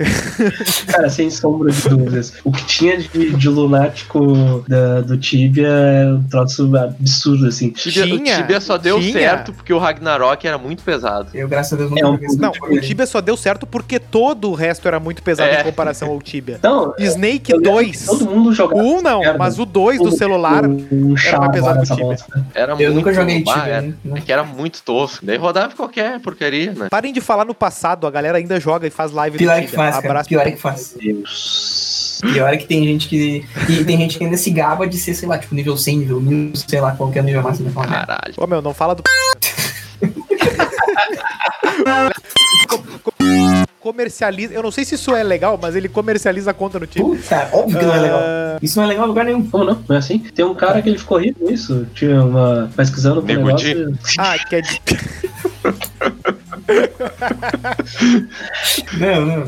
Cara, 0.90 1.10
sem 1.10 1.28
sombra 1.30 1.70
de 1.70 1.88
dúvidas. 1.88 2.32
O 2.42 2.50
que 2.50 2.64
tinha 2.64 2.96
de, 2.96 3.08
de 3.36 3.48
lunático 3.48 4.64
da- 4.66 5.02
do 5.02 5.18
Tibia 5.18 5.68
é 5.68 6.06
um 6.06 6.22
troço 6.22 6.74
absurdo, 6.74 7.46
assim. 7.46 7.68
Tibia, 7.70 8.04
o 8.14 8.18
Tinha, 8.18 8.36
Tibia 8.38 8.60
só 8.60 8.78
deu 8.78 8.98
tinha. 8.98 9.12
certo 9.12 9.52
porque 9.52 9.72
o 9.72 9.78
Ragnarok 9.78 10.46
era 10.46 10.56
muito 10.56 10.82
pesado. 10.82 11.28
eu, 11.34 11.46
graças 11.46 11.74
a 11.74 11.76
Deus, 11.76 11.92
É 11.96 12.02
nunca 12.02 12.26
um- 12.32 12.36
Não, 12.36 12.52
o 12.70 12.80
Tibia 12.80 13.06
só 13.06 13.20
deu 13.20 13.36
certo 13.36 13.66
porque 13.66 13.98
todo 13.98 14.50
o 14.50 14.54
resto 14.54 14.88
era 14.88 14.98
muito 14.98 15.22
pesado 15.22 15.50
É. 15.50 15.60
em 15.60 15.64
comparação 15.64 16.08
ao 16.08 16.20
Tibia. 16.22 16.56
Então, 16.58 16.94
Snake 16.98 17.52
eu 17.52 17.58
lembro 17.58 17.72
que 17.78 17.84
2. 17.84 18.06
todo 18.06 18.24
mundo 18.24 18.52
jogava. 18.54 18.82
O 18.82 18.98
1 18.98 19.02
não, 19.02 19.20
merda. 19.20 19.38
mas 19.38 19.58
o 19.58 19.66
2 19.66 19.98
do 19.98 20.08
Um- 20.08 20.12
celular. 20.12 20.64
um 20.66 21.14
chá 21.16 21.38
mais 21.38 21.52
pesado 21.52 21.82
que 21.86 21.92
o 21.92 21.96
Tibia. 21.96 22.16
Era 22.54 22.72
Eu 22.72 22.92
muito, 22.94 23.09
nunca 23.10 23.20
joguei 23.20 23.44
bah, 23.44 23.54
Tibia, 23.54 23.72
era- 23.72 23.82
né? 23.82 23.94
É 24.16 24.20
que 24.20 24.32
era 24.32 24.44
muito 24.44 24.82
tosco. 24.82 25.24
Daí 25.24 25.36
rodava 25.36 25.74
qualquer 25.74 26.20
porcaria, 26.20 26.72
né? 26.72 26.88
Parem 26.90 27.12
de 27.12 27.20
falar 27.20 27.44
no 27.44 27.54
passado, 27.54 28.06
a 28.06 28.10
galera 28.10 28.38
ainda 28.38 28.58
joga 28.60 28.86
e 28.86 28.90
faz 28.90 29.12
live 29.12 29.38
Pior 29.38 29.54
do 29.54 29.58
é 29.58 29.60
que 29.62 29.66
Tibia. 29.68 29.78
faz, 29.78 29.94
cara. 29.96 30.08
Abraço 30.08 30.28
Pior 30.28 30.46
é 30.46 30.50
que 30.50 30.60
faz. 30.60 30.94
Deus. 30.98 32.20
Pior 32.32 32.52
é 32.52 32.56
que 32.58 32.66
tem 32.66 32.84
gente 32.84 33.08
que. 33.08 33.44
E 33.68 33.84
tem 33.84 33.96
gente 33.96 34.18
que 34.18 34.24
ainda 34.24 34.36
se 34.36 34.50
gaba 34.50 34.86
de 34.86 34.98
ser, 34.98 35.14
sei 35.14 35.26
lá, 35.28 35.38
tipo, 35.38 35.54
nível 35.54 35.76
100, 35.76 35.98
nível 35.98 36.20
1000, 36.20 36.52
sei 36.54 36.80
lá, 36.80 36.92
qual 36.92 37.10
que 37.10 37.18
é 37.18 37.22
o 37.22 37.24
nível 37.24 37.42
máximo. 37.42 37.72
Caralho. 37.72 38.34
Ô 38.36 38.46
meu, 38.46 38.60
não 38.60 38.74
fala 38.74 38.94
do. 38.94 39.02
Co- 43.80 43.90
co- 43.90 43.90
Comercializa. 43.90 44.54
Eu 44.54 44.62
não 44.62 44.70
sei 44.70 44.84
se 44.84 44.94
isso 44.94 45.14
é 45.14 45.22
legal, 45.22 45.58
mas 45.60 45.74
ele 45.76 45.88
comercializa 45.88 46.50
a 46.50 46.54
conta 46.54 46.78
no 46.78 46.86
Tibia. 46.86 47.04
Puta, 47.08 47.48
óbvio 47.52 47.78
que 47.78 47.84
não 47.84 47.94
é 47.94 48.00
legal. 48.00 48.20
Ah, 48.22 48.58
Isso 48.62 48.76
não 48.78 48.84
é 48.84 48.88
legal 48.88 49.04
em 49.04 49.08
lugar 49.08 49.24
nenhum. 49.24 49.48
Como 49.50 49.64
não? 49.64 49.84
Não 49.88 49.96
é 49.96 49.98
assim? 49.98 50.18
Tem 50.18 50.44
um 50.44 50.54
cara 50.54 50.80
que 50.82 50.88
ele 50.88 50.98
ficou 50.98 51.18
rico 51.18 51.44
nisso. 51.48 51.86
Tinha 51.94 52.24
uma. 52.24 52.70
pesquisando 52.76 53.22
pro 53.22 53.26
Nego 53.34 53.46
negócio. 53.46 53.98
Ah, 54.18 54.38
que 54.38 54.56
é 54.56 54.60
de... 54.60 54.80
Não, 58.98 59.26
não. 59.26 59.44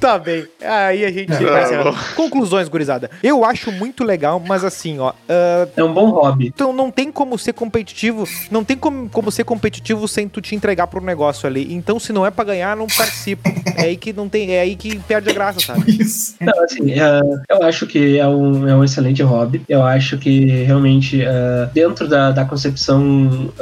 Tá 0.00 0.18
bem. 0.18 0.44
Aí 0.62 1.04
a 1.04 1.10
gente 1.12 1.28
Não, 1.30 1.38
vai. 1.42 1.94
Conclusões, 2.14 2.68
gurizada. 2.68 3.10
Eu 3.22 3.44
acho 3.44 3.70
muito 3.72 4.04
legal, 4.04 4.40
mas 4.44 4.64
assim, 4.64 4.98
ó. 4.98 5.12
ah, 5.28 5.68
É 5.76 5.82
um 5.84 5.92
bom 5.92 6.10
hobby. 6.10 6.46
então 6.48 6.72
não 6.72 6.90
tem 6.90 7.10
como 7.10 7.38
ser 7.38 7.52
competitivo. 7.52 8.26
Não 8.50 8.64
tem 8.64 8.76
como, 8.76 9.08
como 9.08 9.30
ser 9.30 9.44
competitivo 9.44 10.06
sem 10.08 10.28
tu 10.28 10.40
te 10.40 10.54
entregar 10.54 10.86
pro 10.86 11.02
negócio 11.04 11.46
ali. 11.46 11.72
Então, 11.72 11.98
se 11.98 12.12
não 12.12 12.24
é 12.26 12.30
pra 12.30 12.44
ganhar, 12.44 12.76
não 12.76 12.86
participa. 12.86 13.50
É 13.76 13.82
aí 13.82 13.96
que 13.96 14.12
não 14.12 14.28
tem. 14.28 14.52
É 14.54 14.60
aí 14.60 14.76
que 14.76 14.98
perde 15.00 15.30
a 15.30 15.32
graça, 15.32 15.60
sabe? 15.60 15.82
Isso. 16.02 16.34
Não, 16.40 16.62
assim, 16.64 16.92
é, 16.92 17.20
eu 17.50 17.62
acho 17.64 17.86
que 17.86 18.18
é 18.18 18.26
um, 18.26 18.68
é 18.68 18.74
um 18.74 18.84
excelente 18.84 19.22
hobby. 19.22 19.62
Eu 19.68 19.82
acho 19.82 20.18
que 20.18 20.46
realmente, 20.64 21.22
é, 21.22 21.68
dentro 21.72 22.08
da, 22.08 22.30
da 22.30 22.44
concepção 22.44 23.52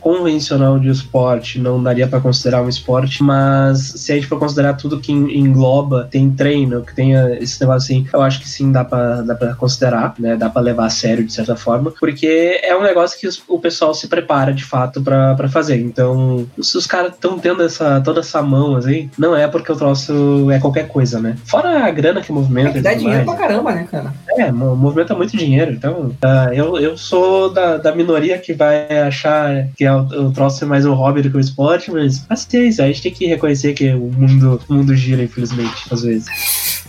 convencional 0.00 0.78
de 0.78 0.88
esporte, 0.88 1.58
não 1.58 1.82
daria 1.82 2.06
pra 2.06 2.20
considerar 2.36 2.62
um 2.62 2.68
esporte, 2.68 3.22
mas 3.22 3.78
se 3.96 4.12
a 4.12 4.14
gente 4.14 4.26
for 4.26 4.38
considerar 4.38 4.74
tudo 4.74 5.00
que 5.00 5.12
en- 5.12 5.30
engloba, 5.38 6.06
tem 6.10 6.30
treino, 6.30 6.82
que 6.82 6.94
tenha 6.94 7.34
esse 7.40 7.60
negócio 7.60 7.76
assim, 7.96 8.06
eu 8.12 8.20
acho 8.22 8.40
que 8.40 8.48
sim, 8.48 8.70
dá 8.70 8.84
pra, 8.84 9.22
dá 9.22 9.34
pra 9.34 9.54
considerar, 9.54 10.14
né? 10.18 10.36
Dá 10.36 10.48
pra 10.50 10.60
levar 10.62 10.86
a 10.86 10.90
sério 10.90 11.24
de 11.24 11.32
certa 11.32 11.56
forma, 11.56 11.92
porque 11.98 12.60
é 12.62 12.76
um 12.76 12.82
negócio 12.82 13.18
que 13.18 13.28
o 13.48 13.58
pessoal 13.58 13.94
se 13.94 14.06
prepara 14.08 14.52
de 14.52 14.64
fato 14.64 15.00
pra, 15.02 15.34
pra 15.34 15.48
fazer. 15.48 15.80
Então, 15.80 16.46
se 16.60 16.76
os 16.76 16.86
caras 16.86 17.12
estão 17.12 17.38
tendo 17.38 17.62
essa, 17.62 18.00
toda 18.02 18.20
essa 18.20 18.42
mão 18.42 18.76
assim, 18.76 19.10
não 19.18 19.34
é 19.34 19.46
porque 19.48 19.72
o 19.72 19.76
troço 19.76 20.50
é 20.50 20.58
qualquer 20.58 20.88
coisa, 20.88 21.18
né? 21.20 21.36
Fora 21.44 21.84
a 21.86 21.90
grana 21.90 22.20
que 22.20 22.32
movimenta. 22.32 22.76
É, 22.76 22.80
e 22.80 22.82
dá 22.82 22.94
dinheiro 22.94 23.24
mais. 23.24 23.38
pra 23.38 23.48
caramba, 23.48 23.72
né, 23.72 23.86
cara? 23.90 24.12
É, 24.38 24.52
mo- 24.52 24.76
movimenta 24.76 25.14
muito 25.14 25.36
dinheiro. 25.36 25.72
Então, 25.72 26.12
ah, 26.22 26.50
eu, 26.52 26.76
eu 26.78 26.96
sou 26.96 27.50
da, 27.50 27.76
da 27.76 27.94
minoria 27.94 28.38
que 28.38 28.52
vai 28.52 28.86
achar 29.00 29.68
que 29.76 29.84
é 29.84 29.92
o, 29.92 30.00
o 30.26 30.32
troço 30.32 30.64
é 30.64 30.66
mais 30.66 30.84
um 30.84 30.92
hobby 30.94 31.22
do 31.22 31.30
que 31.30 31.36
um 31.36 31.40
esporte, 31.40 31.90
mas 31.90 32.18
paciência, 32.18 32.84
a 32.84 32.88
gente 32.88 33.02
tem 33.02 33.12
que 33.12 33.26
reconhecer 33.26 33.72
que 33.72 33.88
o 33.92 34.10
mundo, 34.12 34.60
o 34.68 34.74
mundo 34.74 34.94
gira, 34.94 35.22
infelizmente, 35.22 35.84
às 35.90 36.02
vezes. 36.02 36.26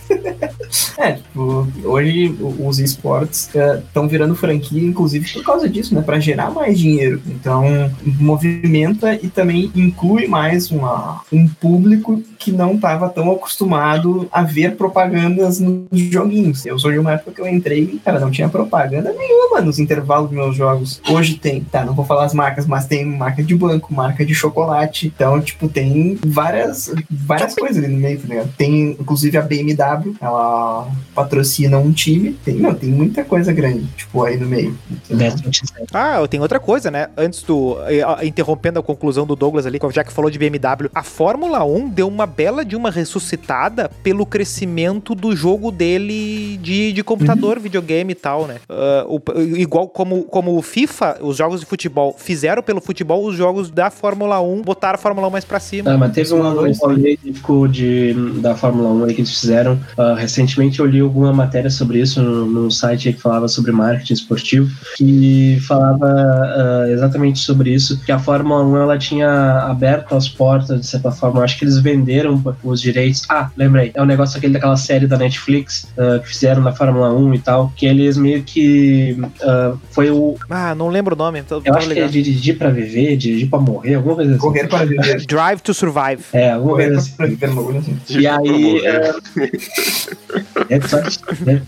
É, 0.96 1.12
tipo, 1.12 1.66
hoje 1.84 2.36
os 2.58 2.78
esportes 2.78 3.50
estão 3.54 4.08
virando 4.08 4.34
franquia, 4.34 4.82
inclusive 4.82 5.32
por 5.32 5.44
causa 5.44 5.68
disso, 5.68 5.94
né? 5.94 6.02
Pra 6.02 6.18
gerar 6.18 6.50
mais 6.50 6.78
dinheiro. 6.78 7.20
Então, 7.26 7.64
movimenta 8.04 9.14
e 9.14 9.28
também 9.28 9.70
inclui 9.74 10.26
mais 10.26 10.70
uma, 10.70 11.22
um 11.32 11.48
público 11.48 12.22
que 12.38 12.52
não 12.52 12.74
estava 12.74 13.08
tão 13.08 13.30
acostumado 13.30 14.28
a 14.30 14.42
ver 14.42 14.76
propagandas 14.76 15.60
nos 15.60 15.86
joguinhos. 15.92 16.64
Eu 16.64 16.78
sou 16.78 16.90
de 16.92 16.98
uma 16.98 17.12
época 17.12 17.32
que 17.32 17.40
eu 17.40 17.48
entrei 17.48 17.82
e, 17.82 17.98
cara, 17.98 18.20
não 18.20 18.30
tinha 18.30 18.48
propaganda 18.48 19.12
nenhuma 19.12 19.60
nos 19.60 19.78
intervalos 19.78 20.30
dos 20.30 20.38
meus 20.38 20.56
jogos. 20.56 21.00
Hoje 21.08 21.34
tem, 21.34 21.60
tá, 21.60 21.84
não 21.84 21.94
vou 21.94 22.04
falar 22.04 22.24
as 22.24 22.34
marcas, 22.34 22.66
mas 22.66 22.86
tem 22.86 23.04
marca 23.04 23.42
de 23.42 23.54
banco, 23.54 23.92
marca 23.92 24.24
de 24.24 24.34
chocolate. 24.34 25.12
Então, 25.14 25.40
tipo, 25.40 25.68
tem 25.68 26.18
várias, 26.26 26.92
várias 27.10 27.54
coisas 27.54 27.82
ali 27.82 27.92
no 27.92 28.00
meio, 28.00 28.20
tá 28.20 28.28
ligado? 28.28 28.52
Tem, 28.56 28.90
inclusive, 28.90 29.36
a 29.36 29.42
BMW, 29.42 30.14
ela 30.20 30.57
patrocina 31.14 31.78
um 31.78 31.92
time. 31.92 32.32
Tem, 32.44 32.54
não, 32.54 32.74
tem 32.74 32.88
muita 32.90 33.24
coisa 33.24 33.52
grande, 33.52 33.84
tipo, 33.96 34.22
aí 34.24 34.36
no 34.36 34.46
meio. 34.46 34.76
Décimo 35.10 35.50
terceiro. 35.50 35.86
Ah, 35.92 36.26
tem 36.28 36.40
outra 36.40 36.60
coisa, 36.60 36.90
né? 36.90 37.08
Antes 37.16 37.42
do. 37.42 37.76
eh, 37.88 38.02
ah, 38.02 38.24
Interrompendo 38.24 38.78
a 38.78 38.82
conclusão 38.82 39.26
do 39.26 39.34
Douglas 39.36 39.66
ali, 39.66 39.78
já 39.92 40.04
que 40.04 40.12
falou 40.12 40.30
de 40.30 40.38
BMW, 40.38 40.90
a 40.94 41.02
Fórmula 41.02 41.64
1 41.64 41.88
deu 41.88 42.08
uma 42.08 42.26
bela 42.26 42.64
de 42.64 42.76
uma 42.76 42.90
ressuscitada 42.90 43.90
pelo 44.02 44.24
crescimento 44.26 45.14
do 45.14 45.34
jogo 45.34 45.70
dele 45.70 46.58
de, 46.62 46.92
de 46.92 47.02
computador, 47.04 47.58
videogame 47.58 48.12
e 48.12 48.14
tal, 48.14 48.46
né? 48.46 48.56
Ah, 48.68 49.04
o- 49.08 49.20
igual 49.56 49.88
como, 49.88 50.24
como 50.24 50.56
o 50.56 50.62
FIFA, 50.62 51.18
os 51.20 51.36
jogos 51.36 51.60
de 51.60 51.66
futebol 51.66 52.14
fizeram 52.18 52.62
pelo 52.62 52.80
futebol, 52.80 53.24
os 53.24 53.36
jogos 53.36 53.70
da 53.70 53.90
Fórmula 53.90 54.40
1 54.40 54.62
botaram 54.62 54.94
a 54.96 54.98
Fórmula 54.98 55.28
1 55.28 55.30
mais 55.30 55.44
pra 55.44 55.60
cima. 55.60 55.92
Ah, 55.92 55.98
mas 55.98 56.12
teve 56.12 56.32
um 56.32 56.36
Simuladores, 56.38 56.78
rolê 56.80 57.16
típico 57.16 57.68
de, 57.68 58.14
da 58.40 58.54
Fórmula 58.54 58.88
1 58.90 59.04
aí 59.04 59.14
que 59.14 59.20
eles 59.20 59.38
fizeram 59.38 59.78
ah, 59.96 60.14
recentemente 60.14 60.47
recentemente 60.48 60.80
eu 60.80 60.86
li 60.86 61.00
alguma 61.00 61.32
matéria 61.32 61.70
sobre 61.70 62.00
isso 62.00 62.22
no, 62.22 62.46
no 62.46 62.70
site 62.70 63.12
que 63.12 63.20
falava 63.20 63.46
sobre 63.48 63.70
marketing 63.70 64.14
esportivo, 64.14 64.70
que 64.96 65.58
falava 65.66 66.06
uh, 66.06 66.90
exatamente 66.90 67.38
sobre 67.40 67.74
isso, 67.74 68.00
que 68.04 68.10
a 68.10 68.18
Fórmula 68.18 68.64
1 68.64 68.76
ela 68.76 68.98
tinha 68.98 69.28
aberto 69.68 70.14
as 70.14 70.28
portas, 70.28 70.80
de 70.80 70.86
certa 70.86 71.10
forma. 71.10 71.40
Eu 71.40 71.44
acho 71.44 71.58
que 71.58 71.64
eles 71.64 71.78
venderam 71.78 72.42
os 72.64 72.80
direitos. 72.80 73.24
Ah, 73.28 73.50
lembrei, 73.56 73.90
é 73.94 74.00
o 74.00 74.04
um 74.04 74.06
negócio 74.06 74.38
aquele 74.38 74.54
daquela 74.54 74.76
série 74.76 75.06
da 75.06 75.18
Netflix 75.18 75.86
uh, 75.96 76.20
que 76.20 76.28
fizeram 76.28 76.62
na 76.62 76.72
Fórmula 76.72 77.12
1 77.12 77.34
e 77.34 77.38
tal, 77.38 77.72
que 77.76 77.86
eles 77.86 78.16
meio 78.16 78.42
que 78.42 79.16
uh, 79.20 79.78
foi 79.90 80.10
o. 80.10 80.36
Ah, 80.48 80.74
não 80.74 80.88
lembro 80.88 81.14
o 81.14 81.18
nome. 81.18 81.42
Tô, 81.42 81.60
eu 81.64 81.74
acho 81.74 81.88
ligado. 81.88 82.10
que 82.10 82.18
é 82.18 82.22
dirigir 82.22 82.58
pra 82.58 82.70
viver, 82.70 83.16
dirigir 83.16 83.50
pra 83.50 83.58
morrer, 83.58 83.94
alguma 83.94 84.16
coisa 84.16 84.30
assim. 84.30 84.40
Correr 84.40 84.68
para 84.68 84.84
viver. 84.84 85.24
Drive 85.26 85.60
to 85.60 85.74
survive. 85.74 86.24
É, 86.32 86.52
alguma 86.52 86.76
coisa 86.76 86.96
assim. 86.96 87.14
Assim. 87.18 88.18
E 88.18 88.26
aí. 88.26 88.82
é, 90.68 90.80
só, 90.80 90.98
né? 91.44 91.62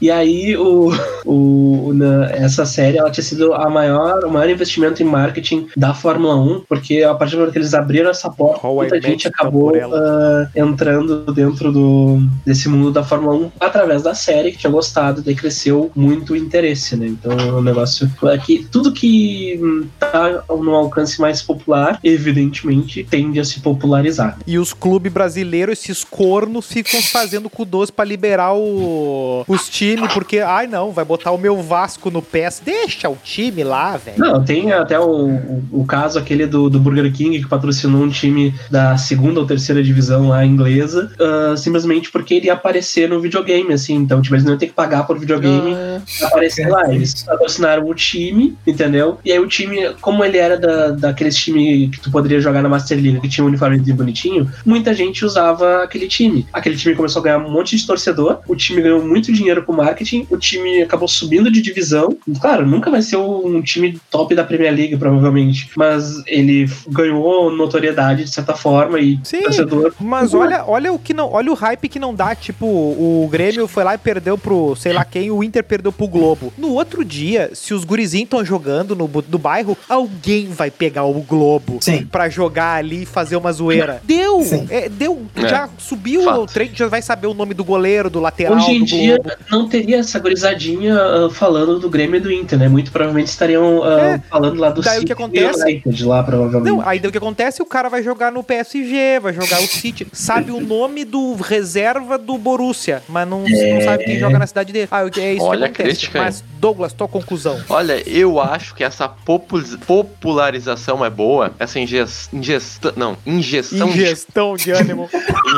E 0.00 0.10
aí, 0.10 0.56
o, 0.56 0.90
o, 1.24 1.92
na, 1.94 2.30
essa 2.30 2.66
série 2.66 2.98
ela 2.98 3.10
tinha 3.10 3.24
sido 3.24 3.54
a 3.54 3.68
maior, 3.70 4.24
o 4.24 4.30
maior 4.30 4.50
investimento 4.50 5.02
em 5.02 5.06
marketing 5.06 5.68
da 5.76 5.94
Fórmula 5.94 6.34
1, 6.36 6.64
porque 6.68 7.02
a 7.02 7.14
partir 7.14 7.32
do 7.32 7.38
momento 7.38 7.52
que 7.52 7.58
eles 7.58 7.74
abriram 7.74 8.10
essa 8.10 8.30
porta, 8.30 8.66
muita 8.66 9.00
gente 9.00 9.28
acabou 9.28 9.72
uh, 9.72 10.48
entrando 10.54 11.32
dentro 11.32 11.70
do, 11.70 12.18
desse 12.44 12.68
mundo 12.68 12.90
da 12.90 13.04
Fórmula 13.04 13.34
1 13.34 13.52
através 13.60 14.02
da 14.02 14.14
série, 14.14 14.52
que 14.52 14.58
tinha 14.58 14.70
gostado, 14.70 15.22
daí 15.22 15.34
cresceu 15.34 15.90
muito 15.94 16.32
o 16.32 16.36
interesse, 16.36 16.96
né? 16.96 17.06
Então, 17.06 17.58
o 17.58 17.62
negócio 17.62 18.10
é 18.24 18.38
que 18.38 18.66
tudo 18.70 18.92
que 18.92 19.60
tá 19.98 20.44
no 20.48 20.74
alcance 20.74 21.20
mais 21.20 21.42
popular, 21.42 21.98
evidentemente, 22.02 23.04
tende 23.08 23.38
a 23.38 23.44
se 23.44 23.60
popularizar. 23.60 24.38
E 24.46 24.58
os 24.58 24.72
clubes 24.72 25.12
brasileiros, 25.12 25.78
esses 25.78 26.04
cornos, 26.04 26.66
ficam 26.66 27.00
fazendo 27.06 27.48
com 27.48 27.64
doce 27.64 27.92
para 27.92 28.04
liberar 28.04 28.54
o 28.54 29.44
os 29.48 29.68
times, 29.68 30.12
porque, 30.12 30.38
ai 30.38 30.66
não, 30.66 30.92
vai 30.92 31.04
botar 31.04 31.30
o 31.30 31.38
meu 31.38 31.62
Vasco 31.62 32.10
no 32.10 32.22
PES. 32.22 32.62
Deixa 32.64 33.08
o 33.08 33.16
time 33.22 33.64
lá, 33.64 33.96
velho. 33.96 34.18
Não, 34.18 34.44
tem 34.44 34.72
até 34.72 34.98
o, 34.98 35.28
o, 35.28 35.64
o, 35.72 35.84
caso 35.86 36.18
aquele 36.18 36.46
do, 36.46 36.68
do 36.68 36.78
Burger 36.78 37.12
King 37.12 37.40
que 37.40 37.48
patrocinou 37.48 38.02
um 38.02 38.08
time 38.08 38.54
da 38.70 38.96
segunda 38.96 39.40
ou 39.40 39.46
terceira 39.46 39.82
divisão 39.82 40.28
lá 40.28 40.44
inglesa, 40.44 41.10
uh, 41.20 41.56
simplesmente 41.56 42.10
porque 42.10 42.34
ele 42.34 42.46
ia 42.46 42.54
aparecer 42.54 43.08
no 43.08 43.20
videogame, 43.20 43.72
assim. 43.72 43.94
Então, 43.94 44.20
tipo, 44.20 44.34
eles 44.34 44.44
não 44.44 44.52
iam 44.52 44.58
ter 44.58 44.66
que 44.66 44.72
pagar 44.72 45.06
por 45.06 45.18
videogame 45.18 45.74
ah, 45.74 46.00
aparecer 46.22 46.68
lá. 46.68 46.92
Eles 46.92 47.22
patrocinaram 47.22 47.86
o 47.86 47.94
time, 47.94 48.56
entendeu? 48.66 49.18
E 49.24 49.32
aí 49.32 49.38
o 49.38 49.46
time, 49.46 49.94
como 50.00 50.24
ele 50.24 50.38
era 50.38 50.58
da, 50.58 50.90
daqueles 50.90 51.36
time 51.36 51.88
que 51.88 52.00
tu 52.00 52.10
poderia 52.10 52.40
jogar 52.40 52.62
na 52.62 52.68
Master 52.68 53.00
League, 53.00 53.20
que 53.20 53.28
tinha 53.28 53.44
um 53.44 53.48
uniforme 53.48 53.78
bonitinho, 53.92 54.50
muita 54.64 54.92
gente 54.94 55.24
usava 55.24 55.82
aquele 55.82 56.08
time. 56.08 56.46
Aquele 56.52 56.76
time 56.76 56.94
começou 56.96 57.20
a 57.20 57.24
ganhar 57.24 57.38
um 57.38 57.50
monte 57.50 57.76
de 57.76 57.86
torcedor, 57.86 58.40
o 58.46 58.56
time 58.56 58.82
ganhou 58.82 59.04
muito 59.04 59.32
dinheiro 59.32 59.62
com 59.62 59.72
marketing, 59.72 60.26
o 60.30 60.36
time 60.36 60.82
acabou 60.82 61.08
subindo 61.08 61.50
de 61.50 61.60
divisão. 61.60 62.16
Claro, 62.40 62.66
nunca 62.66 62.90
vai 62.90 63.02
ser 63.02 63.16
um 63.16 63.60
time 63.62 63.98
top 64.10 64.34
da 64.34 64.44
Premier 64.44 64.74
League, 64.74 64.96
provavelmente, 64.96 65.70
mas 65.76 66.22
ele 66.26 66.68
ganhou 66.88 67.50
notoriedade 67.54 68.24
de 68.24 68.30
certa 68.30 68.54
forma 68.54 68.98
e 68.98 69.18
Sim, 69.22 69.42
torcedor. 69.42 69.94
Mas 70.00 70.34
olha, 70.34 70.64
olha 70.66 70.92
o 70.92 70.98
que 70.98 71.14
não, 71.14 71.30
olha 71.32 71.50
o 71.50 71.54
hype 71.54 71.88
que 71.88 71.98
não 71.98 72.14
dá, 72.14 72.34
tipo, 72.34 72.66
o 72.66 73.28
Grêmio 73.30 73.68
foi 73.68 73.84
lá 73.84 73.94
e 73.94 73.98
perdeu 73.98 74.38
pro, 74.38 74.74
sei 74.76 74.92
lá 74.92 75.04
quem, 75.04 75.30
o 75.30 75.42
Inter 75.42 75.64
perdeu 75.64 75.92
pro 75.92 76.06
Globo. 76.06 76.52
No 76.56 76.72
outro 76.72 77.04
dia, 77.04 77.50
se 77.54 77.74
os 77.74 77.84
gurizinhos 77.84 78.26
estão 78.26 78.44
jogando 78.44 78.94
no 78.94 79.06
do 79.06 79.38
bairro, 79.38 79.76
alguém 79.88 80.48
vai 80.48 80.70
pegar 80.70 81.04
o 81.04 81.14
Globo 81.22 81.78
Sim. 81.80 82.04
pra 82.06 82.28
jogar 82.28 82.74
ali 82.76 83.02
e 83.02 83.06
fazer 83.06 83.36
uma 83.36 83.52
zoeira. 83.52 84.00
Deu! 84.04 84.42
É, 84.68 84.88
deu, 84.88 85.22
é. 85.34 85.48
já 85.48 85.68
subiu 85.78 86.24
Fato. 86.24 86.40
o 86.42 86.46
trem, 86.46 86.70
já 86.74 86.85
vai 86.88 87.02
saber 87.02 87.26
o 87.26 87.34
nome 87.34 87.54
do 87.54 87.64
goleiro, 87.64 88.08
do 88.08 88.20
lateral, 88.20 88.56
Hoje 88.56 88.72
em 88.72 88.80
do 88.80 88.86
dia, 88.86 89.18
não 89.50 89.68
teria 89.68 89.98
essa 89.98 90.18
gorizadinha 90.18 90.94
uh, 90.94 91.30
falando 91.30 91.78
do 91.78 91.88
Grêmio 91.88 92.16
e 92.16 92.20
do 92.20 92.32
Inter, 92.32 92.58
né? 92.58 92.68
Muito 92.68 92.90
provavelmente 92.90 93.28
estariam 93.28 93.80
uh, 93.80 93.98
é, 93.98 94.22
falando 94.30 94.58
lá 94.60 94.70
do 94.70 94.80
daí 94.80 94.94
City 94.94 95.04
o 95.04 95.06
que 95.06 95.12
acontece, 95.12 95.82
de 95.84 96.04
lá, 96.04 96.22
provavelmente. 96.22 96.72
Não, 96.72 96.86
aí 96.86 96.98
daí 96.98 97.08
o 97.08 97.12
que 97.12 97.18
acontece, 97.18 97.62
o 97.62 97.66
cara 97.66 97.88
vai 97.88 98.02
jogar 98.02 98.30
no 98.32 98.42
PSG, 98.42 99.20
vai 99.20 99.32
jogar 99.32 99.60
o 99.60 99.66
City, 99.66 100.06
sabe 100.12 100.50
o 100.50 100.60
nome 100.60 101.04
do 101.04 101.34
reserva 101.34 102.18
do 102.18 102.38
Borussia, 102.38 103.02
mas 103.08 103.28
não, 103.28 103.44
é... 103.46 103.74
não 103.74 103.80
sabe 103.80 104.04
quem 104.04 104.18
joga 104.18 104.38
na 104.38 104.46
cidade 104.46 104.72
dele. 104.72 104.88
Ah, 104.90 105.04
é 105.16 105.34
isso 105.34 105.44
Olha 105.44 105.68
que 105.68 105.82
acontece. 105.82 106.00
Crítica, 106.00 106.22
mas, 106.22 106.44
Douglas, 106.66 106.92
tua 106.92 107.06
conclusão. 107.06 107.60
Olha, 107.68 108.02
eu 108.08 108.40
acho 108.40 108.74
que 108.74 108.82
essa 108.82 109.08
popularização 109.08 111.04
é 111.04 111.08
boa, 111.08 111.52
essa 111.60 111.78
ingestão, 111.78 112.92
não, 112.96 113.16
ingestão, 113.24 113.88
ingestão 113.88 114.56
de, 114.56 114.64
de 114.64 114.70
ânimo. 114.72 115.08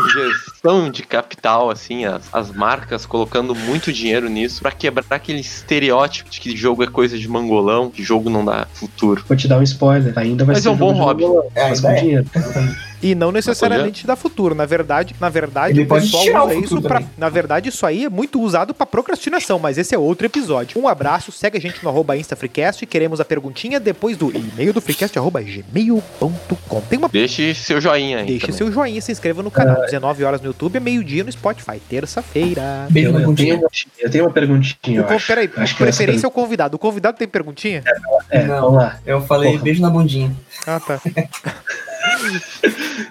ingestão 0.07 0.91
de 0.91 1.03
capital, 1.03 1.71
assim, 1.71 2.05
as, 2.05 2.23
as 2.31 2.53
marcas 2.53 3.07
colocando 3.07 3.55
muito 3.55 3.91
dinheiro 3.91 4.29
nisso 4.29 4.61
para 4.61 4.71
quebrar 4.71 5.07
aquele 5.09 5.41
estereótipo 5.41 6.29
de 6.29 6.41
que 6.41 6.55
jogo 6.55 6.85
é 6.85 6.87
coisa 6.87 7.17
de 7.17 7.27
mangolão, 7.27 7.89
que 7.89 8.03
jogo 8.03 8.29
não 8.29 8.45
dá 8.45 8.67
futuro. 8.75 9.25
Vou 9.27 9.35
te 9.35 9.49
dar 9.49 9.59
um 9.59 9.63
spoiler, 9.63 10.13
ainda 10.15 10.45
vai 10.45 10.57
Mas 10.57 10.65
ser 10.65 10.69
é 10.69 10.73
um 10.73 10.77
bom 10.77 10.93
hobby. 10.93 11.25
É, 11.55 11.71
mas 11.71 11.81
com 11.81 11.89
é. 11.89 12.23
E 13.03 13.15
não 13.15 13.31
necessariamente 13.31 14.07
dá 14.07 14.17
futuro. 14.17 14.55
Na 14.55 14.67
verdade, 14.67 15.15
na 15.21 15.29
verdade, 15.29 15.79
Ele 15.79 15.83
o 15.85 15.89
pessoal 15.89 16.47
usa 16.47 16.55
isso 16.55 16.83
para, 16.83 17.03
na 17.17 17.29
verdade, 17.29 17.69
isso 17.69 17.87
aí 17.87 18.05
é 18.05 18.09
muito 18.09 18.41
usado 18.41 18.75
para 18.75 18.87
procrastinação, 18.87 19.59
mas 19.59 19.79
esse 19.79 19.95
é 19.95 19.99
outro 19.99 20.27
episódio. 20.27 20.81
Um 20.81 20.89
abraço, 20.89 21.31
segue 21.31 21.57
a 21.57 21.61
gente 21.61 21.83
no 21.83 21.91
arroba 21.91 22.17
InstaFreecast, 22.17 22.85
queremos 22.87 23.21
a 23.21 23.25
perguntinha 23.25 23.79
depois 23.79 24.17
do 24.17 24.31
e-mail 24.37 24.73
do 24.73 24.81
freecast 24.81 25.19
arroba 25.19 25.41
gmail.com. 25.43 26.81
Tem 26.83 26.99
uma 26.99 27.09
Deixe 27.09 27.55
seu 27.55 27.81
joinha 27.81 28.19
aí. 28.19 28.27
Deixe 28.27 28.47
também. 28.47 28.57
seu 28.57 28.73
joinha, 28.73 29.01
se 29.01 29.13
inscreva 29.13 29.43
no 29.43 29.51
canal. 29.51 29.83
19 29.83 30.25
horas 30.25 30.41
no 30.41 30.49
YouTube, 30.49 30.77
é 30.77 30.81
meio-dia 30.81 31.25
no 31.25 31.31
Spotify, 31.31 31.81
terça-feira. 31.89 32.87
Beijo 32.91 33.11
eu, 33.11 33.21
eu, 33.21 33.35
tenho, 33.35 33.67
eu 33.99 34.11
tenho 34.11 34.25
uma 34.25 34.33
perguntinha. 34.33 35.03
O, 35.03 35.21
peraí, 35.27 35.51
acho 35.57 35.77
preferência 35.77 36.27
é 36.27 36.29
o 36.29 36.31
convidado. 36.31 36.77
O 36.77 36.79
convidado 36.79 37.17
tem 37.17 37.29
perguntinha? 37.29 37.83
É, 38.31 38.45
não, 38.45 38.61
vamos 38.61 38.77
lá. 38.79 38.99
Eu 39.07 39.21
falei 39.23 39.53
Porra. 39.53 39.63
beijo 39.65 39.83
na 39.83 39.91
bundinha. 39.91 40.35
Ah, 40.67 40.81
tá. 40.81 41.01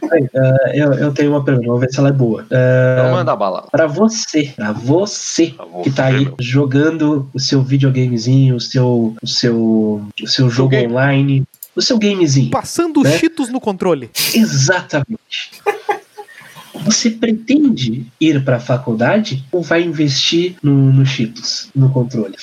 uh, 0.04 0.70
eu, 0.74 0.94
eu 0.94 1.14
tenho 1.14 1.32
uma 1.32 1.44
pergunta, 1.44 1.68
vamos 1.68 1.82
ver 1.82 1.90
se 1.90 2.00
ela 2.00 2.10
é 2.10 2.14
boa. 2.14 2.42
Uh, 2.44 2.46
então 3.00 3.12
manda 3.12 3.36
bala. 3.36 3.68
Pra 3.72 3.88
você, 3.88 4.54
pra 4.56 4.72
você 4.72 5.54
que 5.84 5.92
tá 5.92 6.06
aí 6.06 6.32
jogando 6.40 7.30
o 7.34 7.40
seu 7.40 7.62
videogamezinho, 7.62 8.56
o 8.56 8.60
seu, 8.60 9.16
o 9.22 9.28
seu, 9.28 10.02
o 10.22 10.28
seu 10.28 10.50
jogo 10.50 10.70
game. 10.70 10.92
online, 10.92 11.44
o 11.76 11.82
seu 11.82 11.98
gamezinho. 11.98 12.50
Passando 12.50 13.04
né? 13.04 13.18
cheetos 13.18 13.50
no 13.50 13.60
controle. 13.60 14.10
Exatamente. 14.34 15.52
Você 16.84 17.10
pretende 17.10 18.06
ir 18.20 18.44
para 18.44 18.58
a 18.58 18.60
faculdade 18.60 19.44
ou 19.52 19.62
vai 19.62 19.84
investir 19.84 20.56
no, 20.62 20.94
no 20.94 21.06
Cheetos, 21.06 21.70
no 21.76 21.90
controle? 21.92 22.36